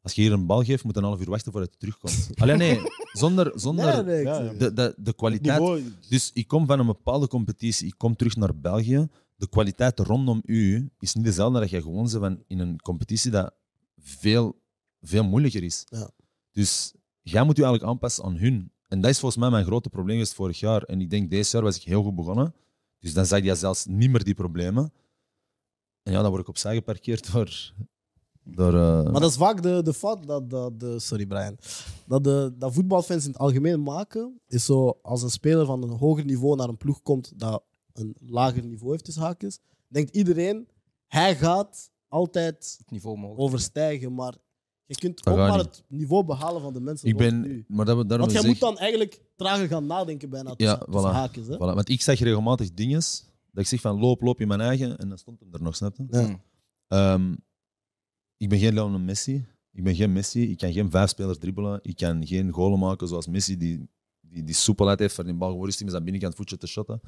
Als 0.01 0.13
je 0.13 0.21
hier 0.21 0.31
een 0.31 0.45
bal 0.45 0.63
geeft, 0.63 0.83
moet 0.83 0.95
je 0.95 1.01
een 1.01 1.07
half 1.07 1.19
uur 1.19 1.29
wachten 1.29 1.51
voordat 1.51 1.69
hij 1.69 1.79
terugkomt. 1.79 2.29
Alleen 2.41 2.57
nee, 2.57 2.79
zonder, 3.11 3.51
zonder 3.55 4.05
Nee, 4.05 4.23
de, 4.57 4.73
de, 4.73 4.93
de 4.97 5.13
kwaliteit 5.13 5.83
dus 6.09 6.31
ik 6.33 6.47
kom 6.47 6.65
van 6.65 6.79
een 6.79 6.85
bepaalde 6.85 7.27
competitie, 7.27 7.87
ik 7.87 7.97
kom 7.97 8.15
terug 8.15 8.35
naar 8.35 8.55
België. 8.55 9.07
De 9.35 9.49
kwaliteit 9.49 9.99
rondom 9.99 10.41
u 10.45 10.89
is 10.99 11.13
niet 11.13 11.25
dezelfde 11.25 11.59
dat 11.59 11.69
je 11.69 11.81
gewoon 11.81 12.03
bent 12.03 12.11
van 12.11 12.43
in 12.47 12.59
een 12.59 12.81
competitie 12.81 13.31
dat 13.31 13.53
veel, 14.01 14.55
veel 15.01 15.23
moeilijker 15.23 15.63
is. 15.63 15.85
Ja. 15.89 16.09
Dus 16.51 16.93
jij 17.21 17.43
moet 17.43 17.57
je 17.57 17.63
eigenlijk 17.63 17.93
aanpassen 17.93 18.23
aan 18.23 18.37
hun. 18.37 18.71
En 18.87 19.01
dat 19.01 19.11
is 19.11 19.19
volgens 19.19 19.41
mij 19.41 19.49
mijn 19.49 19.65
grote 19.65 19.89
probleem 19.89 20.15
geweest 20.15 20.33
vorig 20.33 20.59
jaar. 20.59 20.83
En 20.83 21.01
ik 21.01 21.09
denk, 21.09 21.29
deze 21.29 21.55
jaar 21.55 21.65
was 21.65 21.75
ik 21.75 21.83
heel 21.83 22.03
goed 22.03 22.15
begonnen. 22.15 22.53
Dus 22.99 23.13
dan 23.13 23.25
zag 23.25 23.43
je 23.43 23.55
zelfs 23.55 23.85
niet 23.85 24.09
meer 24.09 24.23
die 24.23 24.33
problemen. 24.33 24.93
En 26.03 26.13
ja, 26.13 26.21
dan 26.21 26.29
word 26.29 26.41
ik 26.41 26.47
opzij 26.47 26.75
geparkeerd 26.75 27.31
door... 27.33 27.73
door 28.43 28.73
eh, 28.73 29.03
Maar 29.11 29.21
dat 29.21 29.29
is 29.29 29.37
vaak 29.37 29.61
de, 29.61 29.81
de 29.83 29.93
fout 29.93 30.27
dat, 30.27 30.49
dat 30.49 30.79
de, 30.79 30.99
sorry 30.99 31.25
Brian, 31.25 31.57
dat, 32.05 32.23
de, 32.23 32.53
dat 32.57 32.73
voetbalfans 32.73 33.25
in 33.25 33.31
het 33.31 33.39
algemeen 33.39 33.83
maken. 33.83 34.41
Is 34.47 34.65
zo 34.65 34.99
als 35.01 35.23
een 35.23 35.29
speler 35.29 35.65
van 35.65 35.83
een 35.83 35.97
hoger 35.97 36.25
niveau 36.25 36.55
naar 36.55 36.69
een 36.69 36.77
ploeg 36.77 37.01
komt 37.01 37.39
dat 37.39 37.63
een 37.93 38.15
lager 38.19 38.65
niveau 38.65 38.91
heeft, 38.91 39.03
tussen 39.05 39.23
haakjes, 39.23 39.59
denkt 39.87 40.15
iedereen, 40.15 40.67
hij 41.07 41.35
gaat 41.35 41.91
altijd 42.07 42.75
Het 42.77 42.91
niveau 42.91 43.17
mogelijk. 43.17 43.41
overstijgen. 43.41 44.13
Maar 44.13 44.35
je 44.89 44.95
kunt 44.99 45.23
Dat 45.23 45.33
ook 45.33 45.39
maar 45.39 45.57
niet. 45.57 45.65
het 45.65 45.83
niveau 45.87 46.25
behalen 46.25 46.61
van 46.61 46.73
de 46.73 46.79
mensen. 46.81 47.07
ik 47.09 47.17
ben... 47.17 47.41
nu. 47.41 47.65
Maar 47.67 47.85
dat, 47.85 47.95
daarom 47.95 48.19
Want 48.19 48.31
jij 48.31 48.41
zeg- 48.41 48.49
moet 48.49 48.59
dan 48.59 48.77
eigenlijk 48.77 49.21
trager 49.35 49.67
gaan 49.67 49.85
nadenken 49.85 50.29
bijna 50.29 50.55
tussen, 50.55 50.77
Ja, 50.79 50.85
tussen 50.85 51.11
voilà. 51.11 51.13
haakjes. 51.13 51.47
Hè? 51.47 51.55
Voilà, 51.55 51.57
want 51.57 51.89
ik 51.89 52.01
zeg 52.01 52.19
regelmatig 52.19 52.73
dingen 52.73 52.99
dat 53.51 53.63
ik 53.63 53.67
zeg 53.67 53.81
van 53.81 53.99
loop, 53.99 54.21
loop 54.21 54.41
in 54.41 54.47
mijn 54.47 54.61
eigen 54.61 54.97
en 54.97 55.09
dan 55.09 55.17
stond 55.17 55.39
hem 55.39 55.53
er 55.53 55.61
nog, 55.61 55.75
snap 55.75 55.95
je? 55.97 56.05
Ja. 56.09 56.39
Ehm, 56.87 57.33
ik 58.37 58.49
ben 58.49 58.59
geen 58.59 58.73
Lionel 58.73 58.99
Messi. 58.99 59.45
Ik 59.71 59.83
ben 59.83 59.95
geen 59.95 60.13
Messi. 60.13 60.51
Ik 60.51 60.57
kan 60.57 60.71
geen 60.73 60.91
vijf 60.91 61.09
spelers 61.09 61.37
dribbelen. 61.37 61.79
Ik 61.81 61.95
kan 61.95 62.27
geen 62.27 62.51
goalen 62.53 62.79
maken 62.79 63.07
zoals 63.07 63.27
Messi, 63.27 63.57
die, 63.57 63.89
die, 64.21 64.43
die 64.43 64.55
soepelheid 64.55 64.99
heeft 64.99 65.15
van 65.15 65.25
die 65.25 65.33
bal 65.33 65.49
gewoon 65.49 65.65
met 65.65 65.75
zijn 65.91 66.03
binnenkant 66.03 66.35
voetje 66.35 66.57
te 66.57 66.67
shotten. 66.67 67.01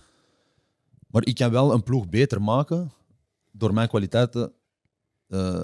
Maar 1.08 1.26
ik 1.26 1.36
kan 1.36 1.52
wel 1.52 1.74
een 1.74 1.84
ploeg 1.84 2.10
beter 2.10 2.42
maken 2.42 2.92
door 3.52 3.74
mijn 3.74 3.88
kwaliteiten 3.88 4.54
eh, 5.28 5.64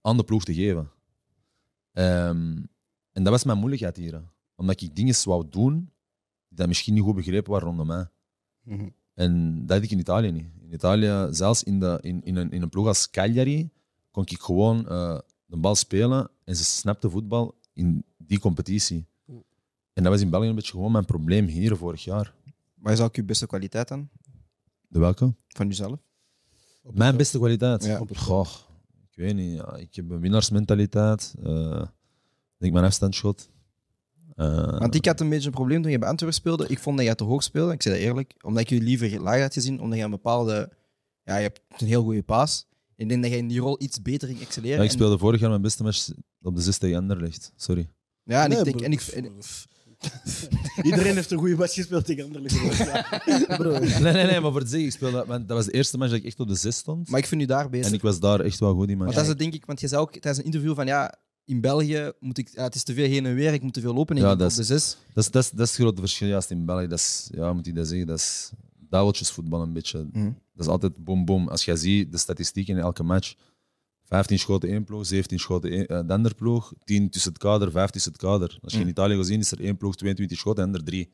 aan 0.00 0.16
de 0.16 0.24
ploeg 0.24 0.44
te 0.44 0.54
geven. 0.54 0.90
Ehm, 1.94 2.62
en 3.12 3.22
dat 3.22 3.28
was 3.28 3.44
mijn 3.44 3.58
moeilijkheid 3.58 3.96
hier. 3.96 4.22
Omdat 4.54 4.80
ik 4.80 4.96
dingen 4.96 5.14
wou 5.24 5.48
doen 5.50 5.90
die 6.48 6.66
misschien 6.66 6.94
niet 6.94 7.02
goed 7.02 7.14
begrepen 7.14 7.52
waren 7.52 7.66
rondom 7.68 7.86
mij. 7.86 8.06
Mhm. 8.62 8.88
En 9.14 9.60
dat 9.66 9.76
had 9.76 9.84
ik 9.84 9.90
in 9.90 9.98
Italië 9.98 10.30
niet. 10.30 10.46
In 10.60 10.72
Italië, 10.72 11.26
zelfs 11.30 11.62
in, 11.62 11.80
de, 11.80 11.98
in, 12.00 12.22
in, 12.22 12.36
een, 12.36 12.50
in 12.50 12.62
een 12.62 12.68
ploeg 12.68 12.86
als 12.86 13.10
Cagliari, 13.10 13.70
kon 14.10 14.22
ik 14.26 14.40
gewoon 14.40 14.88
eh, 14.88 15.18
de 15.46 15.56
bal 15.56 15.74
spelen 15.74 16.30
en 16.44 16.56
ze 16.56 16.64
snapte 16.64 17.10
voetbal 17.10 17.54
in 17.72 18.04
die 18.16 18.38
competitie. 18.38 19.06
En 19.92 20.02
dat 20.02 20.12
was 20.12 20.20
in 20.20 20.30
België 20.30 20.48
een 20.48 20.54
beetje 20.54 20.72
gewoon 20.72 20.92
mijn 20.92 21.04
probleem 21.04 21.46
hier 21.46 21.76
vorig 21.76 22.04
jaar. 22.04 22.34
Waar 22.74 22.92
is 22.92 23.00
ook 23.00 23.16
je 23.16 23.24
beste 23.24 23.46
kwaliteit 23.46 23.90
aan? 23.90 24.10
De 24.88 24.98
welke? 24.98 25.34
Van 25.48 25.68
jezelf? 25.68 25.98
Mijn 26.82 27.16
beste 27.16 27.38
kwaliteit? 27.38 27.84
Ja. 27.84 28.00
Goh, 28.14 28.46
ik 29.16 29.22
weet 29.22 29.34
niet. 29.34 29.54
Ja, 29.56 29.76
ik 29.76 29.94
heb 29.94 30.10
een 30.10 30.20
winnaarsmentaliteit. 30.20 31.34
eh, 31.42 31.80
ik 32.54 32.60
denk 32.60 32.72
mijn 32.72 32.84
afstandsschot. 32.84 33.48
Eh, 34.34 34.78
Want 34.78 34.94
ik 34.94 35.04
had 35.06 35.20
een 35.20 35.28
beetje 35.28 35.46
een 35.46 35.52
probleem 35.54 35.82
toen 35.82 35.90
je 35.90 35.98
bij 35.98 36.08
Antwerpen 36.08 36.38
speelde. 36.38 36.66
Ik 36.68 36.78
vond 36.78 36.96
dat 36.96 37.06
je 37.06 37.14
te 37.14 37.24
hoog 37.24 37.42
speelde. 37.42 37.72
Ik 37.72 37.82
zei 37.82 37.94
dat 37.94 38.04
eerlijk. 38.04 38.34
Omdat 38.42 38.62
ik 38.62 38.68
je 38.68 38.80
liever 38.80 39.20
laag 39.20 39.40
had 39.40 39.52
gezien. 39.52 39.80
Omdat 39.80 39.98
je 39.98 40.04
een 40.04 40.10
bepaalde... 40.10 40.72
Ja, 41.24 41.36
je 41.36 41.42
hebt 41.42 41.60
een 41.76 41.86
heel 41.86 42.02
goede 42.02 42.22
paas. 42.22 42.66
Ik 42.96 43.08
denk 43.08 43.22
dat 43.22 43.30
je 43.30 43.36
in 43.36 43.48
die 43.48 43.60
rol 43.60 43.82
iets 43.82 44.02
beter 44.02 44.28
ging 44.28 44.40
excelleren. 44.40 44.76
ja, 44.76 44.82
ik 44.82 44.88
En- 44.88 44.94
speelde 44.94 45.18
vorig 45.18 45.40
jaar 45.40 45.48
mijn 45.50 45.62
beste 45.62 45.82
match 45.82 46.10
op 46.42 46.54
de 46.56 46.62
6 46.62 46.78
tegen 46.78 46.96
Anderlecht. 46.96 47.52
Sorry. 47.56 47.88
Ja, 48.24 48.42
en 48.42 48.48
Nee, 48.48 48.58
ik 48.58 48.64
denk... 48.64 48.80
En 48.80 48.92
ik, 48.92 49.00
en- 49.00 49.32
Iedereen 50.82 51.14
heeft 51.14 51.30
een 51.30 51.38
goede 51.38 51.56
match 51.56 51.74
gespeeld 51.74 52.04
tegen 52.04 52.24
Anderlecht. 52.24 52.78
Ja. 52.78 53.06
Bro, 53.58 53.78
Nee, 53.78 54.12
nee, 54.12 54.26
nee, 54.26 54.40
maar 54.40 54.50
voor 54.50 54.60
het 54.60 54.68
zeggen, 54.68 54.88
ik 54.88 54.94
speelde, 54.94 55.24
want 55.26 55.48
dat 55.48 55.56
was 55.56 55.66
de 55.66 55.72
eerste 55.72 55.98
match 55.98 56.10
dat 56.10 56.20
ik 56.20 56.26
echt 56.26 56.40
op 56.40 56.48
de 56.48 56.54
6 56.54 56.76
stond. 56.76 57.08
maar 57.08 57.20
ik 57.20 57.26
vind 57.26 57.42
u 57.42 57.44
daar 57.44 57.70
beter. 57.70 57.86
En 57.86 57.92
ik 57.94 58.02
was 58.02 58.20
daar 58.20 58.40
echt 58.40 58.58
wel 58.58 58.74
goed 58.74 58.88
in. 58.88 58.98
Want 58.98 59.14
dat 59.14 59.22
is 59.22 59.28
het, 59.28 59.38
denk 59.38 59.54
ik, 59.54 59.66
want 59.66 59.80
je 59.80 59.88
zei 59.88 60.00
ook 60.00 60.12
tijdens 60.12 60.38
een 60.38 60.44
interview 60.44 60.74
van 60.74 60.86
ja, 60.86 61.14
in 61.44 61.60
België 61.60 62.12
moet 62.20 62.38
ik, 62.38 62.48
ja, 62.52 62.62
het 62.62 62.74
is 62.74 62.82
te 62.82 62.94
veel 62.94 63.08
heen 63.08 63.26
en 63.26 63.34
weer, 63.34 63.52
ik 63.52 63.62
moet 63.62 63.72
te 63.74 63.80
veel 63.80 63.94
lopen. 63.94 64.16
En 64.16 64.22
Ja, 64.22 64.34
dat 64.36 64.50
op 64.50 64.56
de 64.56 64.62
zes. 64.62 64.96
Dat 65.14 65.24
is, 65.24 65.30
dat, 65.30 65.42
is, 65.42 65.50
dat 65.50 65.66
is 65.66 65.72
het 65.72 65.80
grote 65.80 66.00
verschil 66.00 66.28
juist 66.28 66.50
in 66.50 66.64
België. 66.64 66.86
Dat 66.86 66.98
is, 66.98 67.28
ja, 67.34 67.52
moet 67.52 67.66
ik 67.66 67.74
dat 67.74 67.88
zeggen, 67.88 68.06
dat 68.06 68.18
is 68.18 68.50
duiveltjesvoetbal 68.88 69.62
een 69.62 69.72
beetje. 69.72 70.06
Mhm. 70.12 70.24
Dat 70.24 70.66
is 70.66 70.72
altijd 70.72 71.04
boom 71.04 71.24
boom. 71.24 71.48
Als 71.48 71.64
je 71.64 71.76
ziet 71.76 72.12
de 72.12 72.18
statistieken 72.18 72.76
in 72.76 72.82
elke 72.82 73.02
match, 73.02 73.34
15 74.14 74.38
schoten 74.38 74.68
één 74.68 74.84
ploeg, 74.84 75.06
17 75.06 75.38
schoten 75.38 75.70
één, 75.70 75.86
eh, 75.86 76.06
de 76.06 76.12
andere 76.12 76.34
ploeg, 76.34 76.72
10 76.84 77.10
tussen 77.10 77.32
het 77.32 77.40
kader, 77.40 77.70
5 77.70 77.90
tussen 77.90 78.12
het 78.12 78.20
kader. 78.20 78.58
Als 78.62 78.72
je 78.72 78.78
in 78.78 78.84
Mhm. 78.84 78.90
Italië 78.90 79.16
gezien 79.16 79.40
is 79.40 79.50
er 79.50 79.60
één 79.60 79.76
ploeg 79.76 79.96
22 79.96 80.38
schoten 80.38 80.64
en 80.64 80.74
er 80.74 80.84
drie. 80.84 81.08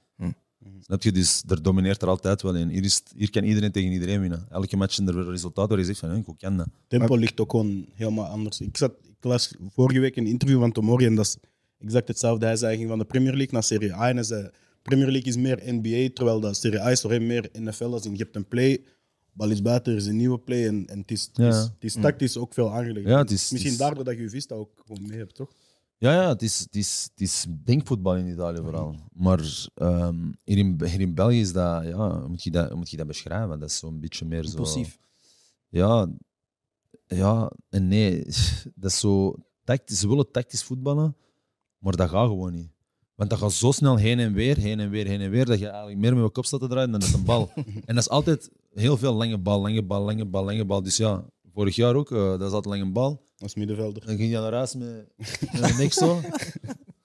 Snap 0.81 1.03
je? 1.03 1.13
Dus 1.13 1.43
er 1.49 1.63
domineert 1.63 2.03
er 2.03 2.09
altijd 2.09 2.43
wel 2.43 2.55
in. 2.55 2.69
Hier, 2.69 2.85
is, 2.85 3.03
hier 3.17 3.31
kan 3.31 3.45
iedereen 3.45 3.73
tegen 3.73 3.93
iedereen 3.93 4.21
winnen. 4.21 4.47
Elke 4.51 4.77
match 4.77 4.99
is 4.99 5.07
er 5.07 5.17
een 5.17 5.31
resultaat 5.31 5.69
waar 5.69 5.79
je 5.79 5.85
zegt 5.85 5.99
van, 5.99 6.11
"Huh, 6.11 6.25
hoe 6.25 6.37
kan 6.37 6.57
dat? 6.57 6.67
tempo 6.89 7.15
ligt 7.17 7.41
ook 7.41 7.51
gewoon 7.51 7.87
helemaal 7.95 8.27
anders. 8.27 8.61
Ik, 8.61 8.77
zat, 8.77 8.93
ik 9.03 9.25
las 9.25 9.55
vorige 9.69 10.01
week 10.01 10.17
een 10.17 10.27
interview 10.27 10.61
van 10.61 10.73
Tomori 10.73 11.07
en 11.07 11.15
dat 11.15 11.25
is 11.27 11.37
exact 11.79 12.09
hetzelfde. 12.09 12.47
Hij 12.47 12.57
zei 12.57 12.69
hij 12.69 12.77
ging 12.77 12.89
van 12.89 12.99
de 12.99 13.05
Premier 13.05 13.33
League 13.33 13.53
naar 13.53 13.63
Serie 13.63 13.95
A 13.95 14.09
en 14.09 14.15
hij 14.15 14.25
zei 14.25 14.51
Premier 14.83 15.11
League 15.11 15.29
is 15.33 15.37
meer 15.37 15.63
NBA, 15.65 16.09
terwijl 16.15 16.41
dat 16.41 16.57
Serie 16.57 16.81
A 16.81 16.91
is 16.91 17.01
toch 17.01 17.19
meer 17.19 17.49
NFL. 17.53 17.85
Als 17.85 18.05
in, 18.07 18.13
je 18.13 18.23
hebt 18.23 18.37
een 18.37 18.49
play, 18.49 18.83
bal 19.41 19.51
is 19.51 19.63
buiten, 19.63 19.93
er 19.93 19.99
is 19.99 20.07
een 20.07 20.17
nieuwe 20.17 20.39
play 20.39 20.67
en, 20.67 20.87
en 20.87 20.99
het 20.99 21.11
is, 21.11 21.23
het 21.33 21.39
is, 21.39 21.57
het 21.57 21.85
is 21.85 21.95
tactisch 21.95 22.37
ook 22.37 22.55
veel 22.55 22.73
aangelegd. 22.73 23.07
Ja, 23.07 23.19
het 23.19 23.31
is- 23.31 23.51
Misschien 23.51 23.73
het 23.73 23.81
is- 23.81 23.87
daardoor 23.87 24.05
dat 24.05 24.15
je 24.15 24.21
je 24.23 24.31
Vista 24.31 24.55
ook 24.55 24.71
gewoon 24.87 25.07
mee 25.07 25.19
hebt, 25.19 25.35
toch? 25.35 25.51
Ja, 25.99 26.13
ja 26.13 26.29
het, 26.29 26.43
is, 26.43 26.59
het, 26.59 26.77
is, 26.77 27.09
het 27.11 27.21
is 27.21 27.47
denkvoetbal 27.65 28.17
in 28.17 28.27
Italië 28.27 28.61
vooral. 28.63 28.95
Maar 29.13 29.69
ehm, 29.75 30.33
hier, 30.45 30.59
in, 30.59 30.77
hier 30.85 31.01
in 31.01 31.15
België 31.15 31.41
is 31.41 31.53
dat, 31.53 31.85
ja, 31.85 32.19
hoe 32.21 32.29
moet 32.29 32.43
je 32.43 32.51
dat, 32.51 32.69
hoe 32.69 32.77
moet 32.77 32.91
je 32.91 32.97
dat 32.97 33.07
beschrijven? 33.07 33.59
Dat 33.61 33.69
is 33.71 33.79
zo'n 33.79 34.01
beetje 34.01 34.25
meer 34.25 34.43
zo. 34.45 34.51
Impulsief. 34.51 34.99
Ja, 35.69 36.09
ja 37.07 37.53
en 37.69 37.89
nee. 37.89 38.25
Dat 38.83 38.91
is 38.91 38.99
zo 38.99 39.35
tactisch. 39.65 39.99
Ze 39.99 40.09
willen 40.09 40.31
tactisch 40.31 40.63
voetballen, 40.63 41.17
maar 41.79 41.97
dat 41.97 42.09
gaat 42.09 42.27
gewoon 42.29 42.53
niet. 42.53 42.71
Want 43.15 43.31
dat 43.31 43.39
gaat 43.39 43.53
zo 43.53 43.71
snel 43.73 43.97
heen 43.97 44.19
en 44.19 44.33
weer, 44.33 44.57
heen 44.57 44.81
en 44.81 44.91
weer, 44.91 45.07
heen 45.07 45.21
en 45.21 45.31
weer, 45.31 45.45
dat 45.45 45.59
je 45.59 45.67
eigenlijk 45.69 45.99
meer 45.99 46.15
met 46.15 46.25
je 46.25 46.31
kop 46.31 46.45
staat 46.45 46.61
te 46.61 46.69
draaien 46.69 46.91
dan 46.91 47.01
met 47.01 47.13
een 47.13 47.25
bal. 47.25 47.51
en 47.87 47.95
dat 47.95 47.97
is 47.97 48.09
altijd 48.09 48.51
heel 48.75 48.97
veel 48.97 49.13
lange 49.13 49.39
bal, 49.39 49.61
lange 49.61 49.83
bal, 49.83 50.03
lange 50.03 50.25
bal, 50.25 50.45
lange 50.45 50.65
bal. 50.65 50.83
Dus 50.83 50.97
ja, 50.97 51.25
vorig 51.55 51.77
jaar 51.77 51.95
ook, 51.95 52.11
eh, 52.11 52.31
dat 52.31 52.41
is 52.49 52.53
altijd 52.53 52.65
lange 52.79 52.93
bal. 52.93 53.23
Als 53.39 53.55
middenvelder. 53.55 54.07
Dan 54.07 54.17
ging 54.17 54.31
je 54.31 54.39
naar 54.39 54.53
huis 54.53 54.75
met, 54.75 55.07
met 55.61 55.77
niks 55.79 55.97
zo. 55.97 56.21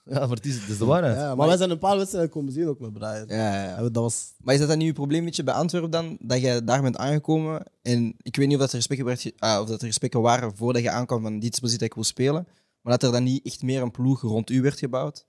Ja, 0.10 0.20
maar 0.20 0.36
het 0.36 0.46
is, 0.46 0.56
het 0.60 0.70
is 0.70 0.78
de 0.78 0.86
waarheid. 0.86 1.16
ja, 1.16 1.36
maar 1.36 1.48
wij 1.48 1.58
zijn 1.58 1.70
een 1.70 1.78
paar 1.78 1.98
wedstrijden 1.98 2.30
komen 2.32 2.52
zien 2.54 2.68
ook 2.68 2.80
met 2.80 2.94
Brian. 2.94 3.28
Ja, 3.28 3.64
ja, 3.64 3.82
Dat 3.82 3.96
was 4.04 4.34
Maar 4.40 4.54
is 4.54 4.60
dat 4.60 4.70
dan 4.70 4.78
nu 4.78 4.86
je 4.86 4.94
probleem 4.94 5.24
met 5.24 5.36
je 5.36 5.44
bij 5.44 5.54
Antwerpen 5.54 5.92
dan? 5.92 6.18
Dat 6.20 6.42
je 6.42 6.62
daar 6.64 6.82
bent 6.82 6.98
aangekomen 6.98 7.64
en 7.82 8.16
ik 8.22 8.36
weet 8.36 8.46
niet 8.48 8.56
of 8.56 8.62
dat 8.62 8.70
er 8.72 8.76
gesprekken, 8.78 9.08
werd, 9.08 9.22
ge- 9.22 9.34
ah, 9.38 9.62
of 9.62 9.68
dat 9.68 9.82
er 9.82 9.88
gesprekken 9.88 10.22
waren 10.22 10.56
voordat 10.56 10.82
je 10.82 10.90
aankwam 10.90 11.22
van 11.22 11.40
dit 11.40 11.62
is 11.64 11.72
dat 11.72 11.82
ik 11.82 11.94
wil 11.94 12.04
spelen, 12.04 12.48
maar 12.82 12.92
dat 12.94 13.04
er 13.04 13.12
dan 13.12 13.24
niet 13.24 13.46
echt 13.46 13.62
meer 13.62 13.82
een 13.82 13.92
ploeg 13.92 14.22
rond 14.22 14.50
u 14.50 14.62
werd 14.62 14.80
gebouwd? 14.80 15.26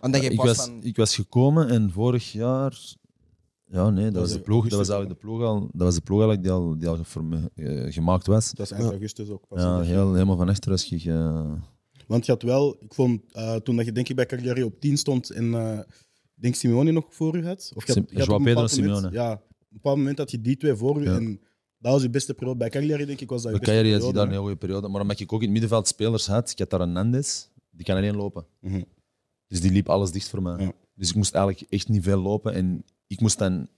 Want 0.00 0.12
dat 0.12 0.22
je 0.22 0.30
ik, 0.30 0.40
was, 0.40 0.56
van... 0.56 0.82
ik 0.82 0.96
was 0.96 1.14
gekomen 1.14 1.68
en 1.68 1.90
vorig 1.92 2.32
jaar. 2.32 2.78
Ja, 3.74 3.90
nee, 3.90 4.04
dat, 4.10 4.20
was 4.22 4.30
de 4.32 4.38
is 4.38 4.44
ploeg, 4.44 4.68
dat 4.68 4.78
was 4.78 4.88
eigenlijk 4.88 5.20
de 5.20 5.26
ploeg 5.26 5.42
al, 5.42 5.60
dat 5.60 5.86
was 5.86 5.94
de 5.94 6.00
ploeg 6.00 6.20
eigenlijk 6.22 6.42
die 6.48 6.52
al, 6.52 6.78
die 6.78 6.88
al 6.88 6.96
geforme- 6.96 7.50
eh, 7.54 7.92
gemaakt 7.92 8.26
was. 8.26 8.48
Dat 8.52 8.58
was 8.68 8.78
eind 8.78 8.90
augustus 8.90 9.28
ook. 9.28 9.48
pas. 9.48 9.60
Ja, 9.62 9.80
heel, 9.80 10.12
helemaal 10.12 10.36
van 10.36 10.46
je. 10.88 10.98
ge- 10.98 11.56
Want 12.06 12.26
je 12.26 12.32
had 12.32 12.42
wel, 12.42 12.76
ik 12.80 12.94
vond 12.94 13.20
eh, 13.32 13.56
toen 13.56 13.76
dat 13.76 13.84
je 13.84 13.92
denk 13.92 14.08
ik 14.08 14.16
bij 14.16 14.26
Cagliari 14.26 14.62
op 14.62 14.80
10 14.80 14.96
stond 14.96 15.30
en 15.30 15.54
eh, 15.54 15.78
ik 16.36 16.42
denk 16.42 16.54
Simeone 16.54 16.90
nog 16.92 17.04
voor 17.08 17.36
u 17.36 17.46
had. 17.46 17.72
Of 17.74 17.86
je 17.86 17.92
had, 17.92 18.02
je 18.10 18.16
had 18.18 18.26
Pedro 18.26 18.38
moment- 18.38 18.70
Simeone. 18.70 19.10
Ja, 19.10 19.32
op 19.32 19.40
een 19.40 19.66
bepaald 19.68 19.96
moment 19.96 20.18
had 20.18 20.30
je 20.30 20.40
die 20.40 20.56
twee 20.56 20.74
voor 20.74 21.00
u 21.00 21.04
Ja. 21.04 21.14
en 21.16 21.40
dat 21.78 21.92
was 21.92 22.02
je 22.02 22.10
beste 22.10 22.34
periode. 22.34 22.58
Bij 22.58 22.70
Cagliari 22.70 23.04
denk 23.04 23.20
ik 23.20 23.28
was 23.28 23.42
dat 23.42 23.52
je 23.52 23.58
Bij 23.58 23.66
beste 23.66 23.74
Cagliari 23.82 24.00
had 24.02 24.08
je 24.10 24.16
daar 24.16 24.26
een 24.26 24.32
heel 24.32 24.40
goede 24.40 24.56
periode. 24.56 24.88
Maar 24.88 25.00
omdat 25.00 25.20
ik 25.20 25.32
ook 25.32 25.38
in 25.40 25.44
het 25.44 25.52
middenveld 25.52 25.88
spelers 25.88 26.26
had, 26.26 26.50
ik 26.50 26.58
had 26.58 26.70
daar 26.70 26.80
een 26.80 26.92
Nandes, 26.92 27.50
die 27.70 27.84
kan 27.86 27.96
alleen 27.96 28.16
lopen. 28.16 28.46
Mhm. 28.60 28.82
Dus 29.48 29.60
die 29.60 29.70
liep 29.70 29.88
alles 29.88 30.10
dicht 30.10 30.28
voor 30.28 30.42
mij. 30.42 30.64
Ja. 30.64 30.72
Dus 30.94 31.08
ik 31.08 31.14
moest 31.14 31.34
eigenlijk 31.34 31.66
echt 31.72 31.88
niet 31.88 32.02
veel 32.02 32.20
lopen. 32.20 32.52
En 32.54 32.84
ik 33.06 33.20
moest 33.20 33.38
dan 33.38 33.68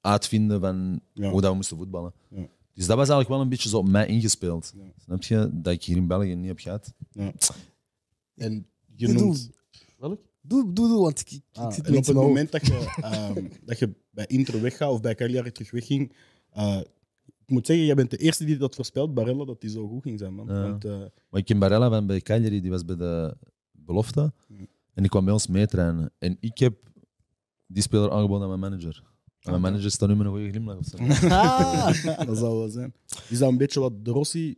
uitvinden 0.00 0.60
van 0.60 1.00
Ja. 1.12 1.30
hoe 1.30 1.40
dat 1.40 1.50
we 1.50 1.56
moesten 1.56 1.76
voetballen. 1.76 2.12
Ja. 2.30 2.46
Dus 2.72 2.86
dat 2.86 2.96
was 2.96 3.08
eigenlijk 3.08 3.28
wel 3.28 3.40
een 3.40 3.48
beetje 3.48 3.68
zo 3.68 3.78
op 3.78 3.88
mij 3.88 4.06
ingespeeld. 4.06 4.72
Ja. 4.76 4.82
Snap 5.04 5.22
je? 5.22 5.50
Dat 5.52 5.72
ik 5.72 5.84
hier 5.84 5.96
in 5.96 6.06
België 6.06 6.34
niet 6.34 6.46
heb 6.48 6.58
gehad. 6.58 6.92
En 8.34 8.66
je 8.94 9.06
Doe, 9.06 9.14
noemt... 9.14 9.50
Doe, 10.40 10.72
doe, 10.72 10.88
doe, 10.88 11.00
want 11.02 11.20
ik, 11.20 11.30
ik, 11.30 11.42
ik 11.52 11.56
Ah, 11.58 11.72
zit 11.72 11.86
en 11.86 11.96
op 11.96 12.04
het 12.06 12.14
moment 12.16 12.52
dat 12.52 12.66
je, 12.66 12.92
ehm, 13.00 13.44
dat 13.64 13.78
je 13.78 13.94
bij 14.10 14.26
Inter 14.26 14.60
weggaat 14.62 14.90
of 14.90 15.00
bij 15.00 15.14
Cagliari 15.14 15.52
terug 15.52 15.70
wegging, 15.70 16.12
eh, 16.50 16.80
ik 17.44 17.50
moet 17.50 17.66
zeggen, 17.66 17.86
jij 17.86 17.94
bent 17.94 18.10
de 18.10 18.16
eerste 18.16 18.44
die 18.44 18.56
dat 18.56 18.74
voorspelt, 18.74 19.14
Barella, 19.14 19.44
dat 19.44 19.60
die 19.60 19.70
zo 19.70 19.88
goed 19.88 20.02
ging 20.02 20.18
zijn, 20.18 20.34
man. 20.34 20.46
Ja. 20.46 20.62
Want, 20.62 20.84
eh, 20.84 20.98
Maar 21.30 21.40
ik 21.40 21.44
ken 21.44 21.58
Barella 21.58 21.88
van 21.88 22.06
bij 22.06 22.20
Cagliari, 22.20 22.60
die 22.60 22.70
was 22.70 22.84
bij 22.84 22.96
de 22.96 23.36
belofte. 23.72 24.32
Ja. 24.48 24.56
En 24.94 25.02
die 25.02 25.08
kwam 25.08 25.24
bij 25.24 25.32
ons 25.32 25.46
meetrainen. 25.46 26.10
En 26.18 26.36
ik 26.40 26.58
heb 26.58 26.74
die 27.68 27.82
speler 27.82 28.10
aangeboden 28.10 28.42
aan 28.42 28.58
mijn 28.58 28.70
manager. 28.70 29.02
En 29.40 29.50
mijn 29.50 29.62
manager 29.62 29.90
staat 29.90 30.08
nu 30.08 30.16
met 30.16 30.26
een 30.26 30.32
goede 30.32 30.48
glimlach 30.50 30.76
op 30.76 30.84
zijn. 30.84 31.10
Ah. 31.32 32.26
dat 32.26 32.38
zou 32.38 32.58
wel 32.58 32.68
zijn. 32.68 32.94
Is 33.28 33.38
dat 33.38 33.50
een 33.50 33.56
beetje 33.56 33.80
wat 33.80 34.04
De 34.04 34.10
Rossi 34.10 34.56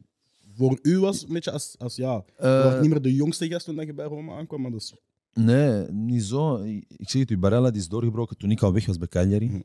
voor 0.54 0.78
u 0.82 0.98
was? 0.98 1.22
Een 1.22 1.32
beetje 1.32 1.50
als, 1.50 1.74
als 1.78 1.96
ja, 1.96 2.24
je 2.26 2.42
Eh, 2.42 2.64
was 2.64 2.80
niet 2.80 2.90
meer 2.90 3.02
de 3.02 3.14
jongste 3.14 3.48
gast 3.48 3.64
toen 3.64 3.76
dat 3.76 3.86
je 3.86 3.94
bij 3.94 4.06
Roma 4.06 4.36
aankwam, 4.36 4.60
maar 4.60 4.70
dat 4.70 4.80
is... 4.80 4.94
Nee, 5.32 5.90
niet 5.90 6.22
zo. 6.22 6.62
Ik 6.88 7.08
zeg 7.10 7.20
het 7.20 7.30
u, 7.30 7.38
Barella 7.38 7.70
die 7.70 7.80
is 7.80 7.88
doorgebroken 7.88 8.36
toen 8.36 8.50
ik 8.50 8.62
al 8.62 8.72
weg 8.72 8.86
was 8.86 8.98
bij 8.98 9.08
Cagliari. 9.08 9.46
Mhm. 9.46 9.60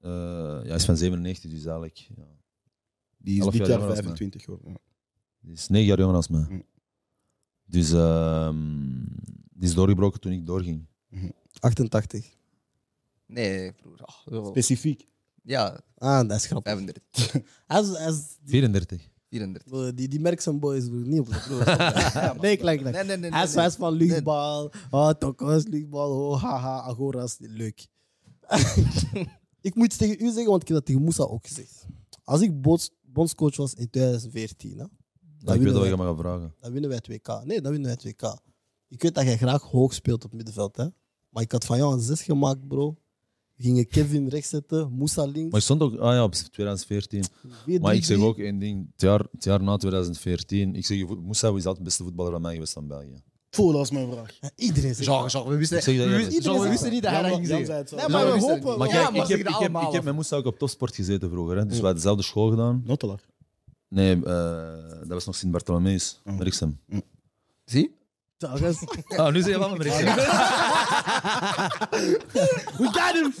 Eh, 0.00 0.10
ja, 0.10 0.66
hij 0.66 0.74
is 0.76 0.84
van 0.84 0.96
97, 0.96 1.50
dus 1.50 1.64
eigenlijk. 1.64 1.96
Ja. 1.96 2.22
Die 3.18 3.38
is 3.38 3.44
dit 3.44 3.54
jaar 3.54 3.68
jaar 3.68 3.78
jonger 3.78 3.88
als 3.88 4.00
mij. 4.00 4.04
25 4.04 4.42
geworden. 4.42 4.70
Ja. 4.70 4.78
Die 5.40 5.52
is 5.52 5.68
negen 5.68 5.86
jaar 5.86 5.98
jonger 5.98 6.22
dan 6.28 6.40
mij. 6.40 6.40
Mhm. 6.48 6.60
Dus 7.66 7.92
ehm, 7.92 8.56
die 9.50 9.68
is 9.68 9.74
doorgebroken 9.74 10.20
toen 10.20 10.32
ik 10.32 10.46
doorging. 10.46 10.86
88. 11.60 12.34
Nee, 13.26 13.72
broer. 13.72 14.46
Specifiek. 14.46 15.06
ja, 15.42 15.80
Ah, 15.98 16.28
dat 16.28 16.36
is 16.36 16.46
grappig. 16.46 16.72
35, 16.72 17.42
Hij 17.66 17.80
is, 17.80 17.88
hij 17.88 18.08
is, 18.08 18.16
die, 18.42 18.50
34. 18.50 19.08
34. 19.28 19.64
bro, 19.72 19.94
die, 19.94 20.08
die 20.08 20.20
merkt 20.20 20.42
zijn 20.42 20.58
boys, 20.58 20.88
bro. 20.88 20.96
Niet 20.96 21.20
op 21.20 21.26
de 21.28 21.42
broer. 21.46 21.64
Nee, 22.42 22.56
klein, 22.56 22.78
klein. 22.78 22.94
Nee, 22.94 23.04
nee, 23.04 23.16
nee. 23.16 23.30
Hij 23.30 23.42
is, 23.44 23.54
nee, 23.54 23.70
van 23.70 23.92
luchtbal. 23.92 24.72
Oh, 24.90 25.10
tokos, 25.10 25.66
luchtbal. 25.66 26.30
Oh, 26.30 26.42
haha, 26.42 26.80
agoras. 26.80 27.36
Leuk. 27.38 27.86
ik 29.60 29.74
moet 29.74 29.84
iets 29.86 29.96
tegen 29.96 30.24
u 30.24 30.26
zeggen, 30.26 30.46
want 30.50 30.62
ik 30.62 30.68
heb 30.68 30.76
dat 30.76 30.86
tegen 30.86 31.02
Moussa 31.02 31.22
ook 31.22 31.46
gezegd. 31.46 31.86
Als 32.24 32.40
ik 32.40 32.60
bonds- 32.60 32.90
bondscoach 33.02 33.56
was 33.56 33.74
in 33.74 33.90
2014, 33.90 34.70
hè, 34.70 34.76
Ja, 34.76 34.88
dan, 34.88 34.88
ik 35.38 35.44
weet 35.44 35.46
winnen 35.54 35.72
wat 35.72 35.82
wij, 35.82 35.90
je 35.90 35.96
me 35.96 36.04
gaat 36.04 36.18
vragen. 36.18 36.54
dan 36.60 36.72
winnen 36.72 36.90
wij 36.90 37.00
2K. 37.02 37.44
Nee, 37.46 37.60
dan 37.60 37.72
winnen 37.72 37.96
wij 38.02 38.12
2K. 38.12 38.42
Ik 38.88 39.02
weet 39.02 39.14
dat 39.14 39.24
jij 39.24 39.36
graag 39.36 39.62
hoog 39.62 39.94
speelt 39.94 40.24
op 40.24 40.32
middenveld, 40.32 40.76
hè? 40.76 40.86
maar 41.28 41.42
ik 41.42 41.52
had 41.52 41.64
van 41.64 41.76
jou 41.76 41.94
een 41.94 42.00
6 42.00 42.22
gemaakt, 42.22 42.68
bro. 42.68 42.96
We 43.56 43.62
gingen 43.62 43.88
Kevin 43.88 44.28
rechts 44.28 44.48
zetten, 44.48 44.92
Moussa 44.92 45.24
links. 45.24 45.50
Maar 45.50 45.58
ik 45.60 45.64
stond 45.64 45.82
ook, 45.82 45.96
ah 45.96 46.12
ja, 46.12 46.24
op 46.24 46.32
2014. 46.34 47.24
4-3-3. 47.24 47.80
Maar 47.80 47.94
ik 47.94 48.04
zeg 48.04 48.18
ook 48.18 48.38
één 48.38 48.58
ding. 48.58 48.86
Het 48.92 49.00
jaar, 49.00 49.20
het 49.32 49.44
jaar 49.44 49.62
na 49.62 49.76
2014, 49.76 50.74
ik 50.74 50.86
zeg, 50.86 50.98
je, 50.98 51.04
Moussa 51.06 51.46
is 51.48 51.52
altijd 51.54 51.76
de 51.76 51.82
beste 51.82 52.02
voetballer 52.02 52.32
van 52.32 52.40
mij 52.40 52.52
geweest 52.52 52.72
van 52.72 52.86
België. 52.86 53.14
Voel, 53.50 53.72
dat 53.72 53.82
is 53.82 53.90
mijn 53.90 54.10
vraag. 54.12 54.38
Ja, 54.40 54.50
iedereen 54.56 54.94
zegt 54.94 55.08
Genre, 55.08 55.30
genre, 55.30 55.50
we 55.50 55.56
wisten, 55.56 55.76
Ik 55.76 55.82
zeg 55.82 55.96
dat 55.96 56.06
we 56.06 56.16
wisten, 56.16 56.42
genre, 56.42 56.62
we 56.62 56.68
wisten 56.68 56.90
niet 56.90 57.02
dat 57.02 57.12
hij 57.12 57.22
dat 57.22 57.32
ging 57.32 57.46
zeggen. 57.46 57.88
zo. 57.88 57.96
Nee, 57.96 58.08
maar 58.08 58.24
we 58.32 58.40
hopen- 58.40 58.78
Maar 58.78 58.86
niet. 58.88 58.96
kijk, 58.96 59.04
Ja, 59.04 59.10
maar 59.10 59.22
ik, 59.22 59.28
heb, 59.28 59.38
ik, 59.38 59.54
heb, 59.58 59.82
ik 59.82 59.92
heb 59.92 60.04
met 60.04 60.14
Moussa 60.14 60.36
ook 60.36 60.44
op 60.46 60.58
topsport 60.58 60.94
gezeten 60.94 61.30
vroeger. 61.30 61.56
Hè. 61.56 61.62
Dus 61.62 61.70
we 61.76 61.76
hadden 61.76 61.94
dezelfde 61.94 62.22
school 62.22 62.50
gedaan. 62.50 62.82
Notelaar. 62.84 63.20
Nee, 63.88 64.14
eh, 64.14 64.22
dat 65.00 65.08
was 65.08 65.24
nog 65.26 65.34
Sint-Bartholomeus, 65.36 66.20
Oh. 66.24 66.38
Merksem. 66.38 66.78
Zie? 67.64 67.94
Oh, 69.20 69.32
nu 69.32 69.40
zeg 69.42 69.52
je 69.52 69.58
wel 69.58 69.76
Merksem. 69.76 70.04
We 72.78 72.88
got 72.92 73.12
him! 73.12 73.34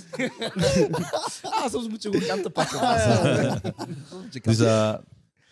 Ah, 1.42 1.70
soms 1.70 1.88
moet 1.88 2.02
je 2.02 2.10
gewoon 2.10 2.26
kanten 2.26 2.52
pakken. 2.52 2.80
Dus 4.42 4.58
eh, 4.58 4.94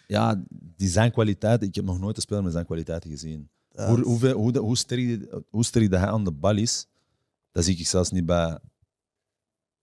ja, 0.06 0.42
die 0.76 0.88
zijn 0.88 1.12
kwaliteiten. 1.12 1.68
Ik 1.68 1.74
heb 1.74 1.84
nog 1.84 1.98
nooit 2.00 2.16
een 2.16 2.22
speler 2.22 2.42
met 2.42 2.52
zijn 2.52 2.64
kwaliteiten 2.64 3.10
gezien. 3.10 3.48
Hoe, 3.74 4.00
hoeveel, 4.00 4.32
hoe, 4.36 4.52
de- 4.52 4.58
hoe, 4.58 4.76
sterk, 4.76 5.00
die- 5.00 5.28
hoe 5.50 5.64
sterk 5.64 5.90
dat 5.90 6.00
hij 6.00 6.08
aan 6.08 6.24
de 6.24 6.32
bal 6.32 6.56
is, 6.56 6.86
dat 7.52 7.64
zie 7.64 7.76
ik 7.78 7.86
zelfs 7.86 8.10
niet 8.10 8.26
bij 8.26 8.58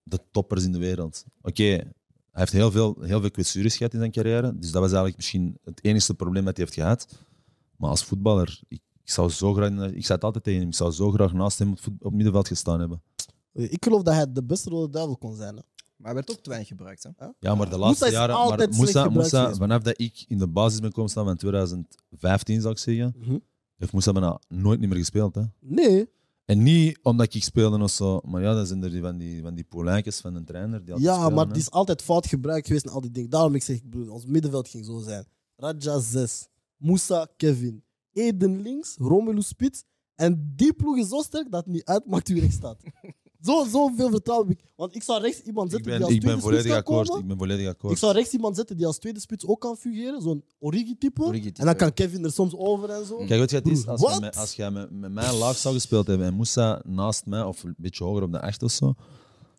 de 0.03 0.19
toppers 0.31 0.63
in 0.63 0.71
de 0.71 0.77
wereld. 0.77 1.25
Oké, 1.41 1.63
hij 1.63 1.83
heeft 2.31 2.51
heel 2.51 2.71
veel, 2.71 2.97
heel 3.01 3.19
veel 3.21 3.31
kwetsures 3.31 3.77
gehad 3.77 3.93
in 3.93 3.99
zijn 3.99 4.11
carrière. 4.11 4.59
Dus 4.59 4.71
dat 4.71 4.81
was 4.81 4.89
eigenlijk 4.89 5.15
misschien 5.15 5.57
het 5.63 5.83
enige 5.83 6.13
probleem 6.13 6.45
dat 6.45 6.55
hij 6.57 6.65
heeft 6.65 6.77
gehad. 6.77 7.07
Maar 7.77 7.89
als 7.89 8.03
voetballer, 8.03 8.59
ik, 8.67 8.81
ik 9.09 9.15
zou 9.15 9.29
zo 9.29 9.53
graag, 9.53 9.69
ik 9.71 10.05
zei 10.05 10.13
het 10.13 10.23
altijd 10.23 10.43
tegen 10.43 10.59
hem, 10.59 10.69
ik 10.69 10.75
zou 10.75 10.91
zo 10.91 11.11
graag 11.11 11.33
naast 11.33 11.59
hem 11.59 11.71
op, 11.71 11.79
voet- 11.81 11.93
op 11.93 12.03
het 12.03 12.13
middenveld 12.13 12.47
gestaan 12.47 12.79
hebben. 12.79 13.01
Ik 13.53 13.83
geloof 13.83 14.01
dat 14.01 14.13
hij 14.13 14.31
de 14.31 14.43
beste 14.43 14.69
rode 14.69 14.89
duivel 14.91 15.17
kon 15.17 15.35
zijn. 15.35 15.55
Hè? 15.55 15.61
Maar 15.95 16.05
hij 16.05 16.13
werd 16.13 16.31
ook 16.31 16.37
te 16.43 16.49
weinig 16.49 16.69
gebruikt. 16.69 17.03
Hè? 17.17 17.27
Ja, 17.39 17.55
maar 17.55 17.69
de 17.69 17.77
laatste 17.77 18.11
jaren. 18.11 18.35
Maar 18.35 18.69
Moussa, 18.69 19.09
Moussa, 19.09 19.53
vanaf 19.55 19.81
dat 19.81 19.99
ik 20.01 20.25
in 20.27 20.37
de 20.37 20.47
basis 20.47 20.79
ben 20.79 20.91
komen 20.91 21.09
staan 21.09 21.25
van 21.25 21.37
2015, 21.37 22.61
zou 22.61 22.73
ik 22.73 22.79
zeggen, 22.79 23.13
Mhm. 23.17 23.37
heeft 23.77 23.91
Moussa 23.91 24.11
bijna 24.11 24.39
nooit 24.47 24.79
niet 24.79 24.89
meer 24.89 24.97
gespeeld. 24.97 25.35
Hè? 25.35 25.41
Nee. 25.59 26.09
En 26.45 26.63
niet 26.63 26.99
omdat 27.01 27.33
ik 27.33 27.43
speelde 27.43 27.83
of 27.83 27.91
zo, 27.91 28.19
maar 28.25 28.41
ja, 28.41 28.53
dat 28.53 28.67
zijn 28.67 28.83
er 28.83 28.89
die 28.89 29.01
van 29.01 29.17
die, 29.17 29.41
van 29.41 29.55
die 29.55 29.63
polijntjes 29.63 30.19
van 30.19 30.35
een 30.35 30.45
trainer. 30.45 30.83
Die 30.85 30.93
altijd 30.93 31.09
Ja, 31.11 31.15
spelen, 31.19 31.33
maar 31.35 31.45
hè. 31.45 31.51
die 31.51 31.61
is 31.61 31.71
altijd 31.71 32.01
fout 32.01 32.27
gebruikt 32.27 32.67
geweest 32.67 32.85
en 32.85 32.91
al 32.91 33.01
die 33.01 33.11
dingen. 33.11 33.29
Daarom 33.29 33.55
ik 33.55 33.63
zeg, 33.63 33.89
broer, 33.89 34.09
ons 34.11 34.25
middenveld 34.25 34.67
ging 34.67 34.85
zo 34.85 34.99
zijn. 34.99 35.25
Raja 35.55 35.99
6, 35.99 36.47
Moussa, 36.77 37.27
Kevin, 37.37 37.83
Eden 38.13 38.61
links, 38.61 38.95
Romelu 38.97 39.41
Spits. 39.41 39.83
En 40.15 40.53
die 40.55 40.73
ploeg 40.73 40.97
is 40.97 41.07
zo 41.07 41.21
sterk 41.21 41.51
dat 41.51 41.63
het 41.63 41.73
niet 41.73 41.85
uitmaakt 41.85 42.27
wie 42.27 42.39
rechts 42.39 42.55
staat. 42.55 42.81
Zo, 43.41 43.65
zoveel 43.71 44.09
vertrouwen 44.09 44.47
heb 44.47 44.59
ik. 44.59 44.65
Want 44.75 44.95
ik 44.95 45.03
zou 45.03 45.21
rechts 45.21 45.41
iemand 45.41 45.71
zetten 45.71 45.89
ben, 45.89 45.97
die 45.97 46.05
als 46.05 46.15
ik 46.15 46.21
ben 46.21 46.39
tweede 46.39 46.57
spits 46.57 46.67
kan 46.67 46.77
akkoord. 46.77 47.07
komen. 47.07 47.21
Ik 47.21 47.27
ben 47.27 47.37
volledig 47.37 47.67
akkoord. 47.67 47.93
Ik 47.93 47.99
zou 47.99 48.13
rechts 48.13 48.33
iemand 48.33 48.55
zetten 48.55 48.77
die 48.77 48.85
als 48.85 48.97
tweede 48.97 49.19
spits 49.19 49.45
ook 49.45 49.61
kan 49.61 49.77
fungeren. 49.77 50.21
Zo'n 50.21 50.43
Origi-type. 50.59 51.21
Origi-type, 51.21 51.59
En 51.59 51.65
dan 51.65 51.75
kan. 51.75 51.93
Kevin 51.93 52.23
er 52.23 52.31
soms 52.31 52.55
over 52.55 52.89
en 52.89 53.05
zo. 53.05 53.17
Kijk, 53.25 53.39
wat 53.39 53.51
het 53.51 53.67
is? 53.67 53.87
Als 53.87 54.01
jij, 54.01 54.19
met, 54.19 54.37
als 54.37 54.53
jij 54.53 54.71
met, 54.71 54.91
met 54.91 55.11
mij 55.11 55.33
laag 55.33 55.57
zou 55.57 55.73
gespeeld 55.73 56.07
hebben 56.07 56.27
en 56.27 56.33
Moussa 56.33 56.81
naast 56.85 57.25
mij, 57.25 57.43
of 57.43 57.63
een 57.63 57.75
beetje 57.77 58.03
hoger 58.03 58.23
op 58.23 58.31
de 58.31 58.37
echt 58.37 58.63
of 58.63 58.71
zo, 58.71 58.93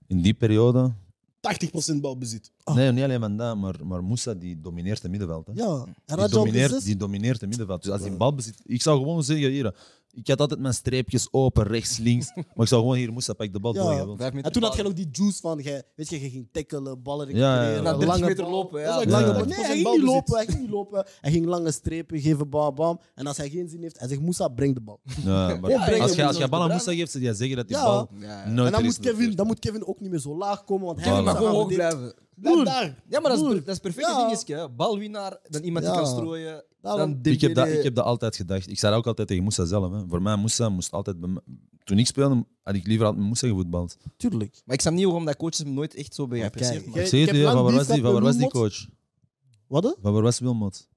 in 0.06 0.22
die 0.22 0.34
periode... 0.34 0.92
80% 1.40 2.00
balbezit. 2.00 2.50
Ah. 2.64 2.74
Nee, 2.74 2.92
niet 2.92 3.04
alleen 3.04 3.36
dat, 3.36 3.56
maar, 3.56 3.74
maar 3.84 4.04
Moussa 4.04 4.34
die 4.34 4.60
domineert 4.60 5.02
het 5.02 5.10
middenveld. 5.10 5.46
Hè. 5.46 5.52
Ja, 5.54 5.86
en 6.06 6.16
Die 6.16 6.28
domineert, 6.28 6.84
die 6.84 6.96
domineert 6.96 7.40
het 7.40 7.48
middenveld. 7.48 7.82
Dus 7.82 7.92
als 7.92 8.00
hij 8.00 8.16
bal 8.16 8.34
bezit, 8.34 8.60
ik 8.64 8.82
zou 8.82 8.98
gewoon 8.98 9.24
zeggen 9.24 9.50
hier. 9.50 9.74
Ik 10.12 10.28
had 10.28 10.40
altijd 10.40 10.60
mijn 10.60 10.74
streepjes 10.74 11.28
open, 11.30 11.66
rechts, 11.66 11.98
links. 11.98 12.30
Maar 12.34 12.44
ik 12.56 12.66
zou 12.66 12.80
gewoon 12.80 12.96
hier 12.96 13.10
Moussa 13.12 13.32
pak 13.32 13.52
de 13.52 13.60
bal 13.60 13.74
Ja. 13.74 14.04
meter 14.04 14.44
En 14.44 14.52
toen 14.52 14.62
had 14.62 14.76
je 14.76 14.82
nog 14.82 14.92
die 14.92 15.08
juice 15.12 15.40
van, 15.40 15.58
jij, 15.58 15.82
weet 15.96 16.08
je, 16.10 16.20
je 16.20 16.30
ging 16.30 16.48
tackelen, 16.52 17.02
ballen 17.02 17.34
Ja, 17.36 17.62
ja, 17.62 17.70
ja. 17.70 17.76
En 17.76 17.84
dan 17.84 17.98
30 18.00 18.20
meter 18.20 18.42
bal. 18.44 18.50
lopen, 18.52 18.80
ja. 18.80 18.86
Dat 18.86 18.96
is 18.96 19.02
ook 19.02 19.10
Ja. 19.10 19.20
lange 19.20 19.26
Ja. 19.26 19.32
bal. 19.38 19.44
Nee, 19.48 19.56
hij 19.64 19.76
ging 19.76 19.90
niet 19.90 20.02
lopen, 20.02 20.34
hij 20.36 20.46
ging 20.46 20.60
niet 20.60 20.70
lopen. 20.70 21.06
Hij 21.20 21.30
ging 21.30 21.46
lange 21.46 21.72
strepen 21.72 22.20
geven, 22.20 22.48
bam, 22.48 22.74
bam. 22.74 23.00
En 23.14 23.26
als 23.26 23.36
hij 23.36 23.48
geen 23.50 23.68
zin 23.68 23.82
heeft, 23.82 23.98
hij 23.98 24.08
zegt, 24.08 24.20
Moussa, 24.20 24.48
breng 24.48 24.74
de 24.74 24.80
bal. 24.80 25.00
Ja, 25.24 25.56
maar 25.60 25.70
Ja, 25.70 25.98
als 26.00 26.14
je 26.14 26.26
als 26.26 26.36
je 26.36 26.48
bal 26.48 26.62
aan. 26.62 26.68
Moussa 26.68 26.92
geeft, 26.92 27.10
zou 27.10 27.24
je 27.24 27.34
zeggen 27.34 27.56
dat 27.56 27.68
die 27.68 27.76
Ja. 27.76 27.84
bal 27.84 28.08
Ja, 28.18 28.26
ja. 28.26 28.48
nooit 28.48 28.58
En 28.58 28.64
er 28.64 28.70
dan 28.70 28.84
is 28.84 28.98
moet, 28.98 29.06
Kevin, 29.06 29.34
dan 29.36 29.46
moet 29.46 29.58
Kevin 29.58 29.86
ook 29.86 30.00
niet 30.00 30.10
meer 30.10 30.20
zo 30.20 30.36
laag 30.36 30.64
komen, 30.64 30.86
want 30.86 31.00
hij 31.00 31.08
Voilà. 31.08 31.14
gaat 31.14 31.24
Maar 31.24 31.34
gaan 31.34 31.42
gewoon 31.42 31.58
hoog 31.60 31.74
blijven. 31.74 32.14
Blijf 32.34 32.64
daar. 32.64 33.02
Ja, 33.08 33.20
maar 33.20 33.30
dat 33.30 33.32
is, 33.32 33.38
Broer. 33.40 33.54
per- 33.54 33.64
dat 33.64 33.74
is 33.74 33.80
perfect 33.80 34.06
Ja. 34.06 34.16
dingetje. 34.24 34.54
hè. 34.56 34.68
Balwinnaar, 34.68 35.38
dan 35.48 35.62
iemand 35.62 35.84
die 35.84 35.94
Ja. 35.94 36.00
kan 36.00 36.08
strooien. 36.10 36.64
Daarom- 36.82 37.22
Dan 37.22 37.32
Ik 37.32 37.40
heb, 37.40 37.54
dat, 37.54 37.68
ik 37.68 37.82
heb 37.82 37.94
dat 37.94 38.04
altijd 38.04 38.36
gedacht. 38.36 38.70
Ik 38.70 38.78
zei 38.78 38.92
dat 38.92 39.00
ook 39.00 39.06
altijd 39.06 39.28
tegen 39.28 39.42
Moussa 39.42 39.64
zelf. 39.64 39.92
Hè. 39.92 40.08
Voor 40.08 40.22
mij, 40.22 40.36
Moussa 40.36 40.68
moest 40.68 40.92
altijd... 40.92 41.16
Toen 41.84 41.98
ik 41.98 42.06
speelde, 42.06 42.44
had 42.62 42.74
ik 42.74 42.86
liever 42.86 43.04
altijd 43.06 43.16
met 43.16 43.26
Moussa 43.26 43.46
gevoetbald. 43.48 43.96
Tuurlijk. 44.16 44.60
Maar 44.64 44.74
ik 44.74 44.80
snap 44.80 44.92
niet 44.92 45.04
waarom 45.04 45.24
dat 45.24 45.36
coaches 45.36 45.58
hem 45.58 45.74
nooit 45.74 45.94
echt 45.94 46.14
zo 46.14 46.26
bij 46.26 46.38
Maar 46.38 46.46
geapprecieerd 46.46 46.82
kijk, 46.82 46.86
maken. 46.94 47.02
Ik 47.02 47.08
zeg 47.08 47.26
het 47.26 47.36
je, 47.36 47.42
van 47.42 47.54
waar 47.54 47.62
was 47.72 47.86
die, 47.86 47.94
lief 47.94 48.02
van 48.04 48.12
waar 48.12 48.22
was 48.22 48.36
die 48.36 48.48
coach? 48.50 48.86
Wat? 49.66 49.96
Van 50.02 50.12
waar 50.12 50.22
was 50.22 50.38
Wilmot? 50.38 50.88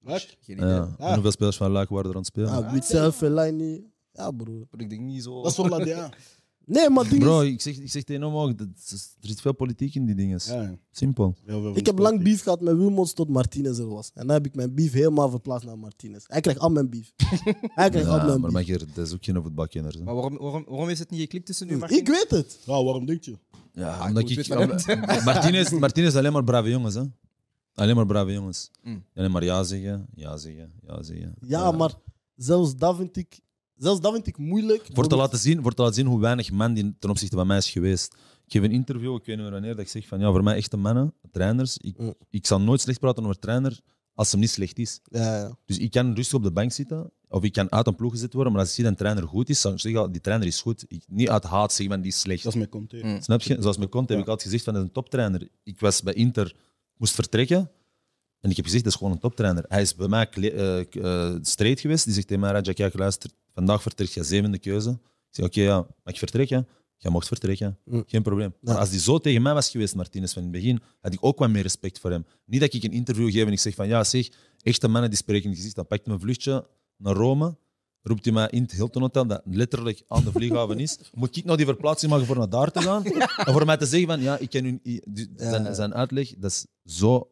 Luik. 0.00 0.36
Geen 0.40 0.56
idee. 0.56 0.68
Ja. 0.68 0.94
En 0.98 1.12
hoeveel 1.12 1.30
spelers 1.30 1.56
van 1.56 1.70
Luik 1.70 1.88
waren 1.88 2.04
er 2.10 2.16
aan 2.16 2.16
het 2.22 2.26
spelen? 2.26 2.48
Ja, 2.52 2.72
Witzel, 2.72 3.12
Fellaini. 3.12 3.84
Ja, 4.12 4.30
broer. 4.30 4.66
Ik 4.76 4.90
denk 4.90 5.00
niet 5.02 5.22
zo. 5.22 5.42
Dat 5.42 5.50
is 5.50 5.56
voor 5.56 5.68
Ladia. 5.68 6.10
Nee, 6.66 6.90
maar 6.90 7.08
ding 7.08 7.22
Bro, 7.22 7.40
is, 7.40 7.50
ik 7.52 7.60
zeg, 7.60 7.76
ik 7.78 7.90
zeg 7.90 8.02
tegen 8.02 8.22
hem 8.22 8.34
ook, 8.34 8.58
dat 8.58 8.68
is- 8.90 9.14
er 9.20 9.28
zit 9.28 9.40
veel 9.40 9.54
politiek 9.54 9.94
in 9.94 10.06
die 10.06 10.14
dingen. 10.14 10.40
Ja, 10.44 10.62
ja. 10.62 10.78
Simpel. 10.90 11.34
Heel 11.44 11.60
veel 11.60 11.76
ik 11.76 11.86
heb 11.86 11.98
lang 11.98 12.22
beef 12.22 12.42
gehad 12.42 12.60
met 12.60 12.76
Wilmots 12.76 13.12
tot 13.12 13.28
Martinez 13.28 13.78
er 13.78 13.88
was. 13.88 14.10
En 14.14 14.26
dan 14.26 14.36
heb 14.36 14.46
ik 14.46 14.54
mijn 14.54 14.74
beef 14.74 14.92
helemaal 14.92 15.30
verplaatst 15.30 15.66
naar 15.66 15.78
Martinez. 15.78 16.24
Hij 16.26 16.40
krijgt 16.40 16.60
al 16.60 16.70
mijn 16.70 16.90
beef. 16.90 17.12
Hij 17.80 17.90
krijgt 17.90 18.08
al 18.08 18.16
Ja, 18.16 18.24
mijn 18.24 18.40
maar 18.40 18.50
beef. 18.50 18.52
Magier, 18.52 18.78
dat 18.94 19.06
is 19.06 19.12
ook 19.12 19.24
geen 19.24 19.42
voetbalkenner. 19.42 19.92
hè. 19.98 20.02
Maar 20.04 20.14
waarom, 20.14 20.36
waarom, 20.38 20.64
waarom 20.68 20.88
is 20.88 20.98
het 20.98 21.10
niet 21.10 21.20
geklikt 21.20 21.46
tussen 21.46 21.78
Martin? 21.78 21.98
Ik 21.98 22.08
weet 22.08 22.30
het. 22.30 22.58
Ja, 22.64 22.82
waarom 22.84 23.06
denk 23.06 23.22
je? 23.24 23.38
Ja, 23.72 23.96
Ah, 23.96 24.06
omdat 24.08 24.30
ik... 24.30 24.46
weet. 24.46 24.86
Martinez, 25.24 25.70
Martinez 25.70 26.08
is 26.08 26.16
alleen 26.16 26.32
maar 26.32 26.44
brave 26.44 26.70
jongens, 26.70 26.94
hè. 26.94 27.02
Alleen 27.74 27.96
maar 27.96 28.06
brave 28.06 28.32
jongens. 28.32 28.70
Mm. 28.82 29.04
Alleen 29.14 29.30
maar 29.30 29.44
ja 29.44 29.62
zeggen, 29.62 30.06
ja 30.14 30.36
zeggen, 30.36 30.72
ja 30.86 31.02
zeggen. 31.02 31.34
Ja, 31.40 31.70
maar 31.70 31.94
zelfs 32.36 32.76
dat 32.76 32.96
vind 32.96 33.16
ik, 33.16 33.40
zelfs 33.82 34.00
dat 34.00 34.12
vind 34.12 34.26
ik 34.26 34.38
moeilijk. 34.38 34.88
Voor 34.92 35.06
te, 35.08 35.16
laten 35.16 35.38
zien, 35.38 35.62
voor 35.62 35.72
te 35.72 35.80
laten 35.82 35.96
zien 35.96 36.06
hoe 36.06 36.20
weinig 36.20 36.50
man 36.50 36.74
die 36.74 36.96
ten 36.98 37.10
opzichte 37.10 37.36
van 37.36 37.46
mij 37.46 37.56
is 37.56 37.70
geweest. 37.70 38.14
Ik 38.46 38.52
geef 38.52 38.62
een 38.62 38.72
interview, 38.72 39.14
ik 39.16 39.24
weet 39.24 39.36
niet 39.36 39.44
meer 39.44 39.50
wanneer, 39.52 39.70
dat 39.76 39.84
ik 39.84 39.88
zeg 39.90 40.06
van 40.06 40.20
ja, 40.20 40.30
voor 40.30 40.42
mij 40.42 40.56
echte 40.56 40.76
mannen, 40.76 41.14
trainers. 41.32 41.76
Ik, 41.78 41.98
Mm. 41.98 42.14
ik 42.30 42.46
zal 42.46 42.60
nooit 42.60 42.80
slecht 42.80 43.00
praten 43.00 43.22
over 43.24 43.38
trainer 43.38 43.80
als 44.14 44.30
hem 44.30 44.40
niet 44.40 44.50
slecht 44.50 44.78
is. 44.78 45.00
Ja, 45.04 45.36
ja. 45.36 45.56
Dus 45.66 45.78
ik 45.78 45.90
kan 45.90 46.14
rustig 46.14 46.34
op 46.38 46.42
de 46.42 46.52
bank 46.52 46.72
zitten. 46.72 47.10
of 47.28 47.42
ik 47.44 47.52
kan 47.52 47.72
uit 47.72 47.86
een 47.86 47.94
ploeg 47.94 48.10
gezet 48.12 48.32
worden, 48.32 48.52
maar 48.52 48.60
als 48.60 48.70
ik 48.70 48.74
zie 48.74 48.84
dat 48.84 48.92
een 48.92 48.98
trainer 48.98 49.28
goed 49.28 49.48
is, 49.48 49.60
dan 49.62 49.78
zeg 49.78 49.92
ik 49.92 49.98
al, 49.98 50.12
die 50.12 50.20
trainer 50.20 50.46
is 50.46 50.60
goed. 50.60 50.84
Ik, 50.88 51.02
niet 51.08 51.28
uit 51.28 51.44
haat 51.44 51.72
zeggen 51.72 51.94
van 51.94 52.02
die 52.02 52.12
is 52.12 52.20
slecht. 52.20 52.42
Dat 52.42 52.54
is 52.54 52.60
met 52.60 52.68
Conte. 52.68 53.00
Mm. 53.02 53.20
Snap 53.22 53.40
je? 53.42 53.56
Zoals 53.60 53.76
met 53.76 53.88
Conte 53.88 54.12
heb 54.12 54.22
ik 54.22 54.28
altijd 54.28 54.48
gezegd 54.48 54.64
van 54.64 54.72
dat 54.74 54.82
is 54.82 54.88
een 54.88 54.94
toptrainer. 54.94 55.48
Ik 55.62 55.80
was 55.80 56.02
bij 56.02 56.12
Inter, 56.14 56.54
moest 56.96 57.14
vertrekken. 57.14 57.70
En 58.40 58.50
ik 58.50 58.56
heb 58.56 58.64
gezegd, 58.64 58.84
dat 58.84 58.92
is 58.92 58.98
gewoon 58.98 59.12
een 59.14 59.18
toptrainer. 59.20 59.64
Hij 59.68 59.82
is 59.82 59.94
bij 59.94 60.08
mij 60.08 60.26
kle- 60.26 60.48
eh, 60.50 60.80
eh, 61.30 61.38
straight 61.42 61.80
geweest. 61.80 62.04
Die 62.04 62.14
zegt 62.14 62.26
tegen 62.26 62.42
mij, 62.42 62.52
Raja, 62.52 62.72
kijk, 62.72 62.94
luister, 62.98 63.30
vandaag 63.54 63.82
vertrek 63.82 64.08
je 64.08 64.22
zevende 64.24 64.58
keuze. 64.58 64.90
Ik 64.90 64.98
zeg, 65.38 65.46
oké, 65.46 65.60
ja, 65.60 65.76
mag 65.76 66.12
ik 66.12 66.18
vertrekken? 66.18 66.68
Jij 66.96 67.10
mocht 67.10 67.26
vertrekken. 67.26 67.78
Mm. 67.84 68.04
Geen 68.06 68.22
probleem. 68.22 68.54
Maar 68.60 68.76
als 68.76 68.90
die 68.90 69.00
zo 69.00 69.18
tegen 69.18 69.42
mij 69.42 69.54
was 69.54 69.70
geweest, 69.70 69.94
Martinez, 69.94 70.32
van 70.32 70.42
in 70.42 70.52
het 70.52 70.60
begin, 70.62 70.80
had 71.00 71.12
ik 71.12 71.24
ook 71.24 71.38
wat 71.38 71.50
meer 71.50 71.62
respect 71.62 71.98
voor 71.98 72.10
hem. 72.10 72.24
Niet 72.44 72.60
dat 72.60 72.74
ik 72.74 72.82
een 72.82 72.92
interview 72.92 73.30
geef 73.30 73.46
en 73.46 73.52
ik 73.52 73.58
zeg 73.60 73.74
van, 73.74 73.88
ja, 73.88 74.04
zeg, 74.04 74.28
echte 74.62 74.88
mannen 74.88 75.10
die 75.10 75.18
spreken 75.18 75.42
in 75.44 75.48
het 75.48 75.56
gezicht. 75.58 75.76
Dan 75.76 75.86
pakt 75.86 76.00
hij 76.00 76.08
mijn 76.14 76.24
vluchtje 76.26 76.66
naar 76.96 77.14
Rome, 77.14 77.56
roept 78.02 78.24
hij 78.24 78.34
mij 78.34 78.48
in 78.50 78.62
het 78.62 78.72
Hilton 78.72 79.02
Hotel, 79.02 79.26
dat 79.26 79.42
letterlijk 79.44 80.02
aan 80.08 80.24
de 80.24 80.32
vlieghaven 80.32 80.78
is. 80.80 80.98
Moet 81.14 81.36
ik 81.36 81.44
nou 81.44 81.56
die 81.56 81.66
verplaatsing 81.66 82.10
maken 82.12 82.26
voor 82.26 82.36
naar 82.38 82.48
daar 82.50 82.70
te 82.72 82.80
gaan? 82.80 83.04
En 83.04 83.52
voor 83.52 83.64
mij 83.66 83.76
te 83.76 83.86
zeggen 83.86 84.08
van, 84.08 84.20
ja, 84.20 84.38
ik 84.38 84.50
ken 84.50 84.64
u... 84.66 84.80
i- 84.84 85.00
die- 85.08 85.30
Zijn, 85.36 85.74
zijn 85.74 85.94
uitleg, 85.94 86.34
dat 86.38 86.50
is 86.50 86.66
zo... 86.84 87.30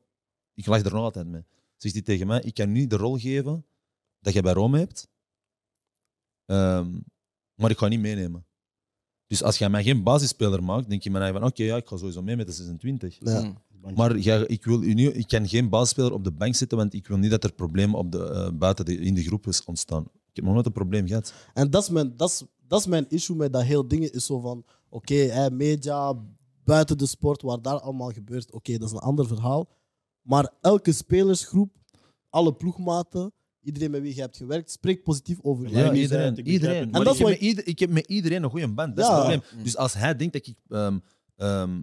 Ik 0.55 0.67
lach 0.67 0.83
er 0.85 0.93
nog 0.93 1.03
altijd 1.03 1.27
mee. 1.27 1.45
Zegt 1.77 1.95
hij 1.95 2.03
tegen 2.03 2.27
mij, 2.27 2.41
ik 2.41 2.55
kan 2.55 2.69
u 2.69 2.73
niet 2.73 2.91
de 2.91 2.97
rol 2.97 3.19
geven 3.19 3.65
dat 4.21 4.33
je 4.33 4.43
bij 4.43 4.53
Rome 4.53 4.79
hebt, 4.79 5.09
ehm, 6.51 6.99
maar 7.55 7.71
ik 7.71 7.79
ga 7.79 7.89
niet 7.89 8.01
meenemen. 8.01 8.47
Dus 9.27 9.43
als 9.43 9.59
jij 9.59 9.71
mij 9.71 9.83
geen 9.83 10.03
basisspeler 10.03 10.63
maakt, 10.63 10.89
denk 10.89 11.03
je 11.03 11.11
mij 11.11 11.33
van, 11.33 11.45
oké, 11.45 11.63
ja, 11.63 11.77
ik 11.77 11.89
ga 11.89 11.97
sowieso 11.97 12.23
mee 12.23 12.37
met 12.37 12.47
de 12.47 12.53
26. 12.53 13.19
Ja. 13.21 13.41
Mm. 13.41 13.95
Maar 13.95 14.19
jij, 14.19 14.47
ik, 14.47 14.65
wil 14.65 14.83
u 14.83 14.95
nu, 14.95 15.11
ik 15.11 15.29
kan 15.29 15.49
geen 15.49 15.69
basisspeler 15.69 16.13
op 16.13 16.25
de 16.25 16.31
bank 16.31 16.55
zetten, 16.55 16.79
want 16.79 16.95
ik 16.95 17.07
wil 17.07 17.17
niet 17.17 17.31
dat 17.31 17.45
er 17.45 17.53
problemen 17.53 17.99
op 17.99 18.13
de, 18.13 18.25
eh, 18.25 18.51
buiten 18.53 18.85
de, 18.85 18.97
in 18.97 19.15
de 19.15 19.23
groep 19.23 19.47
is 19.47 19.65
ontstaan. 19.65 20.03
Ik 20.03 20.37
heb 20.37 20.45
nog 20.45 20.55
nooit 20.55 20.67
een 20.67 20.73
probleem 20.73 21.07
gehad. 21.07 21.33
En 21.55 21.71
dat 21.71 21.83
is 21.83 21.89
mijn, 21.89 22.17
dat 22.17 22.29
is, 22.29 22.45
dat 22.67 22.81
is 22.81 22.87
mijn 22.87 23.09
issue 23.09 23.37
met 23.37 23.53
dat 23.53 23.63
heel 23.63 23.89
ding. 23.89 24.05
Is 24.05 24.27
zo 24.27 24.41
van, 24.41 24.65
oké, 24.89 25.15
hè, 25.15 25.51
media, 25.51 26.15
buiten 26.65 26.99
de 26.99 27.07
sport, 27.07 27.43
waar 27.43 27.63
daar 27.63 27.81
allemaal 27.81 28.11
gebeurt, 28.11 28.53
oké, 28.53 28.79
dat 28.79 28.89
is 28.89 28.95
een 28.95 29.01
ander 29.01 29.27
verhaal. 29.27 29.69
Maar 30.23 30.53
elke 30.61 30.93
spelersgroep, 30.93 31.77
alle 32.29 32.55
ploegmaten, 32.55 33.33
iedereen 33.63 33.91
met 33.91 34.01
wie 34.03 34.15
je 34.15 34.21
hebt 34.21 34.37
gewerkt, 34.37 34.71
spreekt 34.71 35.03
positief 35.03 35.39
over 35.43 35.69
je. 35.69 35.77
Ja, 35.77 35.93
iedereen. 35.93 36.37
ik 36.37 36.47
iedereen. 36.47 36.83
En 36.93 37.05
dat 37.05 37.15
ik, 37.15 37.27
is 37.27 37.29
heb 37.29 37.39
ieder- 37.41 37.67
ik 37.67 37.79
heb 37.79 37.91
met 37.91 38.07
iedereen 38.07 38.43
een 38.43 38.51
goede 38.51 38.69
band. 38.69 38.97
Dat 38.97 39.05
is 39.05 39.11
Ja. 39.11 39.27
het 39.31 39.41
probleem. 39.41 39.65
Dus 39.65 39.77
als 39.77 39.95
hij 39.95 40.17
denkt 40.17 40.33
dat 40.33 40.47
ik 40.47 40.55
ehm 40.69 40.99
ehm 41.37 41.81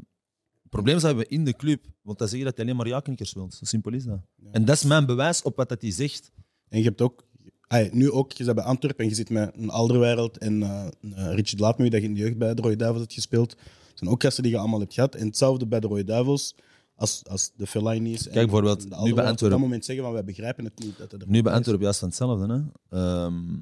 problemen 0.69 1.01
zou 1.01 1.15
hebben 1.15 1.31
in 1.37 1.43
de 1.45 1.53
club, 1.55 1.85
want 2.01 2.17
dan 2.19 2.27
zeg 2.27 2.39
je 2.39 2.45
dat 2.45 2.55
hij 2.55 2.65
alleen 2.65 2.77
maar 2.77 2.87
ja-knikkers 2.87 3.33
wilt. 3.33 3.53
Zo 3.53 3.65
simpel 3.65 3.93
is 3.93 4.03
dat. 4.03 4.19
En 4.51 4.65
dat 4.65 4.75
is 4.75 4.83
mijn 4.83 5.05
bewijs 5.05 5.41
op 5.41 5.55
wat 5.55 5.69
dat 5.69 5.81
hij 5.81 5.91
zegt. 5.91 6.31
En 6.69 6.77
je 6.79 6.83
hebt 6.83 7.01
ook, 7.01 7.25
ay, 7.67 7.89
nu 7.93 8.11
ook, 8.11 8.31
je 8.31 8.43
bent 8.43 8.55
bij 8.55 8.65
Antwerpen 8.65 9.03
en 9.03 9.09
je 9.09 9.15
zit 9.15 9.29
met 9.29 9.51
een 9.55 9.69
Alderwereld 9.69 10.37
en 10.37 10.63
eh 10.63 10.87
uh, 11.01 11.33
Richard 11.33 11.59
Laatmue, 11.59 11.89
dat 11.89 12.01
je 12.01 12.07
in 12.07 12.13
de 12.13 12.19
jeugd 12.19 12.37
bij 12.37 12.53
de 12.53 12.61
Rode 12.61 12.75
Duivels 12.75 13.01
hebt 13.01 13.13
gespeeld. 13.13 13.49
Dat 13.49 13.57
zijn 14.05 14.09
ook 14.09 14.21
gasten 14.23 14.43
die 14.43 14.51
je 14.51 14.57
allemaal 14.57 14.79
hebt 14.79 14.93
gehad. 14.93 15.15
En 15.15 15.25
hetzelfde 15.25 15.67
bij 15.67 15.79
de 15.79 15.87
Rode 15.87 16.03
Duivels, 16.03 16.55
als, 16.97 17.23
als 17.29 17.51
de 17.55 17.67
Fellaini's. 17.67 18.25
en- 18.27 18.31
Kijk, 18.33 18.45
bijvoorbeeld, 18.45 18.81
de 18.81 18.87
nu 18.87 19.13
bij 19.13 19.25
Antwerpen. 19.25 19.45
Op 19.45 19.49
dat 19.49 19.59
moment 19.59 19.85
zeggen 19.85 20.03
van, 20.03 20.13
wij 20.13 20.23
begrijpen 20.23 20.63
het 20.65 20.79
niet. 20.79 20.97
Dat 20.97 21.11
het 21.11 21.21
er 21.21 21.27
Nu 21.27 21.41
bij 21.41 21.51
is. 21.51 21.57
Antwerpen 21.57 21.83
juist 21.83 21.99
van 21.99 22.07
hetzelfde. 22.07 22.53
Hè? 22.89 22.97
Ehm, 22.99 23.53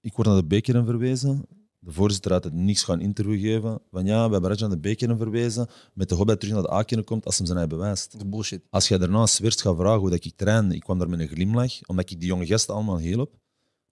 ik 0.00 0.12
word 0.14 0.26
naar 0.28 0.36
de 0.36 0.44
bekeren 0.44 0.84
verwezen. 0.84 1.44
De 1.78 1.92
voorzitter 1.92 2.32
had 2.32 2.44
het 2.44 2.52
niks 2.52 2.82
gaan 2.82 3.00
interview 3.00 3.40
geven. 3.40 3.80
Van 3.90 4.04
ja, 4.06 4.26
we 4.26 4.32
hebben 4.32 4.50
Rajan 4.50 4.70
de 4.70 4.78
bekeren 4.78 5.16
verwezen. 5.18 5.66
Met 5.94 6.08
de 6.08 6.14
hoop 6.14 6.26
dat 6.26 6.40
hij 6.42 6.48
terug 6.48 6.54
naar 6.54 6.62
de 6.72 6.78
A-keren 6.78 7.04
komt 7.04 7.24
als 7.24 7.36
hem 7.36 7.46
zijn 7.46 7.58
eigen 7.58 7.76
bewijst. 7.76 8.14
Is 8.14 8.28
bullshit. 8.28 8.62
Als 8.70 8.88
jij 8.88 8.98
daarna 8.98 9.26
Swerts 9.26 9.62
gaat 9.62 9.76
vragen 9.76 10.00
hoe 10.00 10.10
dat 10.10 10.24
ik 10.24 10.32
train, 10.36 10.72
ik 10.72 10.80
kwam 10.80 10.98
daar 10.98 11.08
met 11.08 11.20
een 11.20 11.28
glimlach, 11.28 11.72
omdat 11.86 12.10
ik 12.10 12.18
die 12.20 12.28
jonge 12.28 12.46
gasten 12.46 12.74
allemaal 12.74 12.98
hielp. 12.98 13.32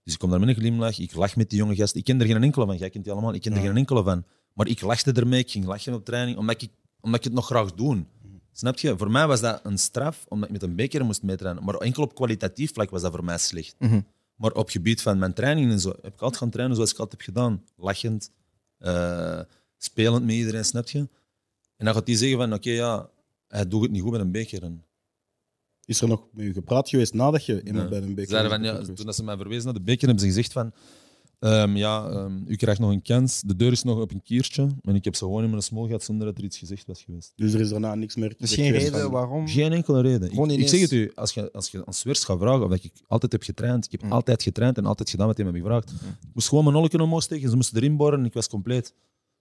Dus 0.05 0.13
ik 0.13 0.19
kom 0.19 0.31
daar 0.31 0.41
met 0.41 0.49
een 0.49 0.55
glimlach, 0.55 0.99
ik 0.99 1.15
lach 1.15 1.37
met 1.37 1.51
die 1.51 1.59
jonge 1.59 1.75
gasten. 1.75 1.99
Ik 1.99 2.05
ken 2.05 2.21
er 2.21 2.27
geen 2.27 2.43
enkele 2.43 2.67
van, 2.67 2.77
jij 2.77 2.91
kent 2.91 3.05
die 3.05 3.13
allemaal, 3.13 3.35
ik 3.35 3.41
ken 3.41 3.53
er 3.53 3.59
Ja. 3.61 3.65
geen 3.67 3.77
enkele 3.77 4.03
van. 4.03 4.25
Maar 4.55 4.69
ik 4.69 4.81
lachte 4.81 5.13
ermee, 5.13 5.41
ik 5.41 5.51
ging 5.51 5.65
lachen 5.65 5.95
op 5.95 6.05
training, 6.05 6.39
omdat 6.39 6.63
ik, 6.63 6.71
omdat 7.03 7.19
ik 7.19 7.25
het 7.25 7.33
nog 7.33 7.47
graag 7.47 7.73
doe. 7.75 8.05
Snap 8.53 8.79
je? 8.79 8.97
Voor 8.99 9.11
mij 9.11 9.27
was 9.27 9.41
dat 9.41 9.61
een 9.63 9.79
straf, 9.79 10.25
omdat 10.29 10.47
ik 10.49 10.53
met 10.53 10.63
een 10.63 10.75
beker 10.77 11.05
moest 11.05 11.23
meetrainen. 11.23 11.65
Maar 11.65 11.75
enkel 11.75 12.03
op 12.03 12.15
kwalitatief 12.15 12.73
vlak 12.73 12.91
was 12.91 13.03
dat 13.03 13.13
voor 13.13 13.25
mij 13.25 13.39
slecht. 13.39 13.75
Mhm. 13.79 14.01
Maar 14.37 14.53
op 14.53 14.71
gebied 14.71 15.03
van 15.03 15.19
mijn 15.19 15.33
training 15.33 15.71
en 15.71 15.81
zo, 15.81 15.89
heb 16.03 16.13
ik 16.15 16.21
altijd 16.21 16.37
gaan 16.43 16.51
trainen 16.51 16.77
zoals 16.77 16.93
ik 16.93 16.99
altijd 16.99 17.21
heb 17.27 17.35
gedaan. 17.35 17.65
Lachend, 17.77 18.31
eh, 18.79 19.41
spelend 19.79 20.25
met 20.25 20.35
iedereen, 20.35 20.65
snap 20.65 20.89
je? 20.89 20.99
En 21.77 21.85
dan 21.85 21.95
gaat 21.95 22.07
hij 22.07 22.17
zeggen 22.17 22.39
van, 22.39 22.53
oké, 22.53 22.71
ja, 22.71 23.11
hij 23.49 23.69
doet 23.69 23.83
het 23.83 23.91
niet 23.91 24.03
goed 24.03 24.11
met 24.11 24.21
een 24.21 24.33
beker. 24.33 24.63
En 24.63 24.85
Is 25.85 26.01
er 26.01 26.09
nog 26.09 26.27
met 26.33 26.45
u 26.45 26.53
gepraat 26.53 26.89
geweest 26.89 27.15
nadat 27.15 27.45
je 27.47 27.61
Nee. 27.65 27.89
bij 27.89 27.99
een 28.03 28.15
beker 28.15 28.31
zeiden 28.31 28.51
van, 28.51 28.63
ja, 28.63 28.95
toen 28.95 29.07
dat 29.07 29.15
ze 29.15 29.25
mij 29.25 29.37
verwezen 29.37 29.65
naar 29.65 29.75
de 29.75 29.81
beker, 29.81 30.07
hebben 30.07 30.25
ze 30.25 30.27
gezegd 30.33 30.53
van... 30.53 30.73
ehm, 31.43 31.77
ja, 31.77 32.09
ehm, 32.09 32.43
u 32.47 32.57
krijgt 32.57 32.81
nog 32.81 32.91
een 32.91 33.03
kans. 33.03 33.41
De 33.47 33.57
deur 33.57 33.73
is 33.73 33.83
nog 33.83 34.01
op 34.01 34.11
een 34.11 34.23
kiertje. 34.23 34.69
En 34.83 34.95
ik 34.95 35.05
heb 35.05 35.15
ze 35.15 35.25
gewoon 35.25 35.45
in 35.45 35.51
mijn 35.51 35.63
smol 35.63 35.87
gehad 35.87 36.03
zonder 36.03 36.27
dat 36.27 36.39
er 36.39 36.45
iets 36.45 36.59
gezegd 36.59 36.87
was 36.87 37.03
geweest. 37.03 37.33
Dus 37.37 37.53
er 37.53 37.61
is 37.61 37.69
daarna 37.69 37.95
niks 37.95 38.17
meer 38.17 38.35
Dus 38.39 38.55
geen 38.55 38.71
reden 38.73 39.01
van- 39.01 39.11
waarom. 39.11 39.49
Geen 39.49 39.73
enkele 39.73 40.01
reden. 40.01 40.51
Ik, 40.59 40.69
zeg 40.69 40.81
het 40.81 40.93
u, 40.93 41.13
als 41.15 41.33
je, 41.35 41.53
als 41.53 41.71
je 41.71 41.87
aan 41.87 41.93
Swers 41.95 42.25
gaat 42.25 42.39
vragen 42.39 42.63
of 42.65 42.71
dat 42.71 42.85
ik 42.85 42.93
altijd 43.07 43.33
heb 43.33 43.43
getraind. 43.43 43.85
Ik 43.85 43.93
heb 43.93 44.03
Mm. 44.03 44.13
altijd 44.13 44.43
getraind 44.43 44.77
en 44.79 44.87
altijd 44.87 45.11
gedaan 45.11 45.27
wat 45.27 45.37
hij 45.37 45.47
me 45.47 45.59
gevraagd. 45.59 45.91
Ik 45.91 46.35
moest 46.35 46.49
gewoon 46.49 46.65
mijn 46.65 46.77
nolken 46.77 47.01
omhoog 47.01 47.23
steken. 47.23 47.51
Ze 47.51 47.57
moesten 47.57 47.77
erin 47.77 47.97
boren 47.97 48.19
en 48.19 48.25
ik 48.25 48.33
was 48.33 48.49
compleet. 48.49 48.95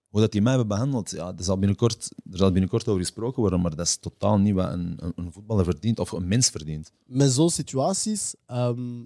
Hoe 0.09 0.21
dat 0.21 0.31
die 0.31 0.41
mij 0.41 0.51
hebben 0.51 0.69
behandeld, 0.69 1.11
ja, 1.11 1.33
er, 1.37 1.43
zal 1.43 1.57
binnenkort, 1.57 2.11
er 2.31 2.37
zal 2.37 2.51
binnenkort 2.51 2.87
over 2.87 3.01
gesproken 3.01 3.41
worden, 3.41 3.61
maar 3.61 3.75
dat 3.75 3.85
is 3.85 3.95
totaal 3.97 4.37
niet 4.39 4.53
wat 4.53 4.71
een, 4.71 4.93
een, 4.97 5.11
een 5.15 5.31
voetballer 5.31 5.63
verdient 5.65 5.99
of 5.99 6.11
een 6.11 6.27
mens 6.27 6.49
verdient. 6.49 6.91
Met 7.05 7.31
zo'n 7.31 7.49
situaties, 7.49 8.35
ehm, 8.45 9.01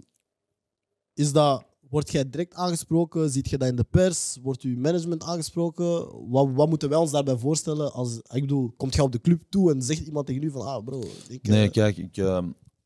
is 1.13 1.31
dat, 1.31 1.63
word 1.89 2.11
jij 2.11 2.29
direct 2.29 2.53
aangesproken? 2.53 3.29
Ziet 3.29 3.49
je 3.49 3.57
dat 3.57 3.67
in 3.67 3.75
de 3.75 3.83
pers? 3.83 4.37
Wordt 4.41 4.61
uw 4.61 4.77
management 4.79 5.23
aangesproken? 5.23 5.85
Wat, 6.29 6.49
wat 6.53 6.69
moeten 6.69 6.89
wij 6.89 6.97
ons 6.97 7.11
daarbij 7.11 7.37
voorstellen? 7.37 7.93
Als, 7.93 8.17
ik 8.17 8.41
bedoel, 8.41 8.73
komt 8.77 8.95
jij 8.95 9.03
op 9.03 9.11
de 9.11 9.21
club 9.21 9.41
toe 9.49 9.71
en 9.71 9.81
zegt 9.81 10.05
iemand 10.05 10.25
tegen 10.25 10.43
u 10.43 10.51
van, 10.51 10.61
ah 10.61 10.83
bro, 10.85 11.03
ik, 11.27 11.47
Nee, 11.47 11.65
eh, 11.65 11.71
kijk, 11.71 11.97
ik, 11.97 12.17
eh, 12.17 12.43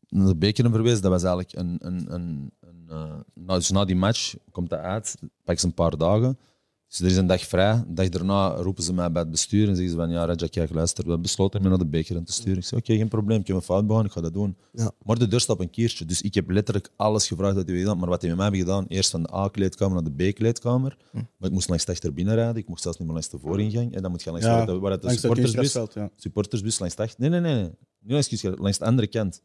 naar 0.10 0.28
de 0.28 0.36
bekeren 0.36 0.72
verwezen, 0.72 1.02
dat 1.02 1.12
was 1.12 1.24
eigenlijk 1.24 1.56
een. 1.56 1.78
een, 1.80 2.14
een, 2.14 2.52
een 2.60 2.82
eh, 2.88 3.20
nou, 3.34 3.60
dus 3.60 3.70
na 3.70 3.86
die 3.86 3.96
match 3.96 4.36
komt 4.52 4.70
dat 4.70 4.80
uit, 4.80 5.16
pak 5.44 5.60
ze 5.60 5.66
een 5.66 5.74
paar 5.74 5.98
dagen. 5.98 6.38
Dus 6.90 7.00
er 7.00 7.06
is 7.06 7.18
een 7.18 7.28
dag 7.28 7.42
vrij. 7.42 7.72
Een 7.72 7.96
dag 7.96 8.10
daarna 8.10 8.50
roepen 8.50 8.84
ze 8.84 8.94
mij 8.94 9.12
bij 9.12 9.22
het 9.22 9.32
bestuur 9.32 9.68
en 9.68 9.76
zeggen 9.76 9.90
ze 9.90 10.00
van 10.00 10.10
ja, 10.10 10.26
Raja, 10.26 10.48
kijk, 10.50 10.74
luister, 10.74 11.04
we 11.04 11.10
hebben 11.10 11.22
besloten 11.22 11.60
om 11.60 11.66
je 11.66 11.70
naar 11.70 11.80
de 11.80 11.86
beker 11.86 12.24
te 12.24 12.34
sturen. 12.34 12.58
Ik 12.58 12.64
zeg 12.64 12.80
oké, 12.80 12.96
geen 12.96 13.08
probleem, 13.08 13.40
ik 13.40 13.48
heb 13.48 13.56
een 13.56 13.62
fout 13.62 13.88
begaan, 13.88 14.06
ik 14.06 14.12
ga 14.12 14.22
dat 14.22 14.34
doen. 14.34 14.58
Ja. 14.72 14.92
Maar 15.04 15.20
de 15.20 15.28
deur 15.28 15.40
staat 15.40 15.56
op 15.56 15.62
een 15.62 15.70
kiertje. 15.70 16.06
Dus 16.06 16.22
ik 16.22 16.34
heb 16.34 16.50
letterlijk 16.50 16.90
alles 16.96 17.28
gevraagd 17.28 17.56
wat 17.56 17.68
hij 17.68 17.78
gedaan. 17.78 17.98
Maar 17.98 18.10
wat 18.10 18.22
hij 18.22 18.30
met 18.30 18.40
mij 18.40 18.50
heeft 18.50 18.60
gedaan, 18.60 18.86
eerst 18.88 19.10
van 19.10 19.24
de 19.24 19.34
A-kleedkamer 19.34 20.02
naar 20.02 20.12
de 20.14 20.32
B-kleedkamer. 20.32 20.98
Maar 21.12 21.50
ik 21.50 21.52
moest 21.52 21.70
langs 21.70 21.86
de 21.86 21.92
achterbij 21.92 22.24
rijden, 22.24 22.56
ik 22.56 22.68
mocht 22.68 22.82
zelfs 22.82 22.98
niet 22.98 23.08
meer 23.08 23.16
langs 23.16 23.30
de 23.32 23.40
vooringang. 23.40 23.96
En 23.96 24.02
dan 24.02 24.12
moet 24.12 24.24
je 24.24 24.32
langs 24.32 24.46
Ja, 24.46 24.66
waar, 24.66 24.80
waar 24.80 24.92
het 24.92 25.02
de 25.02 25.08
dat 25.08 25.20
supportersbus 25.20 25.74
ja. 25.94 26.10
supportersbus 26.16 26.80
langs 26.80 26.96
de 26.96 27.04
achter. 27.04 27.20
Nee, 27.20 27.30
nee, 27.30 27.40
nee. 27.40 27.56
nee. 27.56 27.72
Niet 28.00 28.12
langs, 28.12 28.60
langs 28.60 28.78
de 28.78 28.86
andere 28.86 29.08
kant. 29.08 29.42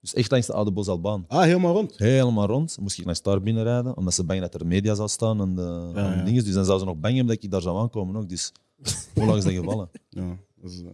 Dus 0.00 0.14
echt 0.14 0.30
langs 0.30 0.46
de 0.46 0.52
oude 0.52 0.70
Bosalbaan. 0.72 1.24
Ah, 1.28 1.42
helemaal 1.42 1.72
rond. 1.74 1.98
Helemaal 1.98 2.46
rond. 2.46 2.76
Moest 2.80 2.98
ik 2.98 3.04
langs 3.04 3.22
daar 3.22 3.42
binnen 3.42 3.62
rijden, 3.62 3.96
omdat 3.96 4.14
ze 4.14 4.24
bang 4.24 4.40
dat 4.40 4.54
er 4.54 4.66
media 4.66 4.94
zou 4.94 5.08
staan 5.08 5.40
en 5.40 5.54
de, 5.54 5.90
Ja, 5.94 6.12
en 6.12 6.18
ja. 6.18 6.24
dingen. 6.24 6.44
Dus 6.44 6.54
dan 6.54 6.64
zouden 6.64 6.86
ze 6.86 6.92
nog 6.92 7.00
bang 7.02 7.16
hebben 7.16 7.34
dat 7.34 7.44
ik 7.44 7.50
daar 7.50 7.62
zou 7.62 7.78
aankomen. 7.78 8.16
Ook. 8.16 8.28
Dus 8.28 8.52
hoe 9.14 9.24
lang 9.24 9.38
is 9.38 9.44
dat 9.44 9.52
gevallen? 9.52 9.88
Ja, 10.08 10.36
dat 10.60 10.70
is, 10.70 10.80
eh, 10.82 10.86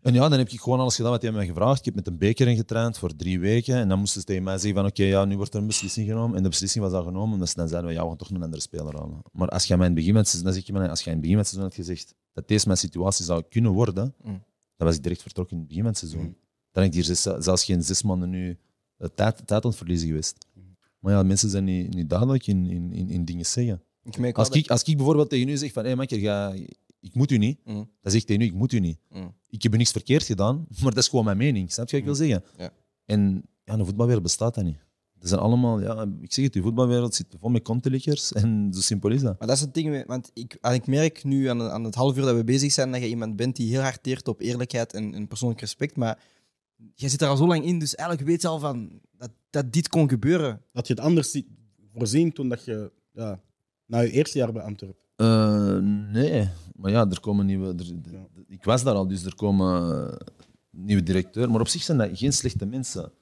En 0.00 0.14
ja, 0.14 0.28
dan 0.28 0.38
heb 0.38 0.48
ik 0.48 0.60
gewoon 0.60 0.80
alles 0.80 0.96
gedaan 0.96 1.10
wat 1.10 1.22
hij 1.22 1.32
mij 1.32 1.46
gevraagd. 1.46 1.78
Ik 1.78 1.84
heb 1.84 1.94
met 1.94 2.06
een 2.06 2.18
beker 2.18 2.48
ingetraind 2.48 2.98
voor 2.98 3.16
drie 3.16 3.40
weken. 3.40 3.74
En 3.76 3.88
dan 3.88 3.98
moesten 3.98 4.20
ze 4.20 4.26
tegen 4.26 4.42
mij 4.42 4.58
zeggen 4.58 4.74
van 4.74 4.86
oké, 4.88 5.02
ja, 5.04 5.24
nu 5.24 5.36
wordt 5.36 5.54
er 5.54 5.60
een 5.60 5.66
beslissing 5.66 6.08
genomen. 6.08 6.36
En 6.36 6.42
de 6.42 6.48
beslissing 6.48 6.84
was 6.84 6.92
al 6.92 7.02
genomen. 7.04 7.48
Ze 7.48 7.54
dan 7.54 7.68
zeiden, 7.68 7.92
ja, 7.92 8.02
we 8.02 8.08
gaan 8.08 8.16
toch 8.16 8.30
een 8.30 8.42
andere 8.42 8.62
speler 8.62 8.94
halen. 8.98 9.22
Maar 9.32 9.48
als 9.48 9.64
jij 9.64 9.76
mij 9.76 9.86
in 9.86 9.92
het 9.92 10.00
begin 10.04 10.16
het 10.16 10.26
seizoen, 10.28 10.50
dan 10.50 10.58
zeg 10.58 10.66
je 10.66 10.72
mij, 10.72 10.88
als 10.90 11.02
jij 11.02 11.12
in 11.12 11.18
het 11.18 11.22
begin 11.22 11.38
het 11.38 11.46
seizoen 11.48 11.68
had 11.70 11.78
gezegd 11.78 12.14
dat 12.32 12.48
deze 12.48 12.66
mijn 12.66 12.78
situatie 12.78 13.24
zou 13.24 13.42
kunnen 13.48 13.72
worden, 13.72 14.14
Mm. 14.22 14.42
dan 14.76 14.86
was 14.86 14.96
ik 14.96 15.02
direct 15.02 15.22
vertrokken 15.22 15.54
in 15.56 15.58
het 15.62 15.68
begin 15.68 15.82
van 15.84 15.92
het 15.92 16.00
seizoen. 16.00 16.22
Mm. 16.22 16.36
Dan 16.72 16.84
ik 16.84 16.94
hier 16.94 17.04
zes- 17.04 17.22
zelfs 17.22 17.64
geen 17.64 17.82
zes 17.82 18.02
maanden 18.02 18.30
nu 18.30 18.58
eh, 18.96 19.08
tijd, 19.14 19.46
tijd 19.46 19.64
aan 19.64 19.70
het 19.70 19.78
verliezen 19.78 20.08
geweest. 20.08 20.46
Maar 20.98 21.12
ja, 21.12 21.22
mensen 21.22 21.50
zijn 21.50 21.64
niet, 21.64 21.94
niet 21.94 22.08
duidelijk 22.08 22.46
in, 22.46 22.66
in, 22.66 22.92
in, 22.92 23.10
in 23.10 23.24
dingen 23.24 23.46
zeggen. 23.46 23.82
Ik 24.02 24.36
Als 24.36 24.48
ik, 24.48 24.70
als 24.70 24.82
ik 24.82 24.96
bijvoorbeeld 24.96 25.30
tegen 25.30 25.48
u 25.48 25.56
zeg 25.56 25.72
van, 25.72 25.82
hé 25.82 25.88
hey, 25.88 25.96
makker, 25.96 26.18
ga, 26.18 26.54
ik 27.00 27.14
moet 27.14 27.30
u 27.30 27.38
niet. 27.38 27.58
Mm. 27.64 27.74
Dan 27.74 28.12
zeg 28.12 28.20
ik 28.20 28.26
tegen 28.26 28.42
u, 28.42 28.44
ik 28.44 28.54
moet 28.54 28.72
u 28.72 28.80
niet. 28.80 28.98
Mm. 29.10 29.34
Ik 29.48 29.62
heb 29.62 29.76
niks 29.76 29.90
verkeerd 29.90 30.22
gedaan, 30.22 30.66
maar 30.82 30.94
dat 30.94 31.02
is 31.02 31.08
gewoon 31.08 31.24
mijn 31.24 31.36
mening. 31.36 31.72
Snap 31.72 31.88
je 31.88 31.92
wat 31.92 32.00
ik 32.00 32.06
wil 32.06 32.26
zeggen? 32.26 32.44
Ja. 32.56 32.70
En 33.04 33.42
ja, 33.64 33.76
de 33.76 33.84
voetbalwereld 33.84 34.22
bestaat 34.22 34.54
dat 34.54 34.64
niet. 34.64 34.86
Dat 35.18 35.28
zijn 35.28 35.40
allemaal, 35.40 35.80
ja, 35.80 36.06
ik 36.20 36.32
zeg 36.32 36.44
het, 36.44 36.52
de 36.52 36.62
voetbalwereld 36.62 37.14
zit 37.14 37.26
vol 37.40 37.50
met 37.50 37.62
kontelikkers 37.62 38.32
en 38.42 38.70
zo 38.74 38.80
simpel 38.80 39.10
is 39.10 39.22
dat. 39.22 39.38
Maar 39.38 39.48
dat 39.48 39.56
is 39.56 39.62
het 39.62 39.74
ding, 39.74 40.06
want 40.06 40.30
ik, 40.34 40.58
ik 40.72 40.86
merk 40.86 41.24
nu 41.24 41.46
aan, 41.46 41.62
aan 41.62 41.84
het 41.84 41.94
half 41.94 42.16
uur 42.16 42.24
dat 42.24 42.36
we 42.36 42.44
bezig 42.44 42.72
zijn 42.72 42.92
dat 42.92 43.00
je 43.00 43.08
iemand 43.08 43.36
bent 43.36 43.56
die 43.56 43.70
heel 43.70 43.80
hard 43.80 44.02
teert 44.02 44.28
op 44.28 44.40
eerlijkheid 44.40 44.92
en, 44.92 45.14
en 45.14 45.28
persoonlijk 45.28 45.60
respect. 45.60 45.96
Maar 45.96 46.18
jij 46.94 47.08
zit 47.08 47.22
er 47.22 47.28
al 47.28 47.36
zo 47.36 47.46
lang 47.46 47.64
in, 47.64 47.78
dus 47.78 47.94
eigenlijk 47.94 48.28
weet 48.28 48.42
je 48.42 48.48
al 48.48 48.58
van 48.58 49.00
dat, 49.16 49.30
dat 49.50 49.72
dit 49.72 49.88
kon 49.88 50.08
gebeuren. 50.08 50.62
Had 50.72 50.86
je 50.86 50.94
het 50.94 51.02
anders 51.02 51.30
zi- 51.30 51.46
voorzien 51.94 52.32
toen 52.32 52.48
dat 52.48 52.64
je, 52.64 52.92
ja, 53.12 53.40
na 53.86 53.98
je 54.00 54.10
eerste 54.10 54.38
jaar 54.38 54.52
bij 54.52 54.62
Antwerpen? 54.62 55.02
Eh, 55.16 55.78
nee, 56.12 56.48
maar 56.76 56.90
ja, 56.90 57.06
er 57.10 57.20
komen 57.20 57.46
nieuwe. 57.46 57.74
er- 57.76 58.12
Ja. 58.12 58.26
Ik 58.46 58.64
was 58.64 58.82
daar 58.82 58.94
al, 58.94 59.06
dus 59.08 59.24
er 59.24 59.34
komen 59.34 60.06
eh, 60.10 60.16
nieuwe 60.70 61.02
directeur. 61.02 61.50
Maar 61.50 61.60
op 61.60 61.68
zich 61.68 61.82
zijn 61.82 61.98
dat 61.98 62.08
geen 62.12 62.32
slechte 62.32 62.66
mensen 62.66 63.12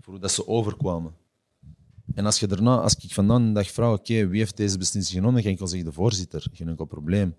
voor 0.00 0.12
hoe 0.12 0.22
dat 0.22 0.30
ze 0.32 0.46
overkwamen. 0.46 1.14
En 2.14 2.24
als 2.26 2.40
je 2.40 2.46
daarna, 2.46 2.76
als 2.80 2.96
ik 2.96 3.12
vandaan 3.14 3.42
een 3.42 3.52
dag 3.52 3.70
vraag, 3.70 3.92
oké, 3.92 4.26
wie 4.26 4.38
heeft 4.38 4.56
deze 4.56 4.78
beslissing 4.78 5.16
genomen, 5.18 5.42
dan 5.42 5.42
ga 5.56 5.62
ik 5.62 5.68
zeggen 5.68 5.88
de 5.88 5.92
voorzitter, 5.94 6.46
geen 6.52 6.68
enkel 6.68 6.84
probleem. 6.84 7.34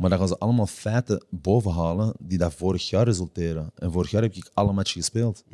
Maar 0.00 0.10
dan 0.10 0.18
gaan 0.18 0.28
ze 0.28 0.38
allemaal 0.38 0.66
feiten 0.66 1.24
bovenhalen 1.30 2.14
die 2.18 2.38
dat 2.38 2.54
vorig 2.54 2.88
jaar 2.88 3.04
resulteren. 3.04 3.70
En 3.74 3.92
vorig 3.92 4.10
jaar 4.10 4.22
heb 4.22 4.34
ik 4.34 4.50
alle 4.54 4.72
matchen 4.72 5.00
gespeeld. 5.00 5.44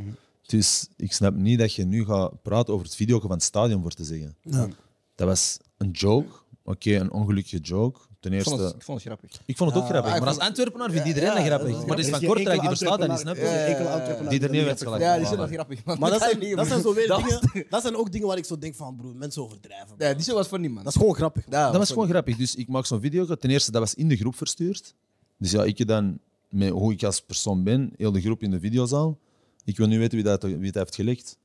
Dus 0.42 0.88
ik 0.96 1.12
snap 1.12 1.34
niet 1.34 1.58
dat 1.58 1.74
je 1.74 1.84
nu 1.84 2.04
gaat 2.04 2.42
praten 2.42 2.74
over 2.74 2.86
het 2.86 2.94
video 2.94 3.20
van 3.20 3.30
het 3.30 3.42
stadion 3.42 3.82
voor 3.82 3.90
te 3.90 4.04
zeggen. 4.04 4.36
Ja. 4.42 4.68
Dat 5.14 5.26
was 5.28 5.58
een 5.76 5.90
joke. 5.90 6.34
Oké, 6.64 6.94
een 6.94 7.12
ongelukkige 7.12 7.58
joke. 7.58 8.00
Ten 8.26 8.34
Ik 8.34 8.40
eerste, 8.40 8.56
vond, 8.56 8.62
het, 8.62 8.74
ik 8.74 8.82
vond 8.82 8.98
het 9.04 9.06
grappig. 9.06 9.40
ik 9.46 9.56
vond 9.56 9.70
het 9.70 9.82
ook 9.82 9.88
grappig. 9.88 10.18
Maar 10.18 10.28
als 10.28 10.38
Antwerpenaar 10.38 10.90
vindt 10.90 11.06
iedereen 11.06 11.34
dat 11.34 11.44
grappig. 11.44 11.86
Maar 11.86 11.98
er 11.98 12.04
is 12.04 12.08
van 12.08 12.24
Kortrijk, 12.24 12.60
die 12.60 12.68
verstaat 12.68 12.98
dat 12.98 13.08
niet, 13.08 13.18
snap 13.18 13.36
je? 13.36 14.26
Die 14.28 14.40
er 14.40 14.50
niet 14.50 14.82
gelijk. 14.82 15.02
Ja, 15.02 15.16
die 15.16 15.26
zijn 15.26 15.38
wel 15.38 15.46
grappig. 15.46 15.84
Maar 15.84 16.10
dat 16.10 16.20
zijn, 16.22 16.38
niet 16.38 16.56
dat 16.56 16.66
zijn 16.66 16.82
doen. 16.82 16.94
zo 16.94 16.98
weer 16.98 17.16
dingen. 17.16 17.66
Dat 17.70 17.82
zijn 17.82 17.96
ook 17.96 18.12
dingen 18.12 18.26
waar 18.26 18.36
ik 18.36 18.44
zo 18.44 18.58
denk 18.58 18.74
van, 18.74 18.96
broer, 18.96 19.16
mensen 19.16 19.42
overdrijven. 19.42 19.94
Ja, 19.98 20.14
die 20.14 20.34
was 20.34 20.48
voor 20.48 20.60
niemand. 20.60 20.84
Dat 20.84 20.94
is 20.94 21.00
gewoon 21.00 21.14
grappig. 21.14 21.44
Ja, 21.50 21.70
Dat 21.70 21.76
was 21.76 21.88
gewoon 21.88 22.08
grappig. 22.08 22.36
Dus 22.36 22.54
ik 22.54 22.68
maak 22.68 22.86
zo'n 22.86 23.00
video. 23.00 23.24
Ten 23.24 23.50
eerste, 23.50 23.70
dat 23.70 23.80
was 23.80 23.94
in 23.94 24.08
de 24.08 24.16
groep 24.16 24.36
verstuurd. 24.36 24.94
Dus 25.38 25.50
ja, 25.50 25.64
ik 25.64 25.86
dan, 25.86 26.18
met 26.48 26.68
hoe 26.68 26.92
ik 26.92 27.02
als 27.02 27.20
persoon 27.20 27.62
ben, 27.62 27.92
heel 27.96 28.12
de 28.12 28.20
groep 28.20 28.42
in 28.42 28.50
de 28.50 28.60
videozaal. 28.60 29.18
Ik 29.64 29.76
wil 29.76 29.86
nu 29.86 29.98
weten 29.98 30.14
wie 30.14 30.24
dat, 30.24 30.42
wie 30.42 30.72
dat 30.72 30.74
heeft 30.74 30.94
gelegd. 30.94 31.38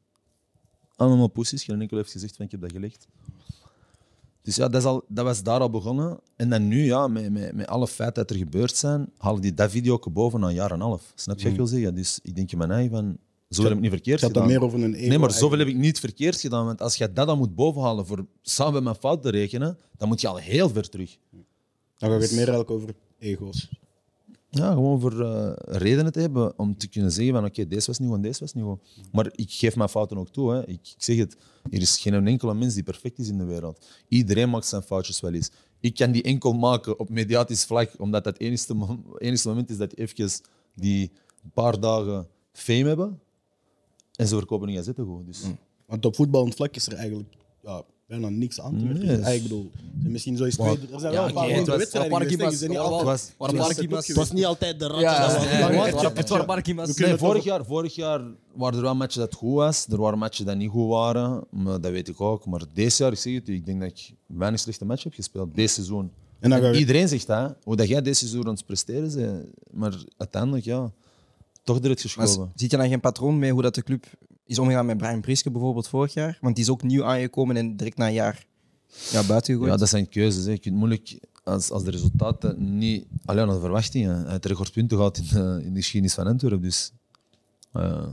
Allemaal 0.95 1.27
poesies. 1.27 1.63
Geen 1.63 1.82
enkel 1.82 1.97
heeft 1.97 2.11
gezegd 2.11 2.36
van 2.36 2.45
ik 2.45 2.51
heb 2.51 2.61
dat 2.61 2.71
gelegd. 2.71 3.07
Dus 4.41 4.55
ja, 4.55 4.67
dat, 4.67 4.81
is 4.81 4.87
al, 4.87 5.03
dat 5.07 5.25
was 5.25 5.43
daar 5.43 5.59
al 5.59 5.69
begonnen. 5.69 6.19
En 6.35 6.49
dan 6.49 6.67
nu, 6.67 6.85
ja, 6.85 7.07
met, 7.07 7.31
met, 7.31 7.53
met 7.53 7.67
alle 7.67 7.87
feiten 7.87 8.21
dat 8.21 8.31
er 8.31 8.43
gebeurd 8.43 8.75
zijn, 8.75 9.09
halen 9.17 9.41
die 9.41 9.53
dat 9.53 9.71
video 9.71 9.99
boven 10.11 10.39
na 10.39 10.47
een 10.47 10.53
jaar 10.53 10.69
en 10.71 10.75
een 10.75 10.81
half. 10.81 11.11
Snap 11.15 11.37
je 11.37 11.43
wat 11.43 11.51
ik 11.51 11.57
wil 11.57 11.67
zeggen? 11.67 11.95
Dus 11.95 12.19
ik 12.23 12.35
denk 12.35 12.51
in 12.51 12.57
mijn 12.57 12.71
eigen 12.71 12.91
van, 12.91 13.17
zo 13.49 13.63
heb 13.63 13.71
ik 13.71 13.79
niet 13.79 13.91
verkeerd 13.91 14.19
gedaan. 14.19 14.47
meer 14.47 14.63
over 14.63 14.83
een. 14.83 14.91
Nee, 14.91 15.19
maar 15.19 15.31
zoveel 15.31 15.57
heb 15.57 15.67
ik 15.67 15.75
niet 15.75 15.99
verkeerd 15.99 16.39
gedaan. 16.39 16.65
Want 16.65 16.81
als 16.81 16.95
je 16.95 17.13
dat 17.13 17.27
dan 17.27 17.37
moet 17.37 17.55
bovenhalen 17.55 18.05
voor 18.05 18.25
samen 18.41 18.73
met 18.73 18.83
mijn 18.83 18.95
fout 18.95 19.21
te 19.21 19.29
rekenen, 19.29 19.77
dan 19.97 20.07
moet 20.07 20.21
je 20.21 20.27
al 20.27 20.37
heel 20.37 20.69
ver 20.69 20.89
terug. 20.89 21.17
Dan 21.97 22.09
gaat 22.09 22.21
het 22.21 22.31
meer 22.31 22.39
eigenlijk 22.39 22.71
over 22.71 22.93
ego's. 23.19 23.69
Ja, 24.53 24.71
gewoon 24.71 24.99
voor 24.99 25.21
eh, 25.21 25.51
redenen 25.55 26.11
te 26.11 26.19
hebben 26.19 26.59
om 26.59 26.77
te 26.77 26.87
kunnen 26.87 27.11
zeggen 27.11 27.33
van 27.33 27.45
oké, 27.45 27.67
deze 27.67 27.87
was 27.87 27.99
niet 27.99 28.07
gewoon, 28.07 28.21
deze 28.23 28.39
was 28.39 28.53
niet 28.53 28.63
gewoon. 28.63 28.81
Maar 29.11 29.29
ik 29.35 29.51
geef 29.51 29.75
mijn 29.75 29.89
fouten 29.89 30.17
ook 30.17 30.29
toe. 30.29 30.51
Hè. 30.53 30.67
Ik, 30.67 30.93
zeg 30.97 31.17
het, 31.17 31.35
er 31.69 31.81
is 31.81 31.99
geen 31.99 32.27
enkele 32.27 32.53
mens 32.53 32.73
die 32.73 32.83
perfect 32.83 33.19
is 33.19 33.27
in 33.27 33.37
de 33.37 33.43
wereld. 33.45 33.85
Iedereen 34.07 34.49
maakt 34.49 34.65
zijn 34.65 34.81
foutjes 34.81 35.19
wel 35.19 35.33
eens. 35.33 35.51
Ik 35.79 35.95
kan 35.95 36.11
die 36.11 36.23
enkel 36.23 36.53
maken 36.53 36.99
op 36.99 37.09
mediatisch 37.09 37.65
vlak, 37.65 37.91
omdat 37.97 38.23
dat 38.23 38.33
het 38.33 38.41
enige, 38.41 38.73
mom- 38.73 39.05
enige 39.17 39.47
moment 39.47 39.69
is 39.69 39.77
dat 39.77 39.89
die 39.89 39.99
even 39.99 40.31
die 40.75 41.11
paar 41.53 41.79
dagen 41.79 42.27
fame 42.51 42.87
hebben. 42.87 43.19
En 44.15 44.27
ze 44.27 44.35
verkopen 44.35 44.67
niet 44.67 44.83
zitten 44.83 45.05
goed. 45.05 45.25
Dus. 45.25 45.43
Want 45.85 46.05
op 46.05 46.15
voetballend 46.15 46.55
vlak 46.55 46.75
is 46.75 46.87
er 46.87 46.93
eigenlijk 46.93 47.29
ja, 47.63 47.83
bijna 48.12 48.30
niks 48.30 48.62
aan 48.62 48.78
te 48.78 48.84
merken. 48.86 49.05
Nee, 49.05 49.26
Ah, 49.26 49.34
ik 49.34 49.41
bedoel, 49.43 49.72
misschien 50.03 50.38
zo 50.38 50.43
is 50.43 50.55
twee. 50.55 50.68
Er 50.93 50.99
zijn 50.99 51.14
wel 51.14 51.24
het 51.26 51.34
was- 51.34 51.78
wedstrijden 51.78 51.78
het 51.78 51.88
geweest. 51.88 51.99
waren 52.12 52.28
hè. 52.28 52.30
Je 52.30 52.38
bent 52.38 52.70
niet 52.70 52.78
altijd- 52.78 53.03
was- 53.03 53.76
het 54.07 54.16
was 54.16 54.28
het 54.28 54.34
niet 54.38 54.45
altijd 54.45 54.80
de 54.80 54.88
ratjes. 54.88 55.01
Ja, 55.03 55.22
dat 55.28 55.32
ja, 55.32 55.38
was- 55.91 56.01
ja, 56.01 56.12
het 56.14 56.30
waren- 56.30 56.45
Barkimas. 56.45 56.95
Nee, 56.95 57.16
vorig 57.18 57.43
jaar, 57.43 57.66
vorig 57.66 57.95
jaar 57.95 58.22
waren 58.55 58.78
er 58.78 58.84
wel 58.84 58.95
matchen 58.95 59.20
dat 59.22 59.34
goed 59.34 59.53
was. 59.53 59.86
Er 59.89 59.97
waren 59.97 60.18
matchen 60.20 60.45
dat 60.45 60.57
niet 60.57 60.70
goed 60.70 60.89
waren. 60.89 61.43
Maar 61.49 61.82
dat 61.82 61.91
weet 61.91 62.07
ik 62.07 62.22
ook. 62.22 62.45
Maar 62.45 62.62
deze 62.74 63.03
jaar, 63.03 63.12
ik 63.12 63.18
zeg 63.18 63.34
het 63.34 63.49
u, 63.49 63.53
ik 63.53 63.66
denk 63.66 63.80
dat 63.82 63.89
ik 63.89 64.12
weinig 64.26 64.59
slechte 64.59 64.86
match 64.86 65.03
heb 65.03 65.14
gespeeld. 65.14 65.55
Deze 65.55 65.74
seizoen. 65.74 66.12
En 66.39 66.49
dan 66.49 66.59
ga 66.62 66.68
je- 66.68 66.78
Iedereen 66.80 67.07
zegt 67.07 67.28
dat. 67.28 67.55
Hoe 67.64 67.76
dat 67.76 67.88
jij 67.88 68.01
deze 68.01 68.20
seizoen 68.20 68.45
aan 68.47 68.53
het 68.53 68.66
presteren 68.66 69.16
bent. 69.16 69.45
Maar 69.72 69.93
uiteindelijk, 70.18 70.66
ja, 70.66 70.91
toch 71.64 71.80
eruit 71.80 72.03
Maar 72.16 72.26
geschoven. 72.26 72.51
ziet 72.55 72.72
je 72.72 72.78
dan 72.78 72.88
geen 72.89 72.99
patroon 72.99 73.39
mee 73.39 73.51
hoe 73.51 73.62
dat 73.62 73.76
de 73.76 73.84
club 73.84 74.05
is 74.51 74.59
omgegaan 74.59 74.85
met 74.85 74.97
Brian 74.97 75.21
Priske 75.21 75.51
bijvoorbeeld 75.51 75.87
vorig 75.87 76.13
jaar? 76.13 76.37
Want 76.41 76.55
die 76.55 76.63
is 76.63 76.69
ook 76.69 76.83
nieuw 76.83 77.03
aangekomen 77.03 77.57
en 77.57 77.75
direct 77.77 77.97
na 77.97 78.07
een 78.07 78.13
jaar 78.13 78.45
ja, 79.11 79.23
buiten 79.23 79.53
gegooid. 79.53 79.71
Ja, 79.71 79.77
dat 79.77 79.89
zijn 79.89 80.09
keuzes. 80.09 80.45
Hè. 80.45 80.51
Je 80.51 80.59
kunt 80.59 80.75
moeilijk, 80.75 81.19
als, 81.43 81.71
als 81.71 81.83
de 81.83 81.91
resultaten 81.91 82.77
niet 82.77 83.05
alleen 83.25 83.45
naar 83.45 83.55
de 83.55 83.61
verwachtingen, 83.61 84.21
hij 84.21 84.31
heeft 84.31 84.45
recordpunten 84.45 84.97
gehad 84.97 85.17
in 85.17 85.25
de, 85.29 85.61
in 85.63 85.73
de 85.73 85.79
geschiedenis 85.79 86.13
van 86.13 86.27
Antwerpen. 86.27 86.61
Dus 86.61 86.91
eh, 87.71 88.07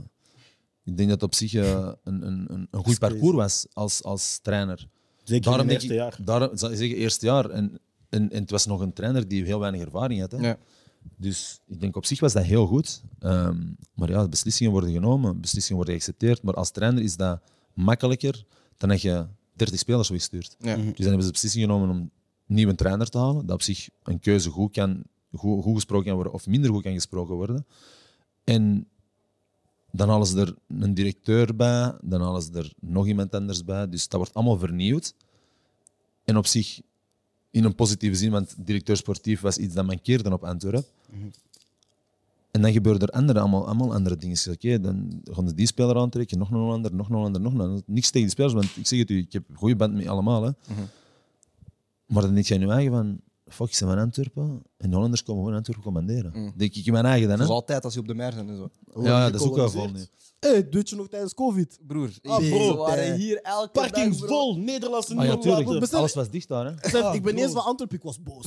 ik 0.83 0.97
denk 0.97 1.09
dat 1.09 1.21
het 1.21 1.23
op 1.23 1.35
zich 1.35 1.53
eh, 1.53 1.91
een, 2.03 2.27
een, 2.27 2.45
een, 2.47 2.67
een 2.71 2.83
goed 2.83 2.99
parcours 2.99 3.35
was 3.35 3.65
als, 3.73 4.03
als 4.03 4.39
trainer. 4.41 4.87
Zeker 5.23 5.51
in 5.53 5.59
het 5.59 5.69
eerste 5.69 5.87
ik- 5.87 5.93
jaar. 5.93 6.17
Daarom 6.23 6.57
zeggen, 6.57 6.95
eerste 6.95 7.25
jaar. 7.25 7.49
En, 7.49 7.79
en, 8.09 8.31
en 8.31 8.41
het 8.41 8.51
was 8.51 8.65
nog 8.65 8.79
een 8.81 8.93
trainer 8.93 9.27
die 9.27 9.43
heel 9.43 9.59
weinig 9.59 9.81
ervaring 9.81 10.19
had. 10.19 10.31
Hè. 10.31 10.37
Ja. 10.37 10.57
Dus 11.17 11.59
ik 11.67 11.79
denk 11.79 11.95
op 11.95 12.05
zich 12.05 12.19
was 12.19 12.33
dat 12.33 12.43
heel 12.43 12.65
goed. 12.65 13.01
Ehm, 13.19 13.57
maar 13.93 14.09
ja, 14.09 14.27
beslissingen 14.27 14.71
worden 14.71 14.91
genomen, 14.91 15.41
beslissingen 15.41 15.75
worden 15.75 15.93
geaccepteerd. 15.93 16.43
Maar 16.43 16.53
als 16.53 16.71
trainer 16.71 17.03
is 17.03 17.15
dat 17.15 17.41
makkelijker 17.73 18.45
dan 18.77 18.89
dat 18.89 19.01
je 19.01 19.25
30 19.53 19.79
spelers 19.79 20.09
wegstuurt. 20.09 20.55
Ja. 20.59 20.75
Dus 20.75 20.83
dan 20.83 21.05
hebben 21.05 21.21
ze 21.21 21.25
de 21.25 21.31
beslissing 21.31 21.63
genomen 21.63 21.89
om 21.89 21.95
een 21.95 22.11
nieuwe 22.45 22.75
trainer 22.75 23.09
te 23.09 23.17
halen. 23.17 23.45
Dat 23.45 23.55
op 23.55 23.61
zich 23.61 23.89
een 24.03 24.19
keuze 24.19 24.49
goed, 24.49 24.71
kan, 24.71 25.03
goed, 25.33 25.63
goed 25.63 25.75
gesproken 25.75 26.05
kan 26.05 26.15
worden 26.15 26.33
of 26.33 26.47
minder 26.47 26.71
goed 26.71 26.83
kan 26.83 26.93
gesproken 26.93 27.35
worden. 27.35 27.65
En 28.43 28.87
dan 29.91 30.09
halen 30.09 30.27
ze 30.27 30.39
er 30.39 30.55
een 30.67 30.93
directeur 30.93 31.55
bij, 31.55 31.93
dan 32.01 32.21
halen 32.21 32.41
ze 32.41 32.51
er 32.53 32.73
nog 32.79 33.07
iemand 33.07 33.35
anders 33.35 33.63
bij. 33.63 33.89
Dus 33.89 34.07
dat 34.07 34.19
wordt 34.19 34.33
allemaal 34.33 34.57
vernieuwd. 34.57 35.13
En 36.23 36.37
op 36.37 36.45
zich 36.45 36.81
in 37.51 37.63
een 37.63 37.75
positieve 37.75 38.15
zin, 38.15 38.31
want 38.31 38.55
directeur 38.57 38.97
sportief 38.97 39.41
was 39.41 39.57
iets 39.57 39.73
dat 39.73 39.85
mankeerde 39.85 40.31
op 40.31 40.43
Antwerpen. 40.43 40.85
En 42.51 42.61
dan 42.61 42.71
gebeuren 42.71 43.01
er 43.01 43.09
andere, 43.09 43.39
allemaal, 43.39 43.65
allemaal 43.65 43.93
andere 43.93 44.15
dingen. 44.15 44.37
Oké, 44.51 44.79
dan 44.79 45.21
gaan 45.23 45.47
ze 45.47 45.55
die 45.55 45.67
speler 45.67 45.97
aantrekken, 45.97 46.37
nog 46.37 46.51
een 46.51 46.57
ander, 46.57 46.95
nog 46.95 47.09
een 47.09 47.15
ander, 47.15 47.41
nog 47.41 47.53
een 47.53 47.61
ander. 47.61 47.81
Niks 47.85 48.09
tegen 48.09 48.21
die 48.21 48.29
spelers, 48.29 48.53
want 48.53 48.77
ik 48.77 48.87
zeg 48.87 48.99
het 48.99 49.09
u, 49.09 49.17
ik 49.17 49.33
heb 49.33 49.49
een 49.49 49.55
goede 49.55 49.75
band 49.75 49.93
met 49.93 50.07
allemaal. 50.07 50.43
Hè. 50.43 50.51
Maar 52.05 52.21
dan 52.23 52.33
denk 52.33 52.45
je 52.45 52.53
in 52.53 52.61
je 52.61 52.67
eigen 52.67 52.91
van, 52.91 53.19
fuck, 53.49 53.67
ik 53.71 53.77
ben 53.79 53.87
van 53.89 53.97
Antwerpen 53.97 54.61
en 54.77 54.89
de 54.89 54.95
Hollanders 54.95 55.23
komen 55.23 55.41
gewoon 55.41 55.57
Antwerpen 55.57 55.83
commanderen. 55.85 56.53
Denk 56.57 56.75
ik 56.75 56.85
in 56.85 56.93
mijn 56.93 57.05
eigen 57.05 57.27
dan. 57.27 57.31
Hè? 57.39 57.43
Dat 57.43 57.47
is 57.49 57.53
altijd 57.55 57.83
als 57.83 57.93
je 57.93 57.99
op 57.99 58.07
de 58.07 58.13
mer 58.15 58.35
bent 58.35 58.49
en 58.49 58.55
zo. 58.57 58.69
Ja, 59.01 59.01
ja, 59.03 59.29
dat 59.31 59.41
is 59.41 59.47
ook 59.47 59.55
wel 59.55 59.69
vol 59.69 59.79
nu. 59.81 59.85
Gekoloniseerd. 59.87 60.17
Hé, 60.39 60.69
doet 60.69 60.89
je 60.89 60.95
nog 60.95 61.07
tijdens 61.07 61.33
COVID? 61.33 61.79
Broer, 61.87 62.09
Ah, 62.23 62.37
bro, 62.37 62.67
ze 62.71 62.75
waren 62.75 63.15
hier 63.15 63.41
elke 63.41 63.69
Parking 63.71 64.17
dag, 64.17 64.27
vol, 64.29 64.57
Nederlandse 64.57 65.15
Ah, 65.15 65.25
ja, 65.25 65.37
tuurlijk. 65.37 65.79
besef- 65.79 65.93
Alles 65.93 66.13
was 66.13 66.29
dicht 66.29 66.47
daar. 66.47 66.65
Hè? 66.65 66.73
Besef, 66.81 67.13
ik 67.13 67.21
ben 67.23 67.35
eens 67.37 67.51
van 67.51 67.63
Antwerpen, 67.63 67.97
ik 67.97 68.03
was 68.03 68.21
boos. 68.21 68.45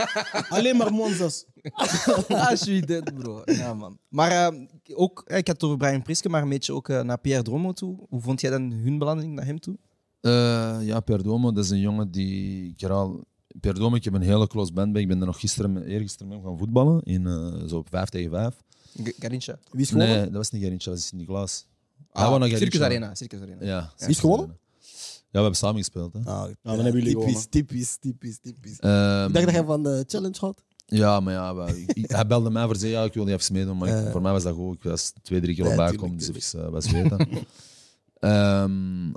Alleen 0.48 0.76
maar 0.76 0.92
Monzas. 0.92 1.44
Ah, 2.28 2.56
je 2.56 2.80
dead, 2.86 3.14
bro. 3.14 3.42
Ja, 3.44 3.74
man. 3.74 3.98
Maar 4.08 4.30
eh, 4.30 4.58
ook, 4.94 5.22
eh, 5.26 5.36
ik 5.36 5.46
had 5.46 5.56
het 5.56 5.64
over 5.64 5.76
Brian 5.76 6.02
Priske, 6.02 6.28
maar 6.28 6.42
een 6.42 6.48
beetje 6.48 6.72
ook 6.72 6.88
eh, 6.88 7.00
naar 7.02 7.18
Pierre 7.18 7.42
Dromo 7.42 7.72
toe. 7.72 8.06
Hoe 8.08 8.20
vond 8.20 8.40
jij 8.40 8.50
dan 8.50 8.70
hun 8.70 8.98
belanding 8.98 9.34
naar 9.34 9.44
hem 9.44 9.60
toe? 9.60 9.76
Eh, 10.20 10.76
ja, 10.80 11.00
Perdomo, 11.00 11.52
dat 11.52 11.64
is 11.64 11.70
een 11.70 11.80
jongen 11.80 12.10
die 12.10 12.68
ik 12.70 12.80
er 12.80 12.90
al. 12.90 13.24
Perdomo, 13.60 13.96
ik 13.96 14.04
heb 14.04 14.14
een 14.14 14.22
hele 14.22 14.46
close 14.46 14.72
band 14.72 14.92
bij. 14.92 15.02
Ik 15.02 15.08
ben 15.08 15.20
er 15.20 15.26
nog 15.26 15.40
gisteren, 15.40 15.82
eergisteren 15.84 16.28
mee 16.28 16.40
gaan 16.44 16.58
voetballen. 16.58 17.02
In, 17.02 17.26
eh, 17.26 17.68
zo 17.68 17.76
op 17.76 17.88
5 17.90 18.08
tegen 18.08 18.30
5. 18.30 18.54
G- 19.04 19.12
Garincha. 19.18 19.58
Wie 19.70 19.80
is 19.80 19.88
gewonnen? 19.90 20.16
Nee, 20.16 20.24
dat 20.24 20.34
was 20.34 20.50
niet 20.50 20.62
Gerintje, 20.62 20.90
dat 20.90 20.98
was 20.98 21.08
Sint-Niklaas. 21.08 21.66
Ah, 22.10 22.20
Hij 22.22 22.30
wou 22.30 22.40
naar 22.48 22.58
Circus. 22.58 22.80
Arena. 22.80 23.14
Circus 23.14 23.40
Arena. 23.40 23.64
Ja. 23.64 23.92
Wie 23.98 24.08
is 24.08 24.18
gewonnen? 24.18 24.46
Ja, 25.06 25.38
we 25.38 25.38
hebben 25.38 25.54
samen 25.56 25.76
gespeeld. 25.78 26.12
Hè. 26.12 26.18
Ah, 26.18 26.24
dan 26.62 26.74
hebben 26.78 26.92
jullie 26.92 27.02
typisch, 27.08 27.24
gewonnen. 27.24 27.50
typisch, 27.50 27.96
typisch, 28.00 28.38
typisch. 28.38 28.78
Ehm, 28.78 29.26
Ik 29.26 29.32
dacht 29.32 29.44
dat 29.44 29.54
jij 29.54 29.64
van 29.64 29.82
de 29.82 30.04
challenge 30.06 30.36
had. 30.38 30.62
Ja, 30.86 31.20
maar 31.20 31.32
ja, 31.32 31.66
ik- 31.66 31.92
ik- 31.92 32.10
hij 32.10 32.26
belde 32.26 32.50
mij 32.50 32.64
voor 32.66 32.76
zeggen, 32.76 32.98
ja, 32.98 33.04
ik 33.04 33.14
wil 33.14 33.24
niet 33.24 33.34
even 33.40 33.52
meedoen, 33.54 33.76
maar 33.76 33.88
ik- 33.88 34.04
Eh. 34.06 34.10
voor 34.10 34.22
mij 34.22 34.32
was 34.32 34.42
dat 34.42 34.54
goed. 34.54 34.74
Ik 34.74 34.82
was 34.82 35.12
twee, 35.22 35.40
drie 35.40 35.54
kilo 35.54 35.74
bijgekomen, 35.76 36.16
dus 36.16 36.28
even 36.32 36.60
uh, 36.64 36.68
was 36.68 36.90
weten. 36.90 37.28
Ehm, 38.18 39.08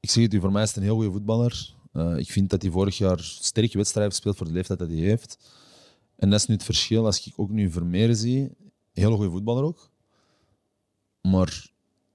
ik 0.00 0.10
zeg 0.10 0.22
het 0.22 0.34
u, 0.34 0.40
voor 0.40 0.52
mij 0.52 0.62
is 0.62 0.68
het 0.68 0.76
een 0.76 0.82
heel 0.82 0.94
goede 0.94 1.10
voetballer. 1.12 1.74
Eh, 1.98 2.16
ik 2.16 2.30
vind 2.30 2.50
dat 2.50 2.62
hij 2.62 2.70
vorig 2.70 2.98
jaar 2.98 3.20
sterke 3.20 3.76
wedstrijden 3.76 4.02
heeft 4.02 4.14
gespeeld 4.14 4.36
voor 4.36 4.46
de 4.46 4.52
leeftijd 4.52 4.78
dat 4.78 4.88
hij 4.88 4.96
heeft. 4.96 5.38
En 6.16 6.30
dat 6.30 6.40
is 6.40 6.46
nu 6.46 6.54
het 6.54 6.64
verschil 6.64 7.04
als 7.04 7.26
ik 7.26 7.32
ook 7.36 7.50
nu 7.50 7.70
Vermeer 7.70 8.14
zie. 8.14 8.50
Heel 8.92 9.14
goede 9.14 9.30
voetballer 9.30 9.64
ook. 9.64 9.90
Maar 11.20 11.70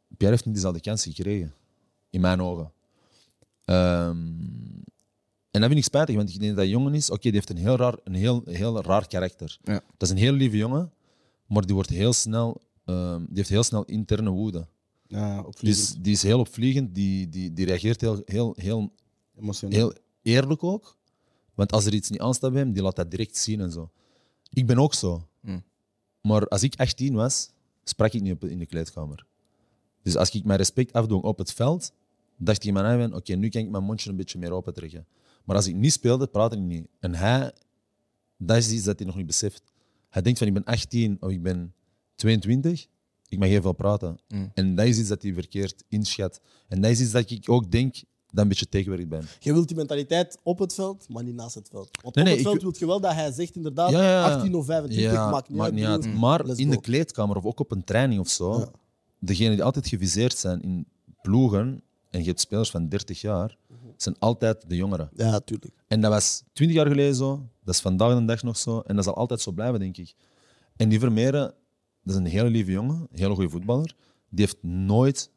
Pierre 0.08 0.36
heeft 0.36 0.46
niet 0.46 0.56
dezelfde 0.56 0.82
kans 0.82 1.04
gekregen. 1.04 1.54
In 2.10 2.22
mijn 2.22 2.42
ogen. 2.42 2.72
Ehm, 3.66 4.18
en 5.52 5.62
dat 5.62 5.64
vind 5.64 5.78
ik 5.78 5.84
spijtig, 5.84 6.16
want 6.16 6.30
ik 6.30 6.40
denk 6.40 6.56
dat 6.56 6.64
dat 6.64 6.74
jongen 6.74 6.94
is. 6.94 7.10
Oké, 7.10 7.22
die 7.22 7.32
heeft 7.32 7.50
een 7.50 7.58
heel 7.58 7.76
raar, 7.76 7.98
een 8.04 8.14
heel, 8.14 8.42
heel 8.46 8.82
raar 8.82 9.08
karakter. 9.08 9.58
Ja. 9.64 9.74
Dat 9.74 10.02
is 10.02 10.10
een 10.10 10.18
heel 10.18 10.34
lieve 10.34 10.58
jongen, 10.58 10.92
maar 11.48 11.66
die, 11.66 11.76
wordt 11.76 11.90
heel 11.90 12.14
snel, 12.14 12.62
ehm, 12.86 13.20
die 13.20 13.36
heeft 13.36 13.50
heel 13.50 13.64
snel 13.64 13.84
interne 13.84 14.30
woede. 14.30 14.68
Ja, 15.08 15.46
is, 15.60 15.94
die 15.94 16.14
is 16.14 16.24
heel 16.24 16.40
opvliegend, 16.40 16.96
die, 16.96 17.30
die, 17.30 17.54
die 17.54 17.66
reageert 17.66 18.02
heel, 18.02 18.22
heel, 18.26 18.54
heel, 18.58 18.92
Emotioneel. 19.40 19.80
heel 19.80 19.94
eerlijk 20.22 20.64
ook. 20.64 20.98
Want 21.54 21.72
als 21.72 21.86
er 21.86 21.94
iets 21.94 22.10
niet 22.10 22.20
aanstaat 22.20 22.52
bij 22.52 22.62
hem, 22.62 22.74
die 22.74 22.84
laat 22.84 22.96
dat 22.96 23.12
direct 23.12 23.38
zien 23.38 23.62
en 23.62 23.72
zo. 23.72 23.92
Ik 24.50 24.66
ben 24.66 24.78
ook 24.78 24.94
zo. 24.94 25.28
Hmm. 25.42 25.64
Maar 26.22 26.48
als 26.48 26.64
ik 26.64 26.76
18 26.76 27.14
was, 27.14 27.50
sprak 27.84 28.14
ik 28.14 28.22
niet 28.22 28.34
op, 28.34 28.44
in 28.44 28.60
de 28.60 28.66
kleedkamer. 28.66 29.26
Dus 30.02 30.16
als 30.16 30.30
ik 30.30 30.44
mijn 30.44 30.58
respect 30.58 30.94
afdwong 30.94 31.24
op 31.24 31.38
het 31.38 31.54
veld, 31.54 31.92
dacht 32.38 32.58
ik 32.58 32.68
in 32.68 32.74
mijn 32.74 32.86
eigen, 32.86 33.14
oké, 33.14 33.34
nu 33.34 33.50
kan 33.50 33.62
ik 33.62 33.70
mijn 33.70 33.84
mondje 33.84 34.10
een 34.10 34.16
beetje 34.16 34.40
meer 34.40 34.52
open 34.52 34.74
trekken. 34.74 35.08
Maar 35.44 35.56
als 35.56 35.68
ik 35.68 35.76
niet 35.76 35.92
speelde, 35.92 36.28
praatte 36.28 36.56
ik 36.56 36.62
niet. 36.62 36.88
En 37.00 37.16
hij, 37.16 37.52
dat 38.38 38.58
is 38.58 38.72
iets 38.72 38.84
dat 38.84 38.98
hij 38.98 39.08
nog 39.08 39.16
niet 39.16 39.26
beseft. 39.26 39.64
Hij 40.10 40.22
denkt 40.22 40.40
van, 40.40 40.48
ik 40.48 40.54
ben 40.54 40.64
18 40.64 41.18
of 41.20 41.30
ik 41.30 41.42
ben 41.42 41.74
22, 42.16 42.88
ik 43.28 43.40
mag 43.40 43.48
heel 43.48 43.62
veel 43.62 43.74
praten. 43.74 44.20
Mm. 44.28 44.52
En 44.54 44.76
dat 44.76 44.86
is 44.86 45.00
iets 45.00 45.08
dat 45.08 45.22
hij 45.22 45.34
verkeerd 45.34 45.84
inschat. 45.88 46.42
En 46.68 46.82
dat 46.82 46.92
is 46.92 47.02
iets 47.02 47.12
dat 47.12 47.30
ik 47.30 47.50
ook 47.50 47.72
denk 47.72 47.96
dat 48.34 48.44
een 48.44 48.48
beetje 48.48 48.70
tegenwerkt 48.70 49.10
ben. 49.10 49.24
Je 49.40 49.54
wilt 49.54 49.68
die 49.68 49.78
mentaliteit 49.78 50.38
op 50.44 50.60
het 50.60 50.74
veld, 50.74 51.10
maar 51.10 51.24
niet 51.24 51.36
naast 51.36 51.56
het 51.56 51.70
veld. 51.70 51.90
Want 52.02 52.16
Nee, 52.16 52.24
op 52.24 52.30
nee, 52.30 52.40
het 52.40 52.48
veld 52.48 52.62
wil 52.62 52.74
je 52.78 52.86
wel 52.86 53.00
dat 53.00 53.14
hij 53.14 53.32
zegt 53.32 53.56
inderdaad 53.56 53.90
Ja, 53.92 54.02
ja, 54.02 54.10
ja. 54.10 54.34
18 54.36 54.56
of 54.56 54.66
25, 54.66 55.12
Ja, 55.14 55.30
maakt 55.30 55.74
niet 55.74 55.86
uit. 55.86 56.02
broer. 56.02 56.16
Maar 56.20 56.46
Let's 56.46 56.60
in 56.60 56.70
de 56.70 56.80
kleedkamer 56.82 57.36
of 57.38 57.46
ook 57.46 57.60
op 57.60 57.72
een 57.72 57.84
training 57.84 58.20
of 58.20 58.30
zo, 58.30 58.72
degenen 59.20 59.52
die 59.52 59.64
altijd 59.64 59.88
geviseerd 59.88 60.38
zijn 60.38 60.62
in 60.62 60.86
ploegen, 61.22 61.82
en 62.10 62.20
je 62.20 62.26
hebt 62.26 62.40
spelers 62.40 62.70
van 62.72 62.88
30 62.90 63.22
jaar, 63.22 63.58
zijn 63.98 64.16
altijd 64.20 64.64
de 64.70 64.76
jongeren. 64.76 65.10
Ja, 65.16 65.40
tuurlijk. 65.40 65.74
En 65.88 66.02
dat 66.02 66.12
was 66.12 66.44
20 66.54 66.78
jaar 66.78 66.88
geleden 66.88 67.16
zo, 67.16 67.42
dat 67.64 67.74
is 67.74 67.82
vandaag 67.82 68.20
de 68.20 68.26
dag 68.26 68.44
nog 68.44 68.58
zo, 68.58 68.80
en 68.80 68.96
dat 68.96 69.04
zal 69.04 69.16
altijd 69.16 69.42
zo 69.42 69.52
blijven, 69.52 69.80
denk 69.80 69.98
ik. 69.98 70.14
En 70.76 70.90
die 70.90 71.00
Vermeeren, 71.00 71.54
dat 72.04 72.14
is 72.14 72.16
een 72.16 72.26
hele 72.26 72.50
lieve 72.50 72.72
jongen, 72.72 72.96
een 73.12 73.20
hele 73.20 73.34
goede 73.34 73.50
voetballer, 73.50 73.96
die 74.30 74.46
heeft 74.46 74.64
nooit 74.64 75.30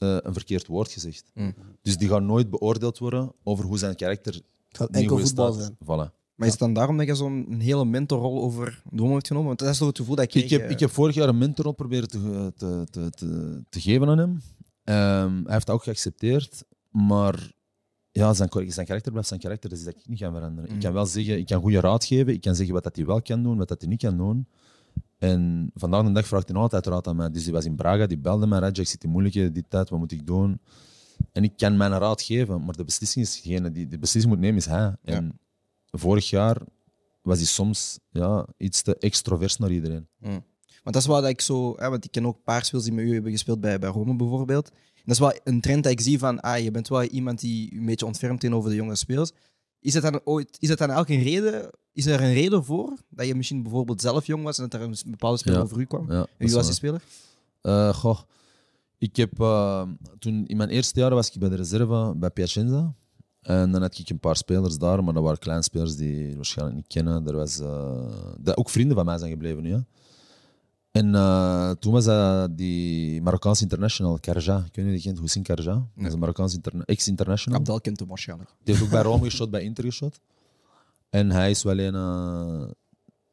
eh, 0.00 0.16
een 0.22 0.32
verkeerd 0.32 0.66
woord 0.66 0.92
gezegd. 0.92 1.30
Mm. 1.34 1.54
Dus 1.82 1.96
die 1.96 2.08
gaat 2.08 2.22
nooit 2.22 2.50
beoordeeld 2.50 2.98
worden 2.98 3.32
over 3.42 3.64
hoe 3.64 3.78
zijn 3.78 3.96
karakter 3.96 4.34
Het 4.34 4.44
gaat 4.68 4.90
enkel 4.90 5.18
voetbal 5.18 5.52
staat. 5.52 5.62
zijn. 5.62 5.76
Voilà. 5.84 6.18
Maar 6.34 6.48
is 6.48 6.54
het 6.54 6.58
dan 6.58 6.72
daarom 6.72 6.96
dat 6.96 7.06
je 7.06 7.14
zo'n 7.14 7.46
een 7.50 7.60
hele 7.60 7.84
mentorrol 7.84 8.42
over 8.42 8.82
de 8.90 9.00
homo 9.00 9.14
hebt 9.14 9.26
genomen? 9.26 9.48
Want 9.48 9.58
dat 9.58 9.68
is 9.68 9.78
toch 9.78 9.88
het 9.88 9.98
gevoel 9.98 10.14
dat 10.14 10.24
ik 10.24 10.34
Ik 10.34 10.50
heb, 10.50 10.62
eh, 10.62 10.70
ik 10.70 10.80
heb 10.80 10.90
vorig 10.90 11.14
jaar 11.14 11.28
een 11.28 11.38
mentorrol 11.38 11.72
proberen 11.72 12.08
te, 12.08 12.52
te, 12.56 12.86
te, 12.90 13.10
te, 13.10 13.62
te 13.68 13.80
geven 13.80 14.08
aan 14.08 14.18
hem. 14.18 14.40
Ehm, 14.84 15.42
hij 15.44 15.52
heeft 15.52 15.66
dat 15.66 15.74
ook 15.74 15.82
geaccepteerd, 15.82 16.64
maar 16.90 17.52
ja, 18.10 18.34
zijn, 18.34 18.48
zijn 18.66 18.86
karakter 18.86 19.10
blijft 19.10 19.28
zijn 19.28 19.40
karakter, 19.40 19.70
dat 19.70 19.78
is 19.78 19.84
dat 19.84 19.94
ik 19.94 20.08
niet 20.08 20.18
ga 20.18 20.32
veranderen. 20.32 20.70
Mm. 20.70 20.76
Ik 20.76 20.82
kan 20.82 20.92
wel 20.92 21.06
zeggen, 21.06 21.38
ik 21.38 21.46
kan 21.46 21.60
goede 21.60 21.80
raad 21.80 22.04
geven, 22.04 22.32
ik 22.32 22.40
kan 22.40 22.54
zeggen 22.54 22.74
wat 22.74 22.84
dat 22.84 22.96
hij 22.96 23.06
wel 23.06 23.22
kan 23.22 23.42
doen, 23.42 23.58
wat 23.58 23.68
dat 23.68 23.80
hij 23.80 23.90
niet 23.90 24.00
kan 24.00 24.16
doen. 24.16 24.46
En 25.20 25.70
vandaag 25.74 26.04
de 26.04 26.12
dag 26.12 26.26
vraagt 26.26 26.48
hij 26.48 26.56
altijd 26.56 26.86
raad 26.86 27.06
aan 27.06 27.16
mij. 27.16 27.30
Dus 27.30 27.44
die 27.44 27.52
was 27.52 27.64
in 27.64 27.76
Braga, 27.76 28.06
die 28.06 28.18
belde 28.18 28.46
mij, 28.46 28.58
Radja, 28.58 28.82
ik 28.82 28.88
zit 28.88 29.04
in 29.04 29.10
moeilijkheden, 29.10 29.52
dit, 29.52 29.64
tijd, 29.68 29.88
wat 29.88 29.98
moet 29.98 30.12
ik 30.12 30.26
doen? 30.26 30.60
En 31.32 31.44
ik 31.44 31.52
kan 31.56 31.76
mijn 31.76 31.98
raad 31.98 32.22
geven, 32.22 32.64
maar 32.64 32.76
de 32.76 32.84
beslissing 32.84 33.24
is 33.24 33.42
degene 33.42 33.70
die 33.70 33.86
de 33.86 33.98
beslissing 33.98 34.32
moet 34.32 34.42
nemen, 34.42 34.56
is 34.56 34.66
hij. 34.66 34.96
En 35.02 35.38
vorig 35.90 36.30
jaar 36.30 36.62
was 37.22 37.38
hij 37.38 37.46
soms 37.46 37.98
ja, 38.08 38.46
iets 38.56 38.82
te 38.82 38.96
extrovert 38.96 39.58
naar 39.58 39.70
iedereen. 39.70 40.08
Want 40.82 40.94
dat 40.94 40.96
is 40.96 41.06
wat 41.06 41.26
ik 41.26 41.40
zo... 41.40 41.74
Hè, 41.76 41.88
want 41.88 42.04
ik 42.04 42.10
ken 42.10 42.26
ook 42.26 42.36
een 42.36 42.42
paar 42.42 42.64
spelers 42.64 42.88
die 42.88 42.96
met 42.96 43.04
u 43.04 43.12
hebben 43.12 43.30
gespeeld 43.30 43.60
bij, 43.60 43.78
bij 43.78 43.90
Rome 43.90 44.16
bijvoorbeeld. 44.16 44.68
En 44.70 45.02
dat 45.04 45.14
is 45.14 45.18
wel 45.18 45.38
een 45.44 45.60
trend 45.60 45.82
dat 45.82 45.92
ik 45.92 46.00
zie 46.00 46.18
van... 46.18 46.40
Ah, 46.40 46.58
je 46.58 46.70
bent 46.70 46.88
wel 46.88 47.02
iemand 47.02 47.40
die 47.40 47.74
een 47.74 47.86
beetje 47.86 48.06
ontfermt 48.06 48.40
tegenover 48.40 48.70
de 48.70 48.76
jonge 48.76 48.96
spelers. 48.96 49.32
Is 49.80 49.92
dat 49.92 50.02
dan 50.02 50.20
ooit... 50.24 50.56
Is 50.60 50.68
dat 50.68 50.78
dan 50.78 50.90
elke 50.90 51.16
reden... 51.16 51.70
Is 51.92 52.06
er 52.06 52.20
een 52.20 52.32
reden 52.32 52.64
voor 52.64 52.92
dat 53.08 53.26
je 53.26 53.34
misschien 53.34 53.62
bijvoorbeeld 53.62 54.00
zelf 54.00 54.26
jong 54.26 54.44
was 54.44 54.58
en 54.58 54.68
dat 54.68 54.80
er 54.80 54.86
een 54.86 54.96
bepaalde 55.06 55.38
speler 55.38 55.58
Ja. 55.58 55.64
over 55.64 55.80
u 55.80 55.84
kwam? 55.84 56.12
Ja, 56.12 56.26
wie 56.38 56.50
was 56.52 56.64
die 56.66 56.74
speler? 56.74 57.02
Eh, 57.60 57.94
goh, 57.94 58.18
ik 58.98 59.16
heb 59.16 59.40
eh, 59.40 59.82
toen 60.18 60.46
in 60.46 60.56
mijn 60.56 60.68
eerste 60.68 61.00
jaar 61.00 61.14
was 61.14 61.30
ik 61.30 61.40
bij 61.40 61.48
de 61.48 61.56
reserve 61.56 62.12
bij 62.16 62.30
Piacenza. 62.30 62.94
En 63.40 63.70
dan 63.72 63.80
had 63.82 63.98
ik 63.98 64.08
een 64.10 64.18
paar 64.18 64.36
spelers 64.36 64.78
daar, 64.78 65.04
maar 65.04 65.14
dat 65.14 65.22
waren 65.22 65.38
kleine 65.38 65.62
spelers 65.64 65.96
die 65.96 66.28
je 66.28 66.34
waarschijnlijk 66.36 66.76
niet 66.76 66.86
kennen. 66.86 67.26
Er 67.26 67.34
was, 67.36 67.56
dat 68.38 68.56
ook 68.56 68.70
vrienden 68.70 68.96
van 68.96 69.04
mij 69.04 69.18
zijn 69.18 69.30
gebleven 69.30 69.62
nu. 69.62 69.68
Ja. 69.68 69.84
En 70.90 71.10
toen 71.78 71.92
was 71.92 72.04
dat 72.04 72.56
die 72.58 73.22
Marokkaanse 73.22 73.62
international, 73.62 74.18
Karja. 74.20 74.56
Of 74.56 74.70
je 74.74 75.00
kent 75.00 75.18
Hussein 75.20 75.44
Karja. 75.44 75.72
Dat 75.94 76.06
is 76.06 76.12
een 76.12 76.18
Marokkaanse 76.18 76.56
interna- 76.56 76.84
ex-international. 76.84 77.58
Abdel 77.58 77.80
kent 77.80 77.98
hem 77.98 78.08
waarschijnlijk. 78.08 78.50
Die 78.64 78.74
heeft 78.74 78.86
ook 78.86 78.92
bij 78.92 79.02
Rome 79.10 79.24
geschot, 79.24 79.50
bij 79.50 79.62
Inter 79.62 79.84
geschot. 79.84 80.20
En 81.10 81.30
hij 81.30 81.50
is 81.50 81.62
wel 81.62 81.78
een. 81.78 81.94
eh, 81.94 82.70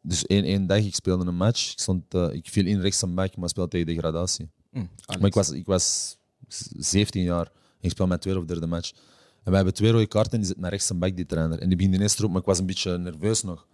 dus 0.01 0.25
één, 0.25 0.43
één 0.43 0.67
dag, 0.67 0.77
ik 0.77 0.95
speelde 0.95 1.25
een 1.25 1.35
match. 1.35 1.71
Ik, 1.71 1.79
stond, 1.79 2.13
eh, 2.13 2.33
ik 2.33 2.49
viel 2.49 2.65
in 2.65 2.79
rechts 2.81 3.03
back, 3.13 3.37
maar 3.37 3.49
speelde 3.49 3.69
tegen 3.69 3.85
degradatie. 3.85 4.49
Hm, 4.71 4.77
Maar 5.07 5.25
ik 5.27 5.33
was, 5.33 5.49
ik 5.49 5.65
was 5.65 6.17
17 6.77 7.23
jaar 7.23 7.45
en 7.45 7.51
ik 7.81 7.89
speel 7.89 8.07
mijn 8.07 8.19
tweede 8.19 8.39
of 8.39 8.45
derde 8.45 8.67
match. 8.67 8.91
En 9.43 9.53
wij 9.53 9.55
hebben 9.55 9.73
twee 9.73 9.91
rode 9.91 10.07
kaarten 10.07 10.31
en 10.31 10.37
die 10.37 10.47
zit 10.47 10.57
naar 10.57 10.69
rechts 10.69 10.91
back, 10.97 11.15
die 11.15 11.25
trainer. 11.25 11.59
En 11.59 11.67
die 11.67 11.77
begint 11.77 11.95
ineens 11.95 12.17
erop, 12.17 12.29
maar 12.31 12.39
ik 12.39 12.45
was 12.45 12.59
een 12.59 12.65
beetje 12.65 12.97
nerveus 12.97 13.43
nog. 13.43 13.67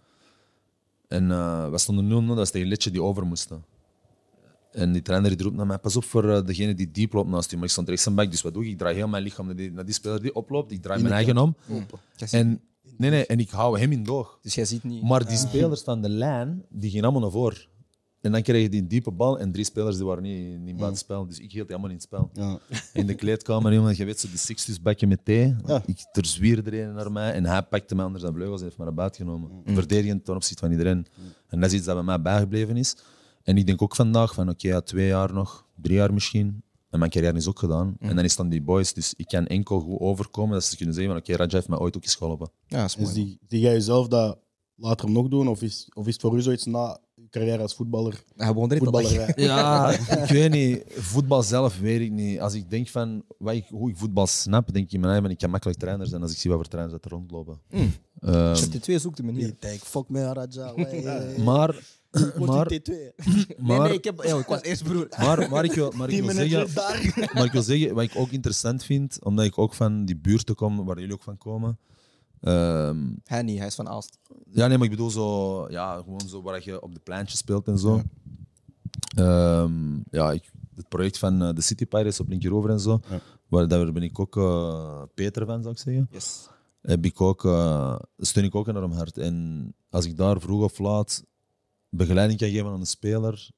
En 1.08 1.30
eh 1.30 1.70
we 1.70 1.78
stonden 1.78 2.24
0-0, 2.24 2.26
dat 2.26 2.36
was 2.36 2.50
tegen 2.50 2.68
Letje 2.68 2.90
die 2.90 3.02
over 3.02 3.26
moesten. 3.26 3.64
En 4.72 4.92
die 4.92 5.02
trainer 5.02 5.30
die 5.36 5.42
roept 5.42 5.56
naar 5.56 5.66
mij, 5.66 5.78
pas 5.78 5.96
op 5.96 6.04
voor 6.04 6.46
degene 6.46 6.74
die 6.74 6.90
diep 6.90 7.12
loopt 7.12 7.28
naast 7.30 7.50
je. 7.50 7.56
Maar 7.56 7.64
ik 7.64 7.70
stond 7.70 7.88
rechts 7.88 8.06
aan 8.06 8.14
back, 8.14 8.30
dus 8.30 8.42
wat 8.42 8.54
doe 8.54 8.64
ik? 8.64 8.70
Ik 8.70 8.78
draai 8.78 8.94
heel 8.94 9.08
mijn 9.08 9.22
lichaam 9.22 9.46
naar 9.46 9.56
die, 9.56 9.72
naar 9.72 9.84
die 9.84 9.94
speler 9.94 10.22
die 10.22 10.34
oploopt. 10.34 10.72
Ik 10.72 10.82
draai 10.82 11.02
mijn 11.02 11.14
eigen 11.26 11.42
om. 11.42 11.56
En, 12.32 12.60
nee, 12.96 13.10
nee, 13.10 13.26
en 13.26 13.38
ik 13.38 13.50
hou 13.50 13.78
hem 13.78 13.92
in 13.92 14.04
doog. 14.04 14.38
Dus 14.42 14.54
jij 14.54 14.64
ziet 14.64 14.84
niet... 14.84 15.02
Maar 15.02 15.26
die 15.26 15.36
spelers 15.36 15.82
van 15.82 16.02
de 16.02 16.08
lijn, 16.08 16.64
die 16.68 16.90
gingen 16.90 17.04
allemaal 17.04 17.22
naar 17.22 17.30
voren. 17.30 17.72
En 18.24 18.32
dan 18.32 18.42
kreeg 18.42 18.62
je 18.62 18.68
die 18.68 18.86
diepe 18.86 19.10
bal 19.10 19.38
en 19.38 19.52
drie 19.52 19.64
spelers 19.64 19.96
die 19.96 20.06
waren 20.06 20.22
niet, 20.22 20.58
niet 20.58 20.64
buiten 20.64 20.86
het 20.86 20.98
spel. 20.98 21.26
Dus 21.26 21.38
ik 21.38 21.52
hield 21.52 21.66
die 21.66 21.76
allemaal 21.76 21.90
in 21.90 21.96
het 21.96 22.04
spel. 22.04 22.30
Ja. 22.32 22.58
In 23.00 23.06
de 23.06 23.14
kleedkamer, 23.14 23.72
jongen, 23.72 23.96
je 23.96 24.04
weet 24.04 24.20
zo, 24.20 24.28
die 24.28 24.38
Sixtus 24.38 24.80
bakje 24.80 25.06
met 25.06 25.24
thee. 25.24 25.56
Ja. 25.66 25.82
Ik, 25.86 26.06
er 26.12 26.26
zwierde 26.26 26.70
er 26.70 26.86
een 26.86 26.94
naar 26.94 27.12
mij 27.12 27.32
en 27.32 27.44
hij 27.44 27.62
pakte 27.62 27.94
mij 27.94 28.04
onder 28.04 28.20
zijn 28.20 28.34
vleugels 28.34 28.58
en 28.58 28.64
heeft 28.66 28.78
me 28.78 28.84
naar 28.84 28.94
buiten 28.94 29.24
genomen. 29.24 29.50
Verdedigend 29.64 30.24
ten 30.24 30.34
opzichte 30.34 30.62
van 30.62 30.70
iedereen. 30.70 31.06
En 31.48 31.60
dat 31.60 31.70
is 31.70 31.76
iets 31.76 31.86
dat 31.86 31.94
bij 31.94 32.04
mij 32.04 32.22
bijgebleven 32.22 32.76
is. 32.76 32.96
En 33.42 33.56
ik 33.56 33.66
denk 33.66 33.82
ook 33.82 33.96
vandaag 33.96 34.34
van, 34.34 34.48
oké, 34.48 34.68
ja, 34.68 34.80
twee 34.80 35.06
jaar 35.06 35.32
nog, 35.32 35.66
drie 35.74 35.96
jaar 35.96 36.12
misschien. 36.14 36.62
En 36.94 37.00
mijn 37.00 37.10
carrière 37.10 37.36
is 37.36 37.48
ook 37.48 37.58
gedaan. 37.58 37.96
En 38.00 38.16
dan 38.16 38.24
is 38.24 38.36
dan 38.36 38.48
die 38.48 38.62
boys. 38.62 38.92
Dus 38.92 39.14
ik 39.16 39.26
kan 39.26 39.46
enkel 39.46 39.80
goed 39.80 40.00
overkomen 40.00 40.52
dat 40.52 40.64
ze 40.64 40.76
kunnen 40.76 40.94
zeggen 40.94 41.12
van, 41.12 41.22
oké, 41.22 41.36
Raja 41.36 41.50
heeft 41.56 41.68
mij 41.68 41.78
ooit 41.78 41.96
ook 41.96 42.02
eens 42.02 42.14
geholpen. 42.14 42.50
Ja, 42.66 42.76
dat 42.80 42.86
is 42.88 42.94
Dus 42.94 43.04
mooi. 43.04 43.14
zie, 43.14 43.38
zie 43.48 43.60
jij 43.60 43.72
jezelf 43.72 44.08
dat 44.08 44.38
later 44.74 45.10
nog 45.10 45.28
doen? 45.28 45.48
Of 45.48 45.62
is, 45.62 45.88
of 45.94 46.06
is 46.06 46.12
het 46.12 46.22
voor 46.22 46.36
u 46.36 46.42
zoiets 46.42 46.64
na 46.64 46.98
je 47.14 47.28
carrière 47.30 47.62
als 47.62 47.74
voetballer? 47.74 48.24
Lachen. 48.36 48.78
voetballerij? 48.78 49.32
Ja, 49.36 49.90
ik 50.22 50.28
weet 50.28 50.50
niet. 50.50 50.82
Voetbal 50.88 51.42
zelf 51.42 51.78
weet 51.78 52.00
ik 52.00 52.10
niet. 52.10 52.40
Als 52.40 52.54
ik 52.54 52.70
denk 52.70 52.88
van 52.88 53.24
wat 53.38 53.54
ik, 53.54 53.66
hoe 53.68 53.90
ik 53.90 53.96
voetbal 53.96 54.26
snap, 54.26 54.72
denk 54.72 54.86
ik 54.86 54.92
in 54.92 55.00
mijn 55.00 55.12
eigen, 55.12 55.30
ik 55.30 55.38
kan 55.38 55.50
makkelijk 55.50 55.78
trainer 55.78 56.06
zijn 56.06 56.22
als 56.22 56.32
ik 56.32 56.38
zie 56.38 56.50
wat 56.50 56.58
voor 56.58 56.68
trainers 56.68 56.94
dat 57.00 57.04
er 57.04 57.16
rondlopen. 57.18 57.60
Ehm, 58.20 58.54
Chef 58.54 58.68
T2 58.68 58.94
zoekt 59.00 59.16
de 59.16 59.22
manier. 59.22 59.44
Die 59.44 59.56
denk, 59.58 59.80
fuck 59.80 60.08
me, 60.08 60.32
Raja. 60.32 60.74
Maar, 61.44 61.82
Maar, 62.46 62.68
die 62.68 62.80
T2. 62.80 62.84
Nee, 62.86 63.12
maar, 63.58 63.80
nee, 63.80 63.92
ik, 63.92 64.04
heb, 64.04 64.22
ja, 64.22 64.36
ik 64.38 64.46
was 64.46 64.62
eerst 64.62 64.84
broer. 64.84 65.06
maar, 65.18 65.50
maar 65.50 65.64
ik 65.64 65.72
wil, 65.72 65.92
maar 65.96 66.08
ik 66.10 66.22
wil 66.24 66.30
zeggen, 66.34 66.68
maar 67.34 67.44
ik 67.44 67.52
wil 67.52 67.62
zeggen, 67.62 67.94
wat 67.94 68.04
ik 68.04 68.12
ook 68.16 68.30
interessant 68.30 68.84
vind, 68.84 69.24
omdat 69.24 69.44
ik 69.44 69.58
ook 69.58 69.74
van 69.74 70.04
die 70.04 70.16
buurten 70.16 70.54
kom, 70.54 70.84
waar 70.84 70.98
jullie 70.98 71.14
ook 71.14 71.22
van 71.22 71.38
komen. 71.38 71.78
Ehm, 72.40 72.98
Hij 73.24 73.42
niet, 73.42 73.58
hij 73.58 73.66
is 73.66 73.74
van 73.74 73.88
Aalst. 73.88 74.18
Ja, 74.50 74.66
nee, 74.66 74.76
maar 74.76 74.86
ik 74.86 74.92
bedoel 74.92 75.10
zo, 75.10 75.66
ja, 75.70 75.96
gewoon 75.96 76.20
zo 76.28 76.42
waar 76.42 76.60
je 76.64 76.82
op 76.82 76.94
de 76.94 77.00
pleintjes 77.00 77.38
speelt 77.38 77.66
en 77.68 77.78
zo. 77.78 78.02
Ehm, 79.16 79.96
ja, 80.10 80.32
ik, 80.32 80.50
het 80.74 80.88
project 80.88 81.18
van 81.18 81.42
eh, 81.42 81.52
de 81.54 81.60
City 81.62 81.86
Pirates 81.86 82.20
op 82.20 82.28
linkerover 82.28 82.70
en 82.70 82.80
zo, 82.80 83.00
Ja. 83.10 83.20
waar, 83.48 83.68
daar 83.68 83.92
ben 83.92 84.02
ik 84.02 84.18
ook 84.18 84.36
eh, 84.36 85.02
Peter 85.14 85.46
van, 85.46 85.62
zou 85.62 85.74
ik 85.74 85.80
zeggen. 85.80 86.08
Yes. 86.10 86.48
Heb 86.80 87.04
ik 87.04 87.20
ook, 87.20 87.44
eh, 87.44 87.98
steun 88.18 88.44
ik 88.44 88.54
ook 88.54 88.68
enorm 88.68 88.92
hard. 88.92 89.18
En 89.18 89.74
als 89.90 90.04
ik 90.04 90.16
daar 90.16 90.40
vroeg 90.40 90.62
of 90.62 90.78
laat 90.78 91.24
begeleiding 91.96 92.38
kan 92.38 92.48
geven 92.48 92.66
aan 92.66 92.80
een 92.80 92.86
speler 92.86 93.50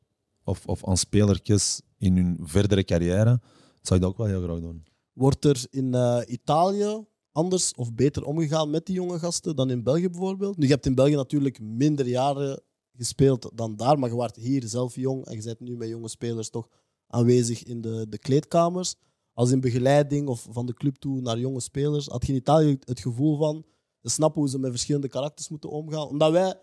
of, 0.44 0.66
of 0.66 0.86
aan 0.86 0.96
spelertjes 0.96 1.80
in 1.98 2.16
hun 2.16 2.38
verdere 2.42 2.84
carrière, 2.84 3.40
zou 3.82 3.94
ik 3.94 4.00
dat 4.00 4.10
ook 4.10 4.16
wel 4.16 4.26
heel 4.26 4.42
graag 4.42 4.60
doen. 4.60 4.84
Wordt 5.12 5.44
er 5.44 5.66
in 5.70 5.94
eh, 5.94 6.20
Italië 6.26 7.04
anders 7.32 7.74
of 7.74 7.94
beter 7.94 8.24
omgegaan 8.24 8.70
met 8.70 8.86
die 8.86 8.94
jonge 8.94 9.18
gasten 9.18 9.56
dan 9.56 9.70
in 9.70 9.82
België 9.82 10.08
bijvoorbeeld? 10.08 10.56
Nu, 10.56 10.66
je 10.66 10.72
hebt 10.72 10.86
in 10.86 10.94
België 10.94 11.14
natuurlijk 11.14 11.60
minder 11.60 12.06
jaren 12.06 12.62
gespeeld 12.92 13.50
dan 13.54 13.76
daar, 13.76 13.98
maar 13.98 14.08
je 14.08 14.16
was 14.16 14.30
hier 14.34 14.62
zelf 14.66 14.94
jong 14.94 15.24
en 15.24 15.36
je 15.36 15.42
bent 15.42 15.60
nu 15.60 15.76
met 15.76 15.88
jonge 15.88 16.08
spelers 16.08 16.50
toch 16.50 16.68
aanwezig 17.06 17.62
in 17.62 17.80
de, 17.80 18.06
de 18.08 18.18
kleedkamers. 18.18 18.94
Als 19.32 19.50
in 19.50 19.60
begeleiding 19.60 20.28
of 20.28 20.46
van 20.50 20.66
de 20.66 20.74
club 20.74 20.96
toe 20.96 21.20
naar 21.20 21.38
jonge 21.38 21.60
spelers, 21.60 22.06
had 22.06 22.26
je 22.26 22.32
in 22.32 22.38
Italië 22.38 22.78
het 22.84 23.00
gevoel 23.00 23.36
van 23.36 23.64
ze 24.02 24.08
snappen 24.08 24.40
hoe 24.40 24.50
ze 24.50 24.58
met 24.58 24.70
verschillende 24.70 25.08
karakters 25.08 25.48
moeten 25.48 25.70
omgaan? 25.70 26.08
Omdat 26.08 26.32
wij 26.32 26.60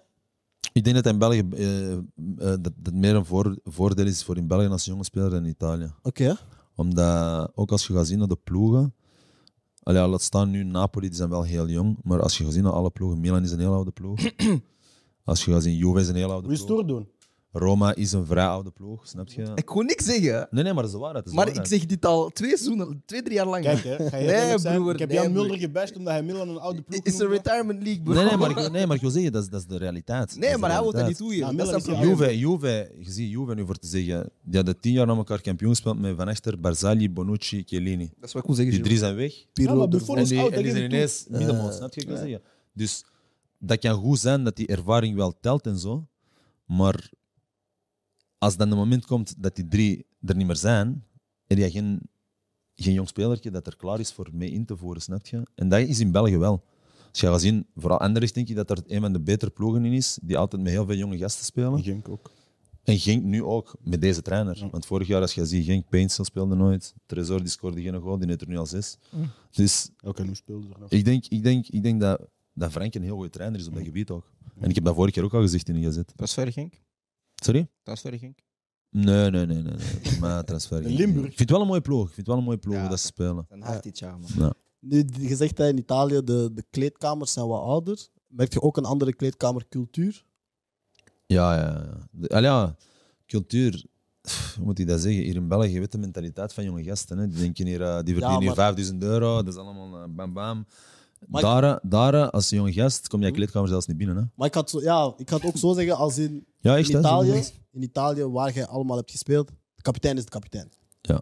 Ik 0.72 0.84
denk 0.84 0.96
dat 0.96 1.06
in 1.06 1.18
België 1.20 1.48
eh, 1.52 1.92
eh, 1.94 2.00
dat, 2.38 2.72
dat 2.76 2.94
meer 2.94 3.16
een 3.16 3.26
voor- 3.26 3.58
voordeel 3.64 4.06
is 4.06 4.24
voor 4.24 4.38
in 4.38 4.48
België 4.48 4.68
als 4.68 4.86
jonge 4.86 5.04
speler 5.04 5.30
dan 5.30 5.44
in 5.44 5.50
Italië. 5.50 5.92
Oké. 6.04 6.36
Omdat, 6.76 7.52
ook 7.56 7.72
als 7.72 7.88
je 7.88 7.94
gaat 7.94 8.08
zien 8.08 8.20
naar 8.20 8.28
de 8.28 8.38
ploegen. 8.44 8.94
Allee, 9.84 10.02
ja, 10.02 10.08
laat 10.08 10.22
staan 10.22 10.50
nu 10.50 10.64
Napoli, 10.64 11.08
die 11.08 11.16
zijn 11.18 11.30
wel 11.30 11.44
heel 11.44 11.68
jong. 11.70 11.98
Maar 12.04 12.22
als 12.22 12.38
je 12.38 12.44
gaat 12.44 12.54
zien 12.54 12.64
naar 12.64 12.72
alle 12.72 12.90
ploegen, 12.90 13.20
Milan 13.20 13.44
is 13.44 13.52
een 13.52 13.60
heel 13.60 13.74
oude 13.74 13.92
ploeg. 13.92 14.20
als 15.24 15.46
je 15.46 15.52
gaat 15.52 15.64
zien, 15.64 15.76
Juve 15.76 16.00
is 16.00 16.08
een 16.08 16.16
heel 16.16 16.32
oude 16.32 16.46
Hoe 16.48 16.56
is 16.56 16.64
ploeg. 16.66 16.78
het 16.78 16.88
doen? 16.88 17.08
Roma 17.56 17.96
is 17.96 18.12
een 18.12 18.26
vrij 18.26 18.46
oude 18.46 18.72
ploeg, 18.72 19.08
snap 19.08 19.28
je? 19.28 19.52
Ik 19.56 19.66
kon 19.66 19.86
niks 19.86 20.06
zeggen, 20.06 20.48
Nee, 20.52 20.64
nee, 20.64 20.74
maar 20.74 20.84
is 20.84 20.92
dat 20.92 21.16
is 21.16 21.24
de 21.24 21.34
maar 21.34 21.48
ik 21.48 21.66
zeg 21.66 21.86
dit 21.86 22.06
al 22.06 22.30
twee 22.30 22.50
seizoenen, 22.50 23.04
twee, 23.06 23.22
drie 23.22 23.36
jaar 23.36 23.48
lang. 23.48 23.64
Kijk, 23.64 23.84
hè, 23.84 24.10
ga 24.10 24.18
je 24.18 24.26
Nee, 24.28 24.76
broer, 24.76 24.94
Ik 24.94 25.00
heb 25.00 25.10
nee, 25.10 25.18
Jan 25.18 25.32
broer. 25.32 25.42
Mulder 25.46 25.60
gebashed 25.60 25.98
omdat 25.98 26.14
hij 26.14 26.24
Milan 26.24 26.50
een 26.50 26.58
oude 26.60 26.82
ploeg 26.82 27.00
It's 27.04 27.16
a 27.16 27.24
noemde. 27.24 27.36
retirement 27.36 27.84
league, 27.84 28.02
bro. 28.04 28.14
Nee, 28.14 28.26
nee, 28.26 28.38
maar 28.38 28.50
ik, 28.50 28.72
nee, 28.72 28.88
maar 28.88 28.96
ik 28.96 29.02
wil 29.02 29.12
zeggen, 29.12 29.32
dat 29.32 29.44
is, 29.44 29.50
dat 29.50 29.60
is 29.60 29.68
de 29.68 29.78
realiteit. 29.78 30.36
Nee, 30.38 30.50
is 30.50 30.58
maar 30.58 30.72
hij 30.72 30.82
wil 30.82 30.92
dat 30.92 31.08
niet 31.08 31.18
toe 31.18 31.36
Ja, 31.36 31.52
dat 31.54 31.76
is 31.76 31.88
is. 31.88 32.00
Juve, 32.00 32.38
Juve, 32.38 32.92
je 33.00 33.12
ziet 33.12 33.30
Juve 33.32 33.56
nu 33.56 33.66
voor 33.66 33.78
te 33.78 33.88
zeggen, 33.88 34.30
die 34.44 34.56
hadden 34.56 34.80
tien 34.80 34.94
jaar 34.94 35.08
na 35.08 35.16
elkaar 35.16 35.42
kampioen 35.42 35.70
gespeeld 35.72 36.00
met 36.00 36.16
Van 36.16 36.30
Echter, 36.30 36.60
Barzagli, 36.60 37.12
Bonucci, 37.12 37.64
Chiellini. 37.66 38.10
Dat 38.20 38.28
is 38.28 38.34
wat 38.34 38.42
ik 38.42 38.48
wil 38.48 38.56
zeggen, 38.58 38.74
Die 38.74 38.84
drie 38.84 38.98
zijn 38.98 39.16
weg. 39.16 39.34
Ja, 39.36 39.46
Pirlo 39.54 39.74
maar 39.76 39.84
ervoor. 39.84 39.98
Buffon 40.00 40.16
En 40.18 40.22
is 40.22 40.30
die, 40.30 40.40
oud, 40.40 40.52
en 40.52 40.64
die 40.64 40.72
zijn 40.72 40.84
ineens 40.84 41.26
middenmoot, 41.30 41.74
snap 41.74 41.94
je 41.94 42.02
wat 42.02 42.04
ik 42.04 42.08
wil 42.08 42.18
zeggen? 42.18 42.42
Dus 42.74 43.06
dat 43.60 43.80
kan 43.80 43.94
goed 43.94 44.20
zijn 44.20 44.44
dat 44.44 44.56
die 44.56 44.68
ervaring 44.68 45.16
wel 45.16 45.38
telt 45.42 45.66
en 45.68 45.78
zo, 45.80 46.08
maar 46.66 47.12
als 48.44 48.58
dan 48.58 48.70
het 48.70 48.78
moment 48.78 49.06
komt 49.06 49.34
dat 49.38 49.56
die 49.56 49.68
drie 49.68 50.06
er 50.26 50.36
niet 50.36 50.48
meer 50.48 50.56
zijn, 50.56 51.04
heb 51.46 51.58
je 51.58 51.72
geen, 51.72 52.02
geen 52.76 52.94
jong 52.94 53.08
spelertje 53.08 53.52
dat 53.52 53.68
er 53.68 53.76
klaar 53.76 54.00
is 54.00 54.12
voor 54.12 54.30
mee 54.32 54.52
in 54.52 54.66
te 54.66 54.78
voeren, 54.78 55.02
snap 55.02 55.28
je? 55.28 55.44
En 55.56 55.70
dat 55.70 55.80
is 55.80 56.00
in 56.00 56.12
België 56.12 56.38
wel. 56.38 56.64
Als 57.10 57.20
je 57.22 57.28
gaat 57.28 57.42
zien, 57.42 57.66
vooral 57.76 58.00
Anderlecht 58.00 58.34
denk 58.34 58.50
ik 58.50 58.56
dat 58.56 58.70
er 58.70 58.84
een 58.88 59.02
van 59.02 59.14
de 59.14 59.20
betere 59.20 59.52
ploegen 59.52 59.86
in 59.86 59.94
is, 59.94 60.20
die 60.22 60.38
altijd 60.38 60.62
met 60.62 60.72
heel 60.72 60.86
veel 60.86 60.96
jonge 60.96 61.18
gasten 61.18 61.46
spelen. 61.46 61.74
En 61.74 61.84
Genk 61.84 62.10
ook. 62.10 62.32
En 62.84 63.00
Genk 63.00 63.24
nu 63.24 63.44
ook, 63.44 63.76
met 63.80 64.02
deze 64.02 64.22
trainer. 64.22 64.58
Ja. 64.58 64.70
Want 64.70 64.86
vorig 64.86 65.08
jaar, 65.08 65.22
als 65.22 65.34
je 65.34 65.46
ziet, 65.46 65.66
Genk 65.66 65.90
Painsel 65.90 66.24
speelde 66.24 66.56
nooit. 66.56 66.94
Tresor 67.06 67.40
die 67.40 67.50
scoorde 67.50 67.82
geen 67.82 67.96
goal, 67.96 68.18
die 68.18 68.28
heeft 68.28 68.42
er 68.42 68.48
nu 68.48 68.58
al 68.58 68.66
zes. 68.66 68.98
Dus 69.52 69.90
Elke 69.98 70.24
nieuw 70.24 70.34
speelde 70.34 70.68
er 70.74 70.80
nog. 70.80 70.90
ik 70.90 71.06
denk, 71.06 71.26
ik 71.26 71.44
denk, 71.44 71.68
ik 71.68 71.84
denk 71.84 72.02
dat, 72.02 72.28
dat 72.54 72.72
Frank 72.72 72.96
een 72.96 73.04
heel 73.04 73.16
goede 73.16 73.30
trainer 73.30 73.60
is 73.60 73.68
op 73.68 73.74
dat 73.74 73.84
gebied 73.84 74.10
ook. 74.10 74.32
En 74.60 74.70
ik 74.70 74.76
heb 74.76 74.84
dat 74.84 74.96
vorig 74.96 75.16
jaar 75.16 75.26
ook 75.26 75.34
al 75.34 75.42
gezegd 75.42 75.70
in 75.70 75.76
de 75.76 75.82
gazet. 75.82 76.14
Transfer 76.16 76.52
Genk. 76.52 76.74
Sorry? 77.44 77.68
Transfer 77.84 78.18
Genk. 78.18 78.40
Nee, 78.90 79.30
nee, 79.30 79.46
nee. 79.46 79.62
nee, 79.62 79.74
nee. 80.04 80.20
Maar 80.20 80.44
transfer. 80.44 80.82
In 80.82 80.96
Limburg. 80.96 81.26
Ik 81.30 81.38
vind 81.38 81.40
het 81.40 81.50
wel 81.50 81.62
een 81.62 81.68
mooie 81.68 81.82
ploeg. 81.82 82.02
Ik 82.08 82.14
vind 82.14 82.18
het 82.18 82.28
wel 82.28 82.38
een 82.38 82.44
mooie 82.44 82.58
ploeg 82.58 82.76
Ja. 82.76 82.88
dat 82.88 83.00
ze 83.00 83.06
spelen. 83.06 83.46
Een 83.50 83.62
hard 83.62 83.84
dit 83.84 84.00
jaar, 84.00 84.18
man. 84.38 84.54
Nu, 84.80 85.06
je 85.20 85.36
zegt 85.36 85.56
dat 85.58 85.68
in 85.70 85.78
Italië 85.78 86.22
de, 86.24 86.50
de 86.54 86.64
kleedkamers 86.70 87.34
zijn 87.34 87.48
wat 87.48 87.62
ouder. 87.62 88.08
Merk 88.28 88.54
je 88.54 88.62
ook 88.62 88.78
een 88.78 88.86
andere 88.86 89.14
kleedkamercultuur? 89.14 90.24
Ja, 91.26 91.56
ja. 91.56 91.98
ja. 92.30 92.40
Ja, 92.40 92.76
cultuur. 93.26 93.86
Hoe 94.56 94.66
moet 94.66 94.80
ik 94.80 94.88
dat 94.88 95.02
zeggen? 95.02 95.24
Hier 95.24 95.36
in 95.36 95.48
België, 95.48 95.70
je 95.74 95.80
weet 95.80 95.92
de 95.92 95.98
mentaliteit 95.98 96.54
van 96.54 96.64
jonge 96.64 96.84
gasten. 96.84 97.18
Hè? 97.18 97.28
Die 97.28 97.38
denken 97.40 97.66
hier, 97.66 97.82
eh, 97.82 97.94
die 97.96 98.14
verdienen 98.14 98.38
hier 98.38 98.46
maar- 98.48 98.56
5000 98.56 99.04
euro. 99.04 99.36
Dat 99.44 99.54
is 99.54 99.60
allemaal 99.60 100.02
eh, 100.04 100.10
bam 100.10 100.34
bam. 100.34 100.66
Maar 101.28 101.42
Daar, 101.42 101.80
daar, 101.84 102.30
als 102.30 102.50
jonge 102.50 102.74
gast, 102.74 103.08
kom 103.08 103.22
je 103.24 103.32
kleedkamer 103.32 103.70
zelfs 103.70 103.88
niet 103.88 103.98
binnen. 103.98 104.18
Hè? 104.18 104.24
Maar 104.36 104.48
ik 104.48 104.54
had, 104.54 104.70
zo, 104.70 104.82
ja, 104.82 105.14
ik 105.18 105.30
had 105.30 105.44
ook 105.46 105.58
zo 105.58 105.74
zeggen 105.74 105.96
als 105.98 106.18
in, 106.18 106.46
Ja, 106.60 106.72
in, 106.74 106.78
echt. 106.80 106.92
hè? 106.92 107.00
Italië, 107.00 107.44
in 107.72 107.82
Italië, 107.82 108.24
waar 108.26 108.54
je 108.54 108.68
allemaal 108.68 108.98
hebt 108.98 109.12
gespeeld, 109.12 109.48
de 109.76 109.82
kapitein 109.82 110.18
is 110.18 110.24
de 110.24 110.30
kapitein. 110.30 110.70
Ja. 111.02 111.22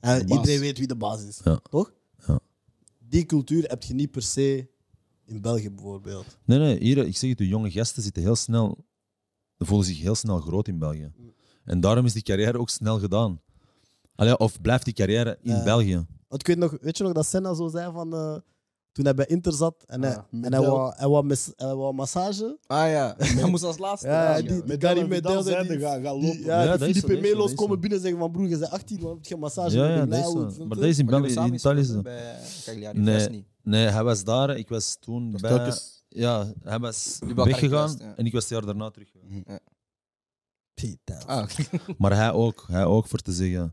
En 0.00 0.20
iedereen 0.30 0.60
weet 0.60 0.78
wie 0.78 0.86
de 0.86 0.96
baas 0.96 1.22
is. 1.24 1.40
Ja. 1.44 1.60
Toch? 1.70 1.92
Ja. 2.26 2.38
Die 2.98 3.26
cultuur 3.26 3.64
heb 3.68 3.82
je 3.82 3.94
niet 3.94 4.10
per 4.10 4.22
se 4.22 4.68
in 5.24 5.40
België 5.40 5.70
bijvoorbeeld. 5.70 6.38
Nee, 6.44 6.58
nee, 6.58 6.78
hier, 6.78 6.98
ik 6.98 7.16
zeg 7.16 7.28
het, 7.28 7.38
de 7.38 7.48
jonge 7.48 7.70
gasten 7.70 8.02
zitten 8.02 8.22
heel 8.22 8.36
snel, 8.36 8.84
voelen 9.58 9.86
zich 9.86 9.98
heel 10.00 10.14
snel 10.14 10.40
groot 10.40 10.68
in 10.68 10.78
België. 10.78 11.12
En 11.64 11.80
daarom 11.80 12.04
is 12.04 12.12
die 12.12 12.22
carrière 12.22 12.58
ook 12.58 12.70
snel 12.70 12.98
gedaan. 12.98 13.40
Allee, 14.14 14.38
of 14.38 14.60
blijft 14.60 14.84
die 14.84 14.94
carrière 14.94 15.38
in 15.42 15.54
Ja. 15.56 15.64
België? 15.64 16.06
Want 16.28 16.40
ik 16.40 16.46
weet, 16.46 16.58
nog, 16.58 16.76
weet 16.80 16.96
je 16.96 17.04
nog 17.04 17.12
dat 17.12 17.26
Senna 17.26 17.54
zo 17.54 17.68
zei 17.68 17.92
van... 17.92 18.14
eh, 18.14 18.36
toen 18.94 19.04
hij 19.04 19.14
bij 19.14 19.26
Inter 19.26 19.52
zat 19.52 19.84
en, 19.86 20.02
hij, 20.02 20.16
Ah, 20.16 20.22
en 20.42 20.52
hij, 20.52 20.60
wou, 20.60 20.92
hij, 20.96 21.08
wou 21.08 21.24
mes- 21.26 21.52
hij 21.56 21.74
wou 21.74 21.94
massage. 21.94 22.58
Ah 22.66 22.90
ja, 22.90 23.14
hij 23.40 23.50
moest 23.50 23.62
als 23.64 23.78
laatste. 23.78 24.06
Ja, 24.08 24.36
Ja, 24.36 24.40
die, 24.42 24.48
die 24.52 24.62
Met 24.66 24.84
Gary 24.84 25.06
Medel, 25.08 25.42
die, 25.42 25.52
ga- 25.52 25.62
ga 25.64 25.98
die- 25.98 26.00
lopen. 26.00 26.40
ja, 26.40 26.62
Ja, 26.62 26.78
zo, 26.92 27.06
Melos 27.20 27.54
komen 27.54 27.80
binnen 27.80 27.98
en 27.98 28.04
zeggen 28.04 28.20
van 28.20 28.30
broer, 28.32 28.48
je 28.48 28.58
bent 28.58 28.70
18, 28.70 28.98
waarom 29.00 29.18
heb 29.18 29.26
je 29.26 29.36
massage? 29.36 29.76
Ja, 29.76 29.88
ja, 29.88 30.06
dat 30.06 30.32
want- 30.32 30.58
Maar 30.58 30.76
dat 30.76 30.84
is 30.86 30.98
in 30.98 31.06
België, 31.06 31.32
in 31.34 31.54
Italië 31.54 31.80
is 31.80 31.88
dat. 31.92 32.02
Nee. 32.04 32.32
of 32.90 33.12
was 33.14 33.28
niet? 33.28 33.46
Nee, 33.62 33.86
hij 33.86 34.02
was 34.04 34.24
daar. 34.24 34.56
Ik 34.56 34.68
was 34.68 34.96
toen 35.00 35.30
Dat 35.30 35.40
bij... 35.40 35.50
telkens- 35.50 36.04
Ja, 36.08 36.46
hij 36.62 36.78
was 36.78 37.18
weggegaan 37.34 37.94
ja. 37.98 38.12
en 38.16 38.26
ik 38.26 38.32
was 38.32 38.42
het 38.42 38.52
jaar 38.52 38.64
daarna 38.66 38.90
teruggegaan. 38.90 39.44
Putain. 40.74 41.26
Ah. 41.26 41.48
Maar 41.98 42.16
hij 42.16 42.32
ook, 42.32 42.64
hij 42.68 42.84
ook 42.84 43.06
voor 43.06 43.18
te 43.18 43.32
zeggen. 43.32 43.72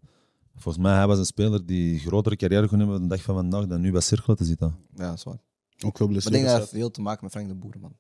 Volgens 0.62 0.84
mij 0.84 0.96
hij 0.96 1.08
was 1.08 1.18
een 1.18 1.26
speler 1.26 1.66
die 1.66 2.00
grotere 2.00 2.36
carrière 2.36 2.68
kon 2.68 2.78
hebben 2.78 2.96
op 2.96 3.02
de 3.02 3.08
dag 3.08 3.22
van 3.22 3.36
vandaag 3.36 3.66
dan 3.68 3.82
nu 3.82 3.92
bij 3.92 4.02
Cirkel 4.02 4.36
te 4.36 4.44
zitten. 4.44 4.76
Ja, 4.96 5.08
dat 5.10 5.18
is 5.18 5.24
waar. 5.24 5.38
Ook 5.86 5.98
veel 5.98 6.08
Maar 6.08 6.16
ik 6.16 6.22
denk 6.22 6.32
blessures. 6.32 6.52
dat 6.52 6.60
heeft 6.60 6.72
veel 6.72 6.92
te 6.92 7.02
maken 7.02 7.20
met 7.24 7.32
Frank 7.32 7.48
de 7.48 7.54
Boer, 7.54 7.74
man. 7.82 7.94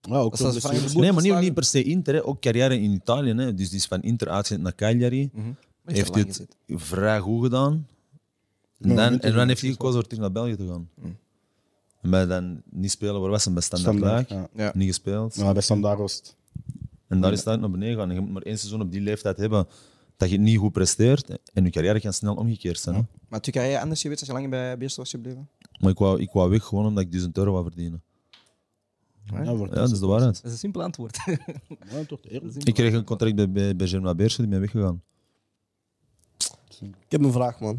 Ja, 0.00 0.16
ook 0.16 0.36
veel 0.36 0.46
is 0.48 0.54
als 0.54 0.62
Frank 0.62 0.74
de 0.74 0.80
blessures. 0.80 0.92
Boer- 0.92 1.02
Nee, 1.02 1.12
maar 1.12 1.22
niet, 1.22 1.40
niet 1.40 1.54
per 1.54 1.64
se 1.64 1.82
Inter, 1.82 2.14
hè. 2.14 2.24
ook 2.26 2.40
carrière 2.40 2.80
in 2.80 2.90
Italië. 2.90 3.32
Hè. 3.34 3.54
Dus 3.54 3.68
die 3.68 3.78
is 3.78 3.86
van 3.86 4.02
Inter 4.02 4.28
uitgezet 4.28 4.62
naar 4.62 4.74
Cagliari. 4.74 5.30
Mhm. 5.32 5.46
Heeft 5.84 6.14
hij 6.14 6.24
het 6.24 6.46
vrij 6.68 7.20
goed 7.20 7.42
gedaan. 7.42 7.86
En 8.80 8.96
dan, 8.96 9.20
en 9.20 9.34
dan 9.34 9.48
heeft 9.48 9.60
hij 9.60 9.70
gekozen 9.70 9.96
om 10.00 10.02
terug 10.06 10.18
naar 10.20 10.32
België 10.32 10.56
te 10.56 10.66
gaan. 10.66 10.88
Mm. 10.94 11.16
En 12.00 12.10
bij 12.10 12.26
dan 12.26 12.62
niet 12.70 12.90
spelen, 12.90 13.20
waar 13.20 13.30
was 13.30 13.44
hij? 13.44 13.52
Bij 13.52 13.62
Standaard 13.62 13.96
Standaard. 13.96 14.30
Luik. 14.30 14.48
Ja. 14.54 14.64
Ja. 14.64 14.72
Niet 14.74 14.88
gespeeld. 14.88 15.34
Ja, 15.34 15.52
bij 15.52 15.62
Standaard 15.62 15.98
was 15.98 16.14
het. 16.16 16.36
En 17.08 17.20
daar 17.20 17.32
is 17.32 17.46
uit 17.46 17.60
naar 17.60 17.70
beneden 17.70 17.94
gegaan. 17.94 18.14
Je 18.14 18.20
moet 18.20 18.30
maar 18.32 18.42
één 18.42 18.58
seizoen 18.58 18.80
op 18.80 18.92
die 18.92 19.00
leeftijd 19.00 19.36
hebben 19.36 19.66
dat 20.16 20.30
je 20.30 20.38
niet 20.38 20.58
goed 20.58 20.72
presteert. 20.72 21.38
En 21.52 21.64
je 21.64 21.70
carrière 21.70 22.00
kan 22.00 22.12
snel 22.12 22.34
omgekeerd 22.34 22.78
zijn. 22.78 22.94
Hè. 22.96 23.02
Maar 23.28 23.40
toen 23.40 23.52
jij 23.52 23.80
anders 23.80 24.00
geweest 24.00 24.20
als 24.20 24.28
je 24.28 24.34
lang 24.34 24.50
bij 24.50 24.78
Beerst 24.78 24.96
was 24.96 25.10
gebleven? 25.10 25.48
Maar 25.78 25.90
ik 25.90 25.98
wou, 25.98 26.20
ik 26.20 26.30
wou 26.30 26.50
weg 26.50 26.64
gewoon 26.64 26.86
omdat 26.86 27.04
ik 27.04 27.10
1000 27.10 27.36
euro 27.36 27.52
wou 27.52 27.64
verdienen. 27.64 28.02
Ja, 29.24 29.54
dat 29.54 29.90
is 29.90 29.98
de 29.98 30.06
waarheid. 30.06 30.34
Dat 30.34 30.44
is 30.44 30.52
een 30.52 30.58
simpel 30.58 30.82
antwoord. 30.82 31.18
Ja, 31.90 32.04
toch 32.06 32.20
eerlijk. 32.22 32.54
Ik 32.54 32.74
kreeg 32.74 32.92
een 32.92 33.04
contract 33.04 33.34
bij, 33.34 33.50
bij, 33.50 33.76
bij 33.76 33.86
Germain 33.86 34.16
Beersen, 34.16 34.40
die 34.42 34.50
ben 34.50 34.60
weggegaan. 34.60 35.02
Ik 36.80 36.94
heb 37.08 37.22
een 37.22 37.32
vraag, 37.32 37.60
man. 37.60 37.78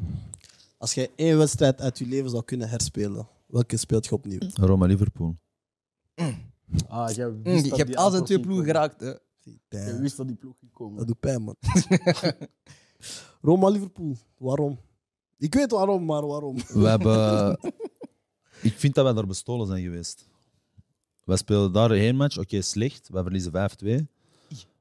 Als 0.78 0.94
jij 0.94 1.10
één 1.16 1.38
wedstrijd 1.38 1.82
uit 1.82 1.98
je 2.00 2.06
leven 2.06 2.30
zou 2.30 2.44
kunnen 2.44 2.70
herspelen, 2.70 3.28
welke 3.46 3.78
speelt 3.78 4.06
je 4.06 4.12
opnieuw? 4.12 4.40
Roma-Liverpool. 4.54 5.36
Ah, 6.88 7.10
jij 7.12 7.28
Mm, 7.28 7.42
je 7.44 7.70
dat 7.70 7.78
hebt 7.78 7.96
altijd 7.96 8.26
twee 8.26 8.40
ploegen 8.40 8.66
geraakt. 8.66 9.02
Hè. 9.02 9.14
Je 9.70 9.98
wist 10.00 10.18
dat 10.18 10.28
die 10.28 10.36
ploeg 10.36 10.56
ging 10.60 10.72
komen. 10.72 10.98
Dat 10.98 11.08
doet 11.08 11.20
pijn, 11.20 11.42
man. 11.42 11.56
Roma, 13.42 13.70
Liverpool. 13.70 14.16
Waarom? 14.38 14.80
Ik 15.38 15.54
weet 15.54 15.72
waarom, 15.72 16.06
maar 16.06 16.28
waarom? 16.28 16.56
We 16.56 16.88
hebben... 16.88 17.52
ik 18.70 18.74
vind 18.74 18.96
dat 18.96 19.04
wij 19.04 19.14
daar 19.14 19.28
bestolen 19.28 19.68
zijn 19.68 19.84
geweest. 19.84 20.28
Wij 21.24 21.38
speelden 21.38 21.74
daar 21.74 21.92
één 21.92 22.16
match, 22.16 22.38
oké, 22.38 22.62
slecht. 22.62 23.10
Wij 23.10 23.24
verliezen 23.24 23.52
5-2. 23.52 23.54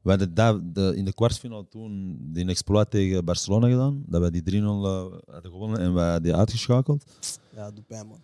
We 0.02 0.10
hadden 0.10 0.34
dat, 0.34 0.74
de, 0.74 0.92
in 0.96 1.04
de 1.04 1.14
kwartfinale 1.14 1.68
toen 1.68 2.18
die 2.32 2.46
exploit 2.46 2.90
tegen 2.90 3.24
Barcelona 3.24 3.68
gedaan. 3.68 4.04
Dat 4.06 4.20
wij 4.20 4.30
die 4.30 4.42
3-0 4.42 4.44
eh, 4.54 4.62
hadden 5.26 5.50
gewonnen 5.50 5.80
en 5.80 5.94
wij 5.94 6.20
die 6.20 6.34
uitgeschakeld. 6.34 7.04
Ja, 7.54 7.64
dat 7.64 7.76
doet 7.76 7.86
pijn, 7.86 8.06
man. 8.06 8.20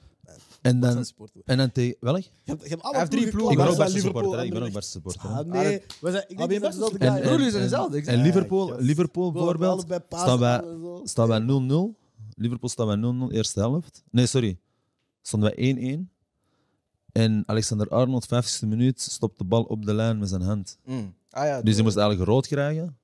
En 0.61 0.81
dan, 0.81 1.05
en 1.45 1.57
dan 1.57 1.73
tegen... 1.73 1.97
Welk? 2.01 2.23
Je 2.23 2.31
hebt, 2.45 2.69
je 2.69 2.77
Hij 2.81 3.09
drie 3.09 3.25
Ik 3.25 3.31
ploegen. 3.31 3.57
ben 3.57 3.65
Wij 3.65 3.73
ook 3.73 3.79
Barca 3.79 3.99
supporter. 3.99 4.45
Ik 4.45 4.53
ben 4.53 4.63
ook. 4.63 4.73
Barca 4.73 4.87
supporter. 4.87 5.21
Ah, 5.21 5.47
nee. 5.47 5.83
We 6.01 6.11
zijn, 6.11 6.25
ik 6.29 6.37
denk 6.37 6.49
ben 6.49 6.53
je 6.53 6.61
dat 6.61 6.73
dezelfde 6.73 6.99
En, 6.99 7.13
guy 7.13 7.23
en, 7.23 7.31
Jullie 7.31 7.51
zijn 7.51 7.63
dezelfde, 7.63 7.97
ik 7.97 8.07
en, 8.07 8.15
zeg. 8.15 8.25
Liverpool, 8.25 8.77
Liverpool 8.79 9.33
bijvoorbeeld 9.33 9.81
staan 9.81 9.89
wij, 9.89 10.01
paasballen 10.01 10.65
en 10.65 10.81
zo. 10.81 11.01
staan 11.05 11.29
wij 11.29 11.95
0-0. 11.95 11.99
Liverpool 12.37 12.69
staan 12.69 13.01
bij 13.01 13.29
0-0, 13.31 13.35
eerste 13.35 13.61
helft. 13.61 14.03
Nee, 14.11 14.27
sorry. 14.27 14.59
Stonden 15.23 15.53
wij 15.57 15.99
1-1. 15.99 16.11
En 17.13 17.43
Alexander 17.47 17.89
Arnold, 17.89 18.27
50ste 18.27 18.67
minuut, 18.67 19.01
stopt 19.01 19.39
de 19.39 19.45
bal 19.45 19.63
op 19.63 19.87
de 19.87 19.95
lijn 19.95 20.19
met 20.19 20.29
zijn 20.29 20.43
hand. 20.43 20.79
Mm. 20.85 21.15
Ah, 21.31 21.45
ja, 21.45 21.63
Dus 21.63 21.75
die 21.75 21.83
moest 21.85 21.97
eigenlijk 21.97 22.29
rood 22.29 22.47
krijgen. 22.47 22.99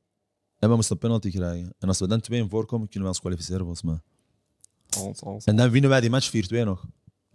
En 0.58 0.68
we 0.68 0.74
moesten 0.74 0.94
een 0.94 1.00
penalty 1.00 1.30
krijgen. 1.30 1.74
En 1.78 1.88
als 1.88 1.98
we 1.98 2.06
dan 2.06 2.20
2 2.20 2.40
in 2.40 2.48
voorkomen, 2.48 2.86
kunnen 2.86 3.02
we 3.02 3.08
ons 3.08 3.20
kwalificeren 3.20 3.60
volgens 3.60 3.82
mij. 3.82 4.00
Ons, 5.00 5.20
ons. 5.20 5.44
En 5.44 5.56
dan 5.56 5.70
winnen 5.70 5.90
wij 5.90 6.00
die 6.00 6.10
match 6.10 6.30
4-2 6.34 6.64
nog. 6.64 6.84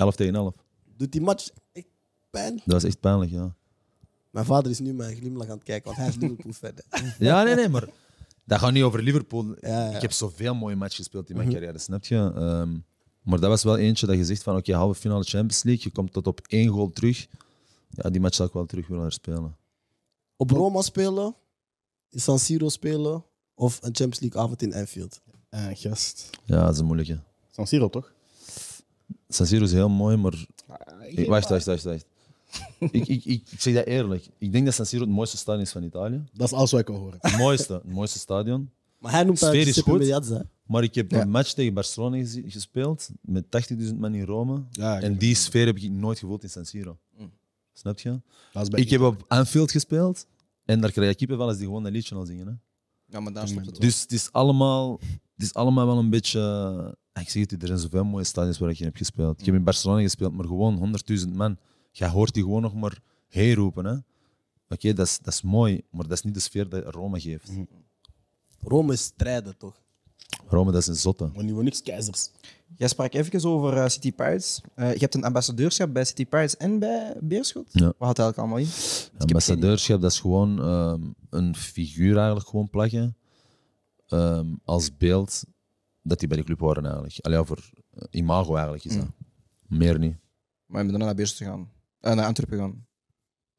11 0.01 0.15
tegen 0.15 0.35
11. 0.35 0.53
Doet 0.97 1.11
die 1.11 1.21
match 1.21 1.49
echt 1.71 1.87
pijn? 2.29 2.55
Dat 2.55 2.73
was 2.73 2.83
echt 2.83 2.99
pijnlijk, 2.99 3.31
ja. 3.31 3.55
Mijn 4.29 4.45
vader 4.45 4.71
is 4.71 4.79
nu 4.79 4.93
mijn 4.93 5.15
glimlach 5.15 5.47
aan 5.47 5.55
het 5.55 5.63
kijken, 5.63 5.85
want 5.85 5.97
hij 5.97 6.07
is 6.07 6.15
Liverpool 6.15 6.53
verder. 6.53 6.85
Ja, 7.19 7.43
nee, 7.43 7.55
nee, 7.55 7.69
maar 7.69 7.87
dat 8.45 8.59
gaat 8.59 8.71
niet 8.71 8.83
over 8.83 9.03
Liverpool. 9.03 9.55
Ja, 9.59 9.89
ja. 9.89 9.95
Ik 9.95 10.01
heb 10.01 10.11
zoveel 10.11 10.55
mooie 10.55 10.75
matches 10.75 10.97
gespeeld 10.97 11.29
in 11.29 11.35
mijn 11.37 11.51
carrière, 11.51 11.77
snap 11.77 12.05
je? 12.05 12.31
Ehm, 12.35 12.77
maar 13.21 13.39
dat 13.39 13.49
was 13.49 13.63
wel 13.63 13.77
eentje 13.77 14.05
dat 14.05 14.15
je 14.15 14.25
zegt 14.25 14.43
van 14.43 14.55
oké, 14.55 14.73
halve 14.73 14.99
finale 14.99 15.23
Champions 15.23 15.63
League, 15.63 15.83
je 15.83 15.91
komt 15.91 16.13
tot 16.13 16.27
op 16.27 16.41
één 16.47 16.67
goal 16.67 16.89
terug. 16.89 17.27
Ja, 17.89 18.09
die 18.09 18.21
match 18.21 18.35
zou 18.35 18.47
ik 18.47 18.53
wel 18.53 18.65
terug 18.65 18.87
willen 18.87 19.03
herspelen. 19.03 19.57
Op 20.35 20.51
Roma 20.51 20.81
spelen, 20.81 21.35
in 22.09 22.19
San 22.19 22.39
Siro 22.39 22.69
spelen 22.69 23.23
of 23.53 23.75
een 23.75 23.95
Champions 23.95 24.19
League 24.19 24.41
avond 24.41 24.61
in 24.61 24.73
Anfield. 24.73 25.21
Eh, 25.49 25.67
gast. 25.73 26.29
Ja, 26.43 26.63
dat 26.63 26.73
is 26.73 26.79
een 26.79 26.85
moeilijke. 26.85 27.19
San 27.51 27.67
Siro, 27.67 27.89
toch? 27.89 28.13
San 29.27 29.45
Siro 29.45 29.63
is 29.63 29.71
heel 29.71 29.89
mooi, 29.89 30.17
maar... 30.17 30.45
Ik, 31.09 31.27
wacht, 31.27 31.49
wacht, 31.49 31.65
wacht. 31.65 31.83
wacht. 31.83 32.05
ik, 32.79 33.07
ik, 33.07 33.25
ik, 33.25 33.43
ik 33.51 33.59
zeg 33.61 33.73
dat 33.73 33.85
eerlijk. 33.85 34.27
Ik 34.37 34.51
denk 34.51 34.65
dat 34.65 34.73
San 34.73 34.85
Siro 34.85 35.03
het 35.03 35.11
mooiste 35.13 35.37
stadion 35.37 35.63
is 35.63 35.71
van 35.71 35.83
Italië. 35.83 36.23
Dat 36.33 36.47
is 36.47 36.53
alles 36.53 36.71
wat 36.71 36.79
ik 36.79 36.87
wil 36.87 36.95
horen. 36.97 37.17
Het 37.21 37.37
mooiste, 37.37 37.73
het 37.73 37.91
mooiste 37.93 38.19
stadion. 38.19 38.69
Maar 38.97 39.11
hij 39.11 39.23
noemt 39.23 39.39
dat 39.39 39.49
Sfeer 39.49 39.67
is 39.67 39.77
goed. 39.77 40.43
Maar 40.65 40.83
ik 40.83 40.95
heb 40.95 41.11
Ja. 41.11 41.21
een 41.21 41.29
match 41.29 41.51
tegen 41.53 41.73
Barcelona 41.73 42.25
gespeeld 42.45 43.09
met 43.21 43.45
80.000 43.49 43.95
man 43.97 44.15
in 44.15 44.23
Rome. 44.25 44.63
Ja, 44.71 45.01
en 45.01 45.17
die 45.17 45.29
het. 45.29 45.37
sfeer 45.37 45.65
heb 45.65 45.77
ik 45.77 45.91
nooit 45.91 46.19
gevoeld 46.19 46.43
in 46.43 46.49
San 46.49 46.65
Siro. 46.65 46.97
Mm. 47.17 47.31
Snap 47.73 47.99
je? 47.99 48.21
Ik 48.69 48.89
heb 48.89 49.01
op 49.01 49.25
Anfield 49.27 49.71
gespeeld 49.71 50.25
en 50.65 50.81
daar 50.81 50.91
krijg 50.91 51.09
je 51.09 51.15
kippenvel 51.15 51.47
als 51.47 51.57
die 51.57 51.65
gewoon 51.65 51.83
dat 51.83 51.91
liedje 51.91 52.15
al 52.15 52.25
zingen. 52.25 52.47
Hè? 52.47 52.53
Ja, 53.11 53.19
maar 53.19 53.33
daar 53.33 53.47
stopt 53.47 53.65
het 53.65 53.77
wel. 53.77 53.87
Dus 53.89 54.01
het 54.01 54.11
is, 54.11 54.31
allemaal, 54.31 54.99
het 55.35 55.41
is 55.45 55.53
allemaal 55.53 55.85
wel 55.85 55.97
een 55.97 56.09
beetje. 56.09 56.39
eh, 57.13 57.21
Ik 57.23 57.29
zeg 57.29 57.49
het, 57.49 57.61
er 57.61 57.67
zijn 57.67 57.79
zoveel 57.79 58.03
mooie 58.03 58.23
stadions 58.23 58.57
waar 58.57 58.69
ik 58.69 58.79
in 58.79 58.85
heb 58.85 58.95
gespeeld. 58.97 59.39
Ik 59.39 59.45
heb 59.45 59.55
in 59.55 59.63
Barcelona 59.63 60.01
gespeeld, 60.01 60.33
maar 60.33 60.45
gewoon 60.45 60.95
100.000 61.21 61.27
man. 61.33 61.57
Jij 61.91 62.09
hoort 62.09 62.33
die 62.33 62.43
gewoon 62.43 62.61
nog 62.61 62.73
maar 62.73 62.99
hey 63.27 63.53
roepen. 63.53 63.85
hè. 63.85 63.95
Oké, 64.69 64.93
dat, 64.93 65.05
is, 65.07 65.19
dat 65.19 65.33
is 65.33 65.41
mooi, 65.41 65.81
maar 65.91 66.03
dat 66.07 66.11
is 66.17 66.21
niet 66.23 66.33
de 66.33 66.39
sfeer 66.39 66.69
die 66.69 66.79
Rome 66.81 67.19
geeft. 67.19 67.51
Rome 68.59 68.93
is 68.93 69.03
strijden, 69.03 69.57
toch? 69.57 69.81
Rome, 70.51 70.71
dat 70.71 70.81
is 70.81 70.87
een 70.87 70.95
zotte. 70.95 71.29
Maar 71.35 71.43
niet 71.43 71.53
voor 71.53 71.63
niks 71.63 71.81
keizers. 71.81 72.29
Jij 72.77 72.87
sprak 72.87 73.13
even 73.13 73.49
over 73.49 73.77
eh, 73.77 73.87
City 73.87 74.11
Pirates. 74.13 74.61
Eh, 74.75 74.93
je 74.93 74.99
hebt 74.99 75.15
een 75.15 75.23
ambassadeurschap 75.23 75.93
bij 75.93 76.05
City 76.05 76.25
Pirates 76.25 76.57
en 76.57 76.79
bij 76.79 77.13
Beerschot. 77.19 77.67
Ja. 77.71 77.85
Wat 77.85 77.95
houdt 77.97 78.17
dat 78.17 78.25
eigenlijk 78.25 78.37
allemaal 78.37 78.57
in? 78.57 78.67
Ambassadeurschap, 79.17 80.01
dat 80.01 80.11
is 80.11 80.19
gewoon 80.19 80.59
ehm, 80.61 81.01
een 81.29 81.55
figuur 81.55 82.17
eigenlijk 82.17 82.47
gewoon 82.47 82.69
plakken. 82.69 83.15
ehm, 84.07 84.45
als 84.63 84.97
beeld 84.97 85.43
dat 86.01 86.19
die 86.19 86.27
bij 86.27 86.37
de 86.37 86.43
club 86.43 86.59
horen 86.59 86.83
eigenlijk. 86.85 87.17
Allee, 87.21 87.37
ja, 87.37 87.43
voor 87.45 87.69
eh, 87.93 88.03
imago 88.09 88.53
eigenlijk 88.53 88.85
is 88.85 88.95
dat. 88.95 89.07
Meer 89.67 89.99
niet. 89.99 90.15
Maar 90.65 90.77
je 90.77 90.83
moet 90.83 90.89
daarna 90.89 91.05
naar 91.05 91.15
Beers 91.15 91.35
te 91.35 91.43
gaan. 91.43 91.69
Eh, 91.99 92.13
naar 92.13 92.25
Antwerpen 92.25 92.57
gaan. 92.57 92.85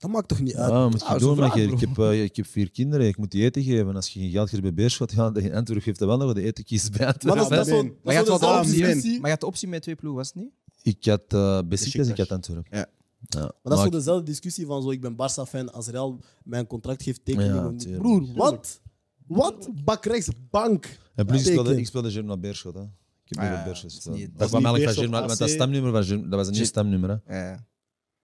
Dat 0.03 0.11
maakt 0.11 0.28
toch 0.28 0.40
niet 0.40 0.55
uit? 0.55 0.70
Ja, 0.70 0.88
moet 0.88 1.03
Ah, 1.03 1.09
je 1.09 1.14
is 1.16 1.20
doen, 1.22 1.36
vraag, 1.36 1.48
maar 1.55 1.59
ik, 1.64 1.80
heb, 1.80 1.98
eh, 1.98 2.22
ik 2.22 2.36
heb 2.36 2.46
vier 2.46 2.70
kinderen, 2.70 3.07
ik 3.07 3.16
moet 3.16 3.30
die 3.30 3.42
eten 3.44 3.62
geven. 3.62 3.94
Als 3.96 4.09
je 4.09 4.20
geen 4.20 4.30
geld 4.30 4.48
geeft 4.50 4.62
bij 4.62 4.74
Beerschot, 4.74 5.12
ja, 5.12 5.30
dan 5.30 5.42
in 5.42 5.55
Antwerpen 5.55 5.84
geeft 5.84 5.98
dat 5.98 6.09
wel 6.09 6.16
nog 6.16 6.32
de 6.32 6.42
eten 6.42 6.64
kiest 6.64 6.90
bij 6.90 6.98
Maar 7.07 7.12
Antwerpen. 7.12 7.42
is, 7.42 7.48
dat 7.48 7.66
is 7.66 7.72
zo, 7.72 7.82
Maar 7.82 7.92
Maar 8.03 8.12
je 8.12 8.18
had 8.18 8.28
wel 8.28 8.38
de 8.38 8.44
dezelfde 8.44 8.68
optie, 8.68 8.84
discussie. 8.84 9.12
maar 9.14 9.24
je 9.24 9.30
had 9.30 9.40
de 9.40 9.46
optie 9.46 9.68
met 9.68 9.82
twee 9.82 9.94
ploegen, 9.94 10.18
was 10.18 10.26
het 10.34 10.36
niet? 10.42 10.53
Ik 10.82 11.05
had 11.05 11.22
uh, 11.34 11.59
Besiktas, 11.68 12.09
ik 12.09 12.16
had 12.16 12.30
Antwerpen. 12.30 12.78
Ja. 12.78 12.86
Ja. 13.18 13.40
Maar 13.40 13.50
dat 13.62 13.72
is 13.72 13.78
zo 13.78 13.82
Maar 13.82 13.90
dezelfde 13.90 14.24
discussie 14.24 14.66
van 14.66 14.82
zo, 14.82 14.90
ik 14.90 15.00
ben 15.00 15.12
Barça-fan, 15.12 15.72
als 15.72 15.86
Real 15.86 16.20
mijn 16.44 16.66
contract 16.66 17.03
geeft, 17.03 17.24
teken 17.24 17.44
Ja, 17.44 17.55
ik 17.55 17.61
hem. 17.62 17.76
tuurlijk. 17.78 18.03
Broer, 18.03 18.26
wat? 18.34 18.80
Wat? 19.26 19.68
Bak 19.84 20.05
rechts, 20.05 20.28
bank. 20.50 20.98
En 21.14 21.26
plus, 21.26 21.38
ik 21.40 21.44
speelde, 21.46 21.62
Teken. 21.64 21.78
ik 21.80 21.86
speelde 21.86 22.11
Germ 22.11 22.26
naar 22.26 22.38
Beerschot. 22.40 22.74
Hè. 22.74 22.80
Ik 22.82 22.88
heb 23.24 23.38
Ah, 23.38 23.44
ja, 23.44 23.59
op 23.59 23.64
Beerschot 23.64 23.92
gespeeld. 23.92 24.16
Dat, 24.16 24.38
dat 24.38 24.50
was 24.50 26.46
een 26.46 26.53
nieuw 26.53 26.64
stemnummer. 26.64 27.20
Hè. 27.24 27.55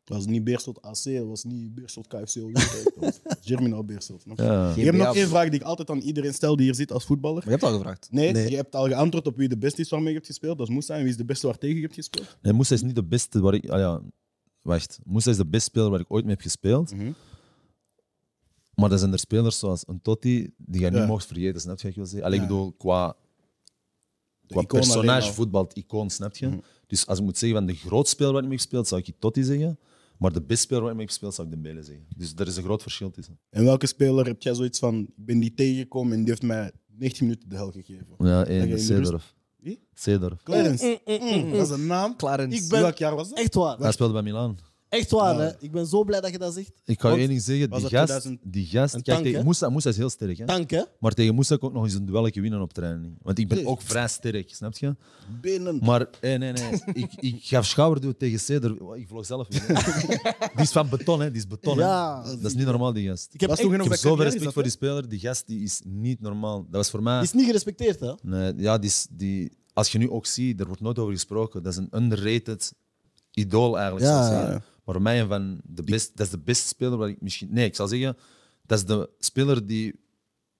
Was 0.09 0.27
niet 0.27 0.45
Beerschot 0.45 0.83
AC, 0.83 1.05
dat 1.05 1.27
was 1.27 1.45
niet 1.45 1.75
Beerschot 1.75 2.07
KFC. 2.07 2.35
Dat 2.35 2.93
was 2.97 3.21
Germinal 3.49 3.85
Beerschot. 3.85 4.23
je? 4.37 4.43
Ja. 4.43 4.75
Ik 4.75 4.85
heb 4.85 4.95
nog 4.95 5.15
één 5.17 5.29
vraag 5.29 5.49
die 5.49 5.61
ik 5.61 5.67
altijd 5.67 5.91
aan 5.91 5.99
iedereen 6.01 6.35
stel 6.35 6.57
die 6.57 6.65
hier 6.65 6.75
zit 6.75 6.93
als 6.93 7.05
voetballer. 7.05 7.37
Maar 7.37 7.45
je 7.45 7.51
hebt 7.51 7.63
al 7.63 7.73
gevraagd. 7.77 8.09
Nee, 8.11 8.33
Nee. 8.33 8.51
je 8.51 8.57
hebt 8.57 8.75
al 8.75 8.87
geantwoord 8.87 9.27
op 9.27 9.37
wie 9.37 9.49
de 9.49 9.59
beste 9.59 9.81
is 9.81 9.89
waarmee 9.89 10.09
je 10.09 10.15
hebt 10.15 10.27
gespeeld. 10.27 10.59
Dat 10.59 10.67
is 10.67 10.73
Moussa. 10.73 10.95
En 10.95 11.01
wie 11.01 11.11
is 11.11 11.17
de 11.17 11.25
beste 11.25 11.47
waar 11.47 11.59
tegen 11.59 11.77
je 11.77 11.83
hebt 11.83 11.95
gespeeld? 11.95 12.37
Nee, 12.43 12.53
Moussa 12.53 12.75
is 12.75 12.83
niet 12.83 12.95
de 12.95 13.05
beste 13.05 13.41
waar 13.41 13.55
ik... 13.55 13.69
Ah, 13.71 13.79
ja, 13.79 14.03
wacht. 14.63 14.99
Moussa 15.05 15.31
is 15.31 15.37
de 15.37 15.47
beste 15.47 15.69
speler 15.71 15.91
waar 15.91 16.01
ik 16.01 16.11
ooit 16.13 16.25
mee 16.25 16.33
heb 16.35 16.43
gespeeld. 16.43 16.93
Mhm. 16.95 17.13
Maar 18.75 18.93
er 18.93 18.99
zijn 18.99 19.13
er 19.13 19.19
spelers 19.19 19.59
zoals 19.59 19.83
een 19.87 20.03
Totti, 20.03 20.51
die 20.57 20.81
je 20.81 20.91
Ja. 20.91 20.99
niet 20.99 21.07
mocht 21.09 21.27
vergeten, 21.27 21.61
snap 21.61 21.77
je 21.77 21.83
wat 21.83 21.91
ik 21.91 21.97
wil 21.97 22.07
zeggen? 22.07 22.25
Allee, 22.25 22.41
ik 22.41 22.47
bedoel, 22.47 22.73
qua, 22.73 23.17
qua 24.47 24.55
alleen 24.55 24.67
personage 24.67 25.27
al. 25.27 25.33
voetbal, 25.33 25.63
het 25.63 25.77
icoon, 25.77 26.11
snap 26.11 26.37
je? 26.37 26.47
Mhm. 26.47 26.59
Dus 26.87 27.07
als 27.07 27.19
ik 27.19 27.25
moet 27.25 27.39
zeggen 27.39 27.59
van 27.59 27.67
de 27.67 27.75
grootste 27.75 28.15
speler 28.15 28.33
waar 28.33 28.43
ik 28.43 28.49
mee 28.49 28.59
heb 28.59 28.67
gespeeld, 28.67 28.89
zou 28.89 29.03
ik 29.05 29.15
Totti 29.19 29.43
zeggen. 29.43 29.79
Maar 30.19 30.33
de 30.33 30.43
beste 30.43 30.63
speler 30.65 30.83
waar 30.83 30.91
ik 30.93 30.97
mee 30.97 31.07
heb 31.07 31.15
gespeeld, 31.15 31.35
zou 31.35 31.49
ik 31.49 31.53
Dembele 31.55 31.83
zeggen. 31.83 32.07
Dus 32.17 32.33
er 32.37 32.47
is 32.47 32.57
een 32.57 32.63
groot 32.63 32.83
verschil 32.83 33.11
tussen. 33.11 33.39
En 33.51 33.65
welke 33.65 33.87
speler 33.87 34.27
heb 34.27 34.43
jij 34.43 34.55
zoiets 34.55 34.79
van, 34.79 34.99
ik 34.99 35.11
ben 35.17 35.39
die 35.39 35.55
tegengekomen 35.55 36.13
en 36.13 36.19
die 36.19 36.29
heeft 36.29 36.43
mij 36.43 36.71
19 36.87 37.27
minuten 37.27 37.49
de 37.49 37.57
hel 37.57 37.71
gegeven? 37.71 38.07
Ja, 38.19 38.45
één, 38.45 38.69
de 38.71 38.79
Seedorf. 38.79 39.35
Wie? 39.57 39.81
Seedorf. 39.95 40.43
Clarence. 40.43 41.01
Mm, 41.05 41.51
dat 41.53 41.67
is 41.67 41.71
een 41.71 41.87
naam. 41.87 42.17
Clarence. 42.17 42.63
Ik 42.63 42.69
ben- 42.69 42.81
Welk 42.81 42.97
jaar 42.97 43.15
was 43.15 43.29
dat? 43.29 43.39
Echt 43.39 43.55
waar. 43.55 43.79
Hij 43.79 43.93
speelde 43.93 44.13
bij 44.13 44.23
Milaan. 44.23 44.57
Echt 44.89 45.11
waar, 45.11 45.35
Ja. 45.35 45.41
hè? 45.41 45.51
Ik 45.61 45.71
ben 45.73 45.87
zo 45.87 46.05
blij 46.05 46.21
dat 46.21 46.31
je 46.31 46.39
dat 46.39 46.55
zegt. 46.55 46.73
Ik 46.85 47.01
ga 47.01 47.09
je 47.09 47.09
Want- 47.09 47.19
één 47.19 47.29
ding 47.29 47.43
zeggen, 47.43 47.69
was 47.69 47.81
die 47.81 47.91
dat 47.91 47.99
gast, 47.99 48.21
2000 48.21 48.53
die 48.53 48.67
gast 48.67 48.95
Een 48.95 49.03
kijk, 49.03 49.05
tank, 49.17 49.23
tegen 49.23 49.39
hè? 49.39 49.45
Moussa, 49.45 49.69
Moussa 49.69 49.89
is 49.91 49.97
heel 49.97 50.11
sterk, 50.11 50.39
hè? 50.39 50.45
Dank, 50.45 50.71
hè? 50.71 50.83
maar 51.01 51.13
tegen 51.13 51.35
Moussa 51.35 51.57
kon 51.57 51.69
ik 51.69 51.75
nog 51.75 51.85
eens 51.85 51.95
een 51.95 52.07
duelletje 52.07 52.41
winnen 52.41 52.61
op 52.61 52.73
training. 52.73 53.17
Want 53.23 53.39
ik 53.39 53.49
ben 53.49 53.57
Nee. 53.57 53.67
ook 53.67 53.83
vrij 53.83 54.09
sterk, 54.09 54.55
snap 54.55 54.77
je? 54.77 54.97
Benen. 55.41 55.79
Maar 55.85 56.01
eh, 56.21 56.39
nee, 56.39 56.53
nee, 56.53 56.83
ik, 57.03 57.13
ik 57.15 57.37
gaf 57.41 57.67
schouderduw 57.67 58.13
tegen 58.13 58.41
Ceder. 58.41 58.95
Ik 58.97 59.09
vloog 59.09 59.27
zelf 59.27 59.47
weer. 59.49 59.67
Die 60.55 60.65
is 60.65 60.71
van 60.73 60.89
beton, 60.89 61.21
hè? 61.21 61.31
Die 61.31 61.41
is 61.41 61.47
beton. 61.47 61.79
hè. 61.79 61.85
Ja. 61.85 62.23
Dat 62.23 62.45
is 62.45 62.55
niet 62.55 62.67
normaal, 62.67 62.93
die 62.93 63.09
gast. 63.09 63.29
Ik 63.35 63.41
heb 63.41 63.49
Was 63.49 63.59
echt- 63.59 63.69
toen 63.69 63.77
Ik 63.77 63.83
nog 63.83 63.93
heb 63.93 64.01
bij 64.03 64.11
zoveel 64.11 64.25
respect 64.25 64.53
voor 64.53 64.63
die 64.63 64.73
speler. 64.73 65.09
Die 65.09 65.19
gast 65.19 65.47
die 65.47 65.63
is 65.63 65.81
niet 65.85 66.21
normaal. 66.21 66.57
Dat 66.63 66.67
was 66.71 66.91
voor 66.91 67.03
mij. 67.03 67.15
Die 67.19 67.27
is 67.29 67.33
niet 67.33 67.47
gerespecteerd, 67.47 68.01
hè? 68.01 68.13
Nee, 68.23 68.53
ja, 68.57 68.79
die 68.79 68.89
is, 68.91 69.07
die, 69.11 69.53
als 69.73 69.93
je 69.93 69.99
nu 69.99 70.11
ook 70.11 70.27
ziet, 70.27 70.61
er 70.61 70.67
wordt 70.67 70.81
nooit 70.83 70.99
over 70.99 71.13
gesproken. 71.13 71.63
Dat 71.63 71.73
is 71.73 71.79
een 71.79 71.89
underrated 71.95 72.73
idool 73.33 73.77
eigenlijk. 73.79 74.07
Ja, 74.07 74.23
zou 74.23 74.27
ik 74.35 74.41
ja, 74.41 74.45
zeggen. 74.45 74.63
Voor 74.93 75.03
mij 75.03 75.21
een 75.21 75.29
van 75.29 75.61
de 75.65 75.83
best, 75.83 76.17
dat 76.17 76.27
is 76.27 76.33
de 76.33 76.39
beste 76.39 76.69
speler 76.69 76.99
waar 76.99 77.09
ik 77.09 77.21
misschien. 77.21 77.49
Nee, 77.53 77.65
ik 77.67 77.75
zal 77.75 77.89
zeggen, 77.89 78.17
dat 78.67 78.79
is 78.79 78.85
de 78.85 79.11
speler 79.19 79.67
die 79.67 79.95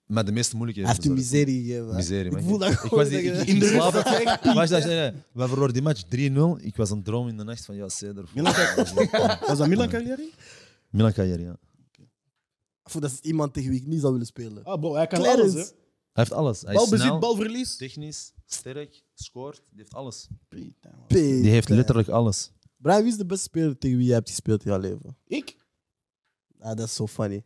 met 0.07 0.27
de 0.27 0.33
meeste 0.33 0.57
Hij 0.57 0.65
moeilijkheden. 0.65 0.91
heeft 0.91 1.05
u 1.05 1.15
bezorgd. 1.15 1.33
miserie 1.33 1.65
gegeven. 1.65 1.95
Miserie, 1.95 2.37
Ik 2.37 2.43
voel 2.45 2.59
dat 2.59 2.71
Ik 2.71 2.77
gewoon. 2.79 2.99
was 2.99 3.09
die, 3.09 3.33
dat 3.33 3.41
ik, 3.41 3.47
je- 3.47 3.53
ik, 3.55 3.63
ik 3.63 3.69
slaap 3.69 3.93
nee, 4.85 4.85
nee. 4.85 5.13
We 5.33 5.49
verloren 5.49 5.73
die 5.73 5.83
match 5.83 6.03
3-0. 6.05 6.65
Ik 6.65 6.77
was 6.77 6.91
aan 6.91 6.97
het 6.97 7.05
dromen 7.05 7.31
in 7.31 7.37
de 7.37 7.45
nacht 7.45 7.65
van 7.65 7.75
ja, 7.77 7.89
Ceder. 7.89 8.25
Milan. 8.35 8.53
Was 9.47 9.59
dat 9.59 9.69
Milan 9.69 9.89
Cagliari? 9.89 10.33
Milan 10.91 11.13
Cagliari, 11.13 11.43
ja. 11.43 11.57
Voel, 12.83 13.01
Dat 13.03 13.11
is 13.13 13.21
iemand 13.21 13.53
tegen 13.53 13.71
wie 13.71 13.81
ik 13.81 13.87
niet 13.87 14.01
zou 14.01 14.13
willen 14.13 14.27
spelen. 14.27 14.65
Ah, 14.65 14.81
bro, 14.81 14.95
hij 14.95 15.07
kan 15.07 15.19
Clarence. 15.21 15.43
alles, 15.43 15.55
hè. 15.55 15.61
Hij 16.13 16.27
heeft 16.27 16.33
alles. 16.33 16.61
Hij 16.61 16.71
is 16.73 16.77
Balbezit, 16.79 17.07
snel, 17.07 17.19
balverlies. 17.19 17.77
technisch, 17.77 18.33
sterk, 18.47 19.03
scoort. 19.15 19.57
Die 19.71 19.79
heeft 19.79 19.95
alles. 19.95 20.29
Die 21.09 21.51
heeft 21.51 21.69
letterlijk 21.69 22.09
alles. 22.09 22.51
Brian, 22.79 23.03
wie 23.03 23.11
is 23.13 23.17
de 23.19 23.27
beste 23.27 23.45
speler 23.45 23.79
tegen 23.79 23.97
wie 23.99 24.07
je 24.07 24.13
hebt 24.13 24.29
gespeeld 24.29 24.65
in 24.65 24.71
jouw 24.71 24.81
leven? 24.81 25.17
Ik? 25.27 25.57
Ah, 26.59 26.77
dat 26.77 26.87
is 26.87 26.95
zo 26.95 27.07
funny. 27.07 27.45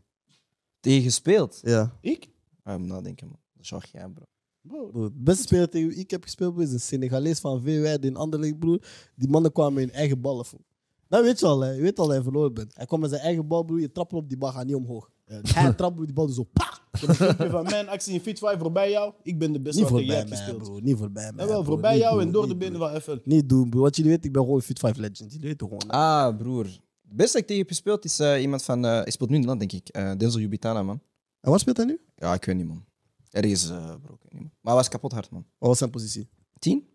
Tegen 0.81 1.03
gespeeld? 1.03 1.61
Ja. 1.63 1.99
Ik? 2.01 2.29
Ah, 2.63 2.73
ik 2.75 2.79
moet 2.79 2.89
nadenken, 2.89 3.27
man. 3.27 3.39
Dat 3.55 3.65
is 3.65 3.71
wel 3.71 3.83
jij, 3.93 4.09
bro. 4.09 4.25
Bro, 4.61 5.09
De 5.09 5.11
beste 5.15 5.43
speler 5.43 5.69
tegen 5.69 5.89
wie 5.89 5.97
ik 5.99 6.11
heb 6.11 6.23
gespeeld 6.23 6.55
bro, 6.55 6.63
is 6.63 6.73
een 6.73 6.81
Senegalees 6.81 7.39
van 7.41 7.61
VWI 7.63 7.97
in 8.01 8.17
Anderlecht, 8.17 8.59
broer. 8.59 8.87
Die 9.17 9.29
mannen 9.29 9.53
kwamen 9.53 9.83
in 9.83 9.91
eigen 9.91 10.21
ballen. 10.21 10.45
fool. 10.45 10.65
Dat 11.09 11.23
weet 11.25 11.39
je 11.41 11.47
al, 11.47 11.61
hè. 11.61 11.71
je 11.71 11.81
weet 11.81 11.99
al 11.99 12.07
dat 12.07 12.17
je 12.17 12.23
verloren 12.23 12.55
bent. 12.55 12.75
Hij 12.77 12.87
kwam 12.87 13.01
met 13.01 13.11
zijn 13.11 13.23
eigen 13.23 13.47
bal, 13.47 13.63
broer. 13.63 13.81
Je 13.81 13.93
trapt 13.93 14.13
op, 14.13 14.29
die 14.29 14.39
bal 14.39 14.53
gaat 14.53 14.67
niet 14.67 14.75
omhoog. 14.75 15.11
Ja, 15.33 15.61
Hij 15.61 15.73
trapt, 15.81 15.95
broer, 15.95 16.07
die 16.07 16.15
bal 16.15 16.29
zo. 16.29 16.43
Pa! 16.53 16.81
Ik 16.93 17.01
heb 17.01 17.09
een 17.09 17.15
filmpje 17.15 17.51
van 17.51 17.65
mijn 17.65 17.89
actie 17.89 18.15
in 18.15 18.21
Fit 18.21 18.39
5 18.39 18.59
voorbij 18.59 18.91
jou. 18.91 19.13
Ik 19.23 19.39
ben 19.39 19.53
de 19.53 19.61
beste 19.61 19.81
Niet 19.81 19.91
wat 19.91 19.99
tegen 20.01 20.15
jij 20.15 20.27
voorbij 20.27 20.47
mij, 20.47 20.57
bro. 20.57 20.79
Niet 20.81 20.97
voorbij 20.99 21.33
mij. 21.33 21.45
Jawel, 21.45 21.63
bro. 21.63 21.73
voorbij 21.73 21.99
jou 21.99 22.23
en 22.23 22.33
door 22.33 22.49
de 22.49 22.57
benen 22.57 22.79
van 22.79 23.01
FL. 23.01 23.17
Niet 23.25 23.49
doen, 23.49 23.71
bro. 23.71 23.81
Wat 23.81 23.97
jullie 23.97 24.11
weten, 24.11 24.27
ik 24.27 24.33
ben 24.33 24.43
gewoon 24.43 24.57
een 24.57 24.63
Fit 24.65 24.79
5 24.79 24.97
legend. 24.97 25.33
Jullie 25.33 25.49
weten 25.49 25.67
gewoon. 25.69 25.89
Ah, 25.89 26.37
broer. 26.37 26.65
Het 26.65 27.17
beste 27.17 27.33
dat 27.33 27.41
ik 27.41 27.47
tegen 27.47 27.63
heb 27.63 27.69
gespeeld 27.69 28.05
is 28.05 28.19
eh, 28.19 28.41
iemand 28.41 28.63
van... 28.63 28.85
eh 28.85 28.91
hij 28.91 29.11
speelt 29.11 29.31
nu 29.31 29.37
in 29.37 29.43
Nederland, 29.47 29.71
denk 29.71 29.87
ik. 29.87 29.95
Eh 29.95 30.13
Denzel 30.19 30.41
Jubitana, 30.41 30.83
man. 30.83 31.01
En 31.41 31.51
waar 31.51 31.59
speelt 31.61 31.77
hij 31.77 31.87
nu? 31.87 32.01
Ja, 32.17 32.35
ik 32.35 32.45
weet 32.45 32.57
niet, 32.57 32.67
man. 32.67 32.85
Ergens, 33.31 33.71
eh 33.71 33.77
bro. 33.77 34.15
Ik 34.15 34.23
weet 34.23 34.33
niet, 34.33 34.43
man. 34.43 34.51
Maar 34.61 34.73
hij 34.73 34.75
was 34.75 34.89
kapot 34.89 35.13
hard, 35.13 35.31
man. 35.31 35.45
Wat 35.59 35.69
was 35.69 35.79
zijn 35.79 35.91
positie? 35.91 36.29
Tien? 36.59 36.87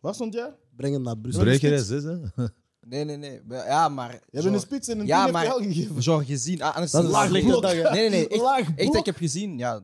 Waar 0.00 0.14
stond 0.14 0.34
jij? 0.34 0.54
Breng 0.76 0.94
hem 0.94 1.02
naar 1.02 1.18
Brussel. 1.18 1.42
Breker 1.42 1.72
is 1.72 1.88
hè? 1.88 2.16
Nee, 2.86 3.04
nee, 3.04 3.16
nee. 3.16 3.40
Ja, 3.48 3.88
maar... 3.88 4.12
Je 4.30 4.42
bent 4.42 4.54
een 4.54 4.60
spits 4.60 4.88
en 4.88 4.98
een 4.98 5.06
Ja, 5.06 5.26
maar- 5.26 5.46
gegeven. 5.46 6.02
Genre 6.02 6.24
gezien... 6.24 6.62
Ah, 6.62 6.74
anders 6.74 6.92
Dat 6.92 7.04
is 7.04 7.10
laag 7.10 7.28
blok. 7.42 7.62
dag. 7.62 7.72
Nee, 7.72 7.82
nee, 7.92 8.08
nee. 8.10 8.28
Echt, 8.28 8.40
Laag 8.42 8.58
echt 8.58 8.76
dat 8.76 8.76
blok. 8.86 8.96
ik 8.96 9.06
heb 9.06 9.16
gezien, 9.16 9.58
ja. 9.58 9.80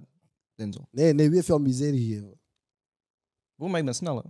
Denzel. 0.55 0.89
Nee, 0.91 1.13
nee, 1.13 1.27
wie 1.27 1.35
heeft 1.35 1.47
jou 1.47 1.61
miserie 1.61 2.07
gegeven? 2.07 2.41
Bro, 3.55 3.69
maar 3.69 3.79
ik 3.79 3.85
ben 3.85 3.95
snel, 3.95 4.17
hè. 4.17 4.23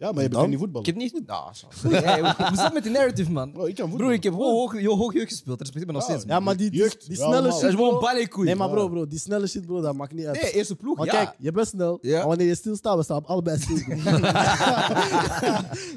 Ja, 0.00 0.12
maar 0.12 0.22
je 0.22 0.28
bent 0.28 0.42
niet 0.42 0.52
Ik 0.52 0.58
voetbal. 0.58 0.82
heb 0.84 0.94
niet... 0.94 1.22
Zo. 1.52 1.88
Nee, 1.88 2.00
hoe 2.02 2.34
hoe 2.36 2.46
zit 2.46 2.60
het 2.60 2.72
met 2.72 2.82
die 2.82 2.92
narrative, 2.92 3.30
man? 3.30 3.52
Bro, 3.52 3.64
ik 3.64 3.74
kan 3.74 3.88
voetbal. 3.88 4.06
Bro, 4.06 4.16
ik 4.16 4.22
heb 4.22 4.32
hoog, 4.32 4.52
hoog, 4.52 4.72
heel 4.72 4.96
hoog 4.96 5.12
jeugd 5.12 5.28
gespeeld. 5.28 5.60
Respecteer 5.60 5.86
me 5.86 5.92
nog 5.92 6.02
steeds. 6.02 6.24
Ja, 6.26 6.40
maar 6.40 6.56
die, 6.56 6.72
snelle 6.98 7.30
man. 7.30 7.42
Dat 7.42 7.52
shit, 7.52 7.68
is 7.68 7.74
gewoon. 7.74 8.44
Nee, 8.44 8.54
maar 8.54 8.70
bro, 8.70 8.88
bro, 8.88 9.06
die 9.06 9.18
snelle 9.18 9.46
shit, 9.46 9.66
bro, 9.66 9.80
dat 9.80 9.94
maakt 9.94 10.12
niet 10.12 10.26
uit. 10.26 10.42
Nee, 10.42 10.52
eerste 10.52 10.76
ploeg, 10.76 10.96
Maar 10.96 11.06
ja. 11.06 11.12
kijk, 11.12 11.34
je 11.38 11.52
bent 11.52 11.66
snel. 11.68 11.98
Ja. 12.00 12.18
Maar 12.18 12.26
wanneer 12.26 12.46
je 12.46 12.54
stilstaat, 12.54 12.96
we 12.96 13.02
staan 13.02 13.26
allebei 13.26 13.58
stil. 13.58 13.76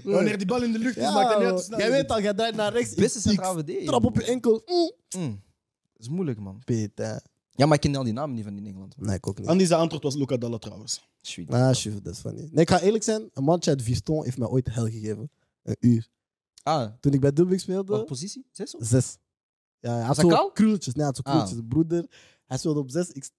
Wanneer 0.14 0.38
die 0.38 0.48
bal 0.48 0.64
in 0.64 0.72
de 0.72 0.80
lucht 0.80 0.98
is, 0.98 1.04
Ja, 1.04 1.14
maakt 1.14 1.30
het 1.30 1.40
niet 1.40 1.48
uit 1.48 1.68
Jij 1.68 1.86
je 1.86 1.92
weet 1.92 2.12
al, 2.12 2.22
jij 2.22 2.34
draait 2.34 2.56
naar 2.56 2.74
rechts. 2.74 2.94
Beste 2.94 3.18
ik 3.18 3.24
centraal 3.24 3.54
verdediger. 3.54 3.88
Trap 3.88 4.06
op 4.06 4.16
je 4.16 4.24
enkel. 4.24 4.62
Mm. 4.66 5.22
Mm. 5.22 5.42
Dat 5.94 6.02
is 6.02 6.10
moeilijk, 6.10 6.40
man. 6.40 6.62
Peter. 6.66 7.22
Ja, 7.56 7.66
maar 7.66 7.76
ik 7.76 7.82
ken 7.82 7.96
al 7.96 8.04
die 8.04 8.14
namen 8.14 8.36
niet 8.36 8.44
van 8.44 8.54
die 8.54 8.64
Nederland. 8.64 8.98
man. 8.98 9.08
Nee, 9.08 9.16
ik 9.16 9.28
ook 9.28 9.40
niet. 9.40 9.48
Andy 9.48 9.66
zijn 9.66 9.80
antwoord 9.80 10.04
was 10.04 10.16
Luca 10.16 10.38
Dalla 10.38 10.58
trouwens. 10.58 11.02
Sweet. 11.26 11.50
Ah, 11.52 11.74
dat 12.04 12.14
is 12.14 12.20
funny. 12.20 12.50
Nee, 12.52 12.62
ik 12.64 12.70
ga 12.70 12.80
eerlijk 12.82 13.04
zijn. 13.04 13.30
Een 13.34 13.44
mannetje 13.44 13.70
uit 13.72 13.82
Viston 13.82 14.24
heeft 14.24 14.38
mij 14.38 14.48
ooit 14.48 14.74
hel 14.74 14.86
gegeven. 14.86 15.32
Een 15.64 15.76
uur. 15.80 16.08
Ah, 16.64 16.92
Toen 17.00 17.14
ik 17.14 17.20
bij 17.20 17.34
Dubbing 17.34 17.60
speelde, 17.62 17.92
wat 17.92 18.06
positie? 18.06 18.46
Zes 18.52 18.76
of? 18.76 18.86
zes. 18.88 19.18
Ja, 19.80 19.94
hij 19.96 20.04
had 20.04 20.16
zo 20.16 20.50
krulletjes. 20.54 20.94
Nee, 20.94 21.06
hij 21.06 21.14
had 21.16 21.16
zo 21.16 21.22
Ah. 21.24 21.32
krulletjes. 21.32 21.60
Broeder, 21.68 22.06
hij 22.46 22.58
speelde 22.58 22.80
op 22.80 22.90
zes. 22.90 23.10
Ik, 23.12 23.30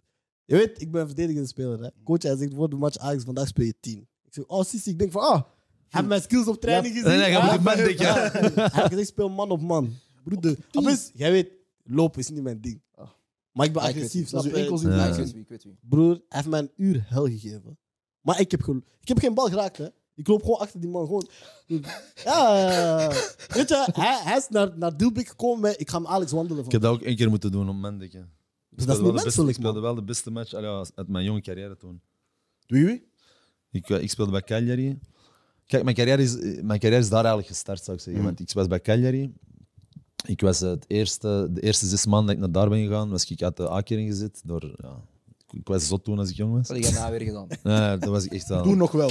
je 0.45 0.57
weet, 0.57 0.81
ik 0.81 0.91
ben 0.91 1.01
een 1.01 1.07
verdedigende 1.07 1.49
speler. 1.49 1.81
Hè. 1.83 1.89
Coach, 2.05 2.23
hij 2.23 2.37
zegt 2.37 2.55
voor 2.55 2.69
de 2.71 2.77
match 2.77 2.97
Ajax, 2.99 3.25
vandaag 3.25 3.47
speel 3.49 3.65
je 3.67 3.75
tien. 3.81 3.99
Ik 4.25 4.35
zeg, 4.35 4.45
oh, 4.47 4.65
Sissi, 4.65 4.91
ik 4.91 4.99
denk 4.99 5.13
van, 5.13 5.23
ah, 5.23 5.35
hij 5.35 5.43
heeft 5.89 6.07
mijn 6.07 6.23
skills 6.23 6.47
op 6.47 6.61
training 6.61 6.95
gezien. 6.95 7.09
Nee, 7.09 7.19
nee, 7.19 7.31
Ja, 7.31 7.51
die 7.57 7.61
man 7.61 7.77
denken. 7.77 8.05
ja. 8.05 8.15
Hij 8.31 8.71
heeft 8.73 8.89
gezegd, 8.89 9.09
speel 9.09 9.29
man 9.29 9.51
op 9.51 9.61
man. 9.61 9.95
Broeder, 10.25 10.57
ah, 10.71 10.83
plus, 10.83 11.11
jij 11.15 11.31
weet, 11.31 11.51
lopen 11.85 12.21
is 12.21 12.29
niet 12.31 12.43
mijn 12.43 12.61
ding. 12.61 12.81
Ah. 12.95 13.09
Maar 13.55 13.67
ik 13.67 13.73
ben 13.73 13.83
ik 13.83 13.89
agressief, 13.89 14.29
snap 14.29 14.45
je? 14.45 14.53
enkels 14.53 14.83
in 14.83 14.91
Ja. 14.91 15.07
Ik 15.07 15.15
weet 15.49 15.63
wie, 15.63 15.73
ik. 15.73 15.79
Broer, 15.81 16.13
hij 16.15 16.23
heeft 16.29 16.49
mij 16.49 16.61
een 16.61 16.71
uur 16.77 17.05
hel 17.09 17.25
gegeven. 17.27 17.79
Maar 18.21 18.41
ik 18.41 18.51
heb, 18.51 18.63
gel- 18.63 18.83
ik 19.01 19.09
heb 19.09 19.19
geen 19.19 19.35
bal 19.35 19.47
geraakt, 19.49 19.77
hè. 19.77 19.89
Ik 20.15 20.27
loop 20.29 20.43
gewoon 20.43 20.59
achter 20.59 20.81
die 20.81 20.91
man. 20.91 21.05
Gewoon. 21.07 21.29
Ja, 22.25 23.09
weet 23.49 23.69
je, 23.69 23.89
hij, 23.93 24.21
hij 24.23 24.37
is 24.37 24.49
naar, 24.49 24.79
naar 24.79 24.97
Dilbeek 24.97 25.29
gekomen 25.29 25.61
met 25.61 25.81
ik 25.81 25.91
ga 25.91 25.99
met 25.99 26.09
Alex 26.11 26.33
wandelen. 26.33 26.59
Ik 26.59 26.65
Van. 26.65 26.73
heb 26.73 26.83
dat 26.83 26.93
ook 26.93 27.03
één 27.03 27.17
keer 27.17 27.29
moeten 27.31 27.53
doen 27.53 27.69
op 27.69 27.77
Mendeke. 27.77 28.19
Ik 28.19 28.25
Dus 28.71 28.87
dat 28.87 28.89
is 28.89 28.95
speelde 28.95 29.03
niet 29.03 29.03
wel 29.03 29.13
de 29.19 29.25
beste- 29.25 29.49
Ik 29.49 29.55
speelde 29.55 29.81
wel 29.81 29.95
de 29.95 30.03
beste 30.05 30.31
match 30.31 30.55
allee, 30.55 30.85
uit 30.95 31.09
mijn 31.09 31.25
jonge 31.25 31.41
carrière 31.41 31.77
toen. 31.77 32.01
Wie 32.67 32.85
wie? 32.85 33.09
Ik, 33.71 33.91
eh, 33.91 34.03
ik 34.03 34.11
speelde 34.11 34.31
bij 34.31 34.43
Cagliari. 34.43 34.99
Kijk, 35.67 35.83
mijn 35.85 35.97
carrière, 35.97 36.23
is, 36.23 36.39
eh, 36.39 36.63
mijn 36.63 36.81
carrière 36.81 37.03
is 37.03 37.09
daar 37.09 37.19
eigenlijk 37.19 37.49
gestart, 37.49 37.85
zou 37.85 37.97
ik 37.97 38.03
zeggen. 38.03 38.23
Mhm. 38.23 38.33
Want 38.35 38.41
ik 38.49 38.53
was 38.55 38.67
bij 38.67 38.81
Cagliari. 38.81 39.33
Ik 40.27 40.41
was 40.41 40.61
het 40.61 40.85
eerste, 40.89 41.49
de 41.51 41.61
eerste 41.61 41.87
zes 41.87 42.07
maanden 42.07 42.27
dat 42.27 42.35
ik 42.35 42.41
naar 42.41 42.63
daar 42.63 42.69
ben 42.71 42.87
gegaan, 42.87 43.11
was 43.11 43.31
ik 43.31 43.43
uit 43.43 43.57
de 43.57 43.71
A-kering 43.71 44.09
gezet. 44.11 44.41
Door, 44.45 44.75
ja, 44.83 44.97
ik- 45.51 45.67
was 45.69 45.87
zot 45.87 46.05
toen 46.05 46.19
als 46.19 46.31
ik 46.31 46.37
jong 46.37 46.53
was. 46.53 46.69
Wat 46.69 46.77
heb 46.77 46.87
jij 46.87 46.93
nou 47.01 47.11
weer 47.11 47.21
gedaan? 47.21 47.47
Nee, 47.63 47.99
dat 47.99 48.09
was 48.09 48.25
ik 48.25 48.33
echt 48.33 48.49
wel. 48.49 48.63
Doe 48.63 48.77
nog 48.77 48.93
wel. 48.93 49.11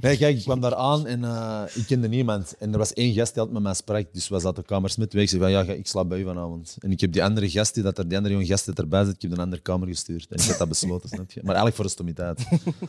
Nee, 0.00 0.16
kijk, 0.16 0.36
ik 0.36 0.42
kwam 0.42 0.60
daar 0.60 0.74
aan 0.74 1.06
en 1.06 1.24
eh, 1.24 1.62
ik 1.74 1.86
kende 1.86 2.08
niemand. 2.08 2.56
En 2.58 2.72
er 2.72 2.78
was 2.78 2.92
één 2.92 3.14
gast 3.14 3.34
die 3.34 3.42
had 3.42 3.52
met 3.52 3.62
mij 3.62 3.74
sprak. 3.74 4.06
Dus 4.12 4.28
we 4.28 4.38
zaten 4.40 4.64
kamers 4.64 4.96
met 4.96 5.10
twee. 5.10 5.22
Ik 5.22 5.28
zei 5.28 5.40
van, 5.42 5.50
ja, 5.50 5.64
ga- 5.64 5.72
ik 5.72 5.86
slaap 5.86 6.08
bij 6.08 6.20
u 6.20 6.24
vanavond. 6.24 6.76
En 6.80 6.90
ik 6.90 7.00
heb 7.00 7.12
die 7.12 7.24
andere 7.24 7.50
gast, 7.50 7.74
die, 7.74 7.82
dat 7.82 7.98
er, 7.98 8.08
die 8.08 8.16
andere 8.16 8.34
jonge 8.34 8.46
gast 8.46 8.64
die 8.64 8.74
erbij 8.74 9.04
zit, 9.04 9.14
ik 9.14 9.22
heb 9.22 9.30
een 9.32 9.38
andere 9.38 9.62
kamer 9.62 9.88
gestuurd. 9.88 10.26
En 10.30 10.36
ik 10.38 10.44
heb 10.44 10.58
dat 10.58 10.68
besloten, 10.68 11.08
snap 11.14 11.30
je? 11.30 11.40
Maar 11.44 11.54
eigenlijk 11.54 11.76
voor 11.76 11.84
de 11.84 11.90
stomiteit. 11.90 12.46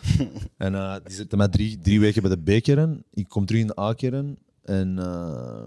en 0.57 0.75
eh, 0.75 0.95
die 1.03 1.15
zitten 1.15 1.37
met 1.37 1.51
drie, 1.51 1.79
drie 1.79 1.99
weken 1.99 2.21
bij 2.21 2.31
de 2.31 2.37
bekeren. 2.37 3.03
Ik 3.13 3.29
kom 3.29 3.45
terug 3.45 3.61
in 3.61 3.67
de 3.67 3.79
A-keren. 3.79 4.37
En 4.67 4.99
eh, 4.99 5.65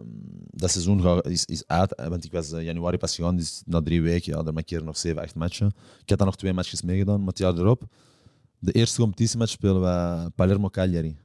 dat 0.50 0.70
seizoen 0.70 1.02
ga- 1.02 1.22
is, 1.22 1.44
is 1.44 1.66
uit, 1.66 1.94
eh, 1.94 2.06
want 2.08 2.24
ik 2.24 2.32
was 2.32 2.52
eh, 2.52 2.64
januari 2.64 2.96
pas 2.96 3.14
gegaan, 3.14 3.36
dus 3.36 3.62
na 3.66 3.82
drie 3.82 4.02
weken, 4.02 4.36
ja, 4.36 4.42
daar 4.42 4.52
markeren 4.52 4.84
nog 4.84 4.96
zeven, 4.96 5.22
acht 5.22 5.34
matchen. 5.34 5.66
Ik 6.02 6.08
had 6.08 6.18
dan 6.18 6.26
nog 6.26 6.36
twee 6.36 6.52
matches 6.52 6.82
meegedaan, 6.82 7.18
maar 7.18 7.28
het 7.28 7.38
jaar 7.38 7.58
erop, 7.58 7.82
de 8.58 8.72
eerste 8.72 9.00
competitiematch 9.00 9.52
spelen 9.52 9.80
we 9.80 10.30
Palermo-Cagliari. 10.34 11.16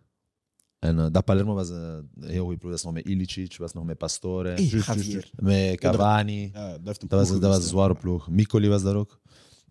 En 0.79 0.99
eh, 0.99 1.05
dat 1.11 1.25
Palermo 1.25 1.53
was 1.53 1.69
eh, 1.69 1.75
een 2.19 2.29
heel 2.29 2.43
goede 2.43 2.57
ploeg. 2.57 2.71
Dat 2.71 2.83
was 2.83 2.93
nog 2.93 3.03
met 3.03 3.05
Ilicic, 3.13 3.57
was 3.57 3.73
nog 3.73 3.83
met 3.85 3.97
Pastore, 3.97 4.49
Hey, 4.49 5.23
met 5.69 5.79
Cavani. 5.79 6.49
Ja, 6.53 6.77
dat, 6.77 6.97
was, 7.07 7.29
dat 7.29 7.41
was 7.41 7.57
een 7.57 7.69
zware 7.69 7.95
ploeg. 7.95 8.29
Mikoli 8.29 8.67
was 8.67 8.83
daar 8.83 8.95
ook. 8.95 9.19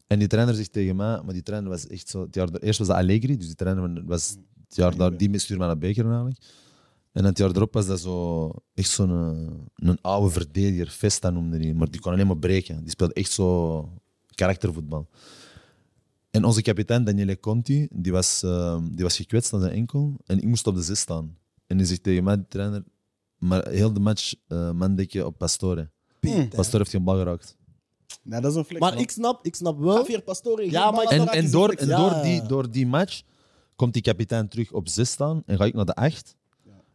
En 0.06 0.18
die 0.18 0.28
trainer 0.28 0.54
zegt 0.54 0.72
tegen 0.72 0.96
mij, 0.96 1.20
maar 1.24 1.32
die 1.32 1.42
trainer 1.42 1.70
was 1.70 1.86
echt 1.86 2.08
zo. 2.08 2.22
Het 2.22 2.34
jaar, 2.34 2.48
er- 2.48 2.62
eerst 2.62 2.78
was 2.78 2.88
dat 2.88 2.96
Allegri, 2.96 3.36
dus 3.36 3.46
die 3.46 3.54
trainer 3.54 4.04
was 4.04 4.30
het 4.68 4.76
jaar 4.76 4.96
daar, 4.96 5.16
die 5.16 5.38
stuurde 5.38 5.58
mij 5.58 5.66
naar 5.66 5.78
Beker 5.78 6.04
eigenlijk. 6.06 6.38
En 7.14 7.24
het 7.24 7.38
jaar 7.38 7.50
erop 7.50 7.72
was 7.72 7.86
dat 7.86 8.00
zo, 8.00 8.50
echt 8.74 8.90
zo'n 8.90 9.10
eh, 9.10 9.88
een 9.88 9.98
oude 10.00 10.30
verdediger, 10.30 10.88
Festa 10.88 11.30
noemde 11.30 11.58
die, 11.58 11.74
maar 11.74 11.90
die 11.90 12.00
kon 12.00 12.12
alleen 12.12 12.26
maar 12.26 12.36
breken. 12.38 12.80
Die 12.82 12.90
speelde 12.90 13.14
echt 13.14 13.30
zo 13.30 13.88
karaktervoetbal. 14.34 15.08
En 16.30 16.44
onze 16.44 16.62
kapitein 16.62 17.04
Daniele 17.04 17.40
Conti, 17.40 17.88
die 17.90 18.12
was, 18.12 18.42
eh, 18.42 18.78
die 18.92 19.02
was 19.04 19.16
gekwetst 19.16 19.52
aan 19.52 19.60
zijn 19.60 19.72
enkel 19.72 20.16
en 20.26 20.38
ik 20.38 20.44
moest 20.44 20.66
op 20.66 20.74
de 20.74 20.82
zes 20.82 21.00
staan. 21.00 21.36
En 21.66 21.76
die 21.76 21.86
zegt 21.86 22.02
tegen 22.02 22.24
mij, 22.24 22.36
de 22.36 22.48
trainer, 22.48 22.84
maar 23.38 23.68
heel 23.68 23.92
de 23.92 24.00
match 24.00 24.34
uh, 24.48 24.70
mandekje 24.70 25.26
op 25.26 25.38
Pastore. 25.38 25.90
Pastore 26.50 26.78
heeft 26.78 26.90
geen 26.90 27.04
bal 27.04 27.16
geraakt. 27.16 27.56
Nee, 28.22 28.40
dat 28.40 28.50
is 28.50 28.56
een 28.56 28.64
flex. 28.64 28.80
Maar 28.80 28.92
man. 28.92 29.02
ik 29.02 29.10
snap, 29.10 29.46
ik 29.46 29.54
snap 29.54 29.78
wel. 29.78 29.96
Javier 29.96 30.22
Pastore. 30.22 30.70
Ja, 30.70 30.90
maar- 30.90 31.04
En, 31.04 31.28
en, 31.28 31.50
door, 31.50 31.68
en 31.70 31.86
Ja. 31.86 31.96
door, 31.96 32.22
die, 32.22 32.42
door 32.46 32.70
die 32.70 32.86
match 32.86 33.22
komt 33.76 33.92
die 33.92 34.02
kapitein 34.02 34.48
terug 34.48 34.72
op 34.72 34.88
6 34.88 35.10
staan 35.10 35.42
en 35.46 35.56
ga 35.56 35.64
ik 35.64 35.74
naar 35.74 35.84
de 35.84 35.94
8. 35.94 36.36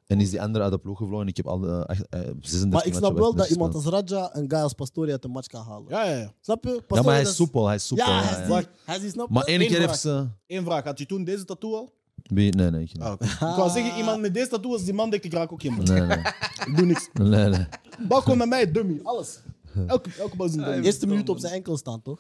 En 0.10 0.20
is 0.22 0.30
die 0.30 0.42
andere 0.42 0.64
uit 0.64 0.74
de 0.74 0.80
ploeg 0.80 0.98
gevlogen. 0.98 1.28
Ik 1.28 1.38
heb 1.38 1.48
al 1.48 1.60
de 1.60 1.86
acht- 1.88 2.10
eh, 2.10 2.20
36 2.20 2.70
Maar 2.70 2.86
ik 2.86 2.94
snap 2.94 3.18
wel 3.18 3.34
dat 3.36 3.50
iemand 3.50 3.74
gespeeld. 3.76 3.96
als 4.02 4.10
Raja 4.10 4.30
een 4.36 4.50
guy 4.50 4.60
als 4.60 4.74
Pastori 4.74 5.12
uit 5.12 5.22
de 5.22 5.28
match 5.28 5.48
kan 5.48 5.64
halen. 5.64 5.86
Ja, 5.90 6.04
ja, 6.04 6.16
ja. 6.18 6.34
Snap 6.42 6.64
je? 6.64 6.82
Ja, 6.88 7.02
maar 7.02 7.14
hij 7.14 7.22
is 7.22 7.36
soepel. 7.36 7.66
Hij 7.66 7.76
is 7.76 7.88
soepel. 7.88 8.06
Ja, 8.06 8.12
ja, 8.20 8.24
hij 8.24 8.42
is 8.42 8.48
ja. 8.48 8.58
die. 8.60 8.68
Hij 8.86 8.96
is 8.96 9.02
die, 9.02 9.10
snap 9.12 9.28
je? 9.28 9.34
Maar 9.34 9.44
één 9.44 9.62
Eén 9.62 9.68
keer 9.68 9.76
vraag. 9.76 9.88
heeft 9.88 10.00
ze... 10.02 10.28
Eén 10.48 10.64
vraag. 10.64 10.84
Had 10.84 11.00
je 11.00 11.06
toen 11.06 11.24
deze 11.24 11.46
tattoo 11.46 11.76
al? 11.76 11.94
Nee, 12.24 12.50
nee, 12.52 12.70
nee. 12.72 12.82
ik 12.84 12.94
niet. 12.94 13.04
Ah, 13.04 13.12
oké. 13.12 13.24
Ik 13.26 13.40
wou 13.40 13.70
zeggen, 13.70 13.98
iemand 13.98 14.22
met 14.22 14.34
deze 14.34 14.48
tattoo, 14.48 14.72
als 14.72 14.84
die 14.84 14.94
man 14.94 15.10
denkt, 15.10 15.26
ik 15.26 15.34
raak 15.34 15.52
ook 15.52 15.62
geen 15.62 15.74
man. 15.74 15.84
Nee, 15.86 16.02
nee. 16.02 16.18
Ik 16.66 16.74
doe 16.76 16.86
niks. 16.86 17.10
nee, 17.14 17.50
nee. 17.50 17.68
Bal 18.08 18.22
komt 18.22 18.38
met 18.38 18.48
mij, 18.50 18.72
dummy. 18.72 19.00
Alles. 19.04 19.40
Elke, 19.88 20.10
elke 20.20 20.36
bal 20.36 20.46
is 20.48 20.54
een 20.56 20.64
dummy. 20.64 20.84
Eerste 20.86 21.08
minuut 21.08 21.30
op 21.30 21.40
zijn 21.40 21.54
enkel 21.54 21.78
staan, 21.78 22.02
toch? 22.02 22.20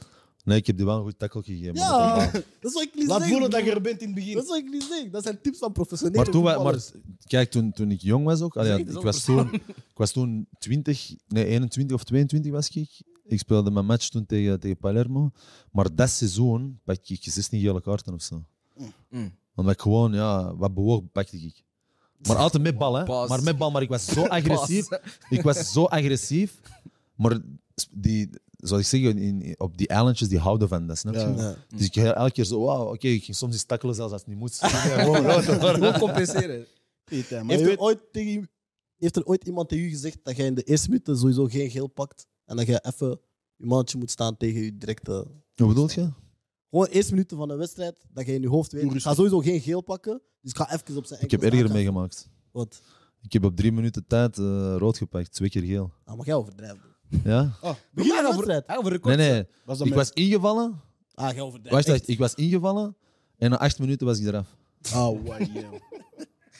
Nee, 0.49 0.57
ik 0.57 0.67
heb 0.67 0.77
die 0.77 0.85
wel 0.85 0.97
een 0.97 1.03
goed 1.03 1.19
tackle 1.19 1.43
gegeven. 1.43 1.73
Ja, 1.75 2.15
dat- 2.15 2.31
dat 2.33 2.43
is 2.61 2.73
wat 2.73 2.83
ik 2.83 2.95
niet 2.95 3.07
Laat 3.07 3.19
zeg. 3.21 3.29
voelen 3.29 3.49
dat 3.49 3.63
je 3.65 3.71
er 3.71 3.81
bent 3.81 3.99
in 4.01 4.05
het 4.05 4.15
begin. 4.15 4.33
Dat 4.33 4.43
is 4.43 4.49
wat 4.49 4.57
ik 4.57 4.69
niet 4.69 4.83
zeg. 4.89 5.09
Dat 5.09 5.23
zijn 5.23 5.41
tips 5.41 5.57
van 5.57 5.71
professionele 5.71 6.17
Maar 6.17 6.25
toen, 6.29 6.43
maar 6.43 6.53
voetballers. 6.53 6.91
kijk, 7.27 7.51
toen, 7.51 7.71
toen 7.71 7.91
ik 7.91 8.01
jong 8.01 8.25
was 8.25 8.41
ook, 8.41 8.57
allee, 8.57 8.71
Zeg 8.71 8.79
ik, 8.95 9.01
was 9.01 9.23
toen, 9.23 9.53
ik 9.53 9.63
was 9.95 10.11
toen 10.11 10.47
20, 10.59 11.15
nee, 11.27 11.45
21 11.45 11.95
of 11.95 12.03
22 12.03 12.51
was 12.51 12.69
ik. 12.69 12.89
Ik 13.25 13.39
speelde 13.39 13.71
mijn 13.71 13.85
match 13.85 14.09
toen 14.09 14.25
tegen, 14.25 14.59
tegen 14.59 14.77
Palermo. 14.77 15.31
Maar 15.71 15.95
dat 15.95 16.09
seizoen 16.09 16.79
pak 16.83 16.97
ik 17.07 17.19
16 17.23 17.59
gele 17.61 17.81
kaarten 17.81 18.13
of 18.13 18.21
zo. 18.21 18.43
Mm. 19.09 19.31
Omdat 19.55 19.73
ik 19.73 19.81
gewoon, 19.81 20.13
ja, 20.13 20.55
wat 20.55 20.73
bewoog, 20.73 21.01
pakte 21.11 21.37
ik. 21.37 21.63
Maar 22.27 22.35
altijd 22.35 22.63
met 22.63 22.77
bal, 22.77 22.95
hè. 22.95 23.03
Pas. 23.03 23.29
Maar 23.29 23.43
met 23.43 23.57
bal, 23.57 23.71
maar 23.71 23.81
ik 23.81 23.89
was 23.89 24.05
zo 24.05 24.23
agressief. 24.25 24.87
Ik 25.29 25.41
was 25.41 25.71
zo 25.71 25.83
agressief. 25.85 26.59
Maar 27.15 27.39
die, 27.91 28.29
zoals 28.67 28.81
ik 28.83 28.87
zeg, 29.01 29.13
in, 29.15 29.55
op 29.57 29.77
die 29.77 29.87
eilandjes, 29.87 30.27
die 30.29 30.39
houden 30.39 30.67
van 30.67 30.87
dat, 30.87 30.97
snap 30.97 31.13
je? 31.13 31.19
Ja. 31.19 31.35
Ja. 31.37 31.55
Dus 31.75 31.85
ik 31.85 31.93
ging 31.93 32.07
elke 32.07 32.31
keer 32.31 32.43
zo, 32.45 32.61
wauw, 32.61 32.93
oké, 32.93 33.07
ik 33.07 33.23
ging 33.23 33.37
soms 33.37 33.53
eens 33.53 33.63
tackelen 33.63 33.95
zelfs 33.95 34.11
als 34.11 34.21
het 34.21 34.29
niet 34.29 34.39
moet. 34.39 34.55
Gewoon 34.61 35.99
compenseren. 35.99 36.65
Maar 37.09 37.15
Heeft 37.45 37.61
er, 37.61 37.65
weet, 37.67 37.77
ooit 37.79 37.99
tegen, 38.11 38.31
u- 38.41 38.47
heeft 38.97 39.15
er 39.15 39.25
ooit 39.25 39.43
iemand 39.43 39.69
tegen 39.69 39.85
u 39.85 39.89
gezegd 39.89 40.17
dat 40.23 40.35
jij 40.35 40.45
in 40.45 40.53
de 40.55 40.63
eerste 40.63 40.89
minuten 40.89 41.17
sowieso 41.17 41.45
geen 41.45 41.69
geel 41.69 41.87
pakt 41.87 42.27
en 42.45 42.55
dat 42.55 42.65
je 42.65 42.85
even 42.85 43.19
je 43.55 43.65
mannetje 43.65 43.97
moet 43.97 44.11
staan 44.11 44.37
tegen 44.37 44.61
je 44.61 44.77
directe... 44.77 45.11
Wat 45.55 45.67
bedoel 45.67 45.89
je? 45.91 46.09
Gewoon 46.69 46.85
de 46.85 46.91
eerste 46.91 47.11
minuten 47.11 47.37
van 47.37 47.49
een 47.49 47.57
wedstrijd, 47.57 48.05
dat 48.13 48.25
je 48.25 48.33
in 48.33 48.41
je 48.41 48.47
hoofd 48.47 48.71
weet, 48.71 48.93
ik 48.93 49.01
ga 49.01 49.13
sowieso 49.13 49.39
geen 49.39 49.61
geel 49.61 49.81
pakken, 49.81 50.21
dus 50.41 50.51
ik 50.51 50.57
ga 50.57 50.73
even 50.73 50.97
op 50.97 51.05
zijn 51.05 51.21
Ik 51.21 51.31
heb 51.31 51.41
erger 51.43 51.71
meegemaakt. 51.71 52.29
Wat? 52.51 52.81
Ik 53.21 53.33
heb 53.33 53.43
op 53.43 53.55
drie 53.55 53.71
minuten 53.71 54.05
tijd 54.07 54.37
eh, 54.37 54.75
rood 54.77 54.97
gepakt, 54.97 55.31
twee 55.31 55.49
keer 55.49 55.63
geel. 55.63 55.91
Ah, 56.05 56.17
mag 56.17 56.25
jij 56.25 56.35
overdrijven. 56.35 56.81
Ja? 57.23 57.53
oh, 57.61 57.73
Begin 57.91 58.11
van 58.13 58.23
de 58.23 58.45
wedstrijd. 58.45 58.63
Voor 58.81 58.91
record. 58.91 59.15
Nee, 59.17 59.31
nee. 59.31 59.45
was 59.65 59.77
dat 59.77 59.87
Ik 59.87 59.95
met- 59.95 60.07
was 60.07 60.23
ingevallen. 60.23 60.79
Ah, 61.13 61.31
jij 61.33 61.41
overdrijft. 61.41 61.75
Wacht, 61.75 61.87
wacht. 61.87 61.99
Echt. 61.99 62.09
Ik 62.09 62.17
was 62.19 62.33
ingevallen 62.33 62.95
en 63.37 63.49
na 63.49 63.59
acht 63.59 63.79
minuten 63.79 64.07
was 64.07 64.19
ik 64.19 64.27
eraf. 64.27 64.47
Oh, 64.95 65.05
wow, 65.07 65.25
yeah. 65.27 65.63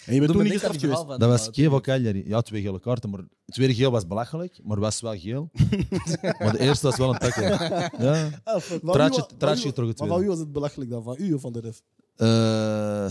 En 0.06 0.14
je 0.16 0.20
bent 0.22 0.32
toen 0.32 0.44
niet 0.44 0.52
gestraft 0.52 0.80
geweest. 0.80 1.08
Dat 1.08 1.22
was 1.22 1.50
Kevo 1.50 1.80
Cagliari. 1.82 2.24
Ja, 2.28 2.42
twee 2.42 2.62
gele 2.62 2.80
kaarten. 2.80 3.10
Maar 3.10 3.20
het 3.20 3.30
tweede 3.56 3.74
geel 3.76 3.92
was 3.92 4.08
belachelijk, 4.08 4.60
maar 4.64 4.80
was 4.80 5.02
wel 5.02 5.18
geel. 5.18 5.50
maar 6.40 6.52
de 6.52 6.60
eerste 6.60 6.88
was 6.88 6.98
wel 6.98 7.10
een 7.14 7.20
tackle. 7.20 7.44
Ja. 8.00 8.30
Ah, 8.44 8.62
Traatje- 8.92 9.26
traatje 9.38 9.68
getrokken 9.68 9.86
Maar 9.86 9.96
van 9.96 10.08
tweede. 10.08 10.20
wie 10.20 10.28
was 10.30 10.40
het 10.40 10.52
belachelijk 10.52 10.90
dan? 10.90 11.04
Van 11.04 11.16
u 11.20 11.34
of 11.34 11.42
van 11.42 11.54
de 11.54 11.60
ref? 11.60 11.82
Eh, 12.16 13.08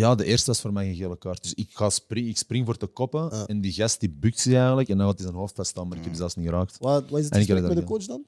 ja, 0.00 0.14
de 0.14 0.24
eerste 0.24 0.46
was 0.46 0.60
voor 0.60 0.72
mij 0.72 0.88
een 0.88 0.94
gele 0.94 1.18
kaart. 1.18 1.42
Dus 1.42 1.54
ik, 1.54 1.70
ga 1.72 1.90
spring, 1.90 2.28
ik 2.28 2.36
spring 2.36 2.66
voor 2.66 2.76
te 2.76 2.86
koppen 2.86 3.28
Ja. 3.32 3.46
en 3.46 3.60
die 3.60 3.72
gast 3.72 4.00
die 4.00 4.10
bukt 4.10 4.38
zich 4.38 4.54
eigenlijk 4.54 4.88
en 4.88 4.96
dan 4.96 5.06
had 5.06 5.14
hij 5.18 5.26
zijn 5.26 5.38
hoofd 5.38 5.54
vaststaan, 5.54 5.88
maar 5.88 5.96
ik 5.96 6.02
heb 6.02 6.12
die 6.12 6.20
zelfs 6.20 6.34
niet 6.34 6.46
geraakt. 6.46 6.78
Wat, 6.78 7.10
wat 7.10 7.18
is 7.18 7.24
het 7.24 7.34
En 7.34 7.40
ik 7.40 7.46
heb 7.46 7.56
gesprek 7.56 7.76
met 7.76 7.86
de 7.86 7.92
coach 7.92 8.06
dan? 8.06 8.24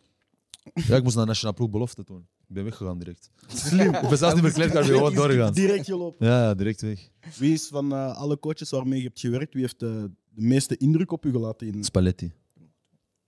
Ja, 0.75 0.97
ik 0.97 1.03
moest 1.03 1.17
naar 1.17 1.27
nationale 1.27 1.57
ploeg 1.57 1.71
belofte 1.71 2.05
doen. 2.05 2.27
Ik 2.49 2.55
ben 2.55 2.65
weggegaan 2.65 2.99
direct. 2.99 3.31
Slim. 3.47 3.95
Ik 3.95 4.09
ben 4.09 4.19
zelfs 4.19 4.35
niet 4.35 4.45
verkleed, 4.45 4.67
ik 4.67 4.73
ben 4.73 4.85
gewoon 4.85 5.15
doorgegaan. 5.21 5.53
Direct 5.53 5.85
gelopen. 5.85 6.27
Ja, 6.27 6.43
ja, 6.43 6.55
direct 6.55 6.81
weg. 6.81 7.09
Wie 7.39 7.53
is 7.53 7.67
van 7.67 7.93
eh, 7.93 8.17
alle 8.17 8.39
coaches 8.39 8.71
waarmee 8.71 8.99
je 8.99 9.05
hebt 9.05 9.21
gewerkt, 9.21 9.53
wie 9.53 9.63
heeft 9.63 9.83
eh, 9.83 9.89
de 9.89 10.43
meeste 10.43 10.77
indruk 10.77 11.13
op 11.13 11.25
u 11.25 11.31
gelaten? 11.31 11.67
In... 11.67 11.85
Spalletti. 11.85 12.33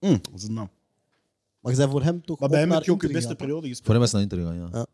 Mm, 0.01 0.19
dat 0.23 0.35
is 0.35 0.43
een 0.43 0.53
naam. 0.55 0.71
Maar 1.61 1.73
je 1.73 1.79
zei 1.79 1.91
voor 1.91 2.03
hem 2.03 2.25
toch 2.25 2.41
Maar 2.41 2.49
bij 2.49 2.59
ook 2.59 2.65
hem 2.65 2.75
heb 2.75 2.85
je 2.85 2.93
ook 2.93 3.01
de 3.01 3.07
Inter 3.07 3.21
beste 3.21 3.37
periode 3.37 3.69
gespeeld. 3.69 3.87
Voor 3.87 3.95
hem 3.95 4.03
het 4.03 4.13
naar 4.13 4.23
Inter 4.23 4.39
gegaan, 4.39 4.57
ja. 4.57 4.69
Ja. 4.73 4.87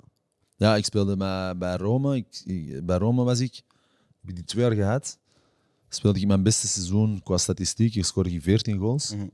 Ja, 0.61 0.76
ik 0.76 0.84
speelde 0.84 1.16
bij, 1.16 1.56
bij 1.56 1.76
Rome. 1.76 2.16
Ik, 2.16 2.42
ik- 2.44 2.86
bij 2.86 2.96
Rome 2.98 3.22
was 3.24 3.40
ik. 3.40 3.54
Heb 4.20 4.30
ik 4.30 4.34
die 4.34 4.44
twee 4.44 4.64
jaar 4.64 4.74
gehad. 4.74 5.18
Speelde 5.88 6.20
ik 6.20 6.26
mijn 6.26 6.42
beste 6.42 6.68
seizoen 6.68 7.22
qua 7.22 7.36
statistiek. 7.36 7.94
Ik 7.94 8.04
scoorde 8.04 8.30
ik 8.30 8.42
14 8.42 8.78
goals 8.78 9.14
Mhm. 9.14 9.26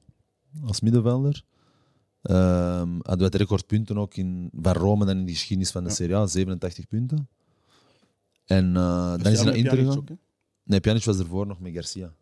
als 0.66 0.81
middenvelder. 0.81 1.43
Ehm 2.22 2.91
hadden 2.93 3.18
we 3.18 3.24
het 3.24 3.35
record 3.35 3.66
punten 3.66 3.99
ook 3.99 4.14
in, 4.16 4.51
bij 4.53 4.72
Rome 4.72 5.05
dan 5.05 5.16
in 5.18 5.24
de 5.27 5.33
geschiedenis 5.33 5.70
van 5.70 5.85
de 5.85 5.91
Serie 5.91 6.16
A, 6.16 6.27
87 6.27 6.87
punten. 6.89 7.29
En 8.45 8.77
eh, 8.77 9.11
dan 9.11 9.33
is 9.33 9.37
hij 9.37 9.45
naar 9.45 9.57
Inter 9.57 9.77
gegaan. 9.77 10.18
Nee, 10.62 10.81
Pjanic 10.81 11.05
was 11.05 11.18
ervoor 11.18 11.47
nog 11.47 11.61
met 11.61 11.72
Garcia. 11.72 12.12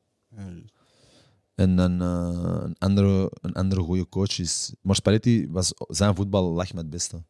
En 1.54 1.76
dan 1.76 2.02
eh, 2.02 2.60
een, 2.64 2.76
andere, 2.78 3.30
een 3.40 3.52
andere 3.52 3.80
goede 3.82 4.08
coach 4.08 4.38
is. 4.38 4.72
Maar 4.80 4.94
Spalletti 4.96 5.48
was 5.50 5.72
zijn 5.88 6.14
voetbal 6.14 6.52
lag 6.52 6.68
met 6.72 6.82
het 6.82 6.90
beste. 6.90 7.22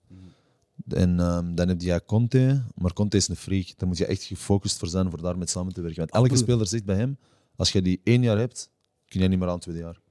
En 0.88 1.20
ehm, 1.20 1.54
dan 1.54 1.68
heb 1.68 1.80
je 1.80 2.02
Conte, 2.06 2.62
maar 2.74 2.92
Conte 2.92 3.16
is 3.16 3.28
een 3.28 3.36
freak. 3.36 3.72
Daar 3.76 3.88
moet 3.88 3.98
je 3.98 4.06
echt 4.06 4.22
gefocust 4.22 4.78
voor 4.78 4.88
zijn 4.88 5.10
voor 5.10 5.22
daarmee 5.22 5.48
samen 5.48 5.72
te 5.72 5.80
werken. 5.80 5.98
Want 5.98 6.10
elke 6.10 6.36
speler 6.36 6.66
zegt 6.66 6.84
bij 6.84 6.96
hem: 6.96 7.18
als 7.56 7.72
je 7.72 7.82
die 7.82 8.00
één 8.04 8.22
jaar 8.22 8.38
hebt, 8.38 8.70
kun 9.06 9.20
je 9.20 9.28
niet 9.28 9.38
meer 9.38 9.48
aan 9.48 9.54
het 9.54 9.62
tweede 9.62 9.80
jaar. 9.80 10.02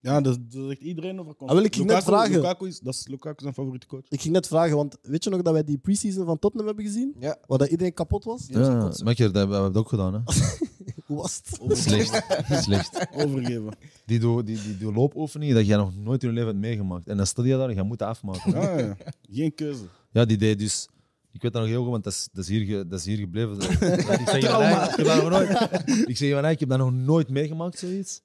Ja, 0.00 0.20
dat, 0.20 0.38
dat 0.50 0.64
zegt 0.66 0.80
iedereen 0.80 1.20
over 1.20 1.34
Conte. 1.34 1.52
Ah, 1.52 1.58
wil 1.58 1.64
ik 1.68 1.74
je 1.74 1.80
net 1.80 1.88
Lukaku- 1.90 2.10
vragen. 2.10 2.34
Lukaku 2.34 2.66
is, 2.66 2.80
dat 2.80 2.94
is 2.94 3.06
Lukaku 3.08 3.42
zijn 3.42 3.54
favoriete 3.54 3.86
coach. 3.86 4.04
Ik 4.08 4.20
ging 4.20 4.34
net 4.34 4.46
vragen, 4.46 4.76
want 4.76 4.96
weet 5.02 5.24
je 5.24 5.30
nog 5.30 5.42
dat 5.42 5.52
wij 5.52 5.64
die 5.64 5.78
preseason 5.78 6.24
van 6.26 6.38
Tottenham 6.38 6.66
hebben 6.68 6.84
gezien? 6.84 7.14
Ja. 7.20 7.36
Waar 7.46 7.58
dat 7.58 7.68
iedereen 7.68 7.94
kapot 7.94 8.24
was? 8.24 8.46
Ja, 8.46 8.58
maar 9.04 9.14
dat 9.16 9.34
hebben 9.34 9.48
we 9.48 9.54
het 9.54 9.76
ook 9.76 9.88
gedaan. 9.88 10.14
Hè. 10.14 10.20
Hoe 11.06 11.16
was 11.16 11.40
het? 11.44 11.78
Slecht. 11.78 12.24
Slecht. 12.62 13.06
Overgeven. 13.14 13.76
Die 14.06 14.18
doen 14.18 14.44
die, 14.44 14.62
die, 14.62 14.76
die 14.78 14.92
loopoefeningen 14.92 15.54
dat 15.54 15.66
je 15.66 15.76
nog 15.76 15.96
nooit 15.96 16.22
in 16.22 16.28
je 16.28 16.34
leven 16.34 16.48
hebt 16.50 16.60
meegemaakt. 16.60 17.06
En 17.08 17.16
dan 17.16 17.26
sta 17.26 17.42
je 17.44 17.56
daar 17.56 17.68
en 17.68 17.74
je 17.74 17.82
moet 17.82 17.98
dat 17.98 18.08
afmaken. 18.08 18.52
Ja, 18.52 18.78
ja. 18.78 18.96
Geen 19.30 19.54
keuze. 19.54 19.84
Ja, 20.12 20.24
die 20.24 20.36
deed 20.36 20.58
dus. 20.58 20.88
Ik 21.32 21.42
weet 21.42 21.52
dat 21.52 21.62
nog 21.62 21.70
heel 21.70 21.82
goed, 21.82 21.90
want 21.90 22.04
dat 22.04 22.12
is, 22.12 22.28
dat 22.32 22.44
is, 22.44 22.50
hier, 22.50 22.64
ge- 22.66 22.86
dat 22.88 22.98
is 22.98 23.04
hier 23.04 23.16
gebleven. 23.18 23.56
ik 24.20 24.28
zeg 24.28 24.40
je 24.40 24.48
van, 24.48 24.62
hey, 24.62 24.88
ik 24.88 24.96
heb 24.96 25.06
dat 25.06 25.22
nog 25.22 25.30
nooit. 25.30 26.08
Ik 26.08 26.16
zeg 26.16 26.28
je 26.28 26.34
van, 26.34 26.42
hey, 26.42 26.52
ik 26.52 26.60
heb 26.60 26.68
dat 26.68 26.78
nog 26.78 26.92
nooit 26.92 27.28
meegemaakt, 27.28 27.78
zoiets. 27.78 28.20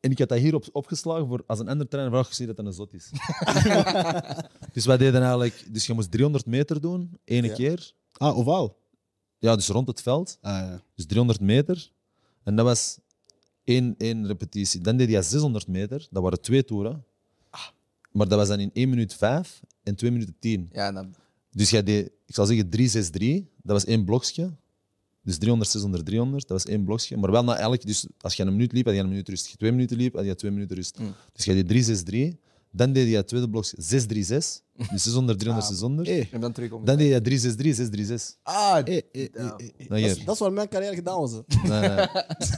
En 0.00 0.10
ik 0.10 0.18
had 0.18 0.28
dat 0.28 0.38
hier 0.38 0.54
op, 0.54 0.64
opgeslagen 0.72 1.26
voor 1.26 1.44
als 1.46 1.58
een 1.58 1.68
ander 1.68 1.88
trainer 1.88 2.12
vraag 2.12 2.26
gezien 2.26 2.46
dat 2.46 2.56
dat 2.56 2.66
een 2.66 2.72
zot 2.72 2.92
is. 2.92 3.10
dus 4.72 4.86
wij 4.86 4.96
deden 4.96 5.20
eigenlijk, 5.20 5.64
dus 5.70 5.86
je 5.86 5.92
moest 5.94 6.10
300 6.10 6.46
meter 6.46 6.80
doen, 6.80 7.18
ene 7.24 7.46
Ja. 7.46 7.54
keer. 7.54 7.92
Ah, 8.12 8.38
ovaal. 8.38 8.76
Ja, 9.38 9.56
dus 9.56 9.68
rond 9.68 9.88
het 9.88 10.02
veld. 10.02 10.38
Ah, 10.40 10.52
ja. 10.52 10.80
Dus 10.94 11.06
300 11.06 11.40
meter. 11.40 11.90
En 12.44 12.56
dat 12.56 12.64
was 12.64 12.98
één, 13.64 13.94
één 13.98 14.26
repetitie. 14.26 14.80
Dan 14.80 14.96
deed 14.96 15.08
hij 15.10 15.22
600 15.22 15.66
meter. 15.68 16.06
Dat 16.10 16.22
waren 16.22 16.40
twee 16.40 16.64
toeren. 16.64 17.04
Maar 18.18 18.28
dat 18.28 18.38
was 18.38 18.48
dan 18.48 18.60
in 18.60 18.70
1 18.72 18.88
minuut 18.88 19.14
5 19.14 19.60
en 19.82 19.94
2 19.94 20.10
minuten 20.10 20.34
10. 20.38 20.68
Ja, 20.72 20.92
dan, 20.92 21.14
Dus 21.50 21.70
jij 21.70 21.82
deed, 21.82 22.10
ik 22.26 22.34
zal 22.34 22.46
zeggen 22.46 22.66
3-6-3. 22.66 23.48
Dat 23.62 23.72
was 23.76 23.84
één 23.84 24.04
blokje. 24.04 24.56
Dus 25.22 25.38
300, 25.38 25.70
600, 25.70 26.04
300. 26.06 26.48
Dat 26.48 26.62
was 26.62 26.72
één 26.72 26.84
blokje. 26.84 27.16
Maar 27.16 27.30
wel 27.30 27.44
na 27.44 27.56
elk. 27.58 27.86
Dus 27.86 28.06
als 28.20 28.34
je 28.34 28.42
een 28.42 28.52
minuut 28.52 28.72
liep, 28.72 28.84
had 28.86 28.94
je 28.94 29.00
een 29.00 29.08
minuut 29.08 29.28
rust. 29.28 29.42
Als 29.42 29.50
je 29.50 29.56
twee 29.56 29.72
minuten 29.72 29.96
liep, 29.96 30.14
had 30.14 30.24
je 30.24 30.34
twee 30.34 30.50
minuten 30.50 30.76
rust. 30.76 30.98
Mm. 30.98 31.14
Dus 31.32 31.44
je 31.44 31.50
had 31.50 31.60
die 31.60 31.68
363. 31.68 32.34
Dan 32.70 32.92
deed 32.92 33.08
je 33.08 33.16
het 33.16 33.28
tweede 33.28 33.48
blokje 33.50 33.76
636. 33.78 34.62
Dus 34.90 35.02
600, 35.02 35.38
300, 35.38 35.68
600. 35.68 36.08
Eh, 36.08 36.32
En 36.32 36.40
dan 36.40 36.52
terug. 36.52 36.70
Dan 36.70 36.96
deed 36.96 37.08
je 37.12 37.20
363, 37.20 37.74
636. 37.74 38.36
ah, 38.42 38.78
Eh, 38.78 38.96
eh, 38.96 39.02
eh, 39.12 39.24
eh, 39.34 39.44
eh. 39.44 39.88
Nou, 39.88 40.00
Dat, 40.02 40.16
is, 40.16 40.24
dat 40.24 40.34
is 40.34 40.40
waar 40.40 40.52
mijn 40.52 40.68
carrière 40.68 40.94
gedaan 40.94 41.20
was. 41.20 41.32
Nee, 41.32 41.88
nee. 41.88 42.06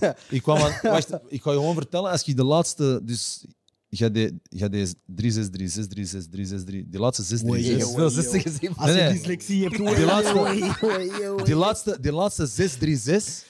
ik, 0.36 0.42
kwam 0.42 0.56
aan, 0.56 0.78
wacht, 0.82 1.10
ik 1.28 1.42
ga 1.42 1.50
je 1.50 1.56
gewoon 1.56 1.74
vertellen. 1.74 2.10
Als 2.10 2.22
je 2.22 2.34
de 2.34 2.44
laatste. 2.44 3.00
Dus 3.04 3.44
je 3.90 4.10
deed, 4.10 4.32
je 4.42 4.68
deed 4.68 4.96
363, 5.06 5.68
636, 5.70 6.30
363. 6.30 6.90
Die 6.90 7.00
laatste 7.00 7.22
636. 7.22 7.94
veel 7.94 8.10
zestig 8.10 8.42
gezien. 8.42 8.72
Nee, 8.84 8.94
nee. 8.94 9.12
dyslexie 9.12 9.62
hebt, 9.62 9.76
Die 9.76 10.04
laatste, 10.04 11.44
die 11.44 11.54
laatste, 11.54 11.98
die 12.00 12.12
laatste 12.12 12.46
636. 12.46 13.48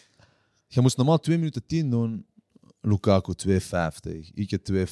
Je 0.66 0.80
moest 0.80 0.96
normaal 0.96 1.18
2 1.18 1.36
minuten 1.38 1.66
10 1.66 1.90
doen. 1.90 2.24
Lukaku 2.82 3.32
2,50. 3.48 3.58
Ike 4.34 4.60
2,50. 4.72 4.84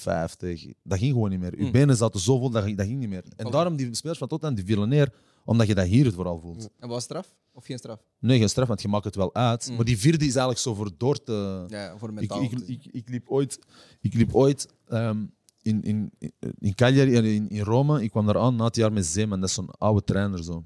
Dat 0.82 0.98
ging 0.98 1.12
gewoon 1.12 1.30
niet 1.30 1.40
meer. 1.40 1.56
Je 1.56 1.62
Hmm. 1.62 1.72
benen 1.72 1.96
zaten 1.96 2.20
zo 2.20 2.38
vol, 2.38 2.50
dat 2.50 2.64
ging, 2.64 2.76
dat 2.76 2.86
ging 2.86 2.98
niet 2.98 3.08
meer. 3.08 3.24
En 3.36 3.50
daarom 3.50 3.76
die 3.76 3.94
spelers 3.94 4.18
van 4.18 4.28
Tottenham 4.28 4.56
die 4.56 4.64
vielen 4.66 4.88
neer, 4.88 5.12
omdat 5.44 5.66
je 5.66 5.74
dat 5.74 5.86
hier 5.86 6.04
het 6.04 6.14
vooral 6.14 6.40
voelt. 6.40 6.68
En 6.78 6.88
was 6.88 7.02
straf? 7.02 7.34
Of 7.52 7.64
geen 7.64 7.78
straf? 7.78 8.00
Nee, 8.18 8.38
geen 8.38 8.48
straf, 8.48 8.68
want 8.68 8.82
je 8.82 8.88
maakt 8.88 9.04
het 9.04 9.14
wel 9.16 9.34
uit. 9.34 9.64
Hmm. 9.66 9.76
Maar 9.76 9.84
die 9.84 9.98
vierde 9.98 10.18
is 10.24 10.30
eigenlijk 10.30 10.58
zo 10.58 10.74
voor 10.74 10.90
door 10.96 11.22
te... 11.22 11.64
Ja, 11.68 11.96
voor 11.98 12.08
Ik, 12.08 12.14
mentaal. 12.14 12.42
ik, 12.42 12.52
ik, 12.66 12.86
ik 12.90 13.08
liep 13.08 13.28
ooit, 13.28 13.58
ik 14.00 14.14
liep 14.14 14.34
ooit 14.34 14.68
ehm, 14.88 15.24
in, 15.69 15.82
in, 15.82 16.31
in 16.59 16.74
Cagliari, 16.74 17.35
in, 17.35 17.49
in 17.49 17.62
Rome. 17.62 18.03
Ik 18.03 18.11
kwam 18.11 18.27
daar 18.27 18.39
aan 18.39 18.57
na 18.57 18.65
het 18.65 18.77
jaar 18.77 18.93
met 18.93 19.07
Zeeman, 19.07 19.40
dat 19.40 19.49
is 19.49 19.55
zo'n 19.55 19.70
oude 19.70 20.05
trainer. 20.05 20.45
Zo. 20.45 20.65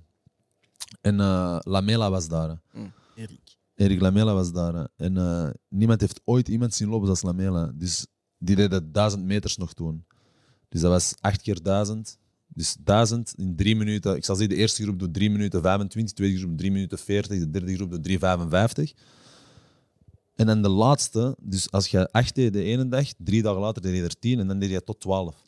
En 1.01 1.20
eh, 1.20 1.59
Lamela 1.61 2.11
was 2.11 2.29
daar. 2.29 2.49
hè. 2.49 2.81
Erik. 3.15 3.57
Erik 3.74 4.01
Lamela 4.01 4.35
was 4.35 4.53
daar. 4.53 4.89
En 4.97 5.16
eh, 5.16 5.49
niemand 5.69 6.01
heeft 6.01 6.20
ooit 6.24 6.49
iemand 6.49 6.74
zien 6.74 6.89
lopen 6.89 7.05
zoals 7.05 7.23
Lamela. 7.23 7.73
Dus 7.74 8.07
die 8.39 8.57
deed 8.57 8.70
dat 8.70 8.95
duizend 8.95 9.24
meters 9.24 9.57
nog 9.57 9.74
toen. 9.74 10.05
Dus 10.69 10.81
dat 10.81 10.91
was 10.91 11.15
acht 11.20 11.43
keer 11.43 11.62
duizend. 11.62 12.19
Dus 12.47 12.77
duizend 12.81 13.35
in 13.37 13.57
drie 13.57 13.77
minuten. 13.77 14.16
Ik 14.16 14.24
zal 14.24 14.37
zeggen, 14.37 14.55
de 14.55 14.61
eerste 14.61 14.83
groep 14.83 14.99
doet 14.99 15.15
drie 15.15 15.31
minuten 15.31 15.62
25, 15.62 16.15
de 16.15 16.23
tweede 16.23 16.39
groep 16.39 16.59
drie 16.59 16.70
minuten 16.73 16.99
40, 16.99 17.39
de 17.39 17.51
derde 17.51 17.74
groep 17.74 17.91
doet 17.91 18.09
3,55. 18.09 18.99
En 20.43 20.48
dan 20.48 20.62
de 20.62 20.69
laatste, 20.69 21.36
dus 21.40 21.70
als 21.70 21.89
je 21.89 22.12
acht 22.12 22.35
deed 22.35 22.52
de 22.52 22.62
ene 22.62 22.89
dag, 22.89 23.09
drie 23.19 23.43
dagen 23.43 23.60
later 23.60 23.82
deed 23.82 23.97
je 23.97 24.02
er 24.02 24.19
tien 24.19 24.39
en 24.39 24.47
dan 24.47 24.59
deed 24.59 24.70
je 24.70 24.85
tot 24.85 25.01
twaalf. 25.01 25.43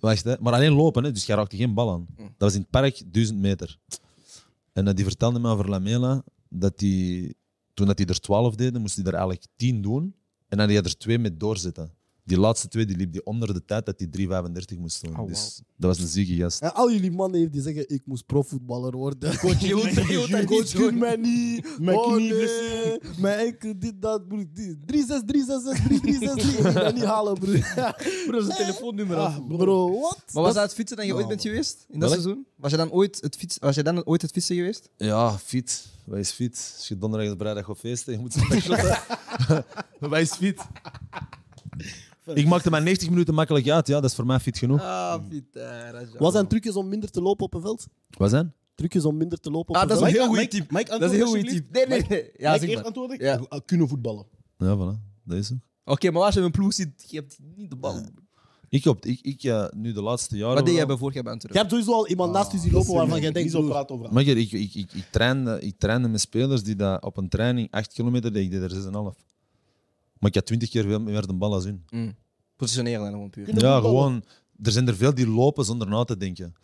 Wacht, 0.00 0.24
hè. 0.24 0.34
Maar 0.40 0.52
alleen 0.52 0.72
lopen, 0.72 1.04
hè. 1.04 1.12
dus 1.12 1.26
je 1.26 1.34
raakte 1.34 1.56
geen 1.56 1.74
bal 1.74 1.92
aan. 1.92 2.06
Dat 2.16 2.32
was 2.38 2.54
in 2.54 2.60
het 2.60 2.70
park 2.70 3.02
1000 3.06 3.38
meter. 3.38 3.78
En 4.72 4.88
eh, 4.88 4.94
die 4.94 5.04
vertelde 5.04 5.38
me 5.38 5.50
over 5.50 5.68
Lamela 5.68 6.22
dat 6.48 6.78
die, 6.78 7.36
toen 7.74 7.86
dat 7.86 7.98
hij 7.98 8.06
er 8.06 8.20
12 8.20 8.54
deed, 8.54 8.78
moest 8.78 8.96
hij 8.96 9.04
er 9.04 9.12
eigenlijk 9.12 9.46
10 9.56 9.82
doen. 9.82 10.02
En 10.48 10.58
dan 10.58 10.58
had 10.58 10.68
hij 10.68 10.82
er 10.84 10.98
twee 10.98 11.18
met 11.18 11.40
doorzetten. 11.40 11.92
Die 12.26 12.38
laatste 12.38 12.68
twee 12.68 12.86
die 12.86 12.96
liep 12.96 13.12
die 13.12 13.24
onder 13.24 13.54
de 13.54 13.64
tijd 13.64 13.86
dat 13.86 13.94
hij 13.98 14.08
3,35 14.74 14.78
moest 14.78 15.02
doen. 15.04 15.12
Oh, 15.12 15.18
wow. 15.18 15.28
Dus 15.28 15.60
dat 15.76 15.96
was 15.96 15.98
een 15.98 16.06
zieke 16.08 16.34
gast. 16.34 16.60
En 16.60 16.74
al 16.74 16.92
jullie 16.92 17.10
mannen 17.10 17.40
heeft 17.40 17.52
die 17.52 17.62
zeggen, 17.62 17.88
ik 17.88 18.02
moest 18.04 18.26
profvoetballer 18.26 18.96
worden. 18.96 19.36
Coach, 19.38 19.60
Je 19.60 20.26
dat 20.30 20.44
coach 20.44 20.70
doen. 20.70 20.98
mij 20.98 21.16
niet. 21.16 21.78
Mijn 21.78 21.96
oh, 21.98 22.12
knie 22.14 22.28
nee. 22.32 22.38
blessure. 22.38 23.00
Mijn 23.18 23.38
enkel, 23.38 23.72
dit, 23.78 24.02
dat, 24.02 24.28
broer. 24.28 24.44
3 24.86 25.04
6 25.06 25.20
3 25.26 25.44
6 25.44 25.62
6 25.62 25.80
3 25.84 26.00
3 26.00 26.18
6 26.18 26.32
3 26.32 26.56
Ik 26.56 26.62
ga 26.64 26.72
dat 26.72 26.94
niet 26.94 27.04
halen, 27.04 27.34
broer. 27.34 27.72
Broer, 28.26 28.42
zijn 28.42 28.56
telefoonnummer 28.56 29.16
Ah. 29.16 29.46
Bro, 29.48 30.00
wat? 30.00 30.22
Maar 30.32 30.42
was 30.42 30.54
dat 30.54 30.62
het 30.62 30.74
fietsen 30.74 30.96
dat 30.96 31.06
je 31.06 31.14
ooit 31.14 31.28
bent 31.28 31.42
geweest 31.42 31.86
in 31.88 32.00
dat 32.00 32.10
Welk? 32.10 32.22
seizoen? 32.22 32.46
Was 32.56 32.70
je 32.70 32.76
dan 32.76 32.90
ooit 32.90 33.18
het, 33.20 33.36
fiets, 33.36 33.58
was 33.58 33.74
je 33.74 33.82
dan 33.82 34.04
ooit 34.04 34.22
het 34.22 34.30
fietsen 34.30 34.56
geweest? 34.56 34.90
Ja, 34.96 35.38
fit. 35.38 35.86
Wij 36.04 36.20
is 36.20 36.30
fit. 36.30 36.72
Als 36.76 36.88
je 36.88 36.98
donderdag 36.98 37.28
en 37.30 37.38
vrijdag 37.38 37.64
gaat 37.64 37.78
feesten, 37.78 38.12
je 38.12 38.18
moet 38.18 38.32
zondag 38.32 38.62
shotten. 38.62 38.98
Wij 40.10 40.20
is 40.20 40.32
fit. 40.32 40.60
Ik 42.34 42.46
maakte 42.46 42.70
maar 42.70 42.82
90 42.82 43.08
minuten 43.10 43.34
makkelijk 43.34 43.68
uit. 43.68 43.86
Ja, 43.86 44.00
dat 44.00 44.10
is 44.10 44.16
voor 44.16 44.26
mij 44.26 44.40
fit 44.40 44.58
genoeg. 44.58 44.80
Ah, 44.82 45.22
Wat 46.18 46.32
zijn 46.32 46.46
trucjes 46.46 46.74
om 46.74 46.88
minder 46.88 47.10
te 47.10 47.20
lopen 47.22 47.44
op 47.46 47.54
een 47.54 47.60
veld? 47.60 47.86
Wat 48.10 48.30
zijn? 48.30 48.52
Trucjes 48.74 49.04
om 49.04 49.16
minder 49.16 49.40
te 49.40 49.50
lopen 49.50 49.68
op 49.68 49.76
Ah, 49.76 49.82
een 49.82 49.88
dat 49.88 49.96
is 49.96 50.02
veld? 50.04 50.16
een 50.16 50.22
heel 50.22 50.32
Mike, 50.40 50.48
tip. 50.56 50.70
Mike, 50.70 50.90
Dat 50.90 51.00
is 51.02 51.06
een 51.08 51.14
heel 51.14 51.26
goede 51.26 51.40
alsjeblieft. 51.42 51.72
tip. 51.72 51.88
Nee, 51.88 51.98
nee, 52.00 52.08
nee. 52.08 52.30
Ja, 52.36 52.50
Mike, 52.52 52.58
zeg 52.60 52.62
eerst 52.62 52.74
maar. 52.74 52.84
antwoorden? 52.84 53.18
Ja. 53.20 53.60
Kunnen 53.64 53.88
voetballen. 53.88 54.26
Ja, 54.58 54.76
voilà. 54.76 55.00
Dat 55.24 55.38
is 55.38 55.52
ook. 55.52 55.58
Oké, 55.84 56.10
maar 56.10 56.22
als 56.22 56.34
je 56.34 56.40
in 56.40 56.46
een 56.46 56.52
ploeg 56.52 56.74
zit, 56.74 57.04
je 57.10 57.16
hebt 57.16 57.38
niet 57.56 57.70
de 57.70 57.76
bal. 57.76 58.00
Ik, 58.68 58.86
op, 58.86 59.04
ik, 59.06 59.20
ik 59.22 59.40
ja, 59.40 59.70
nu 59.76 59.92
de 59.92 60.02
laatste 60.02 60.36
jaren... 60.36 60.54
Wat 60.54 60.66
deed 60.66 60.74
jij 60.74 60.86
bij 60.86 60.96
voor 60.96 61.12
jij 61.12 61.22
bij 61.22 61.32
Je 61.32 61.38
Antwerpen? 61.38 61.60
hebt 61.60 61.70
sowieso 61.72 61.92
al 61.92 62.08
iemand 62.08 62.32
naast 62.32 62.52
je 62.52 62.58
zien 62.58 62.72
Dat 62.72 62.80
lopen 62.80 62.94
waarvan 62.98 63.20
jij 63.20 63.32
denkt, 63.32 63.52
Niet 63.52 63.62
zo 63.62 63.68
praten 63.68 63.94
over. 63.94 64.12
Maar 64.12 64.22
ik, 64.22 64.36
ik, 64.36 64.52
ik, 64.52 64.74
ik, 64.74 64.92
ik, 64.92 65.04
trainde, 65.10 65.60
ik 65.60 65.78
trainde 65.78 66.08
met 66.08 66.20
spelers 66.20 66.62
die 66.62 66.76
dat 66.76 67.02
op 67.02 67.16
een 67.16 67.28
training 67.28 67.70
8 67.70 67.92
kilometer 67.92 68.32
deed, 68.32 68.44
ik 68.44 68.50
deed 68.50 68.72
er 68.72 68.82
6,5. 69.14 69.24
Maar 70.24 70.32
ik 70.32 70.38
had 70.38 70.46
20 70.46 70.70
keer 70.70 70.84
veel 70.84 71.00
meer 71.00 71.26
de 71.26 71.34
bal 71.34 71.52
als 71.52 71.64
hun. 71.64 71.84
Mm. 71.90 72.14
Positioneren 72.56 73.00
dan 73.00 73.12
gewoon 73.12 73.30
puur. 73.30 73.58
Ja, 73.60 73.80
gewoon. 73.80 74.24
Er 74.62 74.72
zijn 74.72 74.88
er 74.88 74.96
veel 74.96 75.14
die 75.14 75.28
lopen 75.28 75.64
zonder 75.64 75.88
na 75.88 76.04
te 76.04 76.16
denken. 76.16 76.54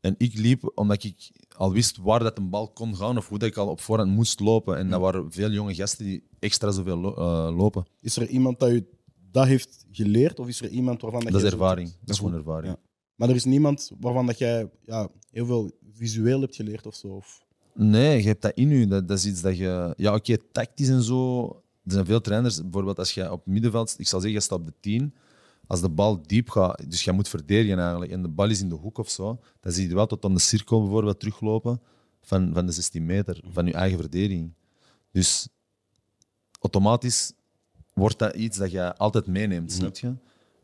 En 0.00 0.14
ik 0.18 0.38
liep 0.38 0.70
omdat 0.74 1.04
ik 1.04 1.30
al 1.56 1.72
wist 1.72 1.96
waar 1.96 2.22
dat 2.22 2.38
een 2.38 2.50
bal 2.50 2.68
kon 2.68 2.96
gaan 2.96 3.16
of 3.16 3.28
hoe 3.28 3.38
dat 3.38 3.48
ik 3.48 3.56
al 3.56 3.68
op 3.68 3.80
voorhand 3.80 4.10
moest 4.10 4.40
lopen. 4.40 4.76
En 4.76 4.90
dat 4.90 5.00
waren 5.00 5.32
veel 5.32 5.50
jonge 5.50 5.74
gasten 5.74 6.04
die 6.04 6.24
extra 6.38 6.70
zoveel 6.70 6.96
lo- 6.98 7.14
eh, 7.14 7.56
lopen. 7.56 7.84
Is 8.00 8.16
er 8.16 8.28
iemand 8.28 8.58
dat 8.58 8.70
je 8.70 8.84
dat 9.30 9.46
heeft 9.46 9.84
geleerd? 9.90 10.38
Of 10.38 10.48
is 10.48 10.60
er 10.60 10.68
iemand 10.68 11.00
waarvan 11.00 11.20
dat 11.22 11.32
Dat 11.32 11.42
is 11.42 11.50
ervaring. 11.50 11.90
Dat 12.00 12.10
is 12.10 12.18
gewoon 12.18 12.34
ervaring. 12.34 12.72
Ja. 12.72 12.78
Maar 13.14 13.28
er 13.28 13.34
is 13.34 13.44
niemand 13.44 13.92
waarvan 14.00 14.26
dat 14.26 14.38
jij 14.38 14.70
ja, 14.86 15.08
heel 15.30 15.46
veel 15.46 15.70
visueel 15.92 16.40
hebt 16.40 16.56
geleerd 16.56 16.86
of 16.86 16.94
zo? 16.94 17.08
Of... 17.08 17.44
Nee, 17.74 18.22
je 18.22 18.26
hebt 18.26 18.42
dat 18.42 18.52
in 18.54 18.68
je. 18.68 18.86
Dat, 18.86 19.08
dat 19.08 19.18
is 19.18 19.26
iets 19.26 19.40
dat 19.40 19.56
je. 19.56 19.94
Ja, 19.96 20.14
oké, 20.14 20.36
tactisch 20.52 20.88
en 20.88 21.02
zo. 21.02 21.61
Er 21.84 21.92
zijn 21.92 22.06
veel 22.06 22.20
trainers. 22.20 22.60
Bijvoorbeeld 22.60 22.98
als 22.98 23.12
je 23.14 23.32
op 23.32 23.46
middenveld, 23.46 23.94
ik 23.98 24.06
zal 24.08 24.20
zeggen, 24.20 24.38
je 24.38 24.44
staat 24.44 24.58
op 24.58 24.66
de 24.66 24.74
10. 24.80 25.14
Als 25.66 25.80
de 25.80 25.88
bal 25.88 26.22
diep 26.22 26.50
gaat, 26.50 26.90
dus 26.90 27.04
je 27.04 27.12
moet 27.12 27.28
verdedigen 27.28 27.78
eigenlijk, 27.78 28.12
en 28.12 28.22
de 28.22 28.28
bal 28.28 28.50
is 28.50 28.60
in 28.60 28.68
de 28.68 28.74
hoek 28.74 28.98
of 28.98 29.10
zo, 29.10 29.40
dan 29.60 29.72
zie 29.72 29.88
je 29.88 29.94
wel 29.94 30.06
tot 30.06 30.24
aan 30.24 30.34
de 30.34 30.40
cirkel 30.40 30.80
bijvoorbeeld 30.80 31.20
teruglopen 31.20 31.80
van, 32.20 32.50
van 32.54 32.66
de 32.66 32.72
16 32.72 33.06
meter, 33.06 33.40
van 33.44 33.66
je 33.66 33.72
eigen 33.72 33.98
verdediging. 33.98 34.52
Dus 35.10 35.48
automatisch 36.60 37.32
wordt 37.94 38.18
dat 38.18 38.34
iets 38.34 38.58
dat 38.58 38.70
je 38.70 38.96
altijd 38.96 39.26
meeneemt, 39.26 39.72
snap 39.72 39.96
je? 39.96 40.14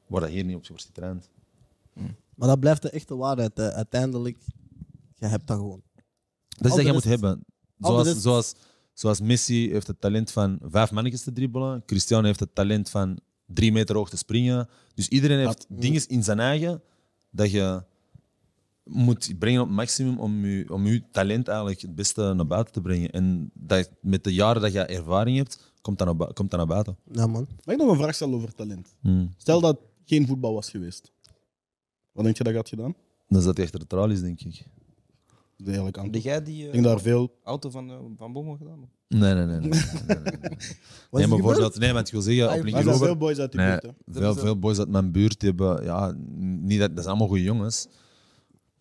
Waar 0.07 0.21
dat 0.21 0.31
hier 0.31 0.45
niet 0.45 0.57
op 0.57 0.67
wordt 0.67 0.85
getraind. 0.85 1.31
Maar 2.35 2.49
dat 2.49 2.61
blijft 2.61 2.83
de 2.83 2.91
echte 2.91 3.17
waarheid. 3.17 3.57
hè. 3.57 3.73
Uiteindelijk, 3.73 4.39
je 5.15 5.27
hebt 5.27 5.47
dat 5.47 5.57
gewoon. 5.57 5.83
Dat 6.49 6.65
is 6.65 6.71
Al 6.71 6.77
dat 6.77 6.87
je 6.87 6.93
moet 6.93 7.05
hebben. 7.05 7.45
Zoals, 7.79 8.21
zoals, 8.21 8.55
zoals 8.99 9.21
Messi 9.21 9.71
heeft 9.71 9.87
het 9.87 10.01
talent 10.01 10.31
van 10.31 10.59
vijf 10.63 10.91
mannetjes 10.91 11.23
te 11.23 11.33
dribbelen. 11.33 11.83
Cristiano 11.87 12.27
heeft 12.27 12.41
het 12.41 12.55
talent 12.55 12.91
van 12.91 13.19
drie 13.47 13.73
meter 13.73 13.97
hoog 13.97 14.11
te 14.11 14.17
springen. 14.17 14.69
Dus 14.95 15.09
iedereen 15.09 15.47
heeft 15.47 15.67
dingen 15.69 16.09
in 16.09 16.23
zijn 16.23 16.41
eigen 16.41 16.83
dat 17.31 17.51
je 17.51 17.83
moet 18.85 19.35
brengen 19.39 19.61
op 19.61 19.67
het 19.67 19.77
maximum 19.77 20.19
om 20.19 20.47
je, 20.47 20.73
om 20.73 20.87
je 20.87 21.03
talent 21.11 21.49
eigenlijk 21.49 21.81
het 21.81 21.95
beste 21.95 22.33
naar 22.35 22.47
buiten 22.47 22.73
te 22.73 22.81
brengen. 22.81 23.11
En 23.11 23.51
dat, 23.55 23.91
met 24.01 24.25
de 24.25 24.35
jaren 24.35 24.63
dat 24.63 24.73
je 24.73 24.81
ervaring 24.81 25.37
hebt, 25.37 25.73
komt 25.81 25.99
dat 25.99 26.07
naar, 26.07 26.33
komt 26.33 26.51
dat 26.51 26.59
naar 26.59 26.67
buiten. 26.67 26.97
Ja, 27.13 27.27
man. 27.27 27.49
Mag 27.65 27.75
ik 27.75 27.81
nog 27.81 27.91
een 27.91 27.99
vraag 27.99 28.15
stellen 28.15 28.35
over 28.35 28.55
talent? 28.55 28.95
Hmm. 29.01 29.35
Stel 29.37 29.61
dat 29.61 29.81
geen 30.05 30.27
voetbal 30.27 30.55
was 30.55 30.71
geweest. 30.71 31.13
Wat 32.13 32.25
denk 32.25 32.37
je 32.37 32.43
dat 32.45 32.53
je 32.53 32.59
had 32.59 32.69
gedaan? 32.69 32.95
Dan 33.29 33.43
zat 33.43 33.57
hij 33.57 33.65
achter 33.65 33.81
de 33.81 33.87
tralies, 33.87 34.21
denk 34.21 34.41
ik. 34.41 34.67
De 35.65 35.73
eerlijk 35.73 35.97
Heb 35.97 36.05
antwoord. 36.05 36.25
jij 36.25 36.43
die 36.43 36.61
Ik 36.61 36.67
eh, 36.67 36.73
denk 36.73 36.85
daar 36.85 37.01
veel. 37.01 37.35
auto 37.45 37.71
van, 37.71 37.91
eh, 37.91 37.97
van 38.17 38.33
Bomo 38.33 38.55
gedaan? 38.57 38.89
Nee, 39.09 39.35
nee, 39.35 39.45
nee. 39.47 39.59
nee, 39.59 39.69
nee, 39.69 39.81
maar 41.27 41.29
bijvoorbeeld, 41.29 41.79
nee, 41.79 41.93
want 41.93 42.07
ik 42.07 42.13
wil 42.13 42.23
zeggen, 42.23 42.45
op 42.45 42.51
Ah, 42.51 42.55
Maar 42.57 42.65
Linky 42.65 42.79
er 42.79 42.85
zijn 42.85 42.97
veel 42.99 43.17
boys 43.17 43.39
uit 43.39 43.53
die 43.53 43.61
Nee, 43.61 43.71
buurt. 43.71 43.83
hè. 43.83 43.93
veel, 44.13 44.35
veel 44.35 44.59
boys 44.59 44.79
uit 44.79 44.89
mijn 44.89 45.13
buurt 45.13 45.43
hebben, 45.43 45.85
ja, 45.85 46.15
niet 46.61 46.79
dat, 46.79 46.89
dat 46.89 46.99
zijn 46.99 47.09
allemaal 47.09 47.27
goede 47.29 47.43
jongens. 47.43 47.89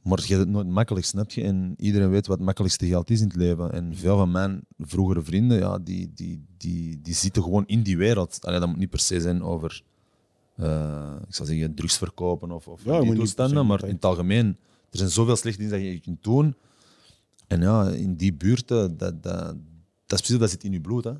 Maar 0.01 0.19
je 0.21 0.27
hebt 0.27 0.39
het 0.39 0.49
nooit 0.49 0.67
makkelijk, 0.67 1.05
snap 1.05 1.31
je? 1.31 1.43
En 1.43 1.73
iedereen 1.77 2.09
weet 2.09 2.27
wat 2.27 2.37
het 2.37 2.45
makkelijkste 2.45 2.85
geld 2.87 3.09
is 3.09 3.21
in 3.21 3.27
het 3.27 3.35
leven. 3.35 3.71
En 3.71 3.95
veel 3.95 4.17
van 4.17 4.31
mijn 4.31 4.61
vroegere 4.79 5.21
vrienden, 5.21 5.57
ja, 5.57 5.77
die, 5.79 6.11
die, 6.15 6.45
die, 6.57 7.01
die 7.01 7.13
zitten 7.13 7.43
gewoon 7.43 7.63
in 7.65 7.83
die 7.83 7.97
wereld. 7.97 8.37
Allee, 8.41 8.59
dat 8.59 8.67
moet 8.69 8.77
niet 8.77 8.89
per 8.89 8.99
se 8.99 9.21
zijn 9.21 9.43
over, 9.43 9.81
eh, 10.55 11.13
ik 11.27 11.35
zou 11.35 11.47
zeggen, 11.49 11.73
drugs 11.75 11.97
verkopen 11.97 12.51
of, 12.51 12.67
of 12.67 12.83
Ja, 12.83 13.01
die 13.01 13.13
toestanden. 13.13 13.65
Maar 13.65 13.83
in 13.83 13.95
het 13.95 14.05
algemeen, 14.05 14.47
er 14.91 14.97
zijn 14.97 15.09
zoveel 15.09 15.35
slechte 15.35 15.59
dingen 15.63 15.73
dat 15.79 15.93
je 15.93 15.99
kunt 15.99 16.23
doen. 16.23 16.55
En 17.47 17.61
ja, 17.61 17.89
in 17.89 18.15
die 18.15 18.33
buurten, 18.33 18.97
dat, 18.97 19.23
dat, 19.23 19.55
dat 20.05 20.19
is 20.19 20.25
precies, 20.25 20.37
dat 20.37 20.49
zit 20.49 20.63
in 20.63 20.71
je 20.71 20.81
bloed. 20.81 21.03
Hè? 21.03 21.11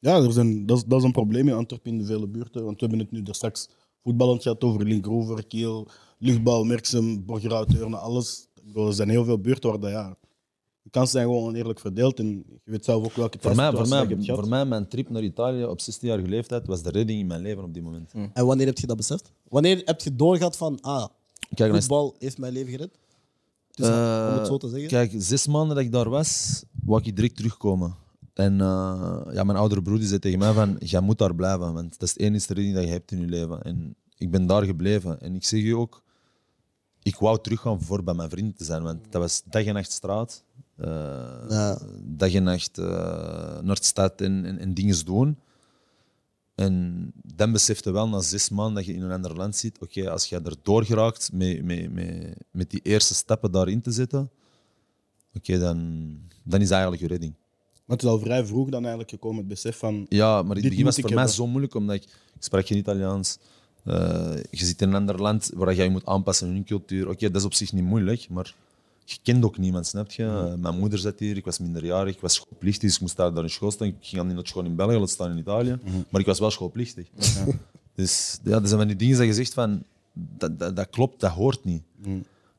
Ja, 0.00 0.16
er 0.16 0.32
zijn, 0.32 0.66
dat, 0.66 0.76
is, 0.76 0.84
dat 0.84 0.98
is 0.98 1.04
een 1.04 1.12
probleem 1.12 1.48
in 1.48 1.54
Antwerpen 1.54 1.90
in 1.90 1.98
de 1.98 2.04
vele 2.04 2.26
buurten. 2.26 2.64
Want 2.64 2.80
we 2.80 2.86
hebben 2.86 2.98
het 2.98 3.10
nu 3.10 3.22
er 3.22 3.34
straks 3.34 3.68
voetballend 4.02 4.42
gehad 4.42 4.64
over 4.64 4.84
Linkrover, 4.84 5.46
Kiel, 5.46 5.88
Luchtbal, 6.18 6.64
Merksem, 6.64 7.24
Borgerhout, 7.24 7.70
Deurne, 7.70 7.96
alles. 7.96 8.48
Ik 8.54 8.66
bedoel, 8.66 8.86
Er 8.86 8.94
zijn 8.94 9.08
heel 9.08 9.24
veel 9.24 9.38
buurten 9.38 9.70
waar 9.70 9.80
dat, 9.80 9.90
ja, 9.90 10.16
de 10.82 10.90
kansen 10.90 11.12
zijn 11.12 11.26
gewoon 11.26 11.48
oneerlijk 11.48 11.80
verdeeld. 11.80 12.18
En 12.18 12.26
je 12.64 12.70
weet 12.70 12.84
zelf 12.84 13.04
ook 13.04 13.12
welke 13.12 13.38
Voor 13.40 13.54
mij, 13.54 13.70
voor, 13.70 13.88
mij, 13.88 13.98
dat 13.98 14.08
je 14.08 14.14
hebt 14.14 14.24
gehad. 14.24 14.40
voor 14.40 14.48
mij, 14.48 14.64
mijn 14.64 14.88
trip 14.88 15.10
naar 15.10 15.22
Italië 15.22 15.64
op 15.64 15.80
16-jarige 15.80 16.28
leeftijd 16.28 16.66
was 16.66 16.82
de 16.82 16.90
redding 16.90 17.20
in 17.20 17.26
mijn 17.26 17.42
leven 17.42 17.64
op 17.64 17.74
die 17.74 17.82
moment. 17.82 18.12
En 18.32 18.46
wanneer 18.46 18.66
heb 18.66 18.78
je 18.78 18.86
dat 18.86 18.96
beseft? 18.96 19.32
Wanneer 19.48 19.82
heb 19.84 20.00
je 20.00 20.16
doorgehad 20.16 20.56
van, 20.56 20.80
ah, 20.80 21.06
Kijk, 21.54 21.74
voetbal 21.74 22.14
heeft 22.18 22.38
mijn 22.38 22.52
leven 22.52 22.70
gered? 22.70 22.98
Dus, 23.76 23.86
Eh, 23.88 24.28
om 24.32 24.38
het 24.38 24.46
zo 24.46 24.56
te 24.56 24.68
zeggen. 24.68 24.88
Kijk, 24.88 25.12
zes 25.16 25.46
maanden 25.46 25.76
dat 25.76 25.84
ik 25.84 25.92
daar 25.92 26.08
was, 26.08 26.62
wou 26.84 27.02
ik 27.04 27.16
direct 27.16 27.36
terugkomen. 27.36 27.94
En 28.34 28.60
eh, 28.60 29.20
ja, 29.32 29.44
mijn 29.44 29.58
oudere 29.58 29.82
broer 29.82 29.98
die 29.98 30.06
zei 30.08 30.18
tegen 30.20 30.38
mij 30.38 30.52
van, 30.52 30.76
jij 30.78 31.00
moet 31.00 31.18
daar 31.18 31.34
blijven, 31.34 31.72
want 31.72 31.90
dat 31.98 32.02
is 32.08 32.10
het 32.10 32.18
enige 32.22 32.46
redding 32.54 32.74
dat 32.74 32.84
je 32.84 32.90
hebt 32.90 33.10
in 33.12 33.20
je 33.20 33.26
leven. 33.26 33.62
En 33.62 33.94
ik 34.16 34.30
ben 34.30 34.46
daar 34.46 34.62
gebleven. 34.64 35.20
En 35.20 35.34
ik 35.34 35.44
zeg 35.44 35.62
je 35.62 35.76
ook, 35.76 36.02
ik 37.02 37.16
wou 37.16 37.38
teruggaan 37.40 37.82
voor 37.82 38.02
bij 38.04 38.14
mijn 38.14 38.30
vrienden 38.30 38.54
te 38.54 38.64
zijn, 38.64 38.82
want 38.82 38.98
dat 39.10 39.20
was 39.22 39.42
dag 39.50 39.64
en 39.64 39.74
nacht 39.74 39.92
straat. 39.92 40.44
eh, 40.76 40.86
Ja. 41.48 41.78
Dag 42.04 42.32
en 42.34 42.42
nacht 42.42 42.78
eh, 42.78 42.86
naar 43.62 43.74
de 43.76 43.84
stad 43.84 44.20
en, 44.20 44.44
en, 44.44 44.58
en 44.58 44.74
dingen 44.74 45.04
doen. 45.04 45.38
En 46.56 47.12
dan 47.34 47.52
besefte 47.52 47.90
wel 47.90 48.08
na 48.08 48.20
zes 48.20 48.48
maanden 48.48 48.74
dat 48.74 48.84
je 48.84 48.94
in 48.94 49.02
een 49.02 49.10
ander 49.10 49.36
land 49.36 49.56
zit, 49.56 49.78
oké, 49.80 50.10
als 50.10 50.26
je 50.26 50.40
erdoor 50.40 50.84
geraakt 50.84 51.32
met, 51.32 51.64
met, 51.64 51.92
met, 51.92 52.36
met 52.50 52.70
die 52.70 52.80
eerste 52.82 53.14
stappen 53.14 53.50
daarin 53.52 53.80
te 53.80 53.90
zetten, 53.90 54.30
oké, 55.34 55.58
dan, 55.58 55.78
dan 56.42 56.60
is 56.60 56.68
dat 56.68 56.78
eigenlijk 56.78 57.02
je 57.02 57.08
redding. 57.08 57.34
Maar 57.86 57.96
het 57.96 58.02
is 58.02 58.12
al 58.12 58.18
vrij 58.18 58.44
vroeg 58.46 58.68
dan 58.68 58.80
eigenlijk 58.80 59.10
gekomen, 59.10 59.38
het 59.38 59.48
besef 59.48 59.78
van... 59.78 60.06
Ja, 60.08 60.42
maar 60.42 60.56
in 60.56 60.62
het 60.62 60.70
begin 60.70 60.84
was 60.84 60.96
het 60.96 61.04
voor 61.04 61.14
mij 61.14 61.24
hebben. 61.24 61.44
zo 61.44 61.46
moeilijk, 61.46 61.74
omdat 61.74 61.96
ik, 61.96 62.02
ik 62.02 62.42
sprak 62.42 62.66
geen 62.66 62.78
Italiaans. 62.78 63.38
Eh, 63.84 64.34
je 64.50 64.64
zit 64.64 64.82
in 64.82 64.88
een 64.88 64.94
ander 64.94 65.20
land 65.22 65.50
waar 65.54 65.74
je 65.74 65.82
je 65.82 65.90
moet 65.90 66.06
aanpassen 66.06 66.46
aan 66.48 66.52
hun 66.52 66.64
cultuur. 66.64 67.08
Oké, 67.08 67.30
dat 67.30 67.40
is 67.40 67.46
op 67.46 67.54
zich 67.54 67.72
niet 67.72 67.84
moeilijk, 67.84 68.28
maar 68.28 68.54
je 69.10 69.18
kent 69.22 69.44
ook 69.44 69.58
niemand, 69.58 69.86
snap 69.86 70.10
je? 70.10 70.54
Mijn 70.58 70.78
moeder 70.78 70.98
zat 70.98 71.18
hier, 71.18 71.36
ik 71.36 71.44
was 71.44 71.58
minderjarig, 71.58 72.14
ik 72.14 72.20
was 72.20 72.34
schoolplichtig, 72.34 72.82
dus 72.82 72.94
ik 72.94 73.00
moest 73.00 73.16
daar, 73.16 73.34
daar 73.34 73.42
in 73.42 73.50
school 73.50 73.70
staan. 73.70 73.88
Ik 73.88 73.96
ging 74.00 74.24
niet 74.24 74.34
naar 74.34 74.46
school 74.46 74.64
in 74.64 74.76
België, 74.76 74.96
laat 74.96 75.10
staan 75.10 75.30
in 75.30 75.38
Italië, 75.38 75.78
maar 76.10 76.20
ik 76.20 76.26
was 76.26 76.38
wel 76.38 76.50
schoolplichtig. 76.50 77.08
Dus 77.94 78.38
ja, 78.44 78.50
dat 78.50 78.68
zijn 78.68 78.78
van 78.78 78.88
die 78.88 78.96
dingen 78.96 79.16
dat 79.16 79.26
je 79.26 79.34
zegt 79.34 79.54
van, 79.54 79.82
dat, 80.12 80.58
dat, 80.58 80.76
dat 80.76 80.90
klopt, 80.90 81.20
dat 81.20 81.30
hoort 81.30 81.64
niet. 81.64 81.82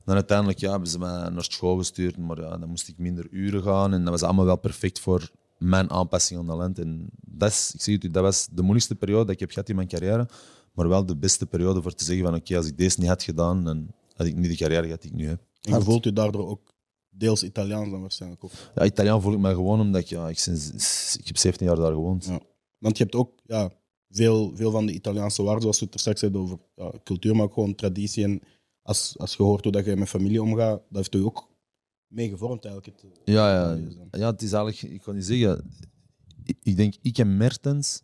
Dan 0.06 0.16
uiteindelijk 0.16 0.60
ja, 0.60 0.72
hebben 0.72 0.90
ze 0.90 1.00
mij 1.00 1.30
naar 1.30 1.44
school 1.44 1.78
gestuurd, 1.78 2.18
maar 2.18 2.42
ja, 2.42 2.58
dan 2.58 2.70
moest 2.70 2.88
ik 2.88 2.98
minder 2.98 3.28
uren 3.32 3.64
gaan 3.64 3.94
en 3.94 4.02
dat 4.02 4.10
was 4.10 4.24
allemaal 4.24 4.46
wel 4.46 4.58
perfect 4.58 5.00
voor 5.00 5.32
mijn 5.58 5.92
aanpassing 5.92 6.40
aan 6.40 6.56
land. 6.56 6.80
En 6.80 7.10
dat, 7.22 7.50
is, 7.50 7.72
ik 7.74 7.82
zeg 7.82 7.96
het 7.96 8.04
u, 8.04 8.12
dat 8.12 8.24
was 8.24 8.48
de 8.52 8.62
moeilijkste 8.62 8.96
periode 8.96 9.26
dat 9.26 9.34
ik 9.34 9.40
heb 9.40 9.52
gehad 9.52 9.70
in 9.70 9.76
mijn 9.76 9.88
carrière, 9.88 10.28
maar 10.74 10.88
wel 10.88 11.06
de 11.06 11.16
beste 11.16 11.46
periode 11.46 11.82
voor 11.82 11.94
te 11.94 12.04
zeggen 12.04 12.26
van 12.26 12.36
oké, 12.36 12.58
als 12.58 12.68
ik 12.68 12.78
deze 12.78 13.00
niet 13.00 13.10
had 13.10 13.24
gedaan, 13.24 13.64
dan 13.64 13.88
had 14.16 14.28
ik 14.28 14.36
niet 14.36 14.50
de 14.50 14.58
carrière 14.58 14.84
gehad 14.84 15.02
die 15.02 15.12
ik 15.12 15.18
nu 15.18 15.28
heb. 15.28 15.42
En 15.68 15.78
je 15.78 15.86
voelt 15.86 16.04
je 16.04 16.14
daardoor 16.14 16.48
ook 16.48 16.74
deels 17.10 17.44
Italiaans 17.44 17.90
dan 17.90 18.02
waarschijnlijk. 18.02 18.44
Of, 18.44 18.72
Ja, 18.76 18.86
Italiaan 18.86 19.22
voel 19.22 19.34
ik 19.34 19.40
me 19.40 19.54
gewoon 19.54 19.80
omdat 19.80 20.02
ik, 20.02 20.08
ja, 20.08 20.30
ik, 20.30 20.40
sinds, 20.40 21.18
ik 21.20 21.28
heb 21.28 21.38
17 21.38 21.68
jaar 21.68 21.76
daar 21.76 21.92
gewoond. 21.92 22.26
Ja. 22.26 22.40
want 22.78 22.98
je 22.98 23.04
hebt 23.04 23.16
ook 23.16 23.32
ja, 23.44 23.72
veel, 24.10 24.52
veel 24.56 24.72
van 24.72 24.86
de 24.86 24.94
Italiaanse 24.94 25.44
waarden, 25.44 25.62
zoals 25.62 25.80
we 25.80 25.86
het 25.86 25.94
er 25.94 26.00
straks 26.00 26.20
zeiden 26.20 26.42
over 26.42 26.60
ja, 26.76 26.92
cultuur, 27.04 27.36
maar 27.36 27.46
ook 27.46 27.54
gewoon 27.54 27.76
traditie. 27.76 28.24
En 28.24 28.42
als, 28.82 29.16
als 29.18 29.36
je 29.36 29.44
hoort 29.44 29.64
hoe 29.64 29.72
dat 29.72 29.86
je 29.86 29.96
met 29.96 30.10
familie 30.10 30.42
omgaat, 30.42 30.82
dat 30.90 30.98
heeft 30.98 31.14
je 31.14 31.26
ook 31.26 31.50
mee 32.08 32.30
gevormd 32.30 32.66
eigenlijk. 32.66 33.02
Het, 33.02 33.12
Ja, 33.26 33.52
ja. 33.52 33.88
ja, 34.12 34.32
het 34.32 34.42
is 34.42 34.52
eigenlijk, 34.52 34.94
ik 34.94 35.02
kan 35.02 35.16
niet 35.16 35.26
zeggen, 35.26 35.72
ik, 36.44 36.58
ik 36.62 36.76
denk, 36.76 36.96
ik 37.02 37.18
en 37.18 37.38
Mertens, 37.38 38.02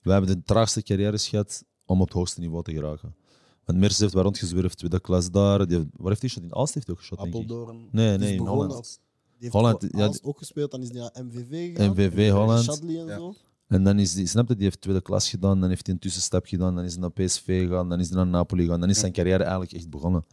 we 0.00 0.12
hebben 0.12 0.36
de 0.36 0.42
traagste 0.42 0.82
carrières 0.82 1.28
gehad 1.28 1.64
om 1.84 2.00
op 2.00 2.06
het 2.06 2.16
hoogste 2.16 2.40
niveau 2.40 2.62
te 2.62 2.72
geraken. 2.72 3.16
Want 3.66 3.78
Mertens 3.78 4.00
heeft 4.00 4.12
waar 4.12 4.22
rondgezwerfd, 4.22 4.78
tweede 4.78 5.00
klas 5.00 5.30
daar. 5.30 5.66
Die 5.66 5.76
heeft, 5.76 5.88
waar 5.96 6.08
heeft 6.08 6.20
hij 6.20 6.30
shot? 6.30 6.42
In 6.42 6.54
Aalst 6.54 6.74
heeft 6.74 6.86
hij 6.86 6.94
ook 6.96 7.00
geschot, 7.00 7.18
denk 7.18 7.34
ik. 7.34 7.40
Apeldoorn. 7.42 7.88
Nee, 7.90 8.18
nee, 8.18 8.34
in 8.34 8.46
Holland. 8.46 8.72
als- 8.72 8.98
die 8.98 9.36
heeft 9.38 9.52
Holland, 9.52 9.86
ja, 9.90 10.12
ook 10.22 10.38
gespeeld, 10.38 10.70
dan 10.70 10.82
is 10.82 10.88
hij 10.90 10.98
naar 10.98 11.24
MVV 11.24 11.74
gegaan. 11.76 11.90
MVV 11.90 12.30
Holland. 12.30 12.64
Shadley 12.64 12.98
en 13.00 13.06
Ja. 13.06 13.16
zo. 13.16 13.34
En 13.66 13.84
dan 13.84 13.98
is 13.98 14.14
die, 14.14 14.26
snap 14.26 14.48
je, 14.48 14.54
die 14.54 14.64
heeft 14.64 14.80
tweede 14.80 15.00
klas 15.00 15.28
gedaan, 15.30 15.60
dan 15.60 15.68
heeft 15.68 15.86
hij 15.86 15.94
een 15.94 16.00
tussenstap 16.00 16.46
gedaan, 16.46 16.74
dan 16.74 16.84
is 16.84 16.92
hij 16.92 17.00
naar 17.00 17.10
PSV 17.10 17.66
gegaan, 17.66 17.88
dan 17.88 18.00
is 18.00 18.06
hij 18.08 18.16
naar 18.16 18.26
Napoli 18.26 18.62
gegaan. 18.64 18.80
Dan 18.80 18.88
is 18.88 18.98
zijn 18.98 19.12
carrière 19.12 19.42
eigenlijk 19.42 19.72
echt 19.72 19.90
begonnen. 19.90 20.24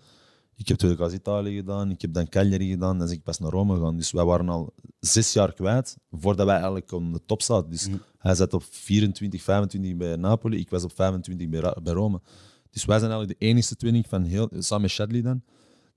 Ik 0.55 0.67
heb 0.67 0.77
tweede 0.77 0.97
klas 0.97 1.13
Italië 1.13 1.55
gedaan, 1.55 1.91
ik 1.91 2.01
heb 2.01 2.13
dan 2.13 2.29
Cagliari 2.29 2.69
gedaan, 2.69 2.97
dan 2.97 3.07
is 3.07 3.13
ik 3.13 3.23
pas 3.23 3.39
naar 3.39 3.51
Rome 3.51 3.75
gegaan. 3.75 3.97
Dus 3.97 4.11
wij 4.11 4.25
waren 4.25 4.49
al 4.49 4.73
zes 4.99 5.33
jaar 5.33 5.53
kwijt 5.53 5.97
voordat 6.11 6.45
wij 6.45 6.55
eigenlijk 6.55 6.91
op 6.91 7.13
de 7.13 7.21
top 7.25 7.41
zaten. 7.41 7.69
Dus 7.69 7.87
hij 8.17 8.35
zat 8.35 8.53
op 8.53 8.63
24, 8.69 9.41
25 9.41 9.95
bij 9.97 10.15
Napoli, 10.15 10.57
ik 10.59 10.69
was 10.69 10.83
op 10.83 10.91
25 10.95 11.49
bij, 11.49 11.75
bij 11.83 11.93
Rome. 11.93 12.21
Dus 12.73 12.85
wij 12.85 12.99
zijn 12.99 13.11
eigenlijk 13.11 13.39
de 13.39 13.45
enige 13.45 13.75
twinning 13.75 14.07
van 14.07 14.23
heel, 14.23 14.49
samen 14.57 14.81
met 14.81 14.91
Shadley 14.91 15.21
dan, 15.21 15.43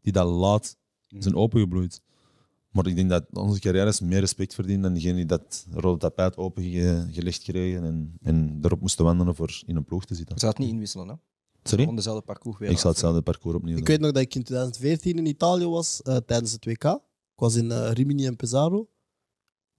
die 0.01 0.13
dat 0.13 0.27
laat 0.27 0.77
zijn 1.09 1.35
opengebloeid. 1.35 2.03
Maar 2.71 2.87
ik 2.87 2.97
denk 2.97 3.11
dat 3.11 3.25
onze 3.33 3.61
carrières 3.61 4.01
meer 4.01 4.21
respect 4.21 4.55
verdienen 4.55 4.83
dan 4.83 4.95
degene 4.95 5.15
die 5.15 5.27
dat 5.27 5.67
rode 5.71 5.99
tapijt 5.99 6.37
opengelegd 6.37 7.43
kregen 7.43 7.85
en, 7.85 8.17
en 8.23 8.59
erop 8.63 8.81
moesten 8.81 9.05
wandelen 9.05 9.35
voor 9.35 9.63
in 9.67 9.77
een 9.77 9.85
ploeg 9.85 10.05
te 10.05 10.15
zitten. 10.15 10.35
Je 10.35 10.41
zou 10.41 10.53
het 10.53 10.61
niet 10.63 10.71
inwisselen, 10.71 11.09
hè? 11.09 11.15
Sorry? 11.63 11.81
Gewoon 11.81 11.97
dezelfde 11.97 12.23
parcours 12.23 12.59
weer. 12.59 12.71
Ik 12.71 12.79
zou 12.79 12.93
hetzelfde 12.93 13.23
parcours 13.23 13.57
opnieuw 13.57 13.77
Ik 13.77 13.79
doen. 13.79 13.87
weet 13.87 14.01
nog 14.01 14.13
dat 14.13 14.23
ik 14.23 14.35
in 14.35 14.43
2014 14.43 15.19
in 15.19 15.27
Italië 15.27 15.67
was 15.67 16.03
eh, 16.03 16.17
tijdens 16.17 16.53
het 16.53 16.65
WK. 16.65 16.85
Ik 16.85 17.01
was 17.43 17.55
in 17.55 17.71
eh, 17.71 17.91
Rimini 17.93 18.27
en 18.27 18.37
Pesaro. 18.37 18.89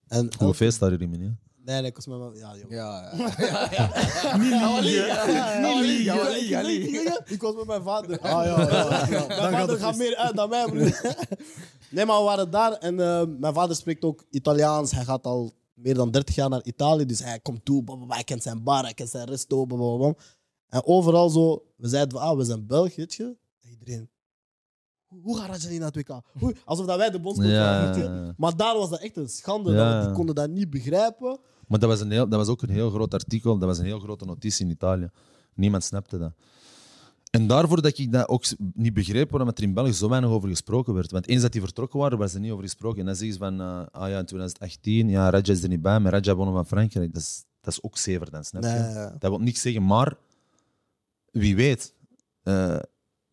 En 0.07 0.21
Hoeveel 0.21 0.53
feest 0.53 0.79
daar 0.79 1.01
in 1.01 1.21
ja? 1.21 1.37
Nee, 1.67 1.81
nee, 1.81 1.89
ik 1.89 1.95
was 1.95 2.07
met 2.07 2.17
mijn... 2.19 2.33
Ja, 2.35 2.55
joh. 2.55 2.69
Ja, 2.69 3.11
Niet 4.37 4.53
liegen. 6.63 7.21
Ik 7.25 7.41
was 7.41 7.55
met 7.55 7.65
mijn 7.65 7.83
vader. 7.83 8.19
Ah, 8.19 8.45
ja, 8.45 8.61
ja, 8.69 9.07
ja. 9.09 9.27
Mijn 9.27 9.27
Dan 9.27 9.37
gaat 9.37 9.51
vader 9.59 9.77
gaat 9.77 9.97
meer 9.97 10.15
uit 10.15 10.35
dan 10.35 10.49
mij, 10.49 10.65
broer. 10.65 11.01
Nee, 11.89 12.05
maar 12.05 12.17
we 12.17 12.23
waren 12.23 12.51
daar 12.51 12.71
en 12.71 12.99
eh, 12.99 13.23
mijn 13.39 13.53
vader 13.53 13.75
spreekt 13.75 14.03
ook 14.03 14.23
Italiaans. 14.29 14.91
Hij 14.91 15.03
gaat 15.03 15.25
al 15.25 15.51
meer 15.73 15.93
dan 15.93 16.11
30 16.11 16.35
jaar 16.35 16.49
naar 16.49 16.63
Italië, 16.63 17.05
dus 17.05 17.19
hij 17.23 17.39
komt 17.39 17.65
toe. 17.65 17.83
blablabla. 17.83 18.15
Hij 18.15 18.23
kent 18.23 18.43
zijn 18.43 18.63
bar, 18.63 18.83
hij 18.83 18.93
kent 18.93 19.09
zijn 19.09 19.27
resto. 19.27 19.65
En 20.69 20.85
overal 20.85 21.29
zo, 21.29 21.63
we 21.77 21.87
zeiden 21.87 22.19
van, 22.19 22.29
ah, 22.29 22.37
we 22.37 22.43
zijn 22.43 22.67
Belg, 22.67 22.95
weet 22.95 23.13
je. 23.13 23.35
En 23.61 23.69
iedereen, 23.69 24.09
hoe 25.07 25.19
hoe 25.23 25.37
gaat 25.37 25.47
Rajani 25.49 25.77
naar 25.77 25.91
het 25.91 25.95
WK? 25.95 26.21
Hoe? 26.39 26.55
Alsof 26.65 26.85
dat 26.85 26.97
wij 26.97 27.09
de 27.09 27.19
bondscoach 27.19 27.49
Ja, 27.51 27.59
waren, 27.59 27.87
weet 27.87 27.95
je. 28.03 28.09
ja, 28.11 28.23
ja. 28.25 28.33
Maar 28.37 28.55
daar 28.55 28.77
was 28.77 28.89
dat 28.89 28.99
echt 28.99 29.17
een 29.17 29.29
schande. 29.29 29.71
Ja, 29.71 29.77
dat- 29.77 30.01
ja. 30.01 30.05
Die 30.07 30.15
konden 30.15 30.35
dat 30.35 30.49
niet 30.49 30.69
begrijpen. 30.69 31.39
Maar 31.67 31.79
dat 31.79 31.89
was, 31.89 32.01
een 32.01 32.11
heel, 32.11 32.29
dat 32.29 32.39
was 32.39 32.47
ook 32.47 32.61
een 32.61 32.69
heel 32.69 32.89
groot 32.89 33.13
artikel, 33.13 33.57
dat 33.57 33.67
was 33.67 33.77
een 33.77 33.85
heel 33.85 33.99
grote 33.99 34.25
notitie 34.25 34.65
in 34.65 34.71
Italië. 34.71 35.09
Niemand 35.53 35.83
snapte 35.83 36.17
dat. 36.17 36.33
En 37.31 37.47
daarvoor 37.47 37.81
dat 37.81 37.97
ik 37.97 38.11
dat 38.11 38.27
ook 38.27 38.43
niet 38.73 38.93
begreep 38.93 39.31
waarom 39.31 39.49
er 39.49 39.63
in 39.63 39.73
België 39.73 39.93
zo 39.93 40.09
weinig 40.09 40.29
over 40.29 40.49
gesproken 40.49 40.93
werd. 40.93 41.11
Want 41.11 41.27
eens 41.27 41.41
dat 41.41 41.51
die 41.51 41.61
vertrokken 41.61 41.99
waren, 41.99 42.17
was 42.17 42.33
er 42.33 42.39
niet 42.39 42.51
over 42.51 42.63
gesproken. 42.63 42.99
En 42.99 43.05
dan 43.05 43.15
zeggen 43.15 43.33
ze 43.33 43.39
van, 43.39 43.61
eh, 43.61 43.85
ah 43.91 44.09
ja, 44.09 44.19
in 44.19 44.25
2018, 44.25 45.09
ja, 45.09 45.29
Raja 45.29 45.51
is 45.51 45.63
er 45.63 45.69
niet 45.69 45.81
bij, 45.81 45.99
maar 45.99 46.11
Raja 46.11 46.35
wonnen 46.35 46.55
van 46.55 46.65
Frankrijk. 46.65 47.13
Dat 47.13 47.21
is, 47.21 47.43
dat 47.61 47.73
is 47.73 47.83
ook 47.83 47.97
zever 47.97 48.31
dan, 48.31 48.43
snap 48.43 48.63
je? 48.63 48.69
Nee. 48.69 49.09
Dat 49.19 49.29
wil 49.29 49.39
niks 49.39 49.61
zeggen, 49.61 49.85
maar 49.85 50.17
wie 51.31 51.55
weet. 51.55 51.93
Eh, 52.43 52.79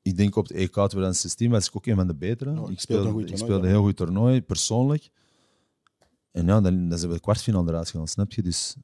ik 0.03 0.17
denk 0.17 0.37
op 0.37 0.49
het 0.49 0.57
EK 0.57 0.73
2016 0.73 1.51
was 1.51 1.69
ik 1.69 1.77
ook 1.77 1.87
een 1.87 1.97
van 1.97 2.07
de 2.07 2.15
betere. 2.15 2.51
Je 2.51 2.57
ik 2.57 2.63
speelde 2.63 2.81
speelde, 2.81 3.07
een 3.07 3.13
goed 3.13 3.31
ik 3.31 3.37
speelde 3.37 3.63
een 3.63 3.73
heel 3.73 3.83
goed 3.83 3.97
toernooi, 3.97 4.43
persoonlijk. 4.43 5.11
En 6.35 6.47
ja, 6.47 6.61
dan, 6.61 6.89
dan 6.89 6.99
zijn 6.99 7.11
we 7.11 7.17
de 7.17 7.23
kwartfinale 7.23 7.69
eruit 7.71 7.91
gegaan, 7.91 8.09
snap 8.09 8.33
je? 8.33 8.43
Dus 8.43 8.77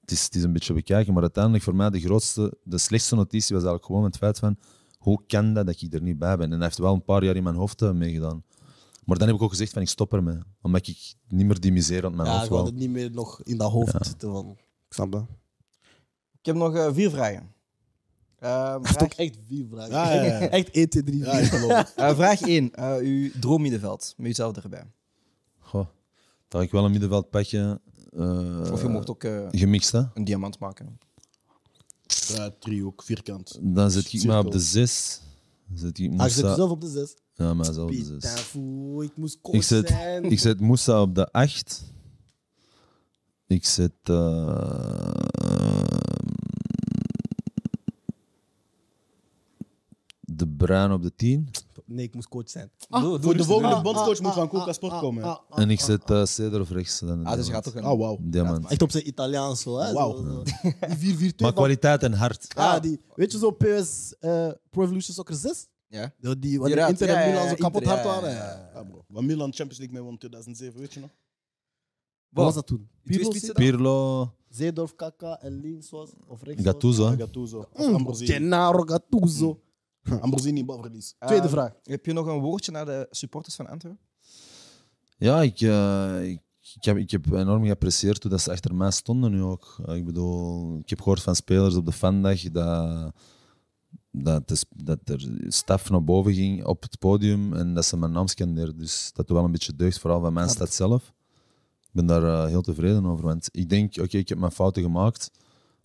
het 0.00 0.10
is, 0.10 0.24
het 0.24 0.34
is 0.34 0.42
een 0.42 0.52
beetje 0.52 0.74
bekijken. 0.74 1.12
Maar 1.12 1.22
uiteindelijk 1.22 1.64
voor 1.64 1.74
mij 1.74 1.90
de 1.90 2.00
grootste, 2.00 2.58
de 2.62 2.78
slechtste 2.78 3.14
notitie 3.14 3.54
was 3.54 3.64
eigenlijk 3.64 3.84
gewoon 3.84 4.04
het 4.04 4.16
feit 4.16 4.38
van 4.38 4.56
hoe 4.98 5.22
kan 5.26 5.54
dat 5.54 5.66
dat 5.66 5.80
ik 5.80 5.94
er 5.94 6.02
niet 6.02 6.18
bij 6.18 6.36
ben? 6.36 6.46
En 6.52 6.56
hij 6.56 6.64
heeft 6.66 6.78
wel 6.78 6.94
een 6.94 7.04
paar 7.04 7.24
jaar 7.24 7.36
in 7.36 7.42
mijn 7.42 7.54
hoofd 7.56 7.82
eh, 7.82 7.90
meegedaan. 7.92 8.44
Maar 9.04 9.18
dan 9.18 9.26
heb 9.26 9.36
ik 9.36 9.42
ook 9.42 9.50
gezegd 9.50 9.72
van 9.72 9.82
ik 9.82 9.88
stop 9.88 10.12
ermee. 10.12 10.38
Omdat 10.62 10.86
ik 10.88 11.14
niet 11.28 11.46
meer 11.46 11.60
die 11.60 11.72
misère 11.72 12.06
aan 12.06 12.16
mijn 12.16 12.28
Ja, 12.28 12.34
hoofd 12.34 12.44
ik 12.44 12.50
had 12.50 12.58
wou. 12.60 12.70
het 12.70 12.80
niet 12.80 12.90
meer 12.90 13.10
nog 13.10 13.42
in 13.42 13.56
dat 13.56 13.70
hoofd 13.70 13.92
Ja. 13.92 14.04
zitten. 14.04 14.30
Van, 14.30 14.50
ik 14.86 14.92
snap 14.94 15.12
dat. 15.12 15.26
Ik 16.38 16.46
heb 16.46 16.56
nog 16.56 16.74
eh, 16.74 16.88
vier 16.92 17.10
vragen. 17.10 17.42
Heeft 18.40 18.88
vraag, 18.88 19.02
ook 19.02 19.12
echt 19.12 19.38
vier 19.46 19.66
vragen. 19.70 19.90
Ja, 19.90 20.12
ja, 20.12 20.22
ja. 20.22 20.48
Echt 20.58 20.70
1, 20.70 20.88
2, 20.88 21.02
3, 21.02 21.22
4. 21.24 21.32
Ja, 21.32 21.38
ik 21.38 21.46
geloof 21.46 21.72
het. 21.76 21.92
eh, 21.96 22.14
vraag 22.14 22.40
1. 22.40 22.72
eh 22.74 22.96
uw 22.96 23.30
droommiddenveld. 23.40 24.14
Met 24.16 24.26
jezelf 24.26 24.56
erbij. 24.56 24.84
Dat 26.50 26.62
ik 26.62 26.70
wel 26.70 26.84
een 26.84 26.90
middenveld 26.90 27.30
pakje. 27.30 27.80
eh, 28.12 28.72
Of 28.72 28.82
je 28.82 28.88
mocht 28.88 29.10
ook 29.10 29.24
eh, 29.24 29.46
Gemixt, 29.50 29.92
hè? 29.92 30.02
een 30.14 30.24
diamant 30.24 30.58
maken. 30.58 30.98
Ja, 32.28 32.50
driehoek, 32.58 33.02
vierkant. 33.02 33.58
Dan 33.62 33.90
zet 33.90 34.06
ik 34.06 34.12
me 34.12 34.18
Cirkel. 34.18 34.40
op 34.44 34.52
de 34.52 34.60
6. 34.60 35.20
Zet 35.74 35.98
ik 35.98 36.04
Ah, 36.06 36.10
je 36.12 36.16
Moussa... 36.16 36.46
zit 36.48 36.54
zelf 36.56 36.70
op 36.70 36.80
de 36.80 36.88
6. 36.88 37.16
Ja, 37.34 37.54
maar 37.54 37.64
zelf 37.64 37.78
op 37.90 37.96
de 37.96 37.96
Putain, 38.02 38.20
6. 38.20 38.30
foe, 38.40 39.04
ik 39.04 39.16
moest 39.16 39.34
Ik 39.34 39.42
coach 39.42 39.64
zet, 39.64 39.88
zijn. 39.88 40.24
ik 40.24 40.38
zet 40.38 40.60
Moussa 40.60 41.02
op 41.02 41.14
de 41.14 41.32
8. 41.32 41.92
Ik 43.46 43.64
zet. 43.66 43.92
eh, 44.02 45.10
de 50.20 50.48
Bruin 50.48 50.92
op 50.92 51.02
de 51.02 51.14
10. 51.16 51.48
Nee, 51.90 52.04
ik 52.04 52.14
moest 52.14 52.28
coach 52.28 52.50
zijn. 52.50 52.70
Doe- 52.88 53.00
doe 53.00 53.10
Voor 53.10 53.18
de 53.20 53.26
rustig. 53.26 53.46
volgende 53.46 53.74
Ah, 53.74 53.82
bondscoach 53.82 54.16
ah, 54.18 54.22
moet 54.24 54.32
van 54.32 54.42
ah, 54.42 54.48
Koelka 54.50 54.66
ah, 54.68 54.74
Sport 54.74 54.92
ah, 54.92 55.00
komen. 55.00 55.22
ah, 55.24 55.36
ah, 55.48 55.62
En 55.62 55.70
ik 55.70 55.78
ah. 55.80 55.84
zet 55.84 56.10
uh, 56.52 56.60
op 56.60 56.68
rechts. 56.70 56.98
Dan 57.00 57.26
Ah, 57.26 57.34
dus 57.36 57.46
je 57.46 57.52
gaat 57.52 57.64
toch 57.64 57.74
een... 57.74 57.84
Oh, 57.86 57.98
wauw. 57.98 58.16
Diamant. 58.20 58.70
Echt 58.70 58.82
op 58.82 58.90
zijn 58.90 59.06
Italiaans 59.08 59.60
zo, 59.62 59.78
hè? 59.78 59.92
Wauw. 59.92 60.16
Zo, 60.16 60.22
zo. 60.22 60.42
Die 60.86 60.96
4 60.96 61.16
4 61.16 61.32
Maar 61.38 61.52
kwaliteit 61.52 62.02
en 62.02 62.12
hart. 62.12 62.54
Ah, 62.54 62.80
die, 62.82 63.00
weet 63.14 63.32
je 63.32 63.38
zo 63.38 63.50
PS 63.50 64.14
eh, 64.18 64.48
Pro 64.70 64.82
Evolution 64.82 65.14
Soccer 65.14 65.34
6? 65.36 65.66
Ja? 65.86 66.12
Die, 66.20 66.38
die, 66.38 66.52
Inter 66.52 67.08
en 67.08 67.20
ja, 67.20 67.26
Milan 67.26 67.42
zo 67.42 67.48
Inter, 67.48 67.56
kapot 67.64 67.84
hard 67.84 68.04
ja, 68.04 68.06
waren. 68.06 68.30
ja. 68.30 68.36
Ja. 68.36 68.70
Ja, 68.74 68.82
bro. 68.82 69.04
Wat 69.08 69.22
Milan 69.22 69.52
Champions 69.52 69.78
League 69.78 69.94
mee 69.94 70.02
won 70.02 70.12
in 70.12 70.18
2007, 70.18 70.80
weet 70.80 70.92
je 70.92 71.00
nog? 71.00 71.10
Wat 72.28 72.44
was 72.44 72.54
dat 72.54 72.66
toen? 72.66 72.88
Pirlo, 73.04 73.24
spitsen 73.30 73.54
dan? 73.54 73.64
Pirlo, 73.64 74.32
Zeedorf, 74.48 74.94
Kaka 74.94 75.40
en 75.40 75.60
links 75.60 75.90
was? 75.90 76.10
Of 76.26 76.42
rechts 76.42 76.62
Gattuso. 76.64 77.08
hè. 77.10 77.16
Gattuso. 77.16 77.58
Of 77.72 77.86
Mm, 77.88 77.94
Ambrosini. 77.94 78.30
Gennaro 78.32 78.82
Gattuso. 78.82 79.60
Ambrosini 80.20 80.64
balverlies. 80.64 81.14
Tweede 81.18 81.44
Eh, 81.44 81.50
vraag. 81.50 81.72
Heb 81.82 82.06
je 82.06 82.12
nog 82.12 82.26
een 82.26 82.40
woordje 82.40 82.72
naar 82.72 82.84
de 82.84 83.06
supporters 83.10 83.54
van 83.54 83.66
Antwerpen? 83.66 84.00
Ja, 85.16 85.42
ik, 85.42 85.60
eh, 85.60 86.28
ik, 86.28 86.40
ik, 86.74 86.84
heb, 86.84 86.96
ik 86.96 87.10
heb 87.10 87.32
enorm 87.32 87.64
geapprecieerd 87.64 88.22
hoe 88.22 88.30
dat 88.30 88.40
ze 88.40 88.50
achter 88.50 88.74
mij 88.74 88.90
stonden 88.90 89.30
nu 89.30 89.42
ook. 89.42 89.80
Eh, 89.86 89.94
ik 89.94 90.04
bedoel, 90.04 90.78
ik 90.78 90.88
heb 90.88 90.98
gehoord 91.00 91.22
van 91.22 91.36
spelers 91.36 91.74
op 91.74 91.86
de 91.86 91.92
fandag 91.92 92.42
dat, 92.42 93.12
dat, 94.10 94.48
de, 94.48 94.64
dat 94.76 94.98
er 95.04 95.28
staf 95.46 95.90
naar 95.90 96.04
boven 96.04 96.34
ging 96.34 96.64
op 96.64 96.82
het 96.82 96.98
podium 96.98 97.52
en 97.52 97.74
dat 97.74 97.84
ze 97.84 97.96
mijn 97.96 98.12
naam 98.12 98.26
scandeerden. 98.26 98.78
Dus 98.78 99.10
dat 99.12 99.26
doet 99.26 99.36
wel 99.36 99.44
een 99.44 99.52
beetje 99.52 99.76
deugd, 99.76 99.98
vooral 99.98 100.20
van 100.20 100.32
mijn 100.32 100.48
stad 100.48 100.74
zelf. 100.74 101.12
Ik 101.80 101.90
ben 101.92 102.06
daar 102.06 102.24
eh, 102.24 102.46
heel 102.46 102.62
tevreden 102.62 103.06
over, 103.06 103.24
want 103.24 103.48
ik 103.52 103.68
denk, 103.68 103.96
oké, 104.00 104.18
ik 104.18 104.28
heb 104.28 104.38
mijn 104.38 104.52
fouten 104.52 104.82
gemaakt, 104.82 105.30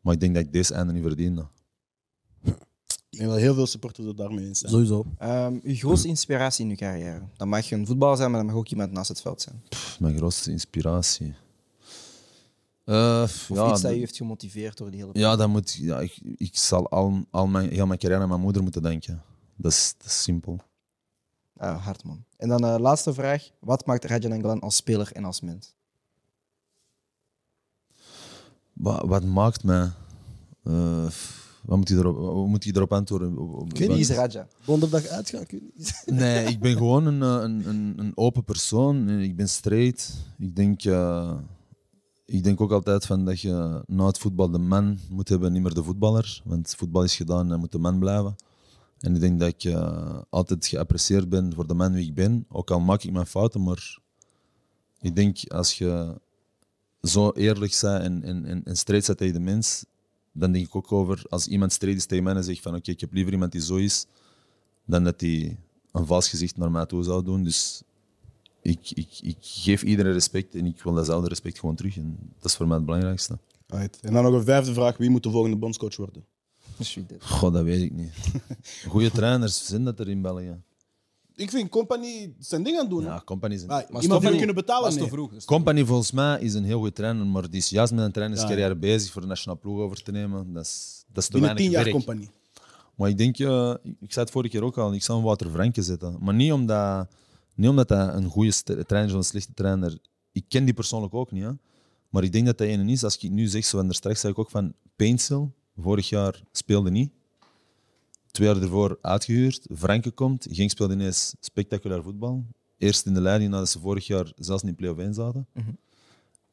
maar 0.02 0.14
ik 0.14 0.20
denk 0.20 0.36
dat 0.36 0.44
ik 0.44 0.52
deze 0.52 0.74
einde 0.74 0.94
niet 0.94 1.04
verdiende. 1.04 1.48
Ik 3.16 3.22
denk 3.22 3.34
dat 3.34 3.40
heel 3.40 3.54
veel 3.54 3.68
supporters 3.68 4.08
het 4.08 4.18
daarmee 4.18 4.46
eens 4.46 4.60
zijn. 4.60 4.72
Sowieso. 4.72 5.06
Ehm, 5.18 5.60
uw 5.64 5.76
grootste 5.76 6.08
inspiratie 6.08 6.64
in 6.66 6.70
uw 6.72 6.76
carrière? 6.78 7.22
Dat 7.38 7.48
mag 7.48 7.72
een 7.72 7.86
voetballer 7.88 8.18
zijn, 8.18 8.32
maar 8.32 8.40
dat 8.40 8.50
mag 8.50 8.60
ook 8.60 8.68
iemand 8.70 8.92
naast 8.92 9.08
het 9.10 9.22
veld 9.22 9.42
zijn. 9.42 9.62
Pff, 9.70 10.00
Mijn 10.00 10.18
grootste 10.18 10.52
inspiratie. 10.52 11.34
Eh, 12.84 13.22
Of 13.24 13.48
ja, 13.48 13.72
iets 13.72 13.82
dat 13.82 13.92
je 13.92 13.98
heeft 13.98 14.16
gemotiveerd 14.18 14.78
door 14.78 14.92
die 14.92 15.00
hele 15.00 15.12
Ja, 15.20 15.36
dat 15.36 15.50
moet, 15.50 15.74
ja 15.74 16.00
ik, 16.00 16.20
ik 16.38 16.58
zal 16.58 16.90
al, 16.90 17.26
al 17.30 17.48
mijn, 17.48 17.70
heel 17.70 17.86
mijn 17.86 18.00
carrière 18.00 18.22
aan 18.22 18.30
mijn 18.30 18.42
moeder 18.42 18.64
moeten 18.64 18.82
denken. 18.82 19.22
Dat 19.56 19.72
is, 19.72 19.94
dat 19.98 20.08
is 20.08 20.22
simpel. 20.22 20.60
Ah, 21.58 21.84
hard 21.86 22.04
man. 22.04 22.24
En 22.38 22.48
dan 22.50 22.62
de 22.62 22.80
laatste 22.80 23.14
vraag. 23.14 23.50
Wat 23.60 23.86
maakt 23.86 24.06
Rajan 24.06 24.32
Englan 24.32 24.60
als 24.60 24.76
speler 24.76 25.12
en 25.12 25.26
als 25.26 25.42
mens? 25.42 25.74
Wat, 28.74 29.06
wat 29.06 29.24
maakt 29.24 29.64
mij? 29.64 29.92
eh, 30.64 31.08
wat 31.66 31.78
moet 31.78 31.90
je 31.90 31.96
erop, 31.96 32.18
wat 32.18 32.48
moet 32.48 32.64
je 32.64 32.76
erop 32.76 32.94
antwoorden? 32.94 33.68
Ik 33.68 33.78
weet 33.78 33.98
is 33.98 34.10
Raja? 34.10 34.48
Donderdag 34.66 35.08
uitgaan, 35.08 35.42
ik 35.42 35.52
weet 35.52 35.62
niet. 35.76 36.04
Nee, 36.20 36.46
ik 36.46 36.60
ben 36.60 36.78
gewoon 36.78 37.06
een, 37.06 37.22
eh, 37.22 37.44
een, 37.44 37.68
een, 37.70 37.94
een 37.98 38.12
open 38.16 38.44
persoon. 38.44 39.10
Ik 39.10 39.36
ben 39.36 39.50
straight. 39.50 40.14
Ik 40.38 40.56
denk, 40.56 40.84
eh, 40.84 41.34
ik 42.26 42.44
denk 42.44 42.62
ook 42.62 42.72
altijd 42.72 43.06
van 43.06 43.26
dat 43.26 43.42
je 43.42 43.84
na 43.88 44.06
het 44.06 44.18
voetbal 44.18 44.50
de 44.50 44.58
man 44.58 45.00
moet 45.10 45.30
hebben, 45.30 45.52
niet 45.52 45.62
meer 45.62 45.74
de 45.74 45.84
voetballer. 45.84 46.42
Want 46.44 46.76
voetbal 46.78 47.04
is 47.04 47.16
gedaan 47.16 47.52
en 47.52 47.60
moet 47.60 47.72
de 47.72 47.80
man 47.80 48.00
blijven. 48.00 48.36
En 49.00 49.16
ik 49.16 49.22
denk 49.22 49.40
dat 49.40 49.50
ik 49.50 49.64
eh, 49.64 50.20
altijd 50.30 50.68
geapprecieerd 50.68 51.30
ben 51.30 51.54
voor 51.54 51.68
de 51.68 51.74
man 51.74 51.94
wie 51.94 52.08
ik 52.08 52.16
ben. 52.16 52.46
Ook 52.50 52.72
al 52.72 52.80
maak 52.80 53.04
ik 53.04 53.12
mijn 53.12 53.26
fouten, 53.26 53.64
maar 53.64 54.00
ik 55.00 55.16
denk 55.16 55.38
als 55.48 55.78
je 55.78 56.20
zo 57.02 57.32
eerlijk 57.32 57.78
bent 57.82 58.04
en, 58.04 58.24
en, 58.24 58.46
en, 58.46 58.64
en 58.64 58.76
tegen 59.16 59.34
de 59.34 59.40
mens, 59.40 59.86
dan 60.38 60.52
denk 60.52 60.66
ik 60.66 60.76
ook 60.76 60.92
over 60.92 61.24
als 61.30 61.48
iemand 61.48 61.74
straight 61.74 62.00
is 62.00 62.06
tegen 62.06 62.24
mij 62.24 62.36
en 62.36 62.44
zegt 62.44 62.62
van 62.62 62.76
oké, 62.76 62.92
ik 62.92 63.00
heb 63.00 63.14
liever 63.14 63.34
iemand 63.34 63.52
die 63.52 63.62
zo 63.62 63.76
is, 63.76 64.06
dan 64.86 65.04
dat 65.04 65.22
hij 65.22 65.58
een 65.92 66.06
vals 66.06 66.30
gezicht 66.30 66.58
naar 66.58 66.72
mij 66.72 66.86
toe 66.86 67.04
zou 67.04 67.24
doen. 67.24 67.44
Dus 67.44 67.82
ik, 68.62 68.92
ik, 68.94 69.20
ik 69.22 69.38
geef 69.40 69.84
iedereen 69.84 70.14
respect 70.14 70.56
en 70.56 70.66
ik 70.66 70.84
wil 70.84 70.94
datzelfde 70.94 71.28
respect 71.30 71.60
gewoon 71.60 71.76
terug. 71.76 71.98
En 71.98 72.18
dat 72.40 72.52
is 72.52 72.56
voor 72.56 72.68
mij 72.68 72.76
het 72.76 72.86
belangrijkste. 72.86 73.38
Right. 73.68 74.00
En 74.02 74.14
dan 74.14 74.24
nog 74.24 74.34
een 74.34 74.44
vijfde 74.44 74.74
vraag. 74.74 74.98
Wie 74.98 75.10
moet 75.10 75.24
de 75.24 75.30
volgende 75.30 75.58
bondscoach 75.58 75.96
worden? 75.96 76.26
Goh, 77.20 77.54
dat 77.54 77.64
weet 77.64 77.82
ik 77.82 77.92
niet. 77.92 78.12
Goede 78.88 79.12
trainers 79.12 79.66
zijn 79.66 79.84
dat 79.84 80.00
er 80.00 80.10
in 80.10 80.22
België. 80.22 80.62
Ik 81.36 81.50
vind 81.50 81.70
Company 81.70 82.34
zijn 82.40 82.64
ding 82.64 82.76
aan 82.76 82.82
het 82.82 82.90
doen. 82.90 83.04
Ja. 83.04 83.22
Company 83.26 83.54
is 83.54 83.62
een... 83.62 83.68
Maar 83.68 83.86
Maar 83.90 84.02
iemand 84.02 84.02
die 84.02 84.10
we 84.10 84.16
Stoffel- 84.18 84.38
kunnen 84.38 84.56
betalen, 84.56 84.90
is 84.90 84.96
nee. 84.96 85.04
te 85.04 85.10
vroeg. 85.10 85.28
dat 85.30 85.38
is 85.38 85.46
te 85.46 85.54
Company 85.54 85.86
volgens 85.86 86.12
mij 86.12 86.40
is 86.40 86.54
een 86.54 86.64
heel 86.64 86.78
goede 86.78 86.94
trainer, 86.94 87.26
maar 87.26 87.50
die 87.50 87.60
is 87.60 87.70
juist 87.70 87.94
met 87.94 88.06
een 88.06 88.12
trainerscarrière 88.12 88.74
Ja, 88.74 88.76
bezig 88.76 89.12
voor 89.12 89.22
de 89.22 89.28
nationale 89.28 89.60
ploeg 89.60 89.80
over 89.80 90.04
te 90.04 90.12
nemen. 90.12 90.54
Dat 90.54 90.64
is, 90.64 91.04
dat 91.08 91.24
is 91.24 91.30
te 91.30 91.32
Binnen 91.40 91.42
weinig 91.56 91.58
tien 91.64 91.72
jaar 91.72 91.84
werk. 91.84 91.96
Company. 92.06 92.30
Maar 92.96 93.10
ik 93.10 93.18
denk, 93.18 93.40
eh, 93.40 93.74
ik 93.84 93.96
ik 94.00 94.12
zei 94.14 94.26
het 94.26 94.32
vorige 94.34 94.52
keer 94.52 94.64
ook 94.64 94.78
al, 94.78 94.94
ik 94.94 95.04
zou 95.04 95.18
een 95.18 95.24
Wouter 95.24 95.50
Franke 95.50 95.82
zetten. 95.82 96.18
Maar 96.20 96.34
niet 96.34 96.52
omdat, 96.52 97.08
niet 97.56 97.70
omdat 97.70 97.90
hij 97.90 98.08
een 98.08 98.30
goede 98.30 98.52
st- 98.52 98.66
trainer 98.66 99.06
is 99.06 99.12
of 99.12 99.18
een 99.18 99.24
slechte 99.24 99.54
trainer. 99.54 99.98
Ik 100.32 100.44
ken 100.48 100.66
die 100.66 100.74
persoonlijk 100.74 101.14
ook 101.14 101.32
niet. 101.32 101.44
Hè. 101.44 101.50
Maar 102.10 102.24
ik 102.24 102.32
denk 102.32 102.46
dat 102.46 102.58
dat 102.58 102.68
ene 102.68 102.92
is, 102.92 103.04
als 103.04 103.18
ik 103.18 103.32
nu 103.32 103.48
zeg, 103.48 103.66
zo 103.66 103.80
en 103.80 103.86
daar 103.86 103.96
straks 103.96 104.20
zei 104.20 104.34
ik 104.34 104.40
ook 104.40 104.50
van 104.50 104.74
Paintsel, 104.96 105.52
vorig 105.78 106.10
jaar 106.10 106.42
speelde 106.52 106.92
niet. 106.92 107.12
Twee 108.36 108.48
jaar 108.48 108.62
ervoor 108.62 108.98
uitgehuurd. 109.02 109.68
Franke 109.76 110.12
komt. 110.12 110.48
Genk 110.50 110.70
speelde 110.70 110.94
ineens 110.94 111.36
spectaculair 111.40 112.04
voetbal. 112.04 112.46
Eerst 112.78 113.06
in 113.06 113.14
de 113.14 113.22
leiding 113.22 113.52
nadat 113.52 113.70
ze 113.70 113.80
vorig 113.80 114.08
jaar 114.08 114.32
zelfs 114.36 114.64
niet 114.64 114.72
in 114.72 114.78
play-off 114.78 115.00
1 115.00 115.14
zaten. 115.14 115.48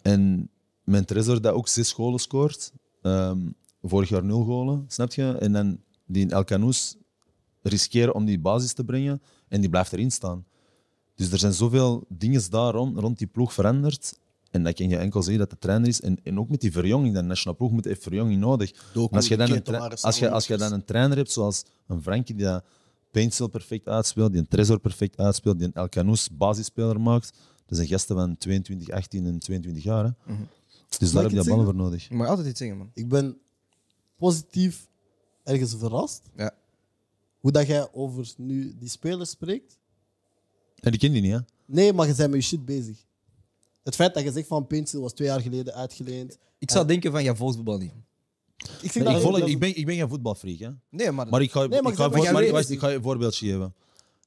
En 0.03 0.51
mijn 0.85 1.05
Trezor 1.05 1.41
dat 1.41 1.55
ook 1.55 1.69
zes 1.69 1.93
golen 1.93 2.21
scoort. 2.21 2.73
Ehm, 3.01 3.39
vorig 3.83 4.09
jaar 4.09 4.25
nul 4.25 4.45
golen, 4.45 4.85
snap 4.89 5.13
je? 5.13 5.37
En 5.39 5.53
dan 5.53 5.81
die 6.07 6.31
El 6.31 6.45
Canoes 6.45 6.97
riskeren 7.63 8.15
om 8.15 8.25
die 8.25 8.39
basis 8.39 8.73
te 8.73 8.85
brengen 8.85 9.23
en 9.49 9.61
die 9.61 9.71
blijft 9.71 9.93
erin 9.93 10.11
staan. 10.11 10.45
Dus 11.15 11.33
er 11.33 11.39
zijn 11.39 11.53
zoveel 11.53 12.05
dingen 12.09 12.51
daar 12.51 12.73
rond, 12.73 12.99
rond 12.99 13.19
die 13.19 13.27
ploeg 13.27 13.53
veranderd. 13.53 14.19
En 14.53 14.63
dat 14.63 14.75
kan 14.75 14.89
je 14.89 14.97
enkel 14.97 15.23
zeggen 15.23 15.39
dat 15.39 15.51
de 15.51 15.59
trainer 15.59 15.89
is. 15.89 16.01
En, 16.01 16.19
en 16.23 16.39
ook 16.39 16.49
met 16.49 16.61
die 16.61 16.73
verjonging, 16.73 17.15
de 17.15 17.23
nationale 17.23 17.57
ploeg 17.57 17.71
moet 17.71 17.87
even 17.87 18.03
verjonging 18.03 18.41
nodig. 18.41 18.73
Doku, 18.93 19.17
als 19.17 19.29
je, 19.29 19.37
dan 19.37 19.51
een, 19.51 19.65
als, 20.01 20.19
je, 20.19 20.31
als 20.31 20.47
je 20.47 20.57
dan 20.57 20.73
een 20.73 20.85
trainer 20.85 21.17
hebt 21.17 21.31
zoals 21.31 21.65
een 21.87 22.03
Frankie 22.03 22.35
die 22.35 22.45
dat 22.45 22.65
Paintsel 23.11 23.49
perfect 23.49 23.89
uitspeelt, 23.89 24.33
die 24.33 24.41
een 24.41 24.49
Trezor 24.49 24.81
perfect 24.81 25.17
uitspeelt, 25.17 25.59
die 25.59 25.67
een 25.67 25.75
El 25.75 25.89
Canoes 25.89 26.37
basisspeler 26.37 27.01
maakt, 27.01 27.33
dat 27.67 27.77
zijn 27.77 27.89
gasten 27.89 28.17
van 28.17 28.37
22, 28.39 28.91
18 28.91 29.27
en 29.27 29.39
22 29.39 29.83
jaar. 29.83 30.05
Hè. 30.05 30.35
Dus 30.99 31.13
daar 31.13 31.23
heb 31.23 31.31
je 31.31 31.37
dat 31.37 31.47
ballen 31.47 31.65
voor 31.65 31.75
nodig. 31.75 32.09
Je 32.09 32.15
mag 32.15 32.29
altijd 32.29 32.47
iets 32.47 32.59
zeggen, 32.59 32.79
man. 32.79 32.91
Ik 32.95 33.09
ben 33.09 33.39
positief 34.17 34.89
ergens 35.45 35.75
verrast. 35.79 36.23
Ja. 36.37 36.55
Hoe 37.41 37.51
dat 37.51 37.67
jij 37.67 37.93
over 37.93 38.33
nu 38.37 38.75
die 38.79 38.89
spelers 38.89 39.31
spreekt. 39.31 39.79
En 40.81 40.91
die 40.91 41.01
ken 41.01 41.13
die 41.13 41.23
niet, 41.23 41.33
hè? 41.33 41.39
Nee, 41.65 41.93
maar 41.93 42.07
je 42.07 42.15
bent 42.15 42.31
met 42.31 42.41
je 42.41 42.47
shit 42.47 42.65
bezig. 42.65 43.05
Het 43.83 43.95
feit 43.95 44.15
dat 44.15 44.23
je 44.23 44.33
zegt 44.33 44.47
van 44.47 44.67
Pencil 44.67 45.01
was 45.01 45.13
twee 45.13 45.29
jaar 45.29 45.41
geleden 45.41 45.75
uitgeleend. 45.75 46.39
Ik 46.59 46.71
zou 46.71 46.87
denken 46.87 47.11
van, 47.13 47.23
ja, 47.23 47.35
voetbal 47.35 47.79
niet. 47.79 47.93
Ik 48.81 48.95
Nee, 48.95 49.15
ik, 49.17 49.21
volg- 49.23 49.39
ik, 49.39 49.59
ben, 49.59 49.77
ik 49.77 49.87
ben 49.87 49.97
geen 49.97 50.09
voetbalfreak, 50.09 50.59
hè? 50.59 50.69
Nee, 50.91 51.11
maar, 51.11 51.29
Maar 51.29 51.43
ik 51.43 51.51
ga, 51.53 51.67
Nee, 51.67 51.69
maar 51.69 51.79
ik, 51.79 51.85
ga, 51.85 51.91
ik 51.91 51.97
zeg- 51.97 51.99
voor- 51.99 52.11
maar 52.13 52.23
jij 52.23 52.33
maar- 52.33 52.43
weet- 52.43 52.51
wacht, 52.53 52.71
ik 52.71 52.79
ga 52.79 52.89
je 52.89 52.97
een 52.97 53.03
voorbeeldje 53.03 53.47
geven. 53.51 53.75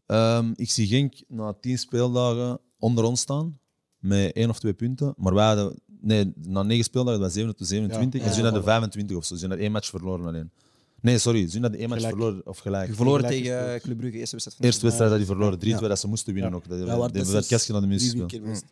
Ehm, 0.06 0.52
ik 0.56 0.70
zie 0.72 0.88
Genk 0.88 1.14
na 1.28 1.54
tien 1.62 1.78
speeldagen 1.78 2.60
onder 2.80 3.04
ons 3.04 3.22
staan 3.22 3.60
met 4.00 4.34
één 4.34 4.50
of 4.50 4.60
twee 4.60 4.74
punten. 4.74 5.14
Maar 5.18 5.34
wij 5.34 5.46
hadden, 5.46 5.80
nee, 6.02 6.34
na 6.36 6.64
negen 6.64 6.84
speeldagen 6.84 7.22
hadden 7.22 7.36
wij 7.36 7.44
27, 7.44 7.68
27 7.68 8.20
Ja, 8.22 8.28
en 8.28 8.34
ze 8.34 8.38
ja, 8.40 8.44
hadden 8.46 8.62
voilà. 8.64 8.66
25 8.66 9.18
of 9.18 9.26
zo. 9.26 9.36
Ze 9.36 9.42
hadden 9.42 9.60
één 9.60 9.72
match 9.72 9.90
verloren 9.90 10.26
alleen. 10.26 10.52
Nee, 11.02 11.18
sorry, 11.18 11.50
ze 11.50 11.60
hadden 11.60 11.80
één 11.80 11.90
match 11.90 12.02
Gelijk. 12.02 12.18
verloren 12.20 12.48
of 12.48 12.58
gelijk. 12.58 12.88
je 12.88 12.94
verloor 12.96 13.20
Gelijk 13.20 13.34
tegen 13.44 13.58
gespeeld. 13.60 13.82
Club 13.82 13.98
Brugge, 13.98 14.18
eerste 14.18 14.32
wedstrijd 14.36 14.58
van 14.58 14.66
Eerste 14.66 14.84
wedstrijd 14.86 15.10
dat 15.10 15.20
die 15.20 15.28
verloren, 15.30 15.60
3-2 15.60 15.68
Ja. 15.82 15.88
dat 15.88 16.00
ze 16.00 16.08
moesten 16.08 16.34
winnen 16.34 16.52
Ja. 16.52 16.58
ook. 16.58 16.68
Dat, 16.68 16.80
Ja, 16.80 16.86
dat, 16.86 16.98
waar 16.98 17.08
de 17.82 17.88
muur 17.88 17.98
drie, 17.98 18.10
vier 18.12 18.22
gespeeld. 18.22 18.32
keer 18.32 18.40
geweest. 18.42 18.66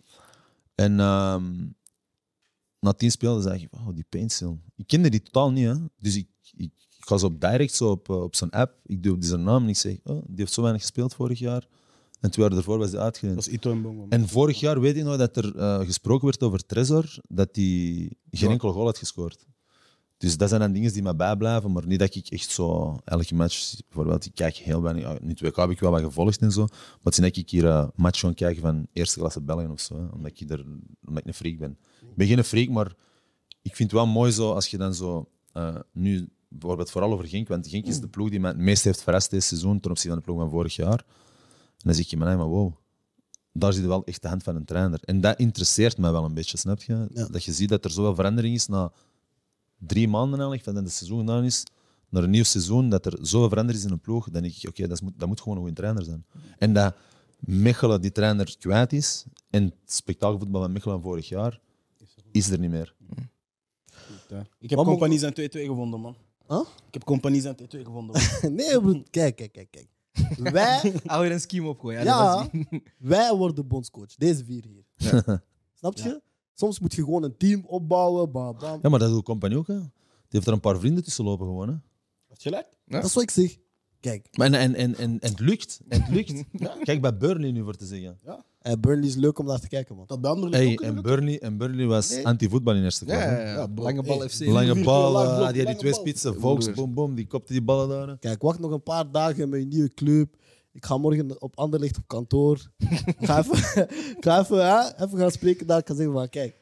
En 0.76 1.00
ehm, 1.00 1.66
na 2.80 2.94
tien 2.94 3.12
spelen 3.12 3.42
zeg 3.42 3.62
ik, 3.62 3.68
wow, 3.72 3.96
die 3.96 4.06
Paintstil. 4.10 4.60
Ik 4.76 4.88
kende 4.88 5.10
die 5.10 5.22
totaal 5.22 5.52
niet, 5.52 5.66
hè. 5.66 5.76
Dus 6.00 6.16
ik, 6.16 6.28
ik, 6.56 6.72
ik 6.98 7.06
ga 7.06 7.18
zo 7.18 7.26
op 7.26 7.42
direct, 7.42 7.74
zo 7.74 7.90
op, 7.90 8.10
eh, 8.10 8.22
op 8.22 8.36
zijn 8.36 8.50
app, 8.50 8.80
ik 8.86 9.04
doe 9.04 9.16
op 9.16 9.24
zijn 9.24 9.44
naam 9.44 9.64
en 9.64 9.70
ik 9.70 9.78
zeg, 9.78 9.98
oh, 10.04 10.22
die 10.26 10.36
heeft 10.36 10.54
zo 10.54 10.62
weinig 10.62 10.82
gespeeld 10.82 11.14
vorig 11.14 11.40
jaar. 11.40 11.68
En 12.20 12.32
twee 12.32 12.48
jaar 12.48 12.58
ervoor 12.58 12.78
was 12.78 12.92
hij 12.92 13.00
uitgeleend. 13.00 13.36
Dat 13.36 13.48
is 13.48 13.54
Ito 13.54 13.72
en. 13.72 14.06
En 14.10 14.28
vorig 14.28 14.60
jaar 14.60 14.80
weet 14.80 14.96
ik 14.96 15.04
nog 15.04 15.18
dat 15.18 15.38
er 15.38 15.58
eh, 15.58 15.80
gesproken 15.80 16.26
werd 16.26 16.44
over 16.44 16.66
Trezor, 16.66 17.16
dat 17.28 17.50
hij 17.52 18.12
geen 18.32 18.50
enkel 18.50 18.72
goal 18.72 18.86
had 18.86 18.98
gescoord. 18.98 19.46
Dus 20.24 20.38
dat 20.38 20.50
zijn 20.50 20.62
dan 20.62 20.72
dingen 20.72 20.94
die 20.94 21.04
mij 21.04 21.16
bijblijven, 21.16 21.72
maar 21.72 21.88
niet 21.88 22.00
dat 22.00 22.16
ik 22.16 22.28
echt 22.28 22.50
zo 22.50 22.98
elke 23.04 23.36
match, 23.36 23.76
bijvoorbeeld, 23.88 24.26
ik 24.26 24.36
kijk 24.36 24.56
heel 24.56 24.82
weinig, 24.82 25.20
nu 25.22 25.30
het 25.30 25.40
WK 25.40 25.56
heb 25.56 25.70
ik 25.70 25.80
wel 25.80 25.92
wat 25.92 26.02
gevolgd 26.02 26.42
en 26.42 26.52
zo, 26.52 26.66
maar 26.66 27.00
het 27.04 27.14
is 27.14 27.20
niet 27.20 27.36
dat 27.36 27.44
ik 27.44 27.50
hier 27.50 27.66
een 27.66 27.92
match 27.96 28.20
gewoon 28.20 28.36
kijk 28.36 28.60
van 28.60 28.88
eerste 28.94 29.20
klasse 29.20 29.42
België 29.42 29.68
of 29.68 29.80
zo, 29.80 29.96
hè, 29.96 30.06
omdat, 30.06 30.32
ik 30.40 30.50
er, 30.50 30.66
omdat 31.06 31.22
ik 31.22 31.26
een 31.26 31.34
freak 31.34 31.58
ben. 31.58 31.78
Ik 32.02 32.16
ben 32.16 32.28
geen 32.28 32.44
freak, 32.44 32.70
maar 32.70 32.94
ik 33.62 33.76
vind 33.76 33.92
het 33.92 34.00
wel 34.00 34.08
mooi 34.08 34.32
zo 34.32 34.54
als 34.54 34.68
je 34.68 34.78
dan 34.78 34.94
zo, 34.94 35.30
eh, 35.54 35.76
nu 35.92 36.30
bijvoorbeeld 36.48 36.92
vooral 36.92 37.12
over 37.12 37.28
Genk, 37.28 37.48
want 37.48 37.68
Genk 37.68 37.86
is 37.86 38.00
de 38.00 38.08
ploeg 38.08 38.30
die 38.30 38.40
mij 38.40 38.52
het 38.52 38.60
meest 38.60 38.84
heeft 38.84 39.04
verrast 39.04 39.30
deze 39.30 39.48
seizoen 39.48 39.80
ten 39.80 39.92
opzichte 39.92 40.10
van 40.10 40.18
de 40.18 40.24
ploeg 40.24 40.40
van 40.40 40.50
vorig 40.50 40.76
jaar. 40.76 41.06
En 41.68 41.90
dan 41.90 41.94
zeg 41.94 42.10
je, 42.10 42.18
maar, 42.18 42.28
nee, 42.28 42.38
maar 42.38 42.48
wow, 42.48 42.74
daar 43.52 43.74
zit 43.74 43.82
je 43.82 43.88
wel 43.88 44.04
echt 44.06 44.22
de 44.22 44.28
hand 44.28 44.44
van 44.44 44.56
een 44.56 44.66
trainer. 44.66 45.00
En 45.04 45.22
dat 45.22 45.40
interesseert 45.40 45.98
mij 45.98 46.12
wel 46.12 46.24
een 46.24 46.34
beetje, 46.34 46.58
snap 46.58 46.82
je? 46.82 47.08
Ja. 47.14 47.28
Dat 47.28 47.44
je 47.44 47.52
ziet 47.52 47.70
dat 47.70 47.86
er 47.86 47.92
zoveel 47.92 48.16
verandering 48.16 48.56
is 48.56 48.68
na 48.68 48.92
drie 49.88 50.08
maanden 50.08 50.34
eigenlijk, 50.34 50.64
van 50.64 50.74
dat 50.74 50.84
het 50.84 50.94
seizoen 50.94 51.20
gedaan 51.20 51.44
is, 51.44 51.64
naar 52.10 52.24
een 52.24 52.30
nieuw 52.30 52.44
seizoen, 52.44 52.90
dat 52.90 53.06
er 53.06 53.18
zoveel 53.22 53.50
verandering 53.50 53.84
is 53.84 53.90
in 53.90 53.94
een 53.96 54.02
ploeg, 54.02 54.30
dan 54.30 54.42
denk 54.42 54.56
ik, 54.56 54.70
oké, 54.70 54.88
dat, 54.88 55.02
moet, 55.02 55.14
dat 55.18 55.28
moet 55.28 55.40
gewoon 55.42 55.56
een 55.58 55.64
goede 55.64 55.78
trainer 55.82 56.04
zijn. 56.04 56.26
En 56.58 56.74
dat 56.74 56.96
Mechelen 57.40 58.02
die 58.02 58.12
trainer 58.12 58.56
kwijt 58.60 58.94
is, 58.94 59.26
en 59.50 59.64
het 59.64 59.74
spektakelvoetbal 59.94 60.62
van 60.62 60.72
Mechelen 60.72 60.96
van 61.02 61.04
vorig 61.10 61.30
jaar, 61.30 61.60
is 62.32 62.50
er 62.50 62.60
niet 62.60 62.70
meer. 62.70 62.96
Ja. 64.30 64.46
Ik 64.60 64.70
heb 64.70 64.78
Wat 64.78 64.78
moet- 64.78 64.86
Compagnie 64.86 65.20
zijn 65.20 65.34
2-2 65.34 65.36
gevonden, 65.66 66.00
man. 66.00 66.16
Huh? 66.48 66.60
Ik 66.88 66.94
heb 66.94 67.04
Compagnie 67.04 67.42
zijn 67.42 67.56
2-2 67.56 67.60
gevonden. 67.70 68.22
man. 68.42 68.54
nee, 68.56 68.80
broer. 68.82 69.04
Kijk, 69.10 69.36
kijk, 69.36 69.52
kijk. 69.52 69.68
kijk. 69.72 69.88
Wij, 70.54 70.94
Hou 71.06 71.26
je 71.26 71.32
een 71.32 71.40
scheme 71.40 71.68
opgooien. 71.68 72.04
ja, 72.04 72.50
wij 72.98 73.34
worden 73.36 73.68
bondscoach. 73.68 74.16
Deze 74.16 74.46
vier 74.46 74.64
hier. 74.66 74.86
Snap 75.74 75.98
je? 75.98 76.22
Soms 76.54 76.80
moet 76.80 76.94
je 76.94 77.04
gewoon 77.04 77.24
een 77.24 77.38
team 77.38 77.64
opbouwen. 77.66 78.32
Bam, 78.32 78.56
bam. 78.60 78.80
Ja, 78.82 78.90
maar 78.90 79.00
dat 79.00 79.10
doet 79.10 79.24
Compagnie 79.24 79.60
ook, 79.60 79.68
hè. 79.68 79.78
Die 79.80 80.42
heeft 80.42 80.48
er 80.48 80.54
een 80.54 80.60
paar 80.60 80.80
vrienden 80.80 81.04
tussen 81.04 81.24
lopen 81.24 81.46
gewoon, 81.46 81.68
hè. 81.68 81.76
Had 82.28 82.44
je 82.44 82.50
gelijk? 82.50 82.68
Dat 82.86 83.04
is 83.04 83.14
wat 83.14 83.24
ik 83.24 83.32
zeg. 83.32 83.58
Kijk. 84.00 84.28
Maar 84.32 84.48
en, 84.48 84.54
en, 84.54 84.76
en, 84.76 84.96
en, 84.96 85.20
en 85.20 85.30
het 85.30 85.40
lukt. 85.40 85.80
En 85.88 86.02
het 86.02 86.10
lukt. 86.14 86.44
Kijk 86.88 87.02
bij 87.02 87.18
Burnley 87.18 87.52
nu 87.52 87.64
voor 87.64 87.76
te 87.76 87.86
zeggen. 87.86 88.18
Ja. 88.26 88.44
En 88.62 88.80
Burnley 88.82 89.08
is 89.08 89.16
leuk 89.16 89.40
om 89.40 89.46
naar 89.46 89.60
te 89.60 89.68
kijken, 89.68 89.96
man. 89.96 90.06
Dat 90.08 90.22
bij 90.22 90.32
anderen 90.32 90.54
Hey, 90.60 90.72
ook 90.72 90.82
en, 90.82 91.02
Burnley, 91.02 91.40
en 91.40 91.58
Burnley 91.58 91.86
was 91.86 92.10
Nee. 92.10 92.26
anti-voetbal 92.26 92.76
in 92.76 92.84
eerste 92.84 93.06
Ja, 93.06 93.12
klas. 93.22 93.30
ja, 93.38 93.40
ja. 93.42 93.68
Lange 93.76 94.04
bal 94.04 94.20
Hey, 94.20 94.30
FC. 94.30 94.40
Lange 94.46 94.66
Virtueel 94.66 94.84
bal, 94.84 95.24
eh, 95.24 95.36
blok, 95.36 95.46
die, 95.46 95.54
die 95.56 95.64
lange 95.64 95.78
twee 95.78 95.94
spitsen, 95.94 96.40
Volks, 96.40 96.72
boom, 96.72 96.94
boom, 96.94 97.16
die 97.16 97.28
kopte 97.28 97.52
die 97.54 97.62
ballen 97.62 97.90
daar. 98.08 98.18
Kijk, 98.20 98.42
wacht 98.42 98.60
nog 98.60 98.72
een 98.72 98.84
paar 98.84 99.12
dagen 99.12 99.50
met 99.50 99.62
een 99.62 99.68
nieuwe 99.68 99.94
club. 99.94 100.36
Ik 100.74 100.86
ga 100.86 100.98
morgen 100.98 101.42
op 101.42 101.58
Anderlecht 101.58 101.98
op 101.98 102.08
kantoor. 102.08 102.72
Ik 103.06 103.16
ga 103.20 103.38
even, 103.40 103.58
ik 104.18 104.24
ga 104.24 104.40
even, 104.40 104.66
hè, 104.68 105.04
even 105.06 105.18
gaan 105.18 105.32
spreken 105.32 105.68
daar. 105.68 105.80
Ik 105.80 105.88
ga 105.88 105.96
zeggen 105.96 106.14
van, 106.14 106.30
kijk, 106.30 106.56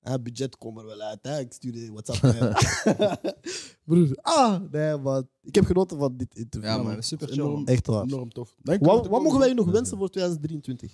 hè, 0.00 0.20
budget 0.20 0.56
komt 0.58 0.78
er 0.78 0.86
wel 0.86 1.00
uit. 1.00 1.18
Hè. 1.22 1.38
Ik 1.38 1.52
stuur 1.52 1.76
je 1.76 1.92
WhatsApp. 1.92 2.20
Broer, 3.86 4.18
ah, 4.20 4.60
nee 4.70 4.96
man. 4.96 5.28
Ik 5.42 5.54
heb 5.54 5.64
genoten 5.64 5.98
van 5.98 6.16
dit 6.16 6.34
interview. 6.34 6.70
Ja, 6.70 6.76
man. 6.76 6.86
man, 6.86 7.02
super 7.02 7.28
chill. 7.28 7.36
Enorm. 7.38 7.66
Echt 7.66 7.86
waar. 7.86 8.02
enorm 8.02 8.32
tof. 8.32 8.54
Dank 8.62 8.80
u 8.80 8.84
Wat, 8.84 9.06
wat 9.06 9.22
mogen 9.22 9.38
wij 9.38 9.52
nog 9.52 9.70
wensen 9.70 9.96
voor 9.98 10.08
2023? 10.10 10.92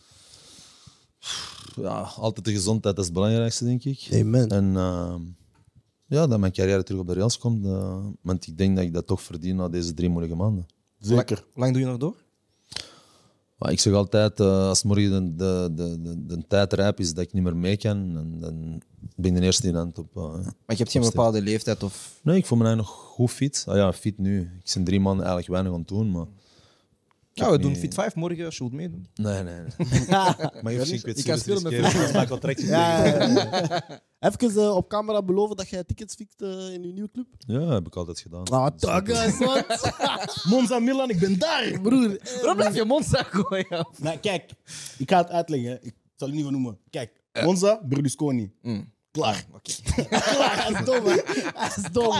Ja, 1.76 2.00
altijd 2.00 2.44
de 2.46 2.52
gezondheid, 2.52 2.96
dat 2.96 3.04
is 3.04 3.10
het 3.10 3.14
belangrijkste, 3.14 3.64
denk 3.64 3.84
ik. 3.84 4.08
Amen. 4.12 4.48
En 4.48 4.76
ehm, 4.76 5.22
ja, 6.06 6.26
dat 6.26 6.38
mijn 6.38 6.52
carrière 6.52 6.82
terug 6.82 7.00
op 7.00 7.06
de 7.06 7.14
rails 7.14 7.38
komt. 7.38 7.64
eh, 7.64 8.06
want 8.22 8.46
ik 8.46 8.58
denk 8.58 8.76
dat 8.76 8.84
ik 8.84 8.92
dat 8.92 9.06
toch 9.06 9.22
verdien 9.22 9.56
na 9.56 9.68
deze 9.68 9.94
drie 9.94 10.08
moeilijke 10.08 10.36
maanden. 10.36 10.66
Zeker. 10.98 11.36
Hoe 11.52 11.62
lang 11.62 11.72
doe 11.72 11.82
je 11.82 11.88
nog 11.88 11.98
door? 11.98 12.24
Maar 13.58 13.70
ik 13.72 13.80
zeg 13.80 13.92
altijd, 13.92 14.40
eh, 14.40 14.68
als 14.68 14.82
morgen 14.82 15.36
de, 15.36 15.70
de, 15.74 15.74
de, 15.74 16.00
de, 16.02 16.26
de 16.36 16.44
tijd 16.48 16.72
rijp 16.72 17.00
is 17.00 17.14
dat 17.14 17.24
ik 17.24 17.32
niet 17.32 17.42
meer 17.42 17.56
mee 17.56 17.76
kan, 17.76 18.14
dan, 18.14 18.40
dan 18.40 18.82
ben 19.16 19.30
ik 19.34 19.38
de 19.40 19.44
eerste 19.44 19.68
in 19.68 19.74
hand 19.74 19.98
op. 19.98 20.16
eh, 20.16 20.22
Maar 20.32 20.52
je 20.66 20.76
hebt 20.76 20.90
geen 20.90 21.02
bepaalde 21.02 21.42
leeftijd 21.42 21.82
of... 21.82 22.20
Nee, 22.22 22.36
ik 22.36 22.46
voel 22.46 22.58
me 22.58 22.64
eigenlijk 22.64 22.94
nog 22.96 23.04
goed 23.06 23.30
fit. 23.30 23.64
Ah 23.68 23.76
ja, 23.76 23.92
fit 23.92 24.18
nu. 24.18 24.40
Ik 24.64 24.72
ben 24.74 24.84
drie 24.84 25.00
maanden 25.00 25.24
eigenlijk 25.26 25.52
weinig 25.52 25.72
aan 25.72 25.78
het 25.78 25.88
doen, 25.88 26.10
maar... 26.10 26.26
Ja, 27.32 27.42
heb 27.44 27.52
we 27.52 27.58
doen 27.58 27.70
niet- 27.70 27.80
Fit 27.80 27.94
5 27.94 28.14
morgen 28.14 28.44
als 28.44 28.56
je 28.56 28.60
wilt 28.60 28.74
meedoen. 28.74 29.06
Nee, 29.14 29.42
nee. 29.42 29.54
nee. 29.54 30.06
maar 30.62 30.72
je 30.72 31.00
ik 31.14 31.24
kan 31.24 31.38
spelen 31.38 31.62
met 31.62 32.28
contract. 32.28 32.60
Ja, 32.62 33.04
ja, 33.04 33.26
ja. 33.28 33.82
Even 34.26 34.62
eh, 34.62 34.76
op 34.76 34.88
camera 34.88 35.22
beloven 35.22 35.56
dat 35.56 35.68
jij 35.68 35.84
tickets 35.84 36.14
fixt 36.14 36.40
eh, 36.42 36.48
in 36.72 36.82
je 36.82 36.92
nieuwe 36.92 37.10
club. 37.12 37.26
Ja, 37.38 37.60
heb 37.60 37.86
ik 37.86 37.96
altijd 37.96 38.20
gedaan. 38.20 38.44
Ah, 38.44 38.68
dag, 38.76 39.38
wat? 39.38 39.92
Monza 40.50 40.78
Milan, 40.78 41.10
ik 41.10 41.18
ben 41.18 41.38
daar. 41.38 41.78
Broer, 41.82 42.18
Waarom 42.34 42.56
blijf 42.56 42.74
je 42.74 42.84
mond 42.84 43.04
zeggen 43.04 43.44
gooien? 43.44 43.86
Nou, 43.98 44.18
kijk, 44.18 44.50
ik 44.98 45.10
ga 45.10 45.18
het 45.18 45.28
uitleggen. 45.30 45.68
hè. 45.70 45.76
Ik 45.80 45.94
zal 46.16 46.26
het 46.26 46.36
niet 46.36 46.44
van 46.44 46.52
noemen. 46.52 46.78
Kijk, 46.90 47.10
Monza, 47.44 47.80
Berlusconi. 47.84 48.52
Mm. 48.62 48.92
Klaar. 49.10 49.44
Oké. 49.52 49.72
klaar, 50.08 50.64
hij 50.64 50.72
is 50.72 50.84
dom, 50.84 51.04
hè. 51.04 51.16
Hij 51.54 51.70
is 51.76 51.92
dom. 51.92 52.14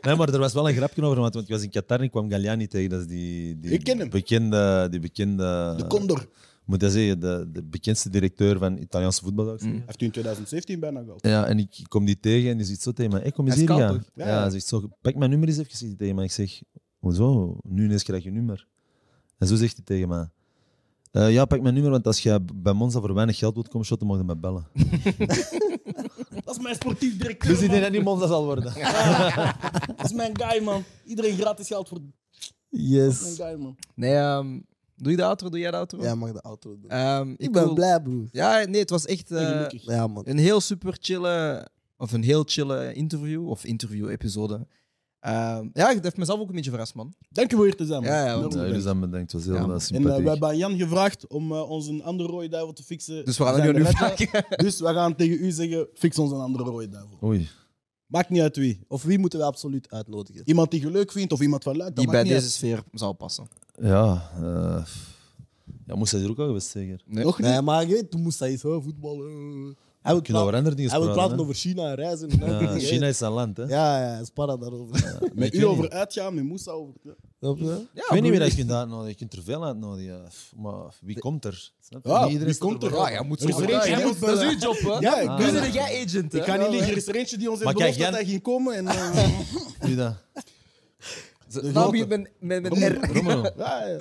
Nee, 0.00 0.16
maar 0.16 0.28
er 0.28 0.38
was 0.38 0.52
wel 0.52 0.68
een 0.68 0.74
grapje 0.74 1.02
over, 1.02 1.20
want 1.20 1.34
want 1.34 1.46
ik 1.48 1.52
was 1.54 1.62
in 1.62 1.70
Qatar 1.70 1.98
en 1.98 2.04
ik 2.04 2.10
kwam 2.10 2.30
Galliani 2.30 2.66
tegen. 2.68 2.90
Dat 2.90 3.00
is 3.00 3.06
die, 3.06 3.58
die 3.60 3.70
Ik 3.70 3.84
ken 3.84 3.98
hem. 3.98 4.10
bekende... 4.10 4.86
Die 4.90 5.00
bekende 5.00 5.74
De 5.76 5.86
Condor. 5.86 6.28
Moet 6.70 6.80
je 6.80 6.90
zeggen, 6.90 7.20
de, 7.20 7.48
de 7.52 7.62
bekendste 7.62 8.10
directeur 8.10 8.58
van 8.58 8.78
Italiaanse 8.78 9.22
voetbal. 9.22 9.46
Hij 9.46 9.82
heeft 9.86 10.00
u 10.02 10.04
in 10.04 10.10
2017 10.10 10.80
bijna 10.80 11.02
gehad. 11.02 11.26
Ja, 11.26 11.46
en 11.46 11.58
ik 11.58 11.84
kom 11.88 12.04
die 12.04 12.20
tegen 12.20 12.50
en 12.50 12.56
die 12.56 12.66
zegt 12.66 12.82
zo 12.82 12.92
tegen 12.92 13.10
mij: 13.12 13.20
hey, 13.20 13.30
kom 13.32 13.46
eens 13.46 13.54
hier, 13.56 13.70
is 13.70 13.76
ja. 14.14 14.26
Ja, 14.26 14.50
zegt 14.50 14.66
zo: 14.66 14.88
pak 15.00 15.14
mijn 15.14 15.30
nummer 15.30 15.48
eens 15.48 15.58
even, 15.58 15.96
tegen 15.96 16.14
mij. 16.14 16.24
Ik 16.24 16.32
zeg: 16.32 16.62
hoezo? 16.98 17.58
Nu 17.62 17.84
ineens 17.84 18.02
krijg 18.02 18.24
je 18.24 18.30
nummer. 18.30 18.66
En 19.38 19.46
zo 19.46 19.56
zegt 19.56 19.76
hij 19.76 19.84
tegen 19.84 20.08
mij: 20.08 20.28
"Eh, 21.10 21.32
ja, 21.32 21.44
pak 21.44 21.60
mijn 21.60 21.74
nummer, 21.74 21.92
want 21.92 22.06
als 22.06 22.20
je 22.20 22.40
bij 22.54 22.72
Monza 22.72 23.00
voor 23.00 23.14
weinig 23.14 23.38
geld 23.38 23.54
wilt 23.54 23.68
komen 23.68 23.86
shotten, 23.86 24.06
mag 24.06 24.18
je 24.18 24.24
mij 24.24 24.38
bellen. 24.38 24.66
Dat 26.44 26.56
is 26.56 26.62
mijn 26.62 26.74
sportief 26.74 27.16
directeur. 27.16 27.58
Dus 27.58 27.80
dat 27.80 27.92
niet 27.92 28.02
Monza 28.02 28.26
zal 28.26 28.44
worden. 28.44 28.64
Dat 29.96 30.04
is 30.04 30.12
mijn 30.12 30.40
guy, 30.40 30.62
man. 30.62 30.82
Iedereen 31.04 31.36
gratis 31.36 31.66
geld 31.66 31.88
voor 31.88 31.98
mijn 31.98 32.14
Yes. 32.70 33.34
guy, 33.36 33.54
man. 33.54 33.76
Nee, 33.94 34.14
ehm, 34.14 34.60
doe 35.02 35.10
je 35.10 35.16
de 35.16 35.24
outro? 35.24 35.48
Doe 35.48 35.58
jij 35.60 35.70
de 35.70 35.76
outro? 35.76 36.02
Ja, 36.02 36.14
mag 36.14 36.32
de 36.32 36.40
auto 36.40 36.78
doen. 36.80 36.90
Ehm, 36.90 37.30
Ik 37.36 37.52
ben 37.52 37.64
wil- 37.64 37.74
blij, 37.74 38.00
broer. 38.02 38.28
Ja, 38.32 38.64
nee, 38.64 38.80
het 38.80 38.90
was 38.90 39.06
echt 39.06 39.30
eh, 39.30 39.46
Gelukkig. 39.48 39.84
Ja, 39.84 40.06
man. 40.06 40.22
een 40.26 40.38
heel 40.38 40.60
super 40.60 40.96
chille, 41.00 41.66
of 41.96 42.12
een 42.12 42.22
heel 42.22 42.42
chille 42.46 42.92
interview, 42.92 43.48
of 43.48 43.64
interview-episode. 43.64 44.66
Ehm, 45.20 45.68
ja, 45.72 45.94
dat 45.94 46.02
heeft 46.02 46.16
mezelf 46.16 46.40
ook 46.40 46.48
een 46.48 46.54
beetje 46.54 46.70
verrast, 46.70 46.94
man. 46.94 47.14
Dank 47.30 47.50
je 47.50 47.56
voor 47.56 47.64
hier 47.64 47.76
te 47.76 47.86
zijn, 47.86 48.02
man. 48.02 48.12
Ja, 48.12 48.24
ja, 48.26 48.40
want- 48.40 48.52
Ja, 48.54 48.60
jullie 48.60 48.60
bedankt. 48.64 48.82
zijn 48.82 49.00
bedankt, 49.00 49.32
het 49.32 49.44
was 49.44 49.44
heel 49.44 49.54
Ja, 49.68 49.74
eh. 49.74 49.96
En 49.96 50.06
eh, 50.16 50.22
we 50.24 50.28
hebben 50.30 50.48
aan 50.48 50.56
Jan 50.56 50.76
gevraagd 50.78 51.26
om 51.26 51.52
eh, 51.52 51.70
ons 51.70 51.86
een 51.86 52.02
andere 52.02 52.28
rode 52.28 52.48
duivel 52.48 52.72
te 52.72 52.82
fixen. 52.82 53.24
Dus 53.24 53.38
we 53.38 53.44
gaan 53.44 53.60
het 53.60 53.76
nu 53.76 53.84
vragen. 53.84 54.44
Dus 54.64 54.80
we 54.80 54.86
gaan 54.86 55.14
tegen 55.14 55.44
u 55.44 55.50
zeggen, 55.50 55.88
fix 55.94 56.18
ons 56.18 56.30
een 56.32 56.40
andere 56.40 56.64
rode 56.64 56.88
duivel. 56.88 57.18
Oei. 57.24 57.48
Maakt 58.06 58.28
niet 58.30 58.40
uit 58.42 58.56
wie. 58.56 58.80
Of 58.88 59.02
wie 59.02 59.18
moeten 59.18 59.38
we 59.38 59.44
absoluut 59.44 59.90
uitnodigen? 59.90 60.42
Iemand 60.44 60.70
die 60.70 60.80
je 60.80 60.90
leuk 60.90 61.12
vindt 61.12 61.32
of 61.32 61.40
iemand 61.40 61.62
van 61.62 61.76
luid. 61.76 61.96
dat 61.96 62.04
Die 62.04 62.12
bij 62.12 62.22
deze 62.22 62.34
uit. 62.34 62.42
sfeer 62.50 62.82
zou 62.92 63.14
passen. 63.14 63.48
Ja, 63.80 64.30
eh 64.42 64.84
ja, 65.86 65.94
moest 65.96 66.12
hij 66.12 66.22
er 66.22 66.30
ook 66.30 66.38
al 66.38 66.46
geweest, 66.46 66.68
zeker? 66.70 67.02
Nee. 67.06 67.24
Nog 67.24 67.38
niet? 67.38 67.48
Nee, 67.48 67.60
maar 67.62 67.86
je 67.86 67.94
weet, 67.94 68.10
toen 68.10 68.22
moest 68.22 68.38
hij 68.38 68.58
oh, 68.62 68.82
voetballen. 68.82 69.76
Hij 70.02 70.12
wil 70.12 70.20
We 70.20 70.26
kunnen 70.26 70.42
over 70.42 70.52
praten, 70.52 70.56
andere 70.56 70.74
dingen 70.74 70.90
hij 70.90 71.00
wil 71.00 71.08
praten. 71.12 71.22
praten 71.22 71.36
hè. 71.36 71.42
over 71.42 71.54
China 71.54 71.88
en 71.88 71.94
reizen. 71.94 72.30
en 72.30 72.60
Ja. 72.70 72.78
China 72.78 73.06
is 73.06 73.18
zijn 73.18 73.32
land, 73.32 73.56
hè? 73.56 73.62
Ja, 73.62 74.00
ja, 74.16 74.24
spara 74.24 74.56
daarover. 74.56 75.00
Maar 75.20 75.30
Met 75.34 75.54
u 75.54 75.64
over 75.64 75.82
niet- 75.82 75.92
uitgaan, 75.92 76.34
met 76.34 76.44
Moussa 76.44 76.70
over... 76.70 76.94
Ja. 77.02 77.12
Snap 77.40 77.58
je? 77.58 77.64
Ja, 77.94 78.02
Ik 78.04 78.08
weet 78.10 78.22
niet 78.22 78.30
wie 78.30 78.40
dat 78.40 78.50
je 78.50 78.56
kunt 78.56 78.70
uitnodigen. 78.72 79.08
Je 79.10 79.14
kunt 79.14 79.32
er 79.32 79.42
veel 79.42 79.64
uitnodigen. 79.64 80.22
Maar 80.56 80.94
wie 81.00 81.18
komt 81.18 81.44
er? 81.44 81.72
Snap 81.80 82.04
je? 82.04 82.10
Ja, 82.10 82.22
Niet 82.22 82.32
iedereen 82.32 82.52
wie 82.52 82.60
komt 82.62 82.82
er? 82.82 82.94
Ja, 82.94 83.08
ja, 83.10 83.22
moet 83.22 83.42
Er 83.42 83.52
zo 83.52 83.60
er 83.60 83.70
eentje 83.70 83.90
Ja, 83.90 83.98
ja, 83.98 84.12
Dat 84.20 84.42
is 84.42 84.52
uw 84.52 84.58
job, 84.58 84.78
hè? 84.80 84.98
Ja, 84.98 85.20
ik 85.20 85.36
ben 85.36 85.54
Nu 85.54 85.60
ben 85.60 85.72
jij 85.72 86.04
agent, 86.06 86.32
hè? 86.32 86.38
Ik 86.38 86.44
ga 86.44 86.56
niet 86.56 86.68
liegen, 86.68 86.88
er 86.90 86.96
is 86.96 87.08
er 87.08 87.14
eentje 87.16 87.36
die 87.38 87.50
ons 87.50 87.60
heeft 87.60 87.72
Maar 87.76 87.82
kijk, 87.84 87.96
beloofd 87.96 88.12
dat 88.12 88.20
Jan- 88.20 88.24
hij 88.24 88.24
ging 88.30 88.42
komen. 88.42 88.74
En, 88.74 88.86
eh, 89.16 89.28
Wie 89.80 89.96
dat? 89.96 90.14
Ze- 91.52 91.70
Nou 91.72 91.90
begint 91.90 92.08
met, 92.08 92.30
met, 92.40 92.62
met 92.62 92.72
R. 92.92 93.12
Romano. 93.12 93.42
ja, 93.56 93.86
ja. 93.86 93.98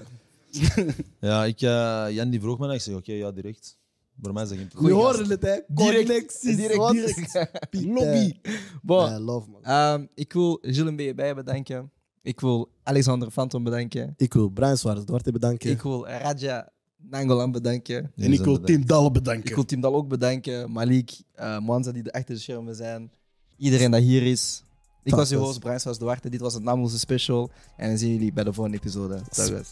Ja, 1.19 1.45
ik, 1.45 1.61
eh, 1.61 2.05
Jan 2.15 2.29
die 2.29 2.39
vroeg 2.41 2.59
me 2.59 2.67
en 2.67 2.73
ik 2.73 2.81
zeg 2.81 2.95
oké, 2.95 3.11
ja, 3.13 3.31
direct. 3.31 3.77
Voor 4.21 4.33
mij 4.33 4.43
is 4.43 4.49
dat 4.49 4.57
geen 4.57 4.67
We 4.67 4.73
probleem. 4.73 4.95
horen 4.95 5.29
het, 5.29 5.41
hè? 5.41 5.59
Direct, 5.67 6.07
Connecties. 6.07 6.55
direct, 6.55 6.91
direct. 6.91 7.49
Piet, 7.69 7.85
Lobby. 7.85 8.33
Bon, 8.81 9.09
Ja, 9.09 9.19
love, 9.19 9.49
man. 9.49 9.63
ehm, 9.63 10.05
ik 10.15 10.33
wil 10.33 10.57
Gilles 10.61 10.91
Mbeye 10.91 11.33
bedanken. 11.33 11.91
Ik 12.21 12.39
wil 12.39 12.69
Alexander 12.83 13.31
Phantom 13.31 13.63
bedanken. 13.63 14.13
Ik 14.17 14.33
wil 14.33 14.49
Brian 14.49 14.77
Suarez 14.77 15.03
Duarte 15.03 15.31
bedanken. 15.31 15.69
Ik 15.69 15.81
wil 15.81 16.07
Raja 16.07 16.69
Nangolan 16.97 17.51
bedanken. 17.51 18.11
En 18.15 18.33
ik 18.33 18.43
wil. 18.43 18.59
Tim 18.61 18.81
Ik 18.81 18.87
bedanken. 19.13 19.55
wil 19.55 19.65
Tim 19.65 19.81
Dal 19.81 19.95
ook 19.95 20.07
bedanken. 20.07 20.71
Malik, 20.71 21.11
eh 21.33 21.59
Mwanza 21.59 21.91
die 21.91 22.03
de 22.03 22.11
achter 22.13 22.35
de 22.35 22.41
schermen 22.41 22.75
zijn. 22.75 23.11
Iedereen 23.57 23.91
dat 23.91 24.01
hier 24.01 24.23
is. 24.23 24.63
Ik 25.09 25.15
was 25.15 25.29
je 25.29 25.35
Fantastisch. 25.35 25.47
host, 25.47 25.59
Brian 25.59 25.79
Suarez 25.79 25.99
Duarte. 25.99 26.29
Dit 26.29 26.39
was 26.41 26.53
het 26.53 26.63
nameloze 26.63 26.99
special. 26.99 27.49
En 27.77 27.89
dan 27.89 27.97
zien 27.97 28.11
jullie 28.11 28.33
bij 28.33 28.43
de 28.43 28.53
volgende 28.53 28.77
episode. 28.77 29.21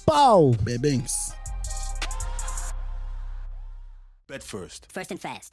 Pauw! 0.03 0.53
Bij 0.63 0.79
Banks. 0.79 1.31
Bet 4.25 4.43
first. 4.43 4.85
First 4.91 5.11
and 5.11 5.19
fast. 5.19 5.51